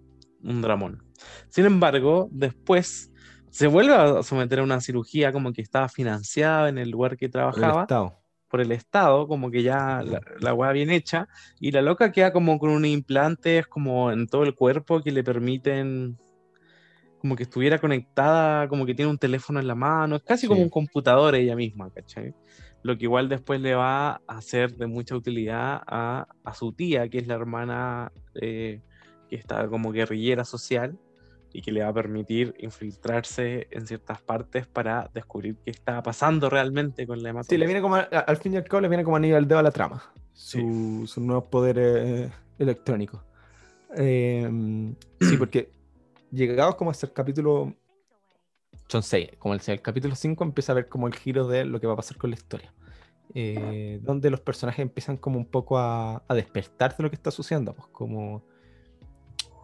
un 0.44 0.62
dramón. 0.62 1.04
Sin 1.50 1.66
embargo, 1.66 2.30
después 2.32 3.12
se 3.50 3.68
vuelve 3.68 3.94
a 3.94 4.24
someter 4.24 4.60
a 4.60 4.64
una 4.64 4.80
cirugía 4.80 5.32
como 5.32 5.52
que 5.54 5.62
estaba 5.62 5.90
financiada 5.90 6.70
en 6.70 6.78
el 6.78 6.90
lugar 6.90 7.18
que 7.18 7.30
trabajaba 7.30 7.88
por 8.50 8.62
el 8.62 8.72
Estado, 8.72 9.28
como 9.28 9.52
que 9.52 9.64
ya 9.64 10.02
la, 10.04 10.22
la 10.40 10.54
hueá 10.54 10.72
bien 10.72 10.90
hecha, 10.90 11.28
y 11.60 11.72
la 11.72 11.82
loca 11.82 12.12
queda 12.12 12.34
como 12.34 12.60
con 12.60 12.72
un 12.72 12.86
implante 12.86 13.64
como 13.70 14.12
en 14.12 14.28
todo 14.28 14.44
el 14.44 14.56
cuerpo 14.56 15.02
que 15.02 15.12
le 15.12 15.24
permiten 15.24 16.18
como 17.20 17.36
que 17.36 17.44
estuviera 17.44 17.80
conectada, 17.80 18.68
como 18.68 18.86
que 18.86 18.96
tiene 18.96 19.12
un 19.12 19.18
teléfono 19.18 19.60
en 19.60 19.68
la 19.68 19.76
mano, 19.76 20.16
es 20.16 20.24
casi 20.24 20.48
como 20.48 20.62
un 20.62 20.70
computador 20.70 21.36
ella 21.36 21.56
misma, 21.56 21.92
¿cachai? 21.92 22.34
Lo 22.82 22.98
que 22.98 23.04
igual 23.04 23.28
después 23.28 23.60
le 23.60 23.76
va 23.76 24.22
a 24.26 24.42
ser 24.42 24.76
de 24.76 24.88
mucha 24.88 25.16
utilidad 25.16 25.82
a, 25.86 26.28
a 26.44 26.54
su 26.54 26.72
tía, 26.72 27.10
que 27.10 27.18
es 27.18 27.28
la 27.28 27.36
hermana 27.36 28.12
eh, 28.42 28.82
que 29.30 29.36
está 29.36 29.68
como 29.68 29.92
guerrillera 29.92 30.46
social, 30.46 30.98
y 31.52 31.62
que 31.62 31.72
le 31.72 31.82
va 31.82 31.90
a 31.90 31.94
permitir 31.94 32.56
infiltrarse 32.60 33.68
en 33.72 33.88
ciertas 33.88 34.22
partes 34.22 34.68
para 34.68 35.10
descubrir 35.14 35.58
qué 35.64 35.72
está 35.72 36.02
pasando 36.04 36.50
realmente 36.50 37.08
con 37.08 37.22
la 37.22 37.30
hematoma. 37.30 37.50
Sí, 37.50 37.58
le 37.58 37.66
viene 37.66 37.82
como, 37.82 37.96
al 37.96 38.38
fin 38.38 38.54
y 38.54 38.58
al 38.58 38.64
cabo, 38.66 38.82
le 38.82 38.88
viene 38.88 39.04
como 39.04 39.18
a 39.18 39.20
nivel 39.20 39.48
dedo 39.48 39.60
a 39.60 39.64
la 39.64 39.72
trama, 39.72 40.04
su, 40.34 41.06
sus 41.08 41.24
nuevos 41.24 41.46
poderes 41.46 42.32
electrónicos. 42.58 43.22
Em, 43.96 44.96
sí, 45.20 45.38
porque 45.40 45.72
llegados 46.32 46.76
como 46.76 46.92
hasta 46.92 47.08
el 47.08 47.14
capítulo, 47.14 47.76
son 48.88 49.04
seis, 49.04 49.30
como 49.40 49.54
el, 49.54 49.62
el 49.66 49.82
capítulo 49.82 50.16
5 50.16 50.44
empieza 50.44 50.72
a 50.72 50.76
ver 50.76 50.88
como 50.88 51.08
el 51.08 51.16
giro 51.16 51.48
de 51.48 51.66
lo 51.66 51.80
que 51.80 51.88
va 51.88 51.94
a 51.94 51.98
pasar 51.98 52.18
con 52.18 52.30
la 52.30 52.36
historia. 52.36 52.74
Eh, 53.36 54.00
donde 54.02 54.32
los 54.32 54.40
personajes 54.40 54.82
empiezan 54.82 55.16
como 55.16 55.38
un 55.38 55.46
poco 55.46 55.78
a, 55.78 56.24
a 56.28 56.34
despertar 56.34 56.98
de 56.98 57.04
lo 57.04 57.12
que 57.12 57.16
está 57.16 57.30
sucediendo, 57.30 57.76
pues 57.76 57.88
como 57.90 58.44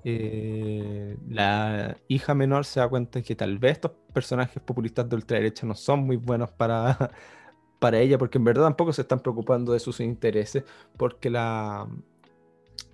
eh, 0.07 1.17
la 1.27 1.97
hija 2.07 2.35
menor 2.35 2.63
se 2.65 2.79
da 2.79 2.87
cuenta 2.87 3.23
que 3.23 3.35
tal 3.35 3.57
vez 3.57 3.73
estos 3.73 3.91
personajes 4.13 4.61
populistas 4.61 5.09
de 5.09 5.15
ultraderecha 5.15 5.65
no 5.65 5.73
son 5.73 6.01
muy 6.01 6.15
buenos 6.15 6.51
para, 6.51 7.09
para 7.79 7.99
ella, 7.99 8.19
porque 8.19 8.37
en 8.37 8.43
verdad 8.43 8.65
tampoco 8.65 8.93
se 8.93 9.01
están 9.01 9.19
preocupando 9.19 9.73
de 9.73 9.79
sus 9.79 9.99
intereses, 9.99 10.63
porque 10.95 11.31
la, 11.31 11.87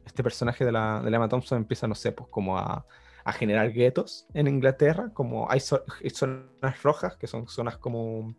este 0.05 0.23
personaje 0.23 0.63
de 0.63 0.71
la, 0.71 1.01
de 1.01 1.13
Emma 1.13 1.27
Thompson 1.27 1.57
empieza, 1.57 1.85
no 1.85 1.95
sé, 1.95 2.13
pues 2.13 2.29
como 2.29 2.57
a, 2.57 2.85
generar 3.37 3.73
guetos 3.73 4.25
en 4.33 4.47
Inglaterra, 4.47 5.11
como 5.13 5.51
hay, 5.51 5.59
zonas 5.59 6.81
rojas, 6.81 7.17
que 7.17 7.27
son 7.27 7.47
zonas 7.47 7.77
como 7.77 8.33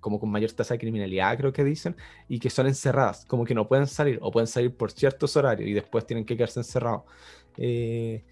como 0.00 0.18
con 0.20 0.30
mayor 0.30 0.50
tasa 0.52 0.74
de 0.74 0.78
criminalidad, 0.80 1.36
creo 1.38 1.52
que 1.52 1.64
dicen, 1.64 1.96
y 2.28 2.38
que 2.40 2.50
son 2.50 2.66
encerradas, 2.66 3.24
como 3.26 3.44
que 3.44 3.54
no 3.54 3.68
pueden 3.68 3.86
salir, 3.86 4.18
o 4.20 4.30
pueden 4.32 4.48
salir 4.48 4.76
por 4.76 4.90
ciertos 4.90 5.36
horarios 5.36 5.68
y 5.68 5.72
después 5.72 6.06
tienen 6.06 6.24
que 6.24 6.36
quedarse 6.36 6.60
encerrados. 6.60 7.02
Eh, 7.56 8.24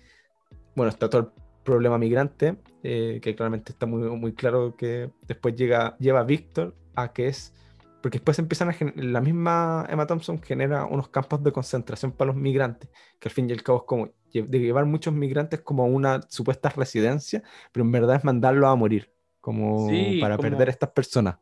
bueno, 0.74 0.90
está 0.90 1.10
todo 1.10 1.20
el 1.22 1.28
problema 1.64 1.98
migrante, 1.98 2.56
eh, 2.82 3.20
que 3.22 3.34
claramente 3.34 3.72
está 3.72 3.86
muy, 3.86 4.08
muy 4.16 4.32
claro 4.34 4.76
que 4.76 5.10
después 5.26 5.54
llega, 5.54 5.96
lleva 5.98 6.20
a 6.20 6.24
Víctor 6.24 6.74
a 6.94 7.12
que 7.12 7.28
es, 7.28 7.54
porque 8.02 8.18
después 8.18 8.38
empiezan 8.38 8.70
a 8.70 8.76
la 8.96 9.20
misma 9.20 9.86
Emma 9.88 10.06
Thompson 10.06 10.40
genera 10.40 10.86
unos 10.86 11.08
campos 11.08 11.42
de 11.42 11.52
concentración 11.52 12.12
para 12.12 12.32
los 12.32 12.36
migrantes, 12.36 12.88
que 13.18 13.28
al 13.28 13.32
fin 13.32 13.48
y 13.48 13.52
al 13.52 13.62
cabo 13.62 13.78
es 13.78 13.84
como 13.84 14.10
de 14.32 14.58
llevar 14.58 14.86
muchos 14.86 15.12
migrantes 15.12 15.60
como 15.60 15.82
a 15.82 15.86
una 15.86 16.20
supuesta 16.28 16.68
residencia, 16.70 17.42
pero 17.72 17.84
en 17.84 17.92
verdad 17.92 18.16
es 18.16 18.24
mandarlos 18.24 18.70
a 18.70 18.74
morir, 18.74 19.12
como 19.40 19.88
para 20.20 20.38
perder 20.38 20.68
a 20.68 20.70
estas 20.70 20.90
personas. 20.90 21.36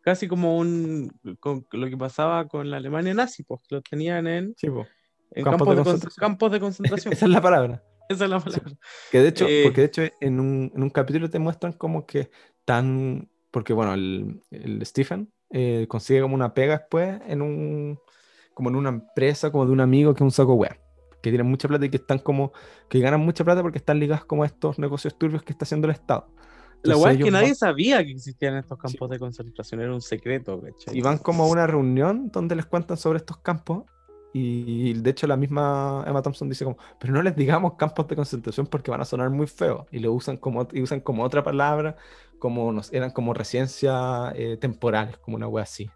Casi 0.00 0.26
como 0.26 0.56
un 0.56 1.12
lo 1.22 1.88
que 1.88 1.96
pasaba 1.96 2.48
con 2.48 2.70
la 2.70 2.78
Alemania 2.78 3.14
nazi, 3.14 3.44
pues 3.44 3.60
lo 3.70 3.82
tenían 3.82 4.26
en, 4.26 4.54
sí, 4.56 4.68
pues 4.68 4.88
en 5.34 5.44
campos, 5.44 5.68
de, 5.68 5.76
concentración. 5.76 6.20
campos 6.20 6.52
de 6.52 6.60
concentración. 6.60 7.12
Esa 7.12 7.26
es 7.26 7.32
la 7.32 7.40
palabra. 7.40 7.82
Esa 8.08 8.24
es 8.24 8.30
la 8.30 8.40
palabra. 8.40 8.72
Que 9.10 9.20
de 9.20 9.28
hecho, 9.28 9.46
eh, 9.48 9.62
porque 9.64 9.80
de 9.80 9.86
hecho 9.86 10.02
en 10.20 10.40
un, 10.40 10.72
en 10.74 10.82
un, 10.82 10.90
capítulo 10.90 11.30
te 11.30 11.38
muestran 11.38 11.72
como 11.72 12.06
que 12.06 12.30
tan, 12.64 13.30
porque 13.50 13.72
bueno, 13.72 13.94
el, 13.94 14.42
el 14.50 14.84
Stephen 14.84 15.32
eh, 15.50 15.86
consigue 15.88 16.22
como 16.22 16.34
una 16.34 16.54
pega 16.54 16.78
después 16.78 17.20
en 17.26 17.42
un, 17.42 17.98
como 18.54 18.70
en 18.70 18.76
una 18.76 18.88
empresa 18.88 19.50
como 19.50 19.66
de 19.66 19.72
un 19.72 19.80
amigo 19.80 20.14
que 20.14 20.18
es 20.18 20.22
un 20.22 20.30
saco 20.30 20.54
web, 20.54 20.78
que 21.22 21.30
tiene 21.30 21.44
mucha 21.44 21.68
plata 21.68 21.84
y 21.84 21.90
que 21.90 21.98
están 21.98 22.18
como, 22.18 22.52
que 22.88 23.00
ganan 23.00 23.20
mucha 23.20 23.44
plata 23.44 23.60
porque 23.60 23.78
están 23.78 23.98
ligados 23.98 24.24
como 24.24 24.44
a 24.44 24.46
estos 24.46 24.78
negocios 24.78 25.18
turbios 25.18 25.42
que 25.42 25.52
está 25.52 25.64
haciendo 25.64 25.88
el 25.88 25.94
Estado. 25.94 26.26
la 26.82 26.96
weá 26.96 27.12
es 27.12 27.18
que 27.18 27.30
nadie 27.30 27.54
sabía 27.54 28.02
que 28.02 28.12
existían 28.12 28.56
estos 28.56 28.78
campos 28.78 29.10
de 29.10 29.18
concentración, 29.18 29.80
era 29.82 29.92
un 29.92 30.00
secreto. 30.00 30.62
Y 30.90 31.02
van 31.02 31.18
como 31.18 31.44
a 31.44 31.46
una 31.48 31.66
reunión 31.66 32.30
donde 32.32 32.56
les 32.56 32.64
cuentan 32.64 32.96
sobre 32.96 33.18
estos 33.18 33.38
campos 33.38 33.84
y 34.32 34.94
de 34.94 35.10
hecho 35.10 35.26
la 35.26 35.36
misma 35.36 36.04
Emma 36.06 36.22
Thompson 36.22 36.48
dice 36.48 36.64
como, 36.64 36.78
pero 36.98 37.12
no 37.12 37.22
les 37.22 37.36
digamos 37.36 37.74
campos 37.74 38.08
de 38.08 38.16
concentración 38.16 38.66
porque 38.66 38.90
van 38.90 39.00
a 39.00 39.04
sonar 39.04 39.30
muy 39.30 39.46
feos. 39.46 39.86
Y 39.90 39.98
lo 39.98 40.12
usan 40.12 40.36
como, 40.36 40.66
y 40.72 40.80
usan 40.80 41.00
como 41.00 41.22
otra 41.22 41.42
palabra, 41.42 41.96
como 42.38 42.72
nos, 42.72 42.92
eran 42.92 43.10
como 43.10 43.34
residencias 43.34 44.32
eh, 44.34 44.56
temporales, 44.60 45.18
como 45.18 45.36
una 45.36 45.48
wea 45.48 45.64
así. 45.64 45.90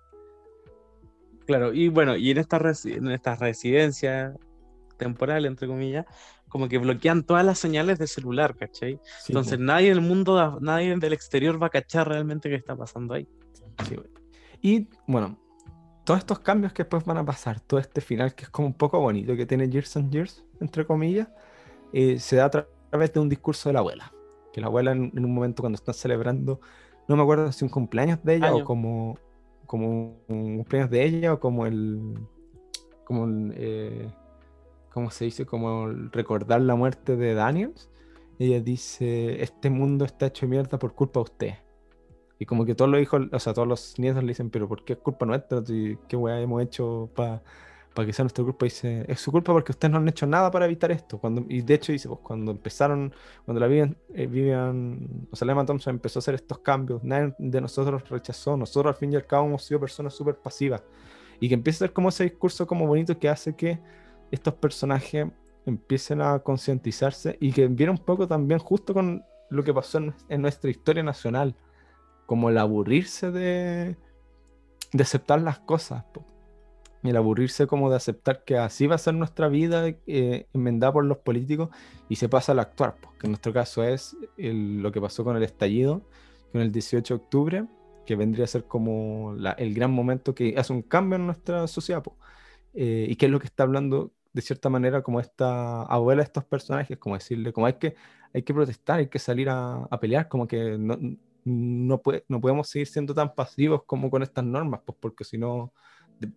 Claro, 1.46 1.72
y 1.72 1.88
bueno, 1.88 2.16
y 2.16 2.30
en 2.30 2.38
estas 2.38 2.84
en 2.86 3.10
esta 3.10 3.36
residencias 3.36 4.36
temporales, 4.98 5.48
entre 5.48 5.68
comillas, 5.68 6.04
como 6.48 6.68
que 6.68 6.78
bloquean 6.78 7.22
todas 7.22 7.44
las 7.44 7.58
señales 7.58 7.98
de 7.98 8.06
celular, 8.06 8.56
¿cachai? 8.56 9.00
Entonces 9.28 9.58
nadie 9.58 9.90
del 9.90 10.00
mundo, 10.00 10.58
nadie 10.60 10.96
del 10.96 11.12
exterior 11.12 11.62
va 11.62 11.68
a 11.68 11.70
cachar 11.70 12.08
realmente 12.08 12.48
qué 12.48 12.56
está 12.56 12.76
pasando 12.76 13.14
ahí. 13.14 13.28
y 14.60 14.88
bueno, 15.06 15.38
todos 16.06 16.20
estos 16.20 16.38
cambios 16.38 16.72
que 16.72 16.84
después 16.84 17.04
van 17.04 17.18
a 17.18 17.24
pasar, 17.24 17.58
todo 17.58 17.80
este 17.80 18.00
final 18.00 18.32
que 18.36 18.44
es 18.44 18.48
como 18.48 18.68
un 18.68 18.74
poco 18.74 19.00
bonito 19.00 19.34
que 19.34 19.44
tiene 19.44 19.68
Years 19.68 19.96
and 19.96 20.12
Years, 20.12 20.44
entre 20.60 20.86
comillas, 20.86 21.26
eh, 21.92 22.20
se 22.20 22.36
da 22.36 22.44
a 22.44 22.50
través 22.50 23.12
de 23.12 23.18
un 23.18 23.28
discurso 23.28 23.68
de 23.68 23.72
la 23.72 23.80
abuela. 23.80 24.12
Que 24.52 24.60
la 24.60 24.68
abuela 24.68 24.92
en, 24.92 25.10
un 25.12 25.34
momento 25.34 25.64
cuando 25.64 25.74
están 25.74 25.94
celebrando, 25.94 26.60
no 27.08 27.16
me 27.16 27.22
acuerdo 27.22 27.50
si 27.50 27.64
un 27.64 27.70
cumpleaños 27.70 28.22
de 28.22 28.36
ella 28.36 28.54
o 28.54 28.64
como, 28.64 29.18
como 29.66 30.20
un 30.28 30.58
cumpleaños 30.58 30.90
de 30.90 31.04
ella 31.04 31.32
o 31.34 31.40
como 31.40 31.66
el... 31.66 32.14
Como 33.04 33.50
eh, 33.54 34.08
¿Cómo 34.92 35.10
se 35.10 35.24
dice? 35.24 35.44
Como 35.44 35.88
recordar 36.12 36.60
la 36.60 36.76
muerte 36.76 37.16
de 37.16 37.34
Daniels. 37.34 37.90
Ella 38.38 38.60
dice, 38.60 39.42
este 39.42 39.70
mundo 39.70 40.04
está 40.04 40.26
hecho 40.26 40.46
mierda 40.46 40.78
por 40.78 40.94
culpa 40.94 41.18
de 41.18 41.24
usted 41.24 41.66
y 42.38 42.46
como 42.46 42.64
que 42.64 42.74
todos 42.74 42.90
los 42.90 43.00
hijos, 43.00 43.22
o 43.32 43.38
sea, 43.38 43.54
todos 43.54 43.68
los 43.68 43.98
nietos 43.98 44.22
le 44.22 44.28
dicen, 44.28 44.50
pero 44.50 44.68
¿por 44.68 44.84
qué 44.84 44.94
es 44.94 44.98
culpa 44.98 45.26
nuestra? 45.26 45.62
¿Qué 46.08 46.16
weá 46.16 46.40
hemos 46.40 46.62
hecho 46.62 47.10
para 47.14 47.42
para 47.96 48.04
que 48.06 48.12
sea 48.12 48.24
nuestro 48.24 48.44
culpa, 48.44 48.66
dice, 48.66 49.06
es 49.08 49.20
su 49.20 49.32
culpa 49.32 49.54
porque 49.54 49.72
ustedes 49.72 49.90
no 49.90 49.96
han 49.96 50.06
hecho 50.06 50.26
nada 50.26 50.50
para 50.50 50.66
evitar 50.66 50.92
esto. 50.92 51.18
Cuando, 51.18 51.46
y 51.48 51.62
de 51.62 51.74
hecho 51.74 51.92
dice, 51.92 52.08
pues 52.08 52.20
cuando 52.22 52.52
empezaron, 52.52 53.10
cuando 53.46 53.58
la 53.58 53.66
vivían, 53.68 53.96
eh, 54.14 55.26
o 55.30 55.34
sea, 55.34 55.50
Emma 55.50 55.64
Thompson 55.64 55.94
empezó 55.94 56.18
a 56.18 56.20
hacer 56.20 56.34
estos 56.34 56.58
cambios, 56.58 57.02
nadie 57.02 57.34
de 57.38 57.58
nosotros 57.58 58.06
rechazó, 58.10 58.54
nosotros 58.54 58.94
al 58.94 59.00
fin 59.00 59.14
y 59.14 59.16
al 59.16 59.26
cabo 59.26 59.46
hemos 59.46 59.64
sido 59.64 59.80
personas 59.80 60.12
súper 60.12 60.36
pasivas. 60.36 60.82
Y 61.40 61.48
que 61.48 61.54
empieza 61.54 61.86
a 61.86 61.88
ser 61.88 61.94
como 61.94 62.10
ese 62.10 62.24
discurso 62.24 62.66
como 62.66 62.86
bonito 62.86 63.18
que 63.18 63.30
hace 63.30 63.56
que 63.56 63.80
estos 64.30 64.52
personajes 64.52 65.28
empiecen 65.64 66.20
a 66.20 66.38
concientizarse 66.40 67.38
y 67.40 67.50
que 67.50 67.66
viene 67.66 67.92
un 67.92 67.98
poco 67.98 68.28
también 68.28 68.60
justo 68.60 68.92
con 68.92 69.24
lo 69.48 69.64
que 69.64 69.72
pasó 69.72 70.00
en, 70.28 70.42
nuestra 70.42 70.70
historia 70.70 71.02
nacional, 71.02 71.54
como 72.26 72.50
el 72.50 72.58
aburrirse 72.58 73.30
de, 73.30 73.96
de 74.92 75.02
aceptar 75.02 75.40
las 75.40 75.58
cosas, 75.60 76.04
y 77.02 77.10
el 77.10 77.16
aburrirse 77.16 77.66
como 77.66 77.88
de 77.90 77.96
aceptar 77.96 78.44
que 78.44 78.58
así 78.58 78.86
va 78.86 78.96
a 78.96 78.98
ser 78.98 79.14
nuestra 79.14 79.48
vida 79.48 79.86
eh, 80.06 80.46
enmendada 80.52 80.92
por 80.92 81.04
los 81.04 81.18
políticos 81.18 81.70
y 82.08 82.16
se 82.16 82.28
pasa 82.28 82.52
al 82.52 82.58
actuar, 82.58 82.96
que 83.18 83.26
en 83.26 83.32
nuestro 83.32 83.52
caso 83.52 83.84
es 83.84 84.16
lo 84.36 84.90
que 84.92 85.00
pasó 85.00 85.24
con 85.24 85.36
el 85.36 85.42
estallido, 85.42 86.02
con 86.52 86.60
el 86.60 86.72
18 86.72 87.14
de 87.14 87.22
octubre, 87.22 87.64
que 88.04 88.16
vendría 88.16 88.44
a 88.44 88.48
ser 88.48 88.64
como 88.64 89.36
el 89.56 89.74
gran 89.74 89.90
momento 89.90 90.34
que 90.34 90.54
hace 90.56 90.72
un 90.72 90.82
cambio 90.82 91.16
en 91.16 91.26
nuestra 91.26 91.66
sociedad, 91.66 92.02
eh, 92.74 93.06
y 93.08 93.16
que 93.16 93.26
es 93.26 93.32
lo 93.32 93.40
que 93.40 93.46
está 93.46 93.62
hablando 93.62 94.12
de 94.32 94.42
cierta 94.42 94.68
manera 94.68 95.02
como 95.02 95.20
esta 95.20 95.82
abuela 95.82 96.20
de 96.20 96.26
estos 96.26 96.44
personajes, 96.44 96.98
como 96.98 97.14
decirle, 97.14 97.52
como 97.52 97.66
hay 97.66 97.74
que, 97.74 97.96
hay 98.34 98.42
que 98.42 98.52
protestar, 98.52 98.98
hay 98.98 99.08
que 99.08 99.18
salir 99.18 99.48
a, 99.48 99.88
pelear, 100.00 100.28
como 100.28 100.46
que 100.46 100.76
no, 100.78 100.98
no, 101.46 102.02
no 102.28 102.40
podemos 102.40 102.68
seguir 102.68 102.88
siendo 102.88 103.14
tan 103.14 103.32
pasivos 103.32 103.84
como 103.86 104.10
con 104.10 104.22
estas 104.22 104.44
normas, 104.44 104.80
pues 104.84 104.98
porque 105.00 105.22
si 105.22 105.38
no, 105.38 105.72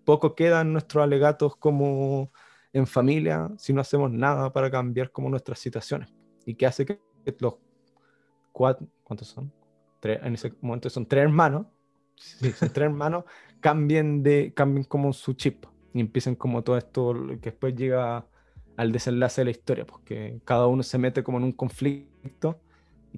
poco 0.06 0.36
quedan 0.36 0.72
nuestros 0.72 1.04
alegatos 1.04 1.56
como 1.56 2.32
en 2.74 2.86
familia 2.86 3.50
si 3.58 3.74
no 3.74 3.82
hacemos 3.82 4.12
nada 4.12 4.54
para 4.54 4.70
cambiar 4.70 5.12
como 5.12 5.30
nuestras 5.30 5.58
situaciones. 5.58 6.14
Y 6.46 6.54
que 6.54 6.68
hace 6.68 6.86
que 6.86 7.00
los 7.40 7.56
cuatro, 8.52 8.88
¿cuántos 9.04 9.30
son? 9.30 9.52
Tres, 10.00 10.20
en 10.24 10.36
ese 10.36 10.54
momento 10.62 10.90
son 10.92 11.08
tres 11.08 11.24
hermanos, 11.24 11.66
sí, 12.16 12.52
son 12.52 12.70
tres 12.70 12.86
hermanos, 12.86 13.24
cambien, 13.60 14.22
de, 14.22 14.54
cambien 14.54 14.84
como 14.84 15.12
su 15.12 15.34
chip 15.34 15.66
y 15.92 16.02
empiecen 16.02 16.36
como 16.36 16.64
todo 16.64 16.78
esto 16.78 17.16
que 17.42 17.50
después 17.50 17.76
llega 17.76 18.28
al 18.78 18.92
desenlace 18.92 19.42
de 19.42 19.46
la 19.46 19.52
historia, 19.52 19.86
porque 19.86 20.34
pues 20.34 20.44
cada 20.46 20.68
uno 20.68 20.84
se 20.84 21.00
mete 21.00 21.24
como 21.24 21.40
en 21.40 21.46
un 21.46 21.52
conflicto 21.52 22.62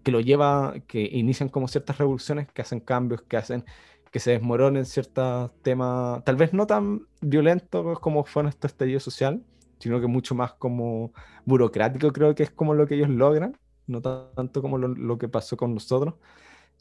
que 0.03 0.11
lo 0.11 0.19
lleva, 0.21 0.75
que 0.87 1.01
inician 1.01 1.49
como 1.49 1.67
ciertas 1.67 1.97
revoluciones, 1.97 2.47
que 2.51 2.61
hacen 2.61 2.79
cambios, 2.79 3.21
que 3.23 3.37
hacen 3.37 3.65
que 4.11 4.19
se 4.19 4.31
desmoronen 4.31 4.85
ciertos 4.85 5.51
temas, 5.61 6.23
tal 6.25 6.35
vez 6.35 6.53
no 6.53 6.67
tan 6.67 7.07
violentos 7.21 7.99
como 7.99 8.25
fue 8.25 8.43
nuestro 8.43 8.67
estallido 8.67 8.99
social, 8.99 9.41
sino 9.79 10.01
que 10.01 10.07
mucho 10.07 10.35
más 10.35 10.53
como 10.53 11.13
burocrático, 11.45 12.11
creo 12.11 12.35
que 12.35 12.43
es 12.43 12.51
como 12.51 12.73
lo 12.73 12.85
que 12.85 12.95
ellos 12.95 13.09
logran, 13.09 13.57
no 13.87 14.01
tanto 14.01 14.61
como 14.61 14.77
lo, 14.77 15.17
que 15.17 15.29
pasó 15.29 15.55
con 15.57 15.73
nosotros, 15.73 16.15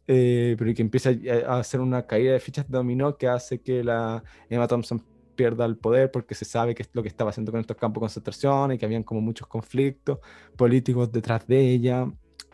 eh, 0.09 0.57
pero 0.59 0.75
que 0.75 0.83
empieza 0.83 1.11
a 1.47 1.59
hacer 1.59 1.81
una 1.81 2.07
caída 2.07 2.33
de 2.33 2.41
fichas 2.41 2.69
de 2.69 2.77
dominó 2.77 3.17
que 3.17 3.29
hace 3.29 3.61
que 3.61 3.85
la 3.85 4.25
Emma 4.49 4.67
Thompson 4.67 5.03
pierda 5.37 5.65
el 5.65 5.77
poder 5.77 6.11
porque 6.11 6.35
se 6.35 6.45
sabe 6.45 6.75
que 6.75 6.83
es 6.83 6.91
lo 6.93 7.03
que 7.03 7.09
estaba 7.09 7.31
haciendo 7.31 7.53
con 7.53 7.61
estos 7.61 7.77
campos 7.77 8.01
de 8.01 8.05
concentración 8.05 8.73
y 8.73 8.79
que 8.79 8.85
habían 8.85 9.05
como 9.05 9.21
muchos 9.21 9.47
conflictos 9.47 10.19
políticos 10.57 11.11
detrás 11.13 11.47
de 11.47 11.61
ella, 11.61 12.07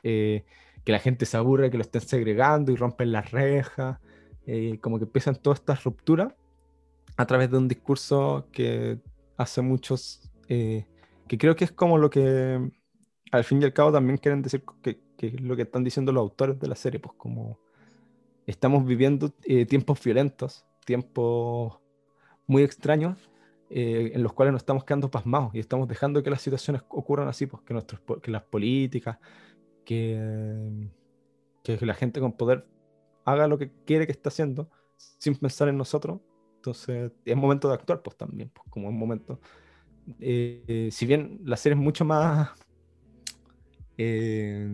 eh, 0.02 0.44
que 0.86 0.92
la 0.92 1.00
gente 1.00 1.26
se 1.26 1.36
aburre, 1.36 1.68
que 1.68 1.78
lo 1.78 1.82
estén 1.82 2.00
segregando 2.00 2.70
y 2.70 2.76
rompen 2.76 3.10
las 3.10 3.32
rejas, 3.32 3.98
eh, 4.46 4.78
como 4.80 4.98
que 4.98 5.04
empiezan 5.04 5.34
todas 5.34 5.58
estas 5.58 5.82
rupturas 5.82 6.32
a 7.16 7.26
través 7.26 7.50
de 7.50 7.58
un 7.58 7.66
discurso 7.66 8.46
que 8.52 9.00
hace 9.36 9.60
muchos, 9.60 10.30
eh, 10.48 10.86
que 11.26 11.36
creo 11.36 11.56
que 11.56 11.64
es 11.64 11.72
como 11.72 11.98
lo 11.98 12.08
que 12.08 12.70
al 13.32 13.42
fin 13.42 13.60
y 13.60 13.64
al 13.64 13.72
cabo 13.72 13.90
también 13.90 14.18
quieren 14.18 14.42
decir 14.42 14.62
que, 14.82 15.00
es 15.18 15.40
lo 15.40 15.56
que 15.56 15.62
están 15.62 15.82
diciendo 15.82 16.12
los 16.12 16.20
autores 16.20 16.60
de 16.60 16.68
la 16.68 16.76
serie, 16.76 17.00
pues 17.00 17.14
como 17.16 17.58
estamos 18.46 18.86
viviendo 18.86 19.34
eh, 19.42 19.66
tiempos 19.66 20.00
violentos, 20.04 20.64
tiempos 20.84 21.80
muy 22.46 22.62
extraños, 22.62 23.28
en 23.68 24.22
los 24.22 24.32
cuales 24.32 24.52
nos 24.52 24.62
estamos 24.62 24.84
quedando 24.84 25.10
pasmados 25.10 25.52
y 25.52 25.58
estamos 25.58 25.88
dejando 25.88 26.22
que 26.22 26.30
las 26.30 26.40
situaciones 26.40 26.82
ocurran 26.88 27.26
así, 27.26 27.46
pues 27.46 27.64
que, 27.64 27.74
nuestros, 27.74 28.00
que 28.22 28.30
las 28.30 28.44
políticas, 28.44 29.18
que, 29.86 30.90
que 31.62 31.86
la 31.86 31.94
gente 31.94 32.20
con 32.20 32.32
poder 32.32 32.66
haga 33.24 33.48
lo 33.48 33.56
que 33.56 33.70
quiere 33.86 34.04
que 34.06 34.12
está 34.12 34.28
haciendo 34.28 34.68
sin 34.96 35.34
pensar 35.36 35.68
en 35.68 35.78
nosotros. 35.78 36.20
Entonces 36.56 37.12
es 37.24 37.36
momento 37.36 37.68
de 37.68 37.74
actuar, 37.74 38.02
pues 38.02 38.16
también, 38.16 38.50
pues 38.50 38.68
como 38.68 38.88
un 38.88 38.98
momento. 38.98 39.40
Eh, 40.20 40.88
si 40.92 41.06
bien 41.06 41.40
la 41.44 41.56
serie 41.56 41.76
es 41.76 41.82
mucho 41.82 42.04
más. 42.04 42.50
Eh, 43.96 44.68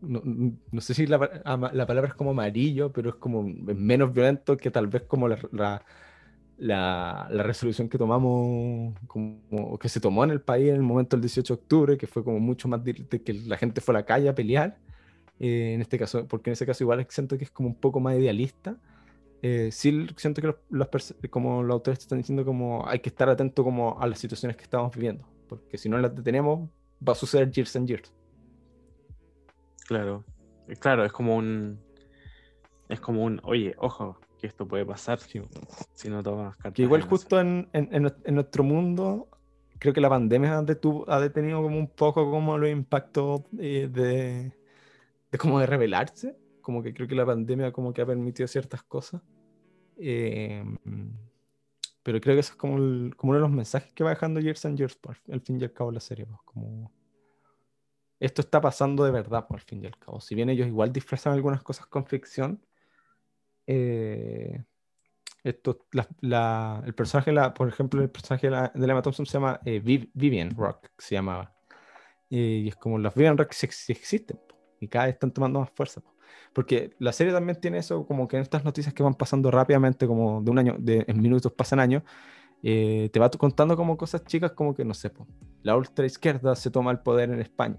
no, 0.00 0.80
sé 0.80 0.94
si 0.94 1.06
la, 1.06 1.18
la, 1.72 1.86
palabra 1.86 2.08
es 2.08 2.14
como 2.14 2.30
amarillo, 2.30 2.92
pero 2.92 3.10
es 3.10 3.16
como 3.16 3.42
menos 3.42 4.12
violento 4.12 4.56
que 4.56 4.70
tal 4.70 4.86
vez 4.86 5.02
como 5.02 5.28
la, 5.28 5.84
la, 6.58 7.28
resolución 7.30 7.88
que 7.88 7.98
tomamos, 7.98 8.94
como 9.06 9.78
que 9.78 9.88
se 9.88 10.00
tomó 10.00 10.24
en 10.24 10.30
el 10.30 10.40
país 10.40 10.68
en 10.68 10.76
el 10.76 10.82
momento 10.82 11.16
del 11.16 11.22
18 11.22 11.54
de 11.54 11.60
octubre, 11.60 11.96
que 11.96 12.06
fue 12.06 12.24
como 12.24 12.40
mucho 12.40 12.68
más 12.68 12.82
directo, 12.82 13.22
que 13.22 13.32
la 13.32 13.56
gente 13.56 13.80
fue 13.80 13.94
a 13.94 13.98
la 13.98 14.04
calle 14.04 14.28
a 14.28 14.34
pelear 14.34 14.76
eh, 15.38 15.72
en 15.74 15.80
este 15.80 15.98
caso, 15.98 16.26
porque 16.26 16.50
en 16.50 16.52
ese 16.52 16.66
caso 16.66 16.84
igual 16.84 17.06
siento 17.08 17.38
que 17.38 17.44
es 17.44 17.50
como 17.50 17.68
un 17.68 17.76
poco 17.76 18.00
más 18.00 18.16
idealista. 18.16 18.76
Eh, 19.40 19.70
sí 19.70 20.06
siento 20.16 20.42
que 20.42 20.52
los, 20.70 20.88
como 21.30 21.62
los 21.62 21.74
autores 21.74 22.00
están 22.00 22.18
diciendo 22.18 22.44
como 22.44 22.88
hay 22.88 22.98
que 22.98 23.08
estar 23.08 23.28
atento 23.28 23.62
como 23.62 24.00
a 24.00 24.06
las 24.08 24.18
situaciones 24.18 24.56
que 24.56 24.64
estamos 24.64 24.92
viviendo, 24.94 25.28
porque 25.48 25.78
si 25.78 25.88
no 25.88 25.96
las 25.98 26.14
detenemos 26.14 26.68
va 27.06 27.12
a 27.12 27.16
suceder 27.16 27.50
years 27.52 27.76
and 27.76 27.86
years. 27.86 28.12
Claro, 29.86 30.24
eh, 30.66 30.74
claro, 30.74 31.04
es 31.04 31.12
como 31.12 31.36
un 31.36 31.78
es 32.88 33.00
como 33.00 33.22
un, 33.22 33.40
oye, 33.44 33.74
ojo, 33.78 34.18
que 34.38 34.46
esto 34.46 34.66
puede 34.66 34.86
pasar 34.86 35.18
si 35.20 35.40
no 36.08 36.22
tomas 36.22 36.56
Que 36.72 36.82
igual 36.82 37.02
justo 37.02 37.40
en, 37.40 37.68
en, 37.72 38.12
en, 38.24 38.34
nuestro 38.34 38.64
mundo, 38.64 39.28
creo 39.78 39.92
que 39.92 40.00
la 40.00 40.08
pandemia 40.08 40.58
ha, 40.58 40.64
ha 41.08 41.20
detenido 41.20 41.62
como 41.62 41.78
un 41.78 41.88
poco 41.88 42.30
como 42.30 42.56
los 42.56 42.70
impactos 42.70 43.42
de, 43.50 43.88
de 43.88 45.38
como 45.38 45.60
de 45.60 45.66
revelarse, 45.66 46.36
como 46.62 46.82
que 46.82 46.94
creo 46.94 47.08
que 47.08 47.14
la 47.14 47.26
pandemia 47.26 47.72
como 47.72 47.92
que 47.92 48.02
ha 48.02 48.06
permitido 48.06 48.46
ciertas 48.48 48.82
cosas. 48.82 49.22
Em, 49.96 50.78
pero 52.02 52.20
creo 52.20 52.36
que 52.36 52.40
eso 52.40 52.52
es 52.52 52.56
como, 52.56 52.76
como 53.16 53.30
uno 53.30 53.34
de 53.34 53.40
los 53.40 53.50
mensajes 53.50 53.92
que 53.92 54.04
va 54.04 54.10
dejando 54.10 54.40
Years 54.40 54.64
and 54.64 54.78
Years, 54.78 54.96
por 54.96 55.16
el 55.26 55.40
fin 55.40 55.60
y 55.60 55.64
al 55.64 55.72
cabo 55.72 55.90
de 55.90 55.94
la 55.94 56.00
serie. 56.00 56.26
Pues, 56.26 56.40
como 56.44 56.90
esto 58.20 58.40
está 58.40 58.60
pasando 58.60 59.04
de 59.04 59.10
verdad, 59.10 59.46
por 59.46 59.58
el 59.58 59.64
fin 59.64 59.82
y 59.82 59.86
al 59.86 59.98
cabo. 59.98 60.20
Si 60.20 60.34
bien 60.34 60.48
ellos 60.50 60.66
igual 60.66 60.92
disfrazan 60.92 61.32
algunas 61.32 61.62
cosas 61.62 61.86
con 61.86 62.06
ficción, 62.06 62.60
eh, 63.68 64.64
esto, 65.44 65.86
el 65.92 66.94
personaje, 66.94 67.32
la, 67.32 67.54
por 67.54 67.68
ejemplo, 67.68 68.02
el 68.02 68.10
personaje 68.10 68.46
de 68.46 68.50
la, 68.50 68.72
de 68.74 68.84
Emma 68.84 69.02
Thompson 69.02 69.26
se 69.26 69.34
llama 69.34 69.60
eh, 69.64 69.80
Vivian 69.80 70.50
Rock, 70.56 70.88
se 70.98 71.14
llamaba. 71.14 71.54
y 72.28 72.68
es 72.68 72.76
como 72.76 72.98
las 72.98 73.14
Vivian 73.14 73.36
Rock 73.36 73.52
sí, 73.52 73.92
existen 73.92 74.40
y 74.80 74.88
cada 74.88 75.06
vez 75.06 75.14
están 75.14 75.32
tomando 75.32 75.60
más 75.60 75.70
fuerza. 75.70 76.02
Porque 76.52 76.94
la 76.98 77.12
serie 77.12 77.32
también 77.32 77.60
tiene 77.60 77.78
eso, 77.78 78.06
como 78.06 78.26
que 78.26 78.36
en 78.36 78.42
estas 78.42 78.64
noticias 78.64 78.94
que 78.94 79.02
van 79.02 79.14
pasando 79.14 79.50
rápidamente, 79.50 80.06
como 80.06 80.42
de 80.42 80.50
un 80.50 80.58
año, 80.58 80.76
de, 80.78 81.04
en 81.06 81.20
minutos 81.20 81.52
pasan 81.52 81.80
años, 81.80 82.02
eh, 82.62 83.10
te 83.12 83.20
va 83.20 83.30
contando 83.30 83.76
como 83.76 83.96
cosas 83.96 84.24
chicas 84.24 84.52
como 84.52 84.74
que, 84.74 84.84
no 84.84 84.94
sé, 84.94 85.12
la 85.62 85.76
ultra 85.76 86.06
izquierda 86.06 86.56
se 86.56 86.70
toma 86.70 86.90
el 86.90 87.00
poder 87.00 87.30
en 87.30 87.40
España. 87.40 87.78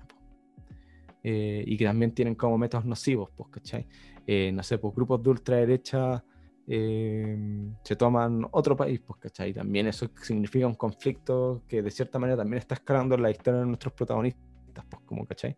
Eh, 1.23 1.63
y 1.65 1.77
que 1.77 1.85
también 1.85 2.13
tienen 2.13 2.35
como 2.35 2.57
métodos 2.57 2.85
nocivos, 2.85 3.29
pues, 3.35 3.49
¿cachai? 3.49 3.87
Eh, 4.25 4.51
no 4.53 4.63
sé, 4.63 4.77
pues 4.77 4.95
grupos 4.95 5.21
de 5.23 5.29
ultraderecha 5.29 6.23
se 6.67 7.95
toman 7.97 8.45
otro 8.51 8.77
país, 8.77 8.99
pues, 8.99 9.19
¿cachai? 9.19 9.53
También 9.53 9.87
eso 9.87 10.07
significa 10.21 10.67
un 10.67 10.75
conflicto 10.75 11.63
que 11.67 11.81
de 11.81 11.89
cierta 11.89 12.19
manera 12.19 12.37
también 12.37 12.59
está 12.59 12.75
escalando 12.75 13.17
la 13.17 13.31
historia 13.31 13.61
de 13.61 13.65
nuestros 13.65 13.91
protagonistas, 13.93 14.85
pues, 14.87 15.01
como, 15.03 15.25
¿cachai? 15.25 15.57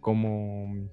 como 0.00 0.88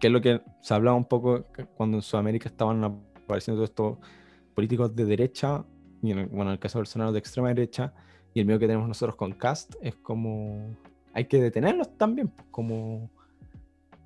que 0.00 0.08
es 0.08 0.12
lo 0.12 0.20
que 0.20 0.40
se 0.60 0.74
hablaba 0.74 0.96
un 0.96 1.06
poco 1.06 1.46
cuando 1.74 1.96
en 1.96 2.02
Sudamérica 2.02 2.48
estaban 2.48 2.84
apareciendo 2.84 3.58
todos 3.58 3.70
estos 3.70 4.08
políticos 4.54 4.94
de 4.94 5.04
derecha, 5.06 5.64
y 6.02 6.10
en 6.12 6.18
el, 6.18 6.26
bueno, 6.26 6.50
en 6.50 6.54
el 6.54 6.58
caso 6.58 6.78
de 6.78 6.80
Bolsonaro 6.80 7.12
de 7.12 7.18
extrema 7.18 7.48
derecha, 7.48 7.94
y 8.34 8.40
el 8.40 8.46
miedo 8.46 8.58
que 8.58 8.66
tenemos 8.66 8.88
nosotros 8.88 9.16
con 9.16 9.32
Cast 9.32 9.74
es 9.80 9.94
como 9.96 10.76
hay 11.14 11.24
que 11.24 11.40
detenerlos 11.40 11.96
también, 11.96 12.28
pues, 12.28 12.46
como, 12.50 13.10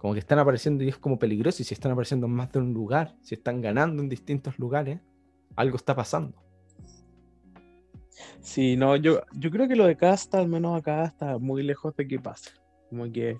como 0.00 0.14
que 0.14 0.20
están 0.20 0.38
apareciendo 0.38 0.82
y 0.82 0.88
es 0.88 0.96
como 0.96 1.18
peligroso, 1.18 1.62
y 1.62 1.64
si 1.64 1.74
están 1.74 1.92
apareciendo 1.92 2.26
en 2.26 2.32
más 2.32 2.50
de 2.52 2.58
un 2.58 2.72
lugar, 2.72 3.14
si 3.22 3.34
están 3.34 3.60
ganando 3.60 4.02
en 4.02 4.08
distintos 4.08 4.58
lugares, 4.58 4.98
algo 5.56 5.76
está 5.76 5.94
pasando. 5.94 6.42
Sí, 8.40 8.76
no, 8.76 8.96
yo, 8.96 9.20
yo 9.34 9.50
creo 9.50 9.68
que 9.68 9.76
lo 9.76 9.84
de 9.84 9.96
Cast, 9.96 10.34
al 10.34 10.48
menos 10.48 10.78
acá, 10.78 11.04
está 11.04 11.38
muy 11.38 11.62
lejos 11.62 11.94
de 11.96 12.08
que 12.08 12.18
pase. 12.18 12.50
Como 12.88 13.12
que 13.12 13.36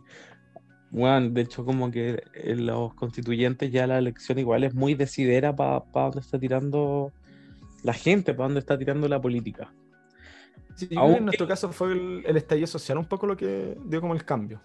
bueno, 0.90 1.30
de 1.30 1.42
hecho, 1.42 1.64
como 1.64 1.90
que 1.90 2.22
los 2.56 2.94
constituyentes 2.94 3.70
ya 3.70 3.86
la 3.86 3.98
elección 3.98 4.38
igual 4.38 4.64
es 4.64 4.74
muy 4.74 4.94
decidera 4.94 5.54
para 5.54 5.80
pa 5.84 6.04
donde 6.04 6.20
está 6.20 6.38
tirando 6.38 7.12
la 7.84 7.92
gente, 7.92 8.34
para 8.34 8.48
dónde 8.48 8.60
está 8.60 8.76
tirando 8.76 9.08
la 9.08 9.20
política. 9.20 9.72
Sí, 10.74 10.88
en 10.90 11.24
nuestro 11.24 11.46
caso 11.46 11.70
fue 11.72 11.92
el, 11.92 12.22
el, 12.26 12.36
estallido 12.36 12.66
social 12.66 12.98
un 12.98 13.04
poco 13.04 13.26
lo 13.26 13.36
que 13.36 13.76
dio 13.86 14.00
como 14.00 14.14
el 14.14 14.24
cambio. 14.24 14.60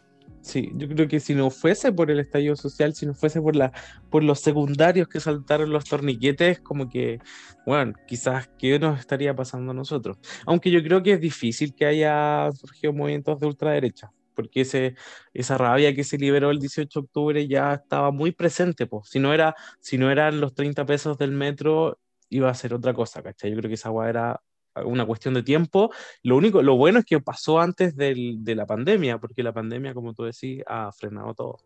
Sí, 0.45 0.71
yo 0.75 0.87
creo 0.87 1.07
que 1.07 1.19
si 1.19 1.33
no 1.33 1.49
fuese 1.49 1.91
por 1.91 2.11
el 2.11 2.19
estallido 2.19 2.55
social, 2.55 2.93
si 2.93 3.07
no 3.07 3.15
fuese 3.15 3.41
por, 3.41 3.55
la, 3.55 3.71
por 4.11 4.23
los 4.23 4.39
secundarios 4.41 5.07
que 5.07 5.19
saltaron 5.19 5.71
los 5.71 5.85
torniquetes, 5.85 6.59
como 6.59 6.87
que, 6.87 7.19
bueno, 7.65 7.93
quizás 8.05 8.47
qué 8.59 8.77
nos 8.77 8.99
estaría 8.99 9.35
pasando 9.35 9.71
a 9.71 9.73
nosotros. 9.73 10.17
Aunque 10.45 10.69
yo 10.69 10.83
creo 10.83 11.01
que 11.01 11.13
es 11.13 11.19
difícil 11.19 11.73
que 11.73 11.87
haya 11.87 12.51
surgido 12.53 12.93
movimientos 12.93 13.39
de 13.39 13.47
ultraderecha, 13.47 14.11
porque 14.35 14.61
ese, 14.61 14.93
esa 15.33 15.57
rabia 15.57 15.95
que 15.95 16.03
se 16.03 16.17
liberó 16.19 16.51
el 16.51 16.59
18 16.59 17.01
de 17.01 17.05
octubre 17.05 17.47
ya 17.47 17.73
estaba 17.73 18.11
muy 18.11 18.31
presente, 18.31 18.85
pues. 18.85 19.09
Si 19.09 19.19
no, 19.19 19.33
era, 19.33 19.55
si 19.79 19.97
no 19.97 20.11
eran 20.11 20.39
los 20.41 20.53
30 20.53 20.85
pesos 20.85 21.17
del 21.17 21.31
metro, 21.31 21.97
iba 22.29 22.51
a 22.51 22.53
ser 22.53 22.75
otra 22.75 22.93
cosa, 22.93 23.23
¿cachai? 23.23 23.49
Yo 23.49 23.57
creo 23.57 23.69
que 23.69 23.75
esa 23.75 23.89
agua 23.89 24.09
era 24.09 24.41
una 24.83 25.05
cuestión 25.05 25.33
de 25.33 25.43
tiempo. 25.43 25.91
Lo 26.23 26.37
único, 26.37 26.61
lo 26.61 26.75
bueno 26.75 26.99
es 26.99 27.05
que 27.05 27.19
pasó 27.21 27.59
antes 27.59 27.95
del, 27.95 28.43
de 28.43 28.55
la 28.55 28.65
pandemia, 28.65 29.17
porque 29.19 29.43
la 29.43 29.53
pandemia, 29.53 29.93
como 29.93 30.13
tú 30.13 30.23
decís, 30.23 30.63
ha 30.67 30.91
frenado 30.91 31.33
todo. 31.33 31.57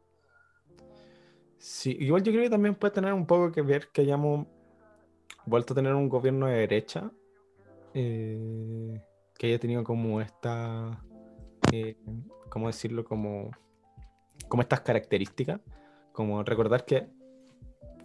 Sí, 1.57 1.97
igual 1.99 2.23
yo 2.23 2.31
creo 2.31 2.43
que 2.43 2.49
también 2.49 2.75
puede 2.75 2.93
tener 2.93 3.13
un 3.13 3.25
poco 3.25 3.51
que 3.51 3.61
ver 3.61 3.89
que 3.91 4.01
hayamos 4.01 4.47
vuelto 5.45 5.73
a 5.73 5.75
tener 5.75 5.93
un 5.93 6.07
gobierno 6.07 6.47
de 6.47 6.53
derecha 6.53 7.11
eh, 7.93 9.01
que 9.37 9.47
haya 9.47 9.59
tenido 9.59 9.83
como 9.83 10.21
esta, 10.21 11.03
eh, 11.71 11.97
¿cómo 12.49 12.67
decirlo? 12.67 13.03
Como, 13.03 13.51
como 14.47 14.61
estas 14.61 14.81
características. 14.81 15.59
Como 16.13 16.43
recordar 16.43 16.85
que 16.85 17.07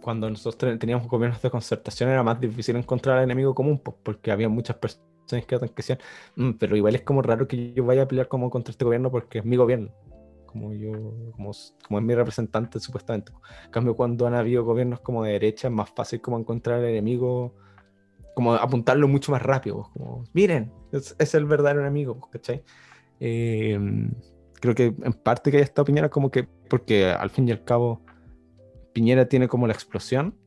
cuando 0.05 0.29
nosotros 0.29 0.77
teníamos 0.77 1.07
gobiernos 1.07 1.41
de 1.41 1.49
concertación 1.49 2.11
era 2.11 2.21
más 2.21 2.39
difícil 2.39 2.75
encontrar 2.75 3.17
al 3.17 3.23
enemigo 3.23 3.55
común, 3.55 3.79
pues, 3.79 3.97
porque 4.03 4.29
había 4.29 4.47
muchas 4.47 4.75
personas 4.75 5.47
que 5.47 5.57
decían, 5.75 5.97
mm, 6.35 6.51
pero 6.59 6.77
igual 6.77 6.93
es 6.93 7.01
como 7.01 7.23
raro 7.23 7.47
que 7.47 7.73
yo 7.73 7.83
vaya 7.83 8.03
a 8.03 8.07
pelear 8.07 8.27
como 8.27 8.51
contra 8.51 8.69
este 8.69 8.85
gobierno 8.85 9.09
porque 9.09 9.39
es 9.39 9.45
mi 9.45 9.55
gobierno, 9.55 9.89
como 10.45 10.73
yo, 10.73 10.91
como, 11.31 11.51
como 11.87 11.97
es 11.97 12.05
mi 12.05 12.13
representante 12.13 12.79
supuestamente. 12.79 13.31
En 13.65 13.71
cambio, 13.71 13.95
cuando 13.95 14.27
han 14.27 14.35
habido 14.35 14.63
gobiernos 14.63 14.99
como 14.99 15.23
de 15.23 15.31
derecha, 15.31 15.69
es 15.69 15.73
más 15.73 15.89
fácil 15.89 16.21
como 16.21 16.37
encontrar 16.37 16.81
al 16.81 16.85
enemigo, 16.85 17.55
como 18.35 18.53
apuntarlo 18.53 19.07
mucho 19.07 19.31
más 19.31 19.41
rápido, 19.41 19.89
como, 19.91 20.23
miren, 20.33 20.71
es, 20.91 21.33
el 21.33 21.45
verdadero 21.45 21.81
enemigo, 21.81 22.29
¿cachai? 22.29 22.63
Eh, 23.19 23.79
creo 24.61 24.75
que 24.75 24.93
en 25.01 25.13
parte 25.13 25.49
que 25.49 25.57
haya 25.57 25.63
esta 25.63 25.81
opinión 25.81 26.05
es 26.05 26.11
como 26.11 26.29
que, 26.29 26.47
porque 26.69 27.07
al 27.07 27.31
fin 27.31 27.49
y 27.49 27.53
al 27.53 27.63
cabo 27.63 28.05
Piñera 28.95 29.27
tiene 29.27 29.49
como 29.49 29.67
la 29.67 29.73
explosión, 29.73 30.37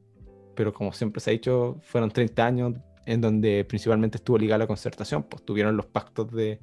pero 0.57 0.73
como 0.73 0.91
siempre 0.95 1.21
se 1.21 1.29
ha 1.29 1.33
dicho, 1.33 1.77
fueron 1.83 2.11
30 2.11 2.47
años 2.47 2.75
en 3.05 3.21
donde 3.21 3.63
principalmente 3.67 4.17
estuvo 4.17 4.39
ligada 4.39 4.61
la 4.61 4.67
concertación, 4.67 5.25
pues 5.25 5.45
tuvieron 5.45 5.77
los 5.77 5.85
pactos 5.85 6.33
de... 6.33 6.59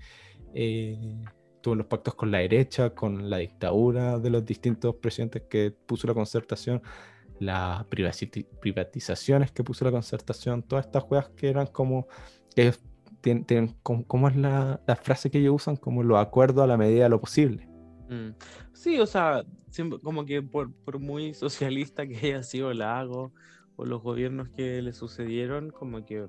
Eh, 0.55 1.21
los 1.63 1.85
pactos 1.87 2.13
con 2.13 2.29
la 2.29 2.39
derecha, 2.39 2.91
con 2.91 3.27
la 3.29 3.37
dictadura 3.37 4.19
de 4.19 4.29
los 4.29 4.45
distintos 4.45 4.95
presidentes 4.95 5.43
que 5.49 5.71
puso 5.71 6.05
la 6.05 6.13
concertación, 6.13 6.81
las 7.39 7.85
privatizaciones 7.85 9.51
que 9.51 9.63
puso 9.63 9.85
la 9.85 9.91
concertación, 9.91 10.61
todas 10.61 10.85
estas 10.85 11.03
juegas 11.03 11.29
que 11.29 11.49
eran 11.49 11.65
como, 11.67 12.07
que 12.55 12.71
tienen, 13.21 13.75
¿cómo 13.81 14.27
es 14.27 14.35
la, 14.35 14.79
la, 14.85 14.95
frase 14.95 15.31
que 15.31 15.39
ellos 15.39 15.55
usan? 15.55 15.75
Como 15.75 16.03
lo 16.03 16.19
acuerdo 16.19 16.61
a 16.61 16.67
la 16.67 16.77
medida 16.77 17.05
de 17.05 17.09
lo 17.09 17.19
posible. 17.19 17.67
Mm. 18.09 18.31
Sí, 18.73 18.99
o 18.99 19.05
sea, 19.05 19.43
como 20.03 20.25
que 20.25 20.41
por, 20.41 20.99
muy 20.99 21.33
socialista 21.33 22.05
que 22.07 22.15
haya 22.15 22.43
sido 22.43 22.71
el 22.71 22.79
lago 22.79 23.31
o 23.75 23.85
los 23.85 24.01
gobiernos 24.01 24.49
que 24.49 24.81
le 24.81 24.93
sucedieron, 24.93 25.71
como 25.71 26.05
que 26.05 26.27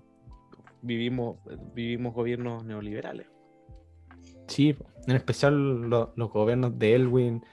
vivimos, 0.82 1.38
vivimos 1.74 2.14
gobiernos 2.14 2.64
neoliberales. 2.64 3.26
Sí, 4.48 4.76
en 5.06 5.16
especial 5.16 5.88
los 5.90 6.32
gobiernos 6.32 6.78
de 6.78 6.94
Elwin, 6.94 7.44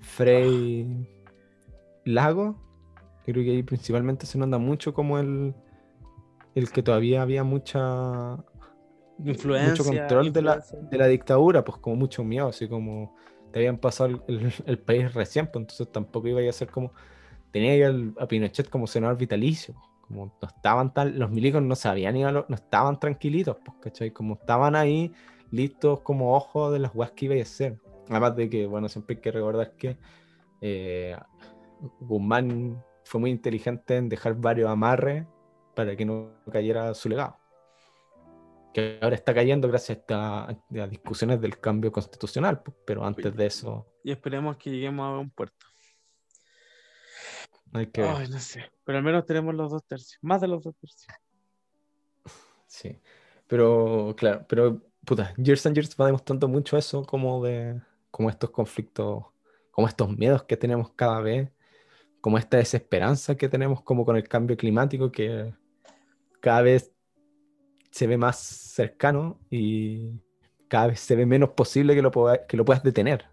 Frey, 0.00 0.86
Lago. 2.04 2.56
Creo 3.24 3.44
que 3.44 3.50
ahí 3.50 3.62
principalmente 3.62 4.24
se 4.26 4.38
nota 4.38 4.58
mucho 4.58 4.94
como 4.94 5.18
el, 5.18 5.54
el 6.54 6.70
que 6.70 6.82
todavía 6.82 7.22
había 7.22 7.44
mucha 7.44 8.42
influencia, 9.22 9.70
mucho 9.70 9.84
control 9.84 10.32
De, 10.32 10.42
la, 10.42 10.64
de 10.90 10.98
la 10.98 11.06
dictadura, 11.06 11.64
pues 11.64 11.78
como 11.78 11.96
mucho 11.96 12.24
miedo, 12.24 12.48
así 12.48 12.68
como 12.68 13.14
habían 13.58 13.78
pasado 13.78 14.24
el, 14.66 14.78
país 14.78 15.12
recién, 15.14 15.46
pues 15.46 15.62
entonces 15.62 15.90
tampoco 15.92 16.28
iba 16.28 16.40
a 16.48 16.52
ser 16.52 16.68
como. 16.70 16.92
Tenía 17.50 17.90
a 18.18 18.28
Pinochet 18.28 18.68
como 18.68 18.86
senador 18.86 19.16
vitalicio, 19.16 19.74
como 20.02 20.26
no 20.26 20.48
estaban 20.48 20.92
tal, 20.92 21.18
los 21.18 21.30
milicos 21.30 21.62
no 21.62 21.74
sabían 21.74 22.14
ni 22.14 22.22
no 22.22 22.44
estaban 22.50 23.00
tranquilitos, 23.00 23.56
pues, 23.64 23.78
¿cachai? 23.80 24.10
Como 24.10 24.34
estaban 24.34 24.76
ahí 24.76 25.12
listos 25.50 26.00
como 26.02 26.34
ojos 26.34 26.72
de 26.74 26.78
las 26.78 26.94
weas 26.94 27.12
que 27.12 27.24
iba 27.24 27.34
a 27.36 27.42
hacer. 27.42 27.78
Además 28.10 28.36
de 28.36 28.50
que, 28.50 28.66
bueno, 28.66 28.88
siempre 28.88 29.16
hay 29.16 29.22
que 29.22 29.30
recordar 29.30 29.72
que 29.76 29.96
eh, 30.60 31.16
Guzmán 32.00 32.82
fue 33.04 33.20
muy 33.20 33.30
inteligente 33.30 33.96
en 33.96 34.10
dejar 34.10 34.34
varios 34.34 34.68
amarres 34.68 35.24
para 35.74 35.96
que 35.96 36.04
no 36.04 36.32
cayera 36.50 36.92
su 36.92 37.08
legado 37.08 37.37
que 38.72 38.98
ahora 39.02 39.16
está 39.16 39.34
cayendo 39.34 39.68
gracias 39.68 39.98
a, 40.10 40.48
estas 40.50 40.90
discusiones 40.90 41.40
del 41.40 41.58
cambio 41.58 41.90
constitucional, 41.92 42.62
pero 42.84 43.04
antes 43.04 43.34
de 43.34 43.46
eso... 43.46 43.86
Y 44.04 44.12
esperemos 44.12 44.56
que 44.56 44.70
lleguemos 44.70 45.06
a 45.06 45.18
un 45.18 45.30
puerto. 45.30 45.66
Hay 47.72 47.86
que 47.88 48.02
Ay, 48.02 48.28
no 48.28 48.38
sé, 48.38 48.64
pero 48.84 48.98
al 48.98 49.04
menos 49.04 49.26
tenemos 49.26 49.54
los 49.54 49.70
dos 49.70 49.84
tercios, 49.86 50.18
más 50.22 50.40
de 50.40 50.48
los 50.48 50.62
dos 50.62 50.74
tercios. 50.76 51.06
Sí, 52.66 53.00
pero 53.46 54.14
claro, 54.16 54.46
pero 54.48 54.82
puta, 55.04 55.34
Years 55.36 55.66
and 55.66 55.74
Years 55.74 55.96
va 55.98 56.06
demostrando 56.06 56.48
mucho 56.48 56.76
eso 56.76 57.02
como 57.04 57.42
de, 57.44 57.80
como 58.10 58.30
estos 58.30 58.50
conflictos, 58.50 59.24
como 59.70 59.88
estos 59.88 60.16
miedos 60.16 60.44
que 60.44 60.56
tenemos 60.56 60.92
cada 60.92 61.20
vez, 61.20 61.50
como 62.20 62.38
esta 62.38 62.56
desesperanza 62.56 63.36
que 63.36 63.48
tenemos 63.48 63.82
como 63.82 64.04
con 64.04 64.16
el 64.16 64.28
cambio 64.28 64.56
climático 64.56 65.10
que 65.10 65.54
cada 66.40 66.62
vez 66.62 66.92
se 67.90 68.06
ve 68.06 68.16
más 68.16 68.38
cercano 68.38 69.40
y 69.50 70.20
cada 70.68 70.88
vez 70.88 71.00
se 71.00 71.16
ve 71.16 71.26
menos 71.26 71.50
posible 71.50 71.94
que 71.94 72.02
lo, 72.02 72.10
que 72.46 72.56
lo 72.56 72.64
puedas 72.64 72.82
detener. 72.82 73.26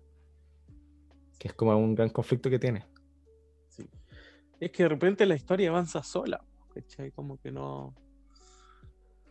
Que 1.38 1.50
es 1.50 1.54
como 1.54 1.76
un 1.78 1.96
gran 1.96 2.10
conflicto 2.10 2.50
que 2.50 2.60
tiene. 2.60 2.86
Sí. 3.70 3.90
Es 4.60 4.72
que 4.72 4.84
de 4.84 4.90
repente 4.90 5.26
la 5.26 5.36
historia 5.36 5.70
avanza 5.70 6.02
sola, 6.02 6.44
¿cachai? 6.74 7.12
Como 7.12 7.38
que 7.38 7.52
no. 7.52 7.94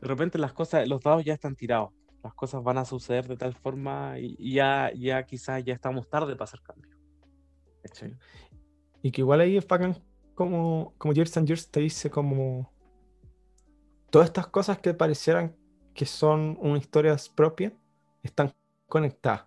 De 0.01 0.09
repente 0.09 0.39
las 0.39 0.53
cosas, 0.53 0.87
los 0.87 1.01
dados 1.01 1.25
ya 1.25 1.35
están 1.35 1.57
tirados. 1.57 1.93
Las 2.23 2.35
cosas 2.35 2.63
van 2.63 2.79
a 2.79 2.85
suceder 2.85 3.27
de 3.27 3.37
tal 3.37 3.55
forma 3.55 4.19
y 4.19 4.55
ya, 4.55 4.91
ya 4.95 5.25
quizás 5.25 5.63
ya 5.65 5.75
estamos 5.75 6.09
tarde 6.09 6.35
para 6.35 6.45
hacer 6.45 6.61
cambio. 6.63 6.91
Y 9.03 9.11
que 9.11 9.21
igual 9.21 9.41
ahí 9.41 9.57
es 9.57 9.67
como, 10.35 10.95
como 10.97 11.13
Years 11.13 11.37
and 11.37 11.47
Years 11.47 11.71
te 11.71 11.81
dice 11.81 12.11
como 12.11 12.74
todas 14.15 14.29
estas 14.29 14.47
cosas 14.47 14.79
que 14.79 14.95
parecieran 14.95 15.57
que 15.93 16.07
son 16.07 16.57
una 16.61 16.79
historia 16.79 17.17
propia 17.35 17.73
están 18.23 18.53
conectadas. 18.87 19.47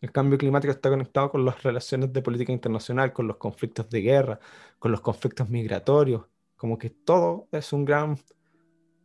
El 0.00 0.10
cambio 0.10 0.38
climático 0.38 0.72
está 0.72 0.90
conectado 0.90 1.30
con 1.30 1.44
las 1.44 1.62
relaciones 1.62 2.12
de 2.12 2.20
política 2.20 2.50
internacional, 2.50 3.12
con 3.12 3.28
los 3.28 3.36
conflictos 3.36 3.88
de 3.90 4.00
guerra, 4.00 4.40
con 4.80 4.90
los 4.90 5.02
conflictos 5.02 5.48
migratorios, 5.48 6.24
como 6.56 6.78
que 6.78 6.90
todo 6.90 7.46
es 7.52 7.72
un 7.72 7.84
gran 7.84 8.18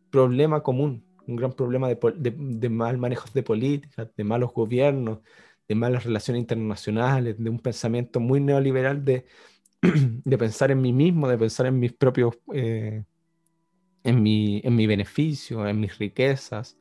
problema 0.10 0.64
común, 0.64 1.06
un 1.28 1.36
gran 1.36 1.54
problema 1.54 1.90
de, 1.90 2.70
mal 2.72 2.98
manejo 2.98 3.28
de 3.32 3.44
políticas, 3.44 4.10
de 4.18 4.24
malos 4.24 4.52
gobiernos, 4.52 5.20
de 5.68 5.76
malas 5.76 6.06
relaciones 6.06 6.42
internacionales, 6.42 7.36
de 7.38 7.50
un 7.52 7.60
pensamiento 7.60 8.20
muy 8.20 8.40
neoliberal 8.40 9.06
de, 9.06 9.28
de 9.82 10.38
pensar 10.40 10.72
en 10.72 10.82
mí 10.82 10.92
mismo, 10.92 11.28
de 11.28 11.38
pensar 11.38 11.68
en 11.68 11.78
mis 11.78 11.94
propios 11.94 12.36
eh, 12.52 13.04
en 14.08 14.24
mi, 14.24 14.62
en 14.64 14.74
mi 14.74 14.88
beneficio, 14.88 15.68
en 15.68 15.82
mis 15.82 15.98
riquezas, 15.98 16.78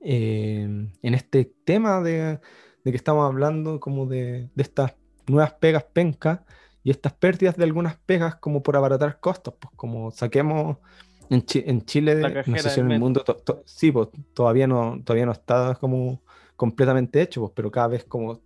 en 0.00 0.90
este 1.02 1.52
tema 1.64 2.00
de, 2.00 2.40
de, 2.84 2.90
que 2.90 2.96
estamos 2.96 3.26
hablando 3.26 3.80
como 3.80 4.06
de, 4.06 4.48
de, 4.54 4.62
estas 4.62 4.94
nuevas 5.26 5.52
pegas 5.54 5.84
pencas 5.84 6.40
y 6.82 6.90
estas 6.90 7.12
pérdidas 7.12 7.56
de 7.56 7.64
algunas 7.64 7.96
pegas 7.96 8.36
como 8.36 8.62
por 8.62 8.76
abaratar 8.76 9.20
costos, 9.20 9.54
pues 9.60 9.74
como 9.76 10.10
saquemos 10.10 10.78
en, 11.28 11.44
en 11.54 11.84
Chile, 11.84 12.44
no 12.46 12.58
sé 12.58 12.70
si 12.70 12.80
en 12.80 12.92
el 12.92 12.98
mundo, 12.98 13.22
sí, 13.66 13.92
pues 13.92 14.08
todavía 14.32 14.66
no, 14.66 15.02
todavía 15.04 15.26
no 15.26 15.32
está 15.32 15.76
como 15.78 16.22
completamente 16.56 17.20
hecho, 17.20 17.42
pues, 17.42 17.52
pero 17.54 17.70
cada 17.70 17.88
vez 17.88 18.04
como 18.04 18.40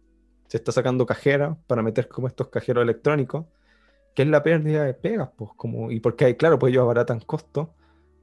se 0.48 0.56
está 0.56 0.72
sacando 0.72 1.06
cajera 1.06 1.56
para 1.68 1.82
meter 1.82 2.08
como 2.08 2.26
estos 2.26 2.48
cajeros 2.48 2.82
electrónicos, 2.82 3.46
que 4.12 4.22
es 4.22 4.28
la 4.28 4.42
pérdida 4.42 4.82
de 4.82 4.94
pegas, 4.94 5.30
pues 5.36 5.52
como, 5.56 5.92
y 5.92 6.00
porque 6.00 6.24
hay, 6.24 6.34
claro, 6.34 6.58
pues 6.58 6.72
ellos 6.72 6.82
abaratan 6.82 7.20
costos, 7.20 7.68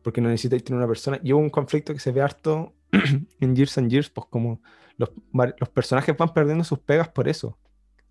porque 0.05 0.21
no 0.21 0.29
necesitáis 0.29 0.63
tener 0.63 0.77
una 0.77 0.87
persona. 0.87 1.19
Y 1.23 1.33
hubo 1.33 1.41
un 1.41 1.49
conflicto 1.49 1.91
que 1.91 1.99
se 1.99 2.11
ve 2.11 2.21
harto 2.21 2.75
en 3.39 3.55
Years 3.55 3.75
and 3.79 3.89
Years, 3.89 4.07
pues 4.11 4.27
como 4.29 4.61
los, 4.97 5.09
los, 5.33 5.69
personajes 5.69 6.15
van 6.15 6.31
perdiendo 6.31 6.63
sus 6.63 6.77
pegas 6.77 7.09
por 7.09 7.27
eso. 7.27 7.57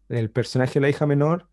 El 0.09 0.29
personaje 0.29 0.75
de 0.75 0.81
la 0.81 0.89
hija 0.89 1.07
menor 1.07 1.49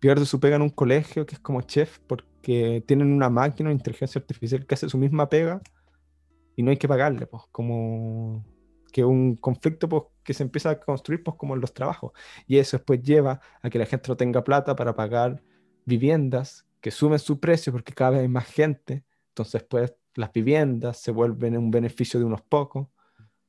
pierde 0.00 0.26
su 0.26 0.40
pega 0.40 0.56
en 0.56 0.62
un 0.62 0.70
colegio 0.70 1.24
que 1.24 1.36
es 1.36 1.40
como 1.40 1.62
chef 1.62 2.00
por, 2.00 2.24
que 2.42 2.82
tienen 2.84 3.12
una 3.12 3.30
máquina 3.30 3.68
de 3.68 3.76
inteligencia 3.76 4.18
artificial 4.18 4.66
que 4.66 4.74
hace 4.74 4.88
su 4.88 4.98
misma 4.98 5.28
pega 5.28 5.62
y 6.56 6.64
no 6.64 6.72
hay 6.72 6.76
que 6.76 6.88
pagarle, 6.88 7.28
pues, 7.28 7.44
como 7.52 8.44
que 8.92 9.04
un 9.04 9.36
conflicto 9.36 9.88
pues, 9.88 10.02
que 10.24 10.34
se 10.34 10.42
empieza 10.42 10.70
a 10.70 10.80
construir 10.80 11.22
pues, 11.22 11.36
como 11.36 11.54
en 11.54 11.60
los 11.60 11.72
trabajos. 11.72 12.10
Y 12.48 12.58
eso 12.58 12.76
después 12.76 13.00
lleva 13.02 13.40
a 13.62 13.70
que 13.70 13.78
la 13.78 13.86
gente 13.86 14.08
no 14.08 14.16
tenga 14.16 14.42
plata 14.42 14.74
para 14.74 14.96
pagar 14.96 15.44
viviendas 15.84 16.66
que 16.80 16.90
suben 16.90 17.20
su 17.20 17.38
precio 17.38 17.72
porque 17.72 17.92
cada 17.92 18.10
vez 18.10 18.20
hay 18.22 18.28
más 18.28 18.46
gente. 18.46 19.04
Entonces, 19.30 19.62
pues, 19.64 19.94
las 20.14 20.32
viviendas 20.32 20.98
se 21.00 21.12
vuelven 21.12 21.56
un 21.56 21.70
beneficio 21.70 22.20
de 22.20 22.26
unos 22.26 22.42
pocos, 22.42 22.88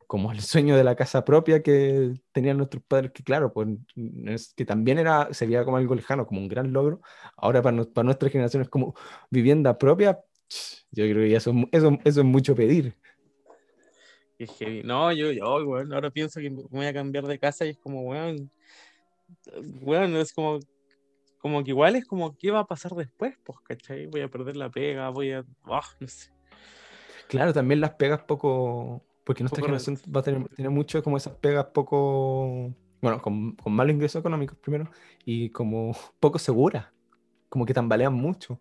como 0.08 0.32
el 0.32 0.42
sueño 0.42 0.76
de 0.76 0.84
la 0.84 0.96
casa 0.96 1.24
propia 1.24 1.64
que 1.64 2.14
tenían 2.32 2.58
nuestros 2.58 2.84
padres, 2.84 3.12
que 3.12 3.24
claro, 3.24 3.54
pues, 3.54 3.70
es, 4.26 4.54
que 4.54 4.66
también 4.66 5.00
era, 5.00 5.34
se 5.34 5.46
veía 5.46 5.64
como 5.64 5.78
algo 5.78 5.96
lejano, 5.96 6.28
como 6.28 6.42
un 6.42 6.48
gran 6.48 6.74
logro. 6.74 7.02
Ahora 7.38 7.62
para, 7.62 7.84
para 7.86 8.06
nuestra 8.06 8.30
generación 8.30 8.64
es 8.64 8.70
como 8.70 8.94
vivienda 9.30 9.78
propia. 9.78 10.20
Yo 10.92 11.06
creo 11.06 11.28
que 11.28 11.36
eso, 11.36 11.54
eso, 11.72 11.98
eso 12.04 12.20
es 12.22 12.26
mucho 12.26 12.56
pedir. 12.56 12.98
No, 14.84 15.12
yo, 15.12 15.32
yo, 15.32 15.46
ahora 15.46 16.10
pienso 16.10 16.40
que 16.40 16.50
voy 16.50 16.86
a 16.86 16.94
cambiar 16.94 17.28
de 17.28 17.38
casa 17.38 17.66
y 17.66 17.70
es 17.70 17.78
como, 17.78 18.02
weón, 18.02 18.50
bueno, 19.82 20.20
es 20.20 20.34
como, 20.34 20.60
como 21.42 21.64
que 21.64 21.72
igual 21.72 21.96
es 21.96 22.06
como, 22.06 22.38
¿qué 22.38 22.52
va 22.52 22.60
a 22.60 22.68
pasar 22.68 22.94
después? 22.94 23.36
Pues, 23.44 23.60
¿cachai? 23.64 24.06
Voy 24.06 24.22
a 24.22 24.30
perder 24.30 24.56
la 24.56 24.70
pega, 24.70 25.10
voy 25.10 25.32
a, 25.32 25.44
oh, 25.66 25.82
no 26.00 26.08
sé. 26.08 26.32
Claro, 27.28 27.54
también 27.54 27.82
las 27.82 27.92
pegas 27.92 28.22
poco, 28.24 29.04
porque 29.24 29.44
nuestra 29.44 29.64
generación 29.64 29.98
va 30.14 30.20
a 30.20 30.24
tener, 30.24 30.48
tiene 30.50 30.70
mucho 30.70 31.02
como 31.02 31.18
esas 31.18 31.34
pegas 31.36 31.66
poco, 31.74 32.74
bueno, 33.02 33.22
con, 33.22 33.56
con 33.56 33.74
malos 33.74 33.94
ingresos 33.94 34.20
económicos 34.20 34.58
primero, 34.58 34.90
y 35.26 35.50
como 35.50 35.94
poco 36.20 36.40
seguras, 36.40 36.88
como 37.50 37.66
que 37.66 37.74
tambalean 37.74 38.14
mucho. 38.14 38.60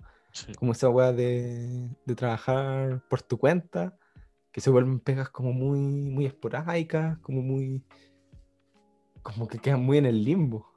Como 0.60 0.70
esa 0.70 0.88
weá 0.88 1.12
de, 1.12 1.88
de 2.06 2.14
trabajar 2.14 3.02
por 3.08 3.20
tu 3.20 3.36
cuenta 3.36 3.98
que 4.52 4.60
se 4.60 4.70
vuelven 4.70 5.00
pegas 5.00 5.28
como 5.30 5.52
muy, 5.52 5.78
muy 5.78 6.26
esporádicas, 6.26 7.18
como 7.18 7.42
muy. 7.42 7.84
como 9.22 9.48
que 9.48 9.58
quedan 9.58 9.82
muy 9.82 9.98
en 9.98 10.06
el 10.06 10.24
limbo. 10.24 10.69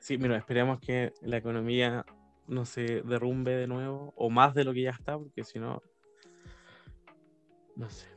Sí, 0.00 0.18
mira, 0.18 0.36
esperemos 0.36 0.80
que 0.80 1.12
la 1.20 1.36
economía 1.36 2.04
no 2.46 2.64
se 2.64 3.02
derrumbe 3.02 3.52
de 3.52 3.66
nuevo, 3.66 4.12
o 4.16 4.30
más 4.30 4.54
de 4.54 4.64
lo 4.64 4.72
que 4.72 4.82
ya 4.82 4.90
está, 4.90 5.16
porque 5.16 5.44
si 5.44 5.58
no. 5.58 5.82
No 7.76 7.88
sé. 7.88 8.08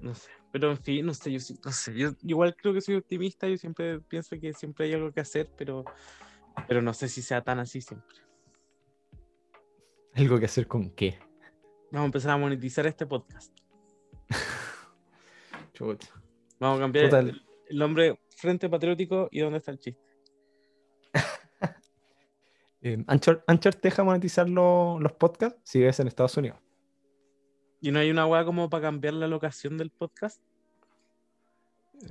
No 0.00 0.14
sé. 0.14 0.30
Pero 0.52 0.70
en 0.70 0.78
fin, 0.78 1.06
no 1.06 1.14
sé, 1.14 1.30
yo 1.30 1.38
no 1.64 1.70
sé. 1.70 1.94
Yo 1.94 2.10
igual 2.22 2.56
creo 2.56 2.74
que 2.74 2.80
soy 2.80 2.96
optimista, 2.96 3.46
yo 3.46 3.56
siempre 3.56 4.00
pienso 4.00 4.38
que 4.40 4.52
siempre 4.52 4.86
hay 4.86 4.94
algo 4.94 5.12
que 5.12 5.20
hacer, 5.20 5.48
pero, 5.56 5.84
pero 6.66 6.82
no 6.82 6.92
sé 6.92 7.08
si 7.08 7.22
sea 7.22 7.42
tan 7.42 7.60
así 7.60 7.80
siempre. 7.80 8.16
¿Algo 10.14 10.40
que 10.40 10.46
hacer 10.46 10.66
con 10.66 10.90
qué? 10.90 11.18
Vamos 11.92 12.02
a 12.02 12.06
empezar 12.06 12.32
a 12.32 12.36
monetizar 12.36 12.86
este 12.86 13.06
podcast. 13.06 13.56
Vamos 16.58 16.78
a 16.78 16.80
cambiar 16.80 17.14
el, 17.14 17.78
nombre 17.78 18.20
Frente 18.36 18.68
Patriótico 18.68 19.28
y 19.30 19.40
dónde 19.40 19.58
está 19.58 19.70
el 19.70 19.78
chiste. 19.78 20.09
Eh, 22.82 23.02
Anchor, 23.06 23.42
te 23.46 23.88
deja 23.88 24.04
monetizar 24.04 24.48
los 24.48 25.12
podcasts 25.12 25.60
si 25.64 25.80
ves 25.80 26.00
en 26.00 26.08
Estados 26.08 26.36
Unidos. 26.36 26.58
¿Y 27.80 27.90
no 27.90 27.98
hay 27.98 28.10
una 28.10 28.26
weá 28.26 28.44
como 28.44 28.68
para 28.68 28.82
cambiar 28.82 29.14
la 29.14 29.26
locación 29.26 29.78
del 29.78 29.90
podcast? 29.90 30.40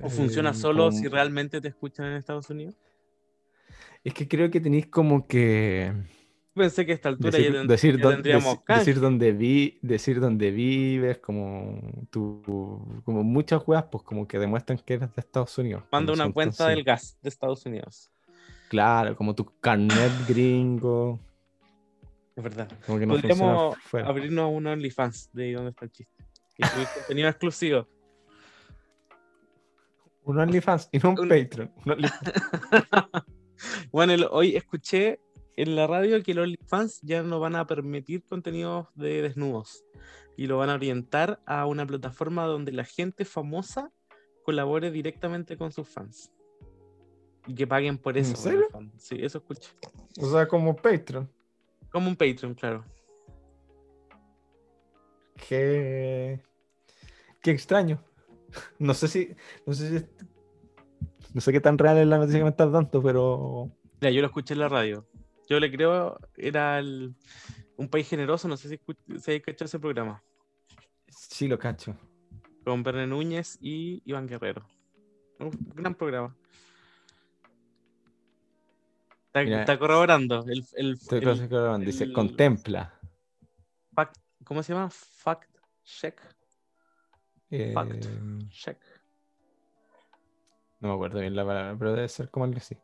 ¿O 0.02 0.08
funciona 0.08 0.50
eh, 0.50 0.54
solo 0.54 0.92
si 0.92 1.08
realmente 1.08 1.60
te 1.60 1.68
escuchan 1.68 2.06
en 2.06 2.12
Estados 2.14 2.48
Unidos? 2.50 2.76
Es 4.04 4.14
que 4.14 4.26
creo 4.26 4.50
que 4.50 4.60
tenéis 4.60 4.86
como 4.86 5.26
que 5.26 5.92
pensé 6.54 6.84
que 6.84 6.92
a 6.92 6.94
esta 6.94 7.08
altura 7.08 7.30
decir, 7.30 7.52
ya, 7.52 7.64
decir, 7.64 8.00
tendríamos 8.00 8.58
decir, 8.66 9.00
dónde 9.00 9.32
vi, 9.32 9.78
decir 9.82 10.20
dónde 10.20 10.50
vives, 10.50 11.18
como 11.18 11.80
tu, 12.10 12.42
como 13.04 13.22
muchas 13.22 13.62
weas, 13.66 13.84
pues 13.90 14.04
como 14.04 14.26
que 14.26 14.38
demuestran 14.38 14.78
que 14.78 14.94
eres 14.94 15.14
de 15.14 15.20
Estados 15.20 15.56
Unidos. 15.58 15.84
Manda 15.90 16.12
una 16.12 16.30
cuenta 16.32 16.68
del 16.68 16.84
gas 16.84 17.18
de 17.22 17.28
Estados 17.28 17.64
Unidos. 17.66 18.10
Claro, 18.70 19.16
como 19.16 19.34
tu 19.34 19.44
carnet 19.58 20.12
gringo. 20.28 21.18
Es 22.36 22.44
verdad. 22.44 22.70
Como 22.86 23.00
que 23.00 23.06
no 23.06 23.14
Podríamos 23.14 23.76
abrirnos 23.92 24.52
un 24.52 24.68
OnlyFans 24.68 25.28
de 25.32 25.54
dónde 25.54 25.70
está 25.70 25.86
el 25.86 25.90
chiste. 25.90 26.24
Y 26.56 26.62
contenido 26.94 27.28
exclusivo. 27.28 27.88
Un 30.22 30.38
OnlyFans 30.38 30.88
y 30.92 30.98
no 30.98 31.10
un, 31.10 31.16
Patreon. 31.16 31.72
bueno, 33.90 34.14
hoy 34.30 34.54
escuché 34.54 35.18
en 35.56 35.74
la 35.74 35.88
radio 35.88 36.22
que 36.22 36.32
los 36.32 36.48
fans 36.68 37.00
ya 37.02 37.24
no 37.24 37.40
van 37.40 37.56
a 37.56 37.66
permitir 37.66 38.22
contenidos 38.22 38.86
de 38.94 39.22
desnudos 39.22 39.84
y 40.36 40.46
lo 40.46 40.58
van 40.58 40.70
a 40.70 40.74
orientar 40.74 41.42
a 41.44 41.66
una 41.66 41.84
plataforma 41.84 42.44
donde 42.44 42.70
la 42.70 42.84
gente 42.84 43.24
famosa 43.24 43.90
colabore 44.44 44.92
directamente 44.92 45.56
con 45.56 45.72
sus 45.72 45.88
fans 45.88 46.30
y 47.46 47.54
que 47.54 47.66
paguen 47.66 47.98
por 47.98 48.16
eso. 48.16 48.30
¿En 48.30 48.36
serio? 48.36 48.68
Sí, 48.96 49.16
eso 49.20 49.38
escuché. 49.38 49.70
O 50.20 50.30
sea, 50.30 50.46
como 50.46 50.76
Patreon. 50.76 51.28
Como 51.90 52.08
un 52.08 52.16
Patreon, 52.16 52.54
claro. 52.54 52.84
Qué, 55.48 56.40
qué 57.42 57.50
extraño. 57.50 58.02
No 58.80 58.94
sé 58.94 59.06
si, 59.06 59.36
no 59.64 59.72
sé 59.72 60.00
si, 60.00 60.06
no 61.32 61.40
sé 61.40 61.52
qué 61.52 61.60
tan 61.60 61.78
real 61.78 61.98
es 61.98 62.06
la 62.08 62.18
noticia 62.18 62.40
que 62.40 62.44
me 62.44 62.50
estás 62.50 62.72
dando, 62.72 63.00
pero. 63.00 63.70
Ya, 64.00 64.10
yo 64.10 64.20
lo 64.20 64.26
escuché 64.26 64.54
en 64.54 64.60
la 64.60 64.68
radio. 64.68 65.06
Yo 65.48 65.60
le 65.60 65.70
creo, 65.70 66.18
era 66.36 66.82
un 67.76 67.88
país 67.88 68.08
generoso, 68.08 68.48
no 68.48 68.56
sé 68.56 68.68
si, 68.68 68.80
si 69.20 69.30
hay 69.30 69.40
cachado 69.40 69.66
ese 69.66 69.78
programa. 69.78 70.22
Sí, 71.08 71.48
lo 71.48 71.58
cacho. 71.58 71.96
Con 72.64 72.82
Verne 72.82 73.06
Núñez 73.06 73.58
y 73.60 74.02
Iván 74.04 74.26
Guerrero. 74.26 74.66
Un 75.38 75.50
gran 75.74 75.94
programa. 75.94 76.36
Está, 79.32 79.78
corroborando. 79.78 80.44
El, 80.46 80.64
el, 80.74 80.92
estoy 80.94 81.20
corroborando. 81.20 81.86
Dice, 81.86 82.12
contempla. 82.12 83.00
¿Cómo 84.44 84.62
se 84.62 84.72
llama? 84.72 84.90
Fact 84.90 85.48
check. 85.84 86.20
Fact 87.72 88.04
eh, 88.04 88.38
check. 88.48 88.78
No 90.80 90.88
me 90.88 90.94
acuerdo 90.94 91.20
bien 91.20 91.36
la 91.36 91.44
palabra, 91.44 91.76
pero 91.78 91.92
debe 91.92 92.08
ser 92.08 92.30
como 92.30 92.46
algo 92.46 92.56
así. 92.56 92.76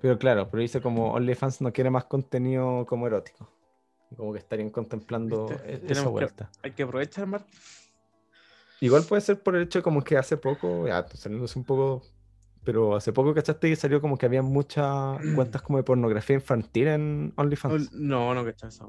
Pero 0.00 0.18
claro, 0.18 0.50
pero 0.50 0.60
dice 0.60 0.82
como 0.82 1.12
OnlyFans 1.12 1.62
no 1.62 1.72
quiere 1.72 1.90
más 1.90 2.04
contenido 2.04 2.84
como 2.86 3.06
erótico. 3.06 3.50
Como 4.16 4.32
que 4.32 4.38
estarían 4.38 4.70
contemplando 4.70 5.50
e-, 5.64 5.82
esa 5.88 6.08
vuelta. 6.08 6.50
hay 6.62 6.72
que 6.72 6.82
aprovechar, 6.82 7.26
Mark. 7.26 7.46
Igual 8.80 9.04
puede 9.04 9.22
ser 9.22 9.42
por 9.42 9.56
el 9.56 9.62
hecho 9.62 9.82
como 9.82 10.04
que 10.04 10.18
hace 10.18 10.36
poco, 10.36 10.86
ya, 10.86 11.06
saliéndose 11.08 11.58
un 11.58 11.64
poco, 11.64 12.02
pero 12.64 12.96
hace 12.96 13.12
poco, 13.12 13.34
¿cachaste? 13.34 13.68
Que 13.68 13.76
salió 13.76 14.00
como 14.00 14.16
que 14.16 14.26
había 14.26 14.42
muchas 14.42 15.18
cuentas 15.34 15.62
como 15.62 15.78
de 15.78 15.84
pornografía 15.84 16.36
infantil 16.36 16.88
en 16.88 17.32
OnlyFans. 17.36 17.92
No, 17.92 18.34
no, 18.34 18.44
cachaste 18.44 18.84
esa. 18.84 18.86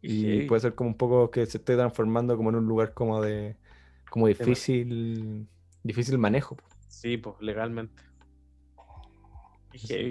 Y 0.00 0.42
puede 0.42 0.60
ser 0.60 0.74
como 0.74 0.90
un 0.90 0.96
poco 0.96 1.30
que 1.30 1.44
se 1.46 1.58
esté 1.58 1.74
transformando 1.74 2.36
como 2.36 2.50
en 2.50 2.56
un 2.56 2.66
lugar 2.66 2.94
como 2.94 3.20
de, 3.20 3.56
como 4.10 4.28
difícil, 4.28 5.48
difícil 5.82 6.18
manejo. 6.18 6.56
Sí, 6.88 7.16
pues 7.16 7.36
legalmente 7.40 8.08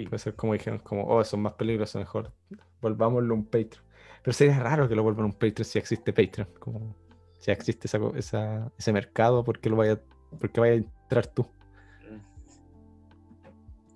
puede 0.08 0.18
ser 0.18 0.34
como 0.34 0.52
dijeron, 0.52 0.78
como, 0.78 1.06
oh, 1.06 1.22
son 1.24 1.42
más 1.42 1.54
peligrosos, 1.54 2.00
mejor 2.00 2.32
volvámoslo 2.80 3.34
un 3.34 3.44
Patreon. 3.44 3.84
Pero 4.22 4.32
sería 4.32 4.58
raro 4.60 4.88
que 4.88 4.94
lo 4.94 5.02
vuelvan 5.02 5.26
un 5.26 5.32
Patreon 5.32 5.64
si 5.64 5.78
existe 5.78 6.12
Patreon. 6.12 6.48
Como 6.58 6.96
si 7.38 7.50
existe 7.50 7.88
esa, 7.88 8.72
ese 8.76 8.92
mercado, 8.92 9.44
¿por 9.44 9.60
qué, 9.60 9.70
lo 9.70 9.76
vaya, 9.76 10.00
¿por 10.38 10.50
vaya 10.60 10.72
a 10.72 10.76
entrar 10.76 11.26
tú? 11.26 11.46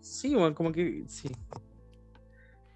Sí, 0.02 0.34
bueno, 0.34 0.54
como 0.54 0.72
que 0.72 1.04
sí. 1.06 1.30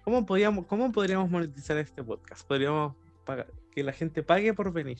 ¿Cómo, 0.03 0.25
podríamos, 0.25 0.65
¿Cómo 0.65 0.91
podríamos 0.91 1.29
monetizar 1.29 1.77
este 1.77 2.03
podcast? 2.03 2.47
Podríamos 2.47 2.95
pagar, 3.25 3.47
que 3.71 3.83
la 3.83 3.91
gente 3.93 4.23
pague 4.23 4.53
por 4.53 4.71
venir 4.71 4.97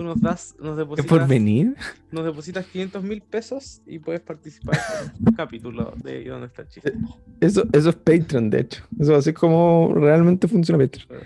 tú 0.00 0.04
nos 0.04 0.20
das, 0.20 0.54
nos 0.58 0.76
depositas. 0.76 1.08
¿Por 1.08 1.26
venir? 1.26 1.76
Nos 2.10 2.24
depositas 2.24 2.64
500 2.66 3.02
mil 3.02 3.20
pesos 3.20 3.82
y 3.86 3.98
puedes 3.98 4.20
participar 4.20 4.78
en 5.04 5.26
un 5.28 5.34
capítulo 5.36 5.92
de 6.02 6.24
¿Dónde 6.24 6.46
está 6.46 6.62
el 6.62 6.68
chiste? 6.68 6.92
Eso, 7.40 7.64
eso 7.72 7.90
es 7.90 7.96
Patreon, 7.96 8.50
de 8.50 8.60
hecho. 8.60 8.82
Eso 8.98 9.14
así 9.14 9.32
como 9.32 9.92
realmente 9.94 10.48
funciona 10.48 10.82
Patreon. 10.82 11.22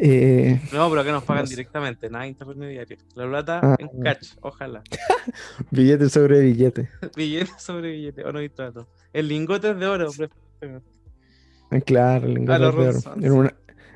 Eh, 0.00 0.60
no, 0.72 0.88
pero 0.90 1.02
que 1.02 1.10
nos 1.10 1.24
pagan 1.24 1.46
directamente, 1.46 2.08
nada 2.08 2.26
intermediario. 2.26 2.96
La 3.16 3.26
plata 3.26 3.60
ah. 3.62 3.76
en 3.80 4.00
catch, 4.00 4.28
ojalá. 4.40 4.82
billete 5.72 6.08
sobre 6.08 6.40
billete. 6.40 6.88
billete 7.16 7.50
sobre 7.58 7.90
billete, 7.90 8.24
o 8.24 8.32
no 8.32 8.38
hay 8.38 8.48
trato. 8.48 8.86
El 9.12 9.26
lingote 9.26 9.70
es 9.70 9.78
de 9.78 9.86
oro, 9.86 10.10
ah, 11.70 11.80
Claro, 11.84 12.26
el 12.26 12.34
lingote 12.34 12.60
de 12.60 12.66
oro. 12.66 12.98
En 13.20 13.32
una, 13.32 13.54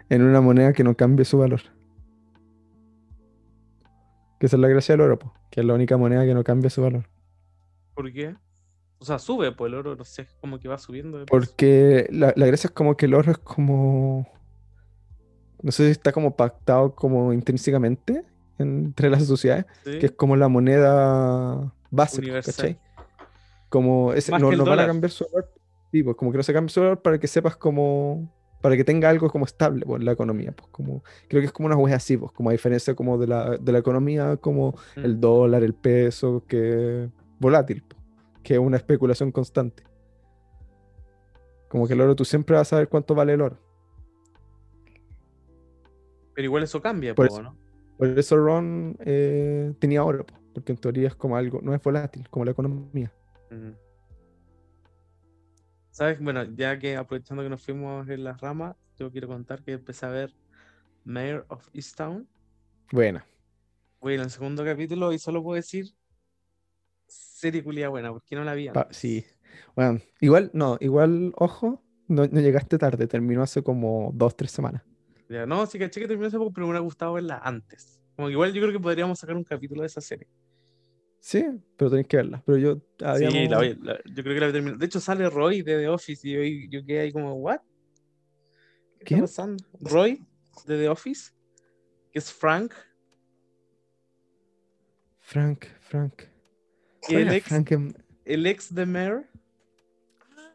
en 0.08 0.22
una 0.22 0.40
moneda 0.40 0.72
que 0.72 0.82
no 0.82 0.96
cambie 0.96 1.24
su 1.24 1.38
valor. 1.38 1.60
Que 4.40 4.46
esa 4.46 4.56
es 4.56 4.60
la 4.60 4.68
gracia 4.68 4.94
del 4.94 5.02
oro, 5.02 5.18
que 5.50 5.60
es 5.60 5.66
la 5.66 5.74
única 5.74 5.96
moneda 5.96 6.24
que 6.24 6.34
no 6.34 6.42
cambia 6.42 6.68
su 6.68 6.82
valor. 6.82 7.08
¿Por 7.94 8.12
qué? 8.12 8.34
O 8.98 9.04
sea, 9.04 9.20
sube, 9.20 9.52
pues 9.52 9.70
el 9.70 9.78
oro, 9.78 9.94
no 9.94 10.04
sé, 10.04 10.26
como 10.40 10.58
que 10.58 10.66
va 10.66 10.78
subiendo. 10.78 11.18
de. 11.18 11.26
Porque 11.26 12.08
la, 12.10 12.32
la 12.34 12.46
gracia 12.46 12.66
es 12.66 12.72
como 12.72 12.96
que 12.96 13.06
el 13.06 13.14
oro 13.14 13.30
es 13.30 13.38
como. 13.38 14.26
No 15.62 15.70
sé 15.72 15.84
si 15.86 15.90
está 15.92 16.12
como 16.12 16.36
pactado 16.36 16.94
como 16.94 17.32
intrínsecamente 17.32 18.24
entre 18.58 19.08
las 19.10 19.24
sociedades, 19.26 19.66
Sí. 19.84 19.98
que 19.98 20.06
es 20.06 20.12
como 20.12 20.36
la 20.36 20.48
moneda 20.48 21.72
base, 21.90 22.16
pues, 22.16 22.18
Universal. 22.18 22.54
¿cachai? 22.54 22.78
Como 23.68 24.12
ese, 24.12 24.32
no, 24.38 24.52
no 24.52 24.64
van 24.64 24.80
a 24.80 24.86
cambiar 24.86 25.10
su 25.10 25.24
valor. 25.32 25.50
Sí, 25.90 26.02
pues 26.02 26.16
como 26.16 26.30
que 26.32 26.36
no 26.38 26.42
se 26.42 26.52
cambie 26.52 26.70
su 26.70 26.80
valor 26.80 27.00
para 27.02 27.18
que 27.18 27.26
sepas 27.26 27.56
como. 27.56 28.30
Para 28.60 28.76
que 28.76 28.84
tenga 28.84 29.08
algo 29.10 29.28
como 29.28 29.44
estable 29.44 29.84
pues, 29.84 30.02
la 30.04 30.12
economía. 30.12 30.52
Pues 30.52 30.68
como. 30.70 31.02
Creo 31.28 31.40
que 31.40 31.46
es 31.46 31.52
como 31.52 31.66
una 31.66 31.76
wea 31.76 31.96
así, 31.96 32.16
pues, 32.16 32.30
como 32.32 32.50
a 32.50 32.52
diferencia 32.52 32.94
como 32.94 33.18
de 33.18 33.26
la, 33.26 33.56
de 33.56 33.72
la 33.72 33.78
economía, 33.78 34.36
como 34.36 34.74
Mm. 34.96 35.04
el 35.04 35.20
dólar, 35.20 35.62
el 35.64 35.74
peso, 35.74 36.44
que 36.46 37.04
es 37.04 37.10
volátil, 37.40 37.82
po, 37.82 37.96
que 38.42 38.54
es 38.54 38.60
una 38.60 38.76
especulación 38.76 39.32
constante. 39.32 39.82
Como 41.68 41.86
que 41.86 41.94
el 41.94 42.00
oro, 42.02 42.14
tú 42.14 42.24
siempre 42.24 42.54
vas 42.56 42.68
a 42.68 42.70
saber 42.70 42.88
cuánto 42.88 43.14
vale 43.14 43.32
el 43.32 43.40
oro. 43.40 43.58
Pero 46.34 46.46
igual 46.46 46.62
eso 46.62 46.80
cambia, 46.80 47.14
Por 47.14 47.28
po, 47.28 47.34
eso- 47.34 47.42
¿no? 47.42 47.58
Por 47.98 48.18
eso 48.18 48.36
Ron 48.36 48.96
eh, 49.00 49.74
tenía 49.78 50.02
oro, 50.02 50.26
po, 50.26 50.34
porque 50.54 50.72
en 50.72 50.78
teoría 50.78 51.08
es 51.08 51.14
como 51.14 51.36
algo, 51.36 51.60
no 51.62 51.74
es 51.74 51.82
volátil, 51.82 52.28
como 52.30 52.44
la 52.44 52.50
economía. 52.50 53.12
¿Sabes? 55.90 56.18
Bueno, 56.20 56.42
ya 56.56 56.78
que 56.78 56.96
aprovechando 56.96 57.42
que 57.42 57.50
nos 57.50 57.62
fuimos 57.62 58.08
en 58.08 58.24
las 58.24 58.40
ramas, 58.40 58.76
yo 58.98 59.10
quiero 59.12 59.28
contar 59.28 59.62
que 59.62 59.72
empecé 59.72 60.06
a 60.06 60.08
ver 60.08 60.34
Mayor 61.04 61.44
of 61.48 61.68
Easttown. 61.74 62.26
Buena. 62.90 63.26
En 64.00 64.20
el 64.20 64.30
segundo 64.30 64.64
capítulo 64.64 65.12
y 65.12 65.18
solo 65.18 65.42
puedo 65.42 65.56
decir 65.56 65.86
serie 67.06 67.62
culia 67.62 67.88
buena, 67.88 68.10
porque 68.10 68.34
no 68.34 68.42
la 68.42 68.54
vi 68.54 68.68
antes. 68.68 68.96
sí. 68.96 69.24
Bueno, 69.76 70.00
igual, 70.20 70.50
no, 70.54 70.78
igual, 70.80 71.32
ojo, 71.36 71.82
no, 72.08 72.26
no 72.26 72.40
llegaste 72.40 72.78
tarde, 72.78 73.06
terminó 73.06 73.42
hace 73.42 73.62
como 73.62 74.10
dos, 74.14 74.34
tres 74.36 74.50
semanas. 74.50 74.82
Ya, 75.32 75.46
no, 75.46 75.64
sí 75.66 75.78
caché 75.78 76.00
que 76.00 76.06
terminó 76.08 76.28
hace 76.28 76.36
poco, 76.36 76.52
pero 76.52 76.66
me 76.66 76.72
hubiera 76.72 76.84
gustado 76.84 77.14
verla 77.14 77.40
antes. 77.42 78.02
Como 78.16 78.28
que 78.28 78.32
igual 78.32 78.52
yo 78.52 78.60
creo 78.60 78.72
que 78.72 78.80
podríamos 78.80 79.18
sacar 79.18 79.34
un 79.34 79.44
capítulo 79.44 79.80
de 79.80 79.86
esa 79.86 80.00
serie. 80.02 80.28
Sí, 81.20 81.44
pero 81.76 81.90
tenés 81.90 82.06
que 82.06 82.16
verla. 82.18 82.42
Pero 82.44 82.58
yo 82.58 82.74
Sí, 82.76 83.04
habíamos- 83.04 83.50
la 83.50 83.56
voy- 83.56 83.78
la- 83.80 83.98
yo 84.04 84.22
creo 84.22 84.34
que 84.34 84.40
la 84.40 84.46
voy 84.46 84.50
a 84.50 84.52
terminar. 84.52 84.78
De 84.78 84.86
hecho, 84.86 85.00
sale 85.00 85.30
Roy 85.30 85.62
de 85.62 85.78
The 85.78 85.88
Office 85.88 86.28
y 86.28 86.32
yo, 86.68 86.78
yo 86.78 86.84
quedé 86.86 87.00
ahí 87.00 87.12
como, 87.12 87.32
¿what? 87.34 87.60
¿Qué 88.98 89.04
¿Quién? 89.06 89.24
está 89.24 89.42
pasando? 89.42 89.64
Roy 89.80 90.24
de 90.66 90.76
The 90.78 90.88
Office, 90.88 91.32
que 92.12 92.18
es 92.18 92.30
Frank, 92.32 92.74
Frank, 95.20 95.64
Frank. 95.80 96.14
que 96.16 96.28
¿Cuál 97.00 97.22
el 97.22 97.32
ex, 97.34 97.46
Frank 97.48 97.70
en- 97.72 97.96
el 98.24 98.46
ex 98.46 98.74
de 98.74 98.84
Mayor. 98.86 99.24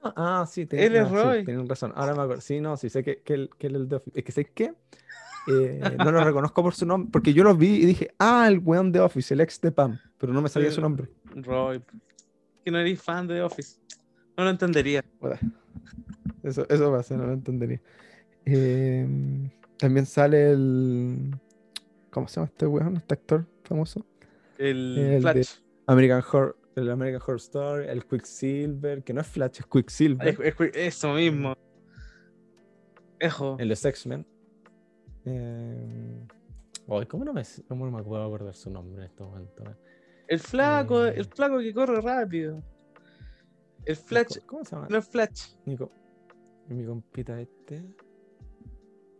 Ah, 0.04 0.46
sí, 0.50 0.62
Él 0.62 0.68
tenés, 0.68 0.92
es 0.92 1.02
no, 1.04 1.08
sí, 1.10 1.16
Roy. 1.24 1.46
tenés 1.46 1.68
razón. 1.68 1.92
Ahora 1.96 2.14
me 2.16 2.22
acuerdo. 2.22 2.42
Sí, 2.42 2.60
no, 2.62 2.78
sí, 2.78 2.90
sé 2.90 3.04
que, 3.04 3.22
que 3.22 3.34
él, 3.34 3.50
que 3.58 3.68
él 3.68 3.76
es 3.76 3.82
el 3.82 3.90
de 3.90 3.96
Office. 3.98 4.20
Es 4.20 4.26
que 4.26 4.32
sé 4.32 4.46
que 4.46 4.74
eh, 5.50 5.82
no 5.98 6.12
lo 6.12 6.24
reconozco 6.24 6.62
por 6.64 6.74
su 6.76 6.86
nombre, 6.86 7.10
porque 7.12 7.34
yo 7.34 7.44
lo 7.44 7.56
vi 7.56 7.76
y 7.76 7.86
dije, 7.86 8.14
ah, 8.20 8.48
el 8.48 8.60
weón 8.60 8.92
de 8.92 9.00
Office, 9.00 9.34
el 9.34 9.42
ex 9.42 9.60
de 9.62 9.72
Pam, 9.72 10.00
pero 10.18 10.34
no 10.34 10.42
me 10.42 10.50
sabía 10.50 10.70
Sí. 10.70 10.76
su 10.76 10.82
nombre. 10.82 11.08
Roy, 11.36 11.82
que 12.66 12.72
no 12.72 12.80
eres 12.80 13.02
fan 13.02 13.28
de 13.28 13.36
The 13.36 13.42
Office. 13.44 13.80
No 14.38 14.44
lo 14.44 14.50
entendería. 14.50 15.04
Puta. 15.20 15.40
Eso, 16.44 16.66
eso 16.70 16.92
pasa, 16.92 17.16
no 17.18 17.26
lo 17.28 17.34
entendería. 17.34 17.82
Eh, 18.46 19.08
también 19.78 20.06
sale 20.06 20.52
el. 20.52 21.36
¿Cómo 22.12 22.28
se 22.28 22.36
llama 22.36 22.48
este 22.48 22.66
weón? 22.66 22.98
Este 22.98 23.14
actor 23.16 23.46
famoso. 23.64 24.06
El, 24.58 24.98
El 24.98 25.22
Flash. 25.22 25.56
American 25.88 26.24
Horror, 26.32 26.58
el 26.78 26.90
American 26.92 27.22
Horror 27.22 27.38
Story, 27.38 27.88
el 27.88 28.06
Quicksilver, 28.06 29.04
que 29.04 29.14
no 29.14 29.22
es 29.22 29.28
Flash, 29.28 29.60
es 29.60 29.66
Quicksilver. 29.66 30.28
Es- 30.28 30.40
es- 30.40 30.76
eso 30.76 31.14
mismo. 31.14 31.54
Ejo. 33.20 33.58
En 33.60 33.68
los 33.70 33.84
X-Men. 33.84 34.26
Eh, 35.26 36.28
¿cómo, 37.08 37.26
no 37.26 37.34
me, 37.34 37.44
¿Cómo 37.68 37.86
no 37.86 37.92
me 37.98 38.04
puedo 38.04 38.24
acordar 38.24 38.54
su 38.54 38.70
nombre 38.70 39.04
en 39.04 39.10
este 39.10 39.24
momento? 39.24 39.64
El 40.28 40.40
flaco, 40.40 41.06
Eh. 41.06 41.14
el 41.18 41.26
flaco 41.26 41.60
que 41.60 41.74
corre 41.74 42.00
rápido. 42.02 42.62
El 43.86 43.96
Flash, 43.96 44.36
Nico- 44.36 44.48
¿Cómo 44.48 44.66
se 44.66 44.76
llama? 44.76 44.88
no 44.90 44.98
es 44.98 45.08
Flash. 45.08 45.54
Nico. 45.66 45.90
Mi 46.68 46.86
compita 46.86 47.40
este. 47.40 47.84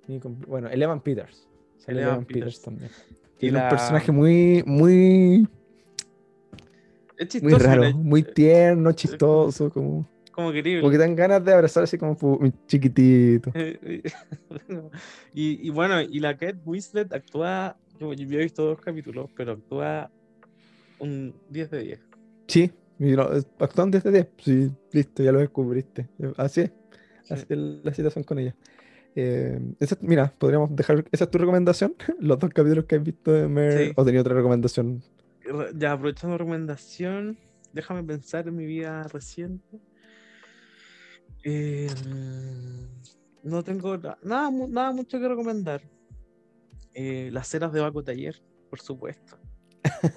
Mi 0.08 0.20
compi- 0.20 0.46
bueno, 0.46 0.68
el 0.70 0.82
Evan 0.82 1.02
Peters. 1.02 1.48
Peters, 1.86 2.26
Peters. 2.26 2.62
también. 2.62 2.92
Tiene 3.38 3.58
la- 3.60 3.64
un 3.66 3.70
personaje 3.70 4.12
muy, 4.12 4.64
muy, 4.66 5.48
Es 7.18 7.42
muy 7.42 7.52
chistoso. 7.54 7.66
raro, 7.66 7.82
mira, 7.82 7.96
muy 7.98 8.24
tierno, 8.24 8.92
chistoso, 8.92 9.70
como, 9.72 10.08
Como 10.32 10.52
querible. 10.52 10.82
como 10.82 10.92
que 10.92 10.98
dan 10.98 11.16
ganas 11.16 11.44
de 11.44 11.54
abrazar 11.54 11.84
así 11.84 11.98
como 11.98 12.16
chiquitito. 12.68 13.52
y, 15.34 15.68
y 15.68 15.70
bueno, 15.70 16.02
y 16.02 16.20
la 16.20 16.34
Kate 16.38 16.60
Winslet 16.66 17.12
actúa. 17.14 17.78
Yo, 18.00 18.14
yo 18.14 18.40
he 18.40 18.44
visto 18.44 18.64
dos 18.64 18.80
capítulos, 18.80 19.30
pero 19.36 19.54
actúa 19.54 20.12
un 21.00 21.34
10 21.50 21.72
de 21.72 21.82
10. 21.84 22.00
Sí, 22.48 22.72
no, 23.00 23.32
es- 23.34 23.48
actúan 23.60 23.90
desde 23.92 24.12
10. 24.12 24.28
Sí, 24.38 24.72
listo, 24.92 25.24
ya 25.24 25.32
lo 25.32 25.40
descubriste. 25.40 26.08
Así 26.38 26.62
es, 26.62 26.72
Sí. 27.24 27.34
así 27.34 27.46
es 27.50 27.58
la 27.84 27.94
situación 27.94 28.24
con 28.24 28.40
ella. 28.40 28.56
Eh, 29.16 29.60
esa- 29.80 29.98
mira, 30.02 30.32
podríamos 30.38 30.76
dejar. 30.76 31.04
¿Esa 31.12 31.24
es 31.24 31.32
tu 31.32 31.40
recomendación? 31.40 31.96
¿Los 32.20 32.38
dos 32.38 32.52
capítulos 32.52 32.86
que 32.86 32.96
has 32.98 33.04
visto 33.04 33.32
de 33.34 33.48
Mer? 33.48 33.88
Sí. 33.88 33.92
¿O 33.96 34.06
tenía 34.06 34.22
otra 34.22 34.36
recomendación? 34.36 35.02
Ya 35.76 35.92
aprovechando 35.94 36.38
recomendación, 36.38 37.38
déjame 37.74 38.04
pensar 38.04 38.48
en 38.48 38.56
mi 38.56 38.66
vida 38.66 39.04
reciente. 39.08 39.80
Eh, 41.44 41.88
no 43.44 43.64
tengo 43.64 43.98
na- 43.98 44.18
nada, 44.24 44.52
nada 44.52 44.92
mucho 44.92 45.20
que 45.20 45.28
recomendar. 45.28 45.82
Eh, 46.94 47.30
las 47.32 47.48
cenas 47.48 47.72
de 47.72 47.80
Baco 47.82 48.04
Taller, 48.04 48.42
por 48.70 48.80
supuesto. 48.82 49.38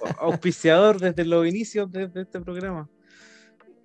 Au- 0.01 0.15
Auspiciador 0.41 0.99
desde 0.99 1.25
los 1.25 1.47
inicios 1.47 1.91
de, 1.91 2.07
de 2.07 2.21
este 2.23 2.39
programa. 2.41 2.89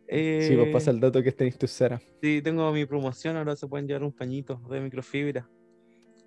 Sí, 0.09 0.55
pues 0.55 0.69
Eh, 0.69 0.71
pasa 0.73 0.91
el 0.91 1.01
dato 1.01 1.23
que 1.23 1.33
tenéis 1.33 1.59
tu 1.59 1.67
cera. 1.67 2.01
Sí, 2.23 2.41
tengo 2.43 2.73
mi 2.73 2.87
promoción, 2.87 3.37
ahora 3.37 3.55
se 3.57 3.67
pueden 3.67 3.87
llevar 3.87 4.05
un 4.05 4.13
pañito 4.13 4.57
de 4.71 4.81
microfibra 4.81 5.49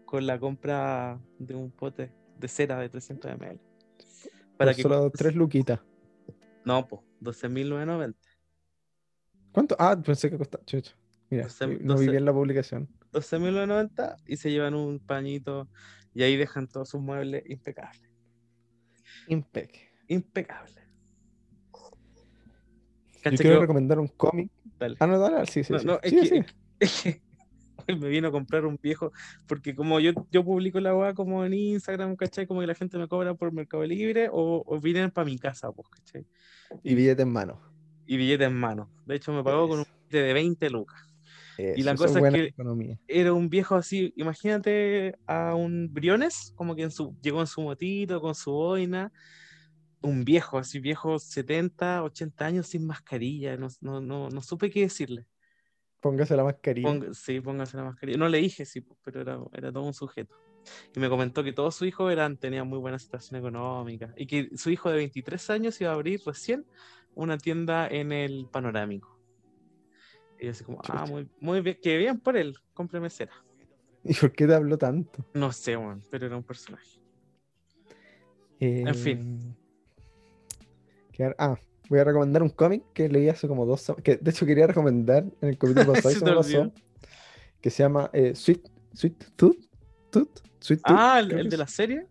con 0.05 0.25
la 0.25 0.39
compra 0.39 1.19
de 1.37 1.55
un 1.55 1.71
pote 1.71 2.11
de 2.37 2.47
cera 2.47 2.79
de 2.79 2.89
300 2.89 3.31
ml. 3.31 3.59
Para 4.60 4.73
que 4.73 4.81
solo 4.81 5.10
tres 5.10 5.36
luquitas. 5.36 5.80
No, 6.65 6.86
pues, 6.86 7.02
12.990. 7.22 8.15
¿Cuánto? 9.53 9.76
Ah, 9.80 9.99
pensé 9.99 10.30
que 10.30 10.38
costaba. 10.38 10.64
Chucha. 10.65 10.95
Mira, 11.30 11.45
Doce- 11.45 11.65
vi- 11.68 11.80
no 11.86 11.98
vi 11.98 12.10
bien 12.10 12.26
la 12.26 12.34
publicación. 12.34 12.90
12.990 13.14 14.18
y 14.27 14.36
se 14.38 14.52
llevan 14.52 14.73
un 14.76 14.99
pañito 14.99 15.69
y 16.14 16.23
ahí 16.23 16.36
dejan 16.36 16.68
todos 16.68 16.90
sus 16.90 16.99
muebles 17.02 17.44
impecables. 17.49 18.02
Impec. 19.27 19.76
Impecables. 20.07 20.76
Yo 23.23 23.31
quiero 23.38 23.61
recomendar 23.61 23.99
un 23.99 24.07
cómic. 24.07 24.49
dale. 24.77 24.95
Ah, 24.99 25.07
no, 25.07 25.19
dale, 25.19 25.45
sí, 25.45 25.64
sí. 25.64 25.72
No, 25.73 25.80
sí. 25.80 25.86
no, 25.86 25.99
es 26.02 26.10
Sí, 26.11 26.19
que, 26.19 26.26
sí. 26.27 26.45
es 26.80 27.02
que 27.03 27.22
me 27.99 28.09
vino 28.09 28.27
a 28.27 28.31
comprar 28.31 28.65
un 28.65 28.77
viejo, 28.81 29.11
porque 29.47 29.75
como 29.75 29.99
yo, 29.99 30.11
yo 30.31 30.43
publico 30.43 30.79
la 30.79 30.95
weá 30.95 31.13
como 31.13 31.45
en 31.45 31.53
Instagram, 31.53 32.15
¿cachai? 32.15 32.47
Como 32.47 32.61
que 32.61 32.67
la 32.67 32.75
gente 32.75 32.97
me 32.97 33.07
cobra 33.07 33.33
por 33.33 33.51
Mercado 33.51 33.85
Libre 33.85 34.29
o, 34.31 34.63
o 34.65 34.79
vienen 34.79 35.11
para 35.11 35.25
mi 35.25 35.37
casa, 35.37 35.71
pues, 35.71 35.87
¿cachai? 35.89 36.25
Y 36.83 36.95
billete 36.95 37.23
en 37.23 37.31
mano. 37.31 37.61
Y 38.05 38.17
billete 38.17 38.43
en 38.45 38.55
mano. 38.55 38.89
De 39.05 39.15
hecho, 39.15 39.31
me 39.33 39.43
pagó 39.43 39.67
con 39.67 39.79
un 39.79 39.85
billete 39.85 40.23
de 40.27 40.33
20 40.33 40.69
lucas. 40.69 41.05
Eso, 41.57 41.83
la 41.83 41.91
eso 41.91 42.03
cosa 42.05 42.19
es 42.25 42.33
que- 42.33 42.43
economía. 42.45 42.97
Era 43.07 43.33
un 43.33 43.49
viejo 43.49 43.75
así, 43.75 44.13
imagínate 44.15 45.15
a 45.27 45.55
un 45.55 45.93
Briones, 45.93 46.53
como 46.55 46.73
que 46.75 46.83
en 46.83 46.91
su, 46.91 47.15
llegó 47.21 47.41
en 47.41 47.47
su 47.47 47.61
motito, 47.61 48.21
con 48.21 48.33
su 48.33 48.51
boina. 48.51 49.11
Un 50.01 50.23
viejo, 50.23 50.57
así 50.57 50.79
viejo, 50.79 51.19
70, 51.19 52.03
80 52.03 52.45
años 52.45 52.67
sin 52.67 52.85
mascarilla. 52.85 53.57
No, 53.57 53.67
no, 53.81 53.99
no, 53.99 54.29
no 54.29 54.41
supe 54.41 54.69
qué 54.69 54.81
decirle. 54.83 55.25
Póngase 55.99 56.35
la 56.35 56.43
mascarilla. 56.43 56.89
Ponga- 56.89 57.13
sí, 57.13 57.41
póngase 57.41 57.77
la 57.77 57.84
mascarilla. 57.84 58.17
No 58.17 58.30
le 58.30 58.38
dije, 58.39 58.65
sí, 58.65 58.85
pero 59.03 59.21
era, 59.21 59.39
era 59.53 59.71
todo 59.71 59.84
un 59.84 59.93
sujeto. 59.93 60.35
Y 60.95 60.99
me 60.99 61.09
comentó 61.09 61.43
que 61.43 61.53
todos 61.53 61.76
sus 61.76 61.88
hijos 61.88 62.11
eran, 62.11 62.38
tenían 62.38 62.67
muy 62.67 62.80
buena 62.80 62.99
situación 62.99 63.39
económica 63.39 64.13
y 64.15 64.27
que 64.27 64.49
su 64.55 64.69
hijo 64.69 64.89
de 64.89 64.97
23 64.97 65.49
años 65.49 65.80
iba 65.81 65.91
a 65.91 65.93
abrir 65.93 66.21
recién 66.26 66.65
una 67.15 67.38
tienda 67.38 67.88
en 67.88 68.11
el 68.11 68.47
panorámico. 68.51 69.19
Y 70.39 70.45
yo 70.45 70.51
así 70.51 70.63
como, 70.63 70.80
ah, 70.84 71.05
muy, 71.05 71.30
muy 71.39 71.61
bien, 71.61 71.77
que 71.81 71.97
bien 71.97 72.19
por 72.19 72.38
él, 72.38 72.55
cómpreme 72.73 73.09
cera. 73.09 73.34
¿Y 74.03 74.13
por 74.13 74.31
qué 74.31 74.47
te 74.47 74.53
habló 74.53 74.77
tanto? 74.77 75.26
No 75.34 75.51
sé, 75.51 75.76
weón, 75.76 76.03
pero 76.09 76.27
era 76.27 76.38
un 76.38 76.43
personaje. 76.43 77.01
En 78.59 78.95
fin. 78.95 79.45
Ah, 81.38 81.57
voy 81.89 81.99
a 81.99 82.03
recomendar 82.03 82.43
un 82.43 82.49
cómic 82.49 82.83
que 82.93 83.09
leí 83.09 83.27
hace 83.29 83.47
como 83.47 83.65
dos 83.65 83.81
semanas. 83.81 84.03
Que 84.03 84.17
de 84.17 84.31
hecho 84.31 84.45
quería 84.45 84.67
recomendar 84.67 85.25
en 85.41 85.49
el 85.49 85.57
capítulo 85.57 85.85
pasado 85.93 86.13
Se 86.15 86.23
me 86.25 86.33
pasó. 86.35 86.71
Que 87.61 87.69
se 87.69 87.83
llama 87.83 88.09
eh, 88.13 88.33
Sweet, 88.35 88.67
Sweet 88.93 89.23
Tooth. 89.35 89.57
Tooth, 90.11 90.39
Sweet 90.59 90.81
Tooth, 90.81 90.97
Ah, 90.97 91.19
¿el, 91.19 91.31
el 91.31 91.49
de 91.49 91.57
la 91.57 91.67
serie? 91.67 92.05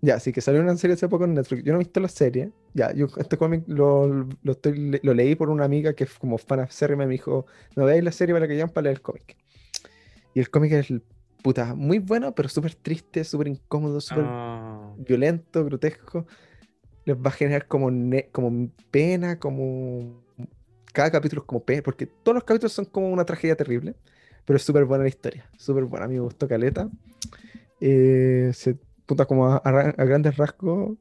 Ya, 0.00 0.18
sí, 0.18 0.32
que 0.32 0.40
salió 0.40 0.60
una 0.60 0.76
serie 0.76 0.94
hace 0.94 1.08
poco 1.08 1.24
en 1.24 1.34
Netflix. 1.34 1.62
Yo 1.64 1.72
no 1.72 1.78
he 1.78 1.84
visto 1.84 2.00
la 2.00 2.08
serie. 2.08 2.50
Ya, 2.74 2.92
yo 2.92 3.06
este 3.18 3.36
cómic 3.36 3.64
lo, 3.68 4.06
lo, 4.42 4.52
estoy- 4.52 4.98
lo 5.02 5.14
leí 5.14 5.34
por 5.36 5.48
una 5.50 5.64
amiga 5.64 5.92
que 5.92 6.04
es 6.04 6.18
como 6.18 6.38
fan 6.38 6.60
acérrima 6.60 7.04
y 7.04 7.06
me 7.06 7.12
dijo, 7.12 7.46
no 7.76 7.84
veáis 7.84 8.02
la 8.02 8.10
serie 8.12 8.34
para 8.34 8.48
que 8.48 8.54
llegan 8.54 8.70
para 8.70 8.84
leer 8.84 8.96
el 8.96 9.02
cómic. 9.02 9.36
Y 10.34 10.40
el 10.40 10.50
cómic 10.50 10.72
es, 10.72 10.92
puta, 11.42 11.74
muy 11.74 11.98
bueno, 11.98 12.34
pero 12.34 12.48
súper 12.48 12.74
triste, 12.74 13.22
súper 13.22 13.48
incómodo, 13.48 14.00
súper 14.00 14.24
Ah, 14.24 14.92
violento, 14.96 15.64
grotesco. 15.64 16.26
Les 17.04 17.16
va 17.16 17.28
a 17.28 17.32
generar 17.32 17.66
como, 17.66 17.90
como 18.30 18.70
pena, 18.90 19.38
como... 19.38 20.22
Cada 20.92 21.10
capítulo 21.10 21.42
es 21.42 21.46
como 21.46 21.64
pena, 21.64 21.82
porque 21.82 22.06
todos 22.06 22.34
los 22.34 22.44
capítulos 22.44 22.72
son 22.72 22.84
como 22.84 23.08
una 23.08 23.24
tragedia 23.24 23.56
terrible, 23.56 23.94
pero 24.44 24.58
es 24.58 24.62
súper 24.62 24.84
buena 24.84 25.04
la 25.04 25.08
historia, 25.08 25.48
súper 25.56 25.84
buena, 25.84 26.04
a 26.04 26.08
mí 26.08 26.14
me 26.14 26.20
gustó 26.20 26.46
Caleta. 26.46 26.88
Eh, 27.80 28.50
se 28.52 28.76
puta 29.06 29.24
como 29.24 29.46
a, 29.46 29.56
a 29.56 29.70
a 29.70 30.04
grandes 30.04 30.36
rasgos, 30.36 30.98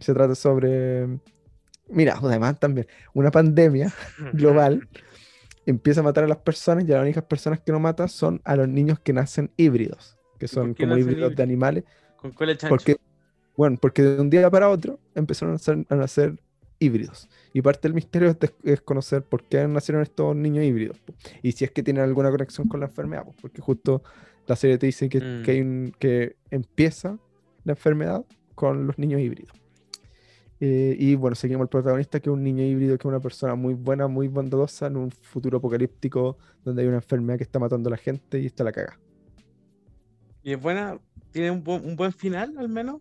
se 0.00 0.14
trata 0.14 0.34
sobre... 0.34 1.18
Mira, 1.88 2.18
además 2.22 2.58
también, 2.58 2.86
una 3.12 3.30
pandemia 3.30 3.92
global 4.32 4.88
empieza 5.66 6.00
a 6.00 6.02
matar 6.02 6.24
a 6.24 6.28
las 6.28 6.38
personas 6.38 6.84
y 6.84 6.86
las 6.86 7.02
únicas 7.02 7.24
personas 7.24 7.60
que 7.60 7.72
no 7.72 7.80
mata 7.80 8.08
son 8.08 8.40
a 8.44 8.56
los 8.56 8.68
niños 8.68 8.98
que 9.00 9.12
nacen 9.12 9.50
híbridos, 9.56 10.16
que 10.38 10.48
son 10.48 10.74
como 10.74 10.96
híbridos 10.96 11.36
de 11.36 11.42
animales. 11.42 11.84
Con 12.16 12.32
cola 12.32 12.52
de 12.52 12.58
chancho. 12.58 12.74
Porque, 12.74 12.96
bueno, 13.56 13.76
porque 13.80 14.02
de 14.02 14.20
un 14.20 14.30
día 14.30 14.50
para 14.50 14.68
otro 14.68 14.98
empezaron 15.14 15.50
a 15.50 15.54
nacer, 15.54 15.86
a 15.88 15.94
nacer 15.96 16.40
híbridos. 16.78 17.28
Y 17.52 17.62
parte 17.62 17.86
del 17.88 17.94
misterio 17.94 18.28
es, 18.30 18.38
des- 18.38 18.54
es 18.64 18.80
conocer 18.80 19.22
por 19.22 19.44
qué 19.44 19.66
nacieron 19.68 20.02
estos 20.02 20.34
niños 20.36 20.64
híbridos. 20.64 20.98
po. 20.98 21.14
Y 21.42 21.52
si 21.52 21.64
es 21.64 21.70
que 21.70 21.82
tienen 21.82 22.02
alguna 22.02 22.30
conexión 22.30 22.68
con 22.68 22.80
la 22.80 22.86
enfermedad, 22.86 23.24
po, 23.24 23.34
porque 23.40 23.62
justo 23.62 24.02
la 24.46 24.56
serie 24.56 24.76
te 24.78 24.86
dice 24.86 25.08
que, 25.08 25.20
Mm. 25.20 25.42
que, 25.42 25.50
hay 25.52 25.60
un- 25.60 25.92
que 25.98 26.36
empieza 26.50 27.18
la 27.64 27.72
enfermedad 27.72 28.24
con 28.54 28.86
los 28.86 28.98
niños 28.98 29.20
híbridos. 29.20 29.52
Eh, 30.60 30.96
y 30.98 31.14
bueno, 31.14 31.34
seguimos 31.34 31.62
el 31.64 31.68
protagonista, 31.68 32.20
que 32.20 32.30
es 32.30 32.32
un 32.34 32.42
niño 32.42 32.62
híbrido, 32.64 32.96
que 32.96 33.02
es 33.02 33.06
una 33.06 33.20
persona 33.20 33.54
muy 33.54 33.74
buena, 33.74 34.06
muy 34.08 34.28
bondadosa 34.28 34.86
en 34.86 34.96
un 34.96 35.10
futuro 35.10 35.58
apocalíptico 35.58 36.38
donde 36.64 36.82
hay 36.82 36.88
una 36.88 36.98
enfermedad 36.98 37.36
que 37.38 37.44
está 37.44 37.58
matando 37.58 37.88
a 37.88 37.92
la 37.92 37.96
gente 37.96 38.38
y 38.40 38.46
está 38.46 38.64
la 38.64 38.72
caga. 38.72 38.98
Y 40.42 40.52
es 40.52 40.60
buena, 40.60 40.98
tiene 41.32 41.50
un, 41.50 41.64
bu- 41.64 41.82
un 41.82 41.96
buen 41.96 42.12
final 42.12 42.54
al 42.58 42.68
menos. 42.68 43.00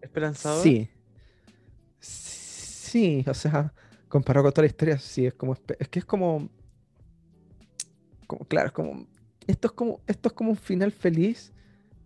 Esperanzador. 0.00 0.62
Sí. 0.62 0.88
Sí, 2.00 3.24
o 3.26 3.34
sea, 3.34 3.72
comparado 4.08 4.44
con 4.44 4.52
toda 4.52 4.62
la 4.62 4.68
historia, 4.68 4.98
sí, 4.98 5.26
es 5.26 5.34
como. 5.34 5.56
Es 5.78 5.88
que 5.88 5.98
es 5.98 6.04
como. 6.04 6.48
Como, 8.26 8.44
claro, 8.46 8.68
es 8.68 8.72
como. 8.72 9.06
Esto 9.46 9.68
es 9.68 9.72
como, 9.72 10.00
esto 10.06 10.28
es 10.28 10.32
como 10.34 10.50
un 10.50 10.56
final 10.56 10.92
feliz, 10.92 11.52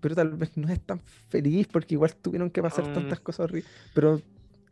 pero 0.01 0.15
tal 0.15 0.31
vez 0.37 0.57
no 0.57 0.69
es 0.73 0.81
tan 0.81 1.01
feliz 1.01 1.67
porque 1.67 1.95
igual 1.95 2.15
tuvieron 2.17 2.51
que 2.51 2.63
pasar 2.63 2.89
Mm. 2.89 2.95
tantas 2.95 3.21
cosas 3.21 3.45
horribles. 3.45 3.71
Pero 3.95 4.21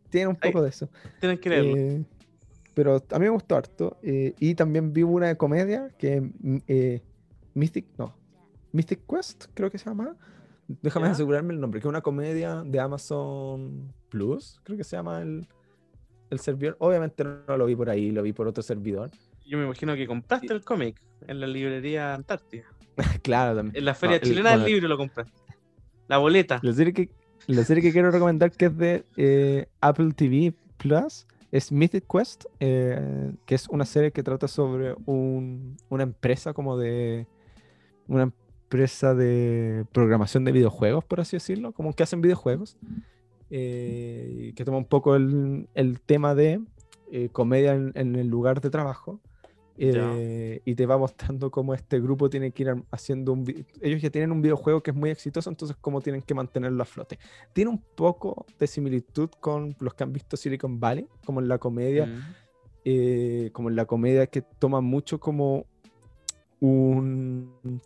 tiene 0.09 0.29
un 0.29 0.37
poco 0.37 0.63
de 0.63 0.69
eso. 0.71 0.89
Tienen 1.21 1.39
que 1.39 1.49
leerlo. 1.51 1.77
Eh, 1.77 2.05
pero 2.75 3.05
a 3.11 3.19
mí 3.19 3.25
me 3.25 3.31
gustó 3.31 3.57
harto. 3.57 3.99
eh, 4.03 4.35
y 4.39 4.55
también 4.55 4.93
vi 4.93 5.03
una 5.03 5.35
comedia 5.35 5.91
que 5.99 6.21
mm, 6.21 6.59
eh, 6.69 7.03
Mystic, 7.55 7.87
no, 7.99 8.15
Mystic 8.73 9.01
Quest, 9.09 9.47
creo 9.55 9.71
que 9.71 9.79
se 9.79 9.87
llama. 9.87 10.17
Déjame 10.83 11.07
¿Ya? 11.07 11.13
asegurarme 11.13 11.53
el 11.55 11.61
nombre, 11.61 11.81
que 11.81 11.87
es 11.87 11.89
una 11.89 12.01
comedia 12.01 12.63
de 12.65 12.79
Amazon 12.81 13.93
Plus, 14.09 14.61
creo 14.65 14.77
que 14.77 14.85
se 14.85 14.97
llama 14.97 15.21
el, 15.23 15.49
el 16.31 16.39
servidor. 16.41 16.77
Obviamente 16.79 17.25
no 17.25 17.57
lo 17.57 17.67
vi 17.67 17.75
por 17.77 17.91
ahí, 17.91 18.11
lo 18.11 18.23
vi 18.23 18.33
por 18.33 18.47
otro 18.47 18.63
servidor. 18.63 19.11
Yo 19.47 19.59
me 19.59 19.65
imagino 19.65 19.95
que 19.97 20.07
compraste 20.07 20.53
el 20.53 20.63
cómic 20.65 21.01
en 21.27 21.41
la 21.41 21.47
librería 21.47 22.15
Antártida. 22.15 22.65
claro, 23.23 23.57
también. 23.57 23.77
En 23.77 23.85
la 23.85 23.95
feria 23.95 24.17
el- 24.17 24.23
chilena 24.23 24.51
bueno, 24.51 24.65
del 24.65 24.73
libro 24.73 24.89
lo 24.89 24.97
compraste. 24.97 25.33
La 26.09 26.19
boleta. 26.19 26.61
La 26.63 26.73
serie 26.73 26.93
que, 26.93 27.09
la 27.47 27.65
serie 27.65 27.83
que 27.83 27.93
quiero 27.93 28.11
recomendar 28.11 28.51
que 28.53 28.67
es 28.67 28.77
de 28.77 29.05
eh, 29.17 29.67
Apple 29.81 30.13
TV 30.15 30.55
Plus 30.77 31.27
es 31.53 31.73
Mythic 31.73 32.05
Quest, 32.09 32.45
eh, 32.61 33.33
que 33.45 33.55
es 33.57 33.69
una 33.69 33.85
serie 33.85 34.13
que 34.13 34.23
trata 34.23 34.47
sobre 34.47 34.95
un- 35.07 35.77
una 35.89 36.05
empresa 36.05 36.53
como 36.53 36.77
de 36.79 37.27
una 38.07 38.31
empresa 38.75 39.17
de 39.17 39.85
programación 39.91 40.45
de 40.45 40.53
videojuegos, 40.53 41.05
por 41.05 41.19
así 41.21 41.35
decirlo, 41.37 41.73
como 41.73 41.93
que 41.93 42.05
hacen 42.05 42.21
videojuegos, 42.21 42.77
eh, 43.51 44.53
que 44.55 44.65
toma 44.65 44.79
un 44.79 44.85
poco 44.85 45.17
el, 45.17 45.69
el 45.75 46.01
tema 46.01 46.37
de 46.37 46.61
eh, 47.11 47.31
comedia 47.33 47.75
en, 47.75 47.91
en 47.97 48.15
el 48.15 48.29
lugar 48.29 48.61
de 48.61 48.71
trabajo. 48.71 49.19
Eh, 49.83 50.61
y 50.67 50.75
te 50.75 50.85
va 50.87 50.99
mostrando 50.99 51.51
cómo 51.51 51.73
este 51.75 51.99
grupo 52.01 52.29
tiene 52.29 52.51
que 52.53 52.63
ir 52.65 52.75
haciendo 52.93 53.33
un... 53.33 53.45
Ellos 53.81 54.03
ya 54.03 54.11
tienen 54.11 54.31
un 54.31 54.43
videojuego 54.43 54.83
que 54.83 54.91
es 54.93 54.97
muy 54.97 55.09
exitoso, 55.11 55.49
entonces 55.51 55.77
cómo 55.81 56.01
tienen 56.03 56.21
que 56.23 56.35
mantenerlo 56.35 56.83
a 56.83 56.87
flote. 56.87 57.19
Tiene 57.55 57.71
un 57.71 57.83
poco 57.97 58.45
de 58.59 58.67
similitud 58.67 59.31
con 59.41 59.75
los 59.81 59.95
que 59.95 60.05
han 60.05 60.13
visto 60.13 60.37
Silicon 60.37 60.79
Valley, 60.79 61.07
como 61.25 61.41
en 61.41 61.49
la 61.49 61.59
comedia, 61.59 62.07
Mm. 62.07 62.21
eh, 62.85 63.51
como 63.53 63.69
en 63.71 63.77
la 63.77 63.87
comedia 63.87 64.27
que 64.27 64.43
toma 64.43 64.81
mucho 64.83 65.19
como 65.19 65.65
un- 66.61 67.81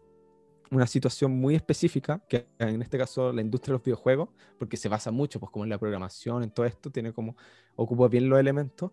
una 0.74 0.86
situación 0.86 1.32
muy 1.32 1.54
específica, 1.54 2.22
que 2.28 2.46
en 2.58 2.82
este 2.82 2.98
caso 2.98 3.32
la 3.32 3.40
industria 3.40 3.72
de 3.72 3.78
los 3.78 3.84
videojuegos, 3.84 4.28
porque 4.58 4.76
se 4.76 4.88
basa 4.88 5.10
mucho, 5.10 5.40
pues 5.40 5.50
como 5.50 5.64
en 5.64 5.70
la 5.70 5.78
programación, 5.78 6.42
en 6.42 6.50
todo 6.50 6.66
esto, 6.66 6.90
tiene 6.90 7.12
como, 7.12 7.36
ocupa 7.76 8.08
bien 8.08 8.28
los 8.28 8.38
elementos 8.38 8.92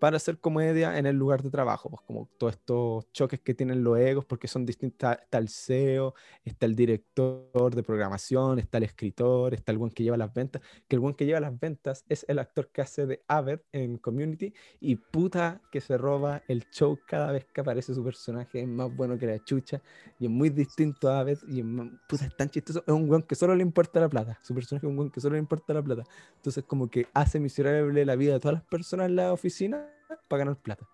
para 0.00 0.16
hacer 0.16 0.38
comedia 0.38 0.98
en 0.98 1.04
el 1.04 1.14
lugar 1.14 1.42
de 1.42 1.50
trabajo, 1.50 1.90
pues 1.90 2.00
como 2.06 2.26
todos 2.38 2.54
estos 2.54 3.12
choques 3.12 3.38
que 3.38 3.52
tienen 3.52 3.84
los 3.84 3.98
egos, 3.98 4.24
porque 4.24 4.48
son 4.48 4.64
distintas, 4.64 5.18
está 5.20 5.36
el 5.36 5.50
CEO, 5.50 6.14
está 6.42 6.64
el 6.64 6.74
director 6.74 7.74
de 7.74 7.82
programación, 7.82 8.58
está 8.58 8.78
el 8.78 8.84
escritor, 8.84 9.52
está 9.52 9.72
el 9.72 9.78
buen 9.78 9.90
que 9.90 10.02
lleva 10.02 10.16
las 10.16 10.32
ventas, 10.32 10.62
que 10.88 10.96
el 10.96 11.00
buen 11.00 11.14
que 11.14 11.26
lleva 11.26 11.38
las 11.38 11.60
ventas 11.60 12.06
es 12.08 12.24
el 12.28 12.38
actor 12.38 12.70
que 12.72 12.80
hace 12.80 13.06
de 13.06 13.22
Aved 13.28 13.60
en 13.72 13.98
Community, 13.98 14.54
y 14.80 14.96
puta 14.96 15.60
que 15.70 15.82
se 15.82 15.98
roba 15.98 16.42
el 16.48 16.64
show 16.70 16.98
cada 17.06 17.30
vez 17.30 17.44
que 17.52 17.60
aparece 17.60 17.94
su 17.94 18.02
personaje, 18.02 18.62
es 18.62 18.68
más 18.68 18.94
bueno 18.96 19.18
que 19.18 19.26
la 19.26 19.38
chucha, 19.44 19.82
y 20.18 20.24
es 20.24 20.30
muy 20.30 20.48
distinto 20.48 21.10
a 21.10 21.20
Aved, 21.20 21.38
y 21.46 21.60
es, 21.60 21.66
puta, 22.08 22.24
es 22.24 22.34
tan 22.38 22.48
chistoso, 22.48 22.82
es 22.86 22.94
un 22.94 23.08
weón 23.08 23.22
que 23.22 23.34
solo 23.34 23.54
le 23.54 23.62
importa 23.62 24.00
la 24.00 24.08
plata, 24.08 24.38
su 24.42 24.54
personaje 24.54 24.86
es 24.86 24.90
un 24.90 24.96
weón 24.96 25.10
que 25.10 25.20
solo 25.20 25.34
le 25.34 25.40
importa 25.40 25.74
la 25.74 25.82
plata, 25.82 26.04
entonces 26.36 26.64
como 26.64 26.88
que 26.88 27.06
hace 27.12 27.38
miserable 27.38 28.06
la 28.06 28.16
vida 28.16 28.32
de 28.32 28.40
todas 28.40 28.54
las 28.54 28.64
personas 28.64 29.10
en 29.10 29.16
la 29.16 29.34
oficina 29.34 29.89
para 30.28 30.44
ganar 30.44 30.56
plata. 30.56 30.86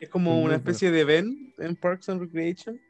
Es 0.00 0.08
como 0.08 0.40
una 0.42 0.56
especie 0.56 0.90
de 0.90 1.04
Ben 1.04 1.54
en 1.58 1.76
Parks 1.76 2.08
and 2.08 2.20
Recreation. 2.20 2.80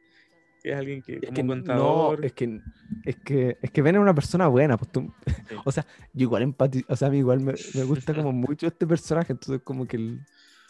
Que 0.63 0.71
es 0.71 0.77
alguien 0.77 1.01
que, 1.03 1.19
Es 1.21 1.31
como 1.31 1.33
que 1.33 1.43
no, 1.43 1.53
contador. 1.53 2.25
es 2.25 2.33
que, 2.33 2.59
es 3.03 3.15
que, 3.17 3.57
es 3.61 3.71
que 3.71 3.81
Ben 3.83 3.95
es 3.95 4.01
una 4.01 4.15
persona 4.15 4.47
buena, 4.47 4.77
pues 4.77 4.91
tú, 4.91 5.13
Sí. 5.47 5.55
o 5.65 5.71
sea, 5.71 5.85
yo 6.13 6.23
igual 6.23 6.41
empatizo, 6.41 6.85
o 6.89 6.95
sea, 6.95 7.09
a 7.09 7.11
mí 7.11 7.19
igual 7.19 7.39
me, 7.41 7.53
me 7.75 7.83
gusta 7.83 8.15
como 8.15 8.31
mucho 8.33 8.65
este 8.67 8.87
personaje, 8.87 9.33
entonces 9.33 9.61
como 9.63 9.85
que 9.85 9.97
el, 9.97 10.25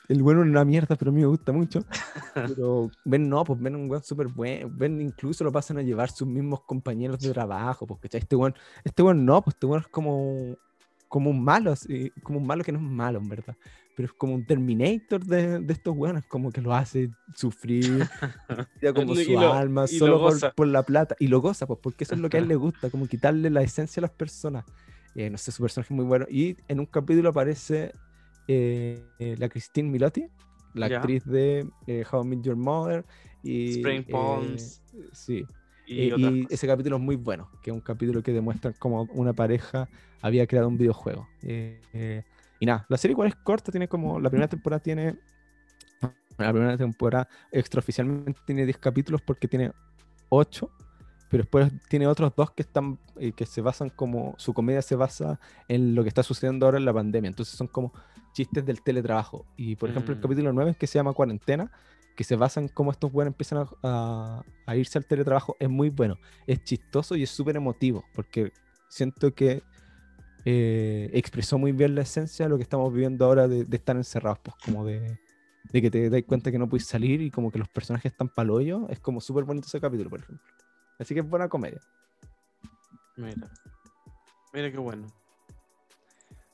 el 0.09 0.21
bueno 0.21 0.43
es 0.43 0.49
una 0.49 0.65
mierda, 0.65 0.95
pero 0.97 1.11
a 1.11 1.13
mí 1.13 1.21
me 1.21 1.27
gusta 1.27 1.53
mucho. 1.53 1.85
Pero 2.33 2.91
Ben 3.05 3.29
no, 3.29 3.43
pues 3.45 3.59
Ben 3.61 3.75
es 3.75 3.81
un 3.81 3.89
weón 3.89 4.03
súper 4.03 4.27
bueno, 4.27 4.69
Ben 4.73 4.99
incluso 5.01 5.43
lo 5.45 5.51
pasan 5.51 5.77
a 5.77 5.81
llevar 5.81 6.11
sus 6.11 6.27
mismos 6.27 6.61
compañeros 6.63 7.19
de 7.19 7.31
trabajo, 7.31 7.87
porque 7.87 8.09
este 8.11 8.35
weón, 8.35 8.53
este 8.83 9.01
weón 9.01 9.25
no, 9.25 9.41
pues 9.41 9.55
este 9.55 9.65
weón 9.65 9.81
es 9.81 9.87
como, 9.87 10.57
como 11.07 11.29
un 11.29 11.41
malo, 11.41 11.71
así, 11.71 12.11
como 12.21 12.39
un 12.39 12.47
malo 12.47 12.63
que 12.63 12.73
no 12.73 12.79
es 12.79 12.83
malo, 12.85 13.19
en 13.19 13.29
verdad. 13.29 13.55
Pero 13.95 14.07
es 14.07 14.13
como 14.13 14.35
un 14.35 14.45
Terminator 14.45 15.23
de, 15.25 15.59
de 15.59 15.73
estos 15.73 15.95
weones, 15.95 16.25
como 16.25 16.51
que 16.51 16.61
lo 16.61 16.73
hace 16.73 17.09
sufrir, 17.33 18.05
tira 18.79 18.93
como 18.93 19.15
su 19.15 19.31
lo- 19.31 19.53
alma, 19.53 19.87
solo 19.87 20.19
por, 20.19 20.53
por 20.53 20.67
la 20.67 20.83
plata. 20.83 21.15
Y 21.19 21.27
lo 21.27 21.39
goza, 21.41 21.65
pues 21.65 21.79
porque 21.81 22.03
eso 22.03 22.15
es 22.15 22.21
lo 22.21 22.29
que 22.29 22.37
a 22.37 22.39
él 22.41 22.47
le 22.47 22.55
gusta, 22.65 22.89
como 22.89 23.07
quitarle 23.07 23.49
la 23.49 23.61
esencia 23.61 24.01
a 24.01 24.03
las 24.03 24.11
personas. 24.11 24.65
Eh, 25.15 25.29
no 25.29 25.37
sé, 25.37 25.51
su 25.51 25.63
personaje 25.63 25.93
es 25.93 25.95
muy 25.95 26.05
bueno. 26.05 26.25
Y 26.29 26.57
en 26.67 26.79
un 26.81 26.85
capítulo 26.85 27.29
aparece 27.29 27.93
eh, 28.47 29.01
eh, 29.19 29.35
la 29.39 29.47
Christine 29.47 29.89
Milotti, 29.89 30.27
la 30.73 30.89
Ya. 30.89 30.97
actriz 30.97 31.23
de 31.25 31.65
eh, 31.87 32.03
How 32.11 32.23
I 32.23 32.27
Met 32.27 32.41
Your 32.43 32.57
Mother. 32.57 33.05
Y, 33.43 33.77
Spring 33.77 34.03
eh, 34.07 34.11
Palms. 34.11 34.81
sí, 35.13 35.45
y 35.87 36.01
eh, 36.09 36.15
y 36.17 36.47
ese 36.53 36.67
capítulo 36.67 36.97
es 36.97 37.01
muy 37.01 37.15
bueno, 37.15 37.49
que 37.61 37.69
es 37.69 37.73
un 37.73 37.79
capítulo 37.79 38.21
que 38.23 38.33
demuestra 38.33 38.73
cómo 38.73 39.03
una 39.13 39.33
pareja 39.33 39.87
había 40.21 40.45
creado 40.47 40.67
un 40.67 40.77
videojuego. 40.77 41.29
Y 42.59 42.65
nada, 42.65 42.85
la 42.89 42.97
serie 42.97 43.13
igual 43.13 43.27
es 43.29 43.35
corta, 43.35 43.71
tiene 43.71 43.87
como, 43.87 44.19
la 44.19 44.29
primera 44.29 44.47
temporada 44.47 44.79
tiene, 44.81 45.17
la 46.37 46.51
primera 46.51 46.77
temporada 46.77 47.27
extraoficialmente 47.51 48.39
tiene 48.45 48.65
10 48.65 48.77
capítulos 48.77 49.21
porque 49.21 49.47
tiene 49.47 49.71
8, 50.29 50.69
pero 51.29 51.43
después 51.43 51.71
tiene 51.89 52.07
otros 52.07 52.33
dos 52.35 52.51
que 52.51 52.61
están, 52.61 52.99
eh, 53.17 53.31
que 53.33 53.45
se 53.45 53.61
basan 53.61 53.89
como, 53.89 54.35
su 54.37 54.53
comedia 54.53 54.81
se 54.81 54.95
basa 54.95 55.39
en 55.67 55.95
lo 55.95 56.03
que 56.03 56.09
está 56.09 56.23
sucediendo 56.23 56.65
ahora 56.65 56.77
en 56.77 56.85
la 56.85 56.93
pandemia, 56.93 57.29
entonces 57.29 57.55
son 57.55 57.67
como 57.67 57.91
chistes 58.33 58.65
del 58.65 58.81
teletrabajo. 58.81 59.45
Y 59.57 59.75
por 59.75 59.89
ejemplo 59.89 60.13
el 60.13 60.19
Mm. 60.19 60.21
capítulo 60.21 60.53
9 60.53 60.75
que 60.77 60.87
se 60.87 60.99
llama 60.99 61.13
Cuarentena, 61.13 61.71
que 62.15 62.23
se 62.23 62.35
basa 62.35 62.61
en 62.61 62.69
cómo 62.69 62.91
estos 62.91 63.11
buenos 63.11 63.33
empiezan 63.33 63.59
a, 63.59 63.67
a- 63.83 64.43
a 64.65 64.75
irse 64.75 64.97
al 64.97 65.05
teletrabajo, 65.05 65.57
es 65.59 65.69
muy 65.69 65.89
bueno. 65.89 66.17
Es 66.47 66.63
chistoso 66.63 67.15
y 67.15 67.23
es 67.23 67.29
súper 67.29 67.57
emotivo, 67.57 68.05
porque 68.13 68.51
siento 68.87 69.33
que 69.33 69.63
eh, 70.47 71.09
expresó 71.13 71.57
muy 71.57 71.71
bien 71.71 71.95
la 71.95 72.03
esencia 72.03 72.45
de 72.45 72.49
lo 72.49 72.57
que 72.57 72.63
estamos 72.63 72.93
viviendo 72.93 73.25
ahora 73.25 73.47
de, 73.47 73.65
estar 73.71 73.95
encerrados, 73.95 74.37
pues 74.43 74.55
como 74.63 74.85
de, 74.85 75.17
que 75.71 75.89
te 75.89 76.07
das 76.07 76.21
cuenta 76.27 76.51
que 76.51 76.59
no 76.59 76.69
puedes 76.69 76.85
salir 76.85 77.19
y 77.21 77.31
como 77.31 77.51
que 77.51 77.57
los 77.57 77.67
personajes 77.67 78.11
están 78.11 78.29
paloyo, 78.29 78.87
es 78.89 78.99
como 78.99 79.19
súper 79.21 79.43
bonito 79.43 79.65
ese 79.65 79.81
capítulo, 79.81 80.11
por 80.11 80.19
ejemplo. 80.19 80.45
Así 80.99 81.15
que 81.15 81.21
es 81.21 81.27
buena 81.27 81.49
comedia. 81.49 81.81
Mira, 83.17 83.51
mira 84.53 84.71
qué 84.71 84.77
bueno. 84.77 85.07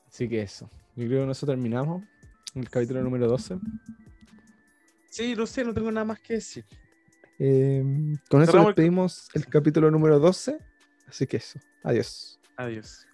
Así 0.08 0.26
que 0.26 0.40
eso, 0.40 0.70
yo 0.96 1.06
creo 1.06 1.20
que 1.20 1.26
nosotros 1.26 1.54
terminamos 1.54 2.02
el 2.54 2.70
capítulo 2.70 3.02
número 3.02 3.28
12. 3.28 3.58
Sí, 5.10 5.34
no 5.36 5.46
sé, 5.46 5.64
no 5.64 5.74
tengo 5.74 5.92
nada 5.92 6.06
más 6.06 6.20
que 6.20 6.34
decir. 6.34 6.64
Em, 7.38 8.16
con 8.30 8.40
eso 8.40 8.64
despedimos 8.64 9.28
el... 9.34 9.42
el 9.42 9.48
capítulo 9.48 9.90
número 9.90 10.18
12, 10.18 10.56
así 11.08 11.26
que 11.26 11.36
eso, 11.36 11.60
adiós. 11.82 12.40
Adiós. 12.56 13.06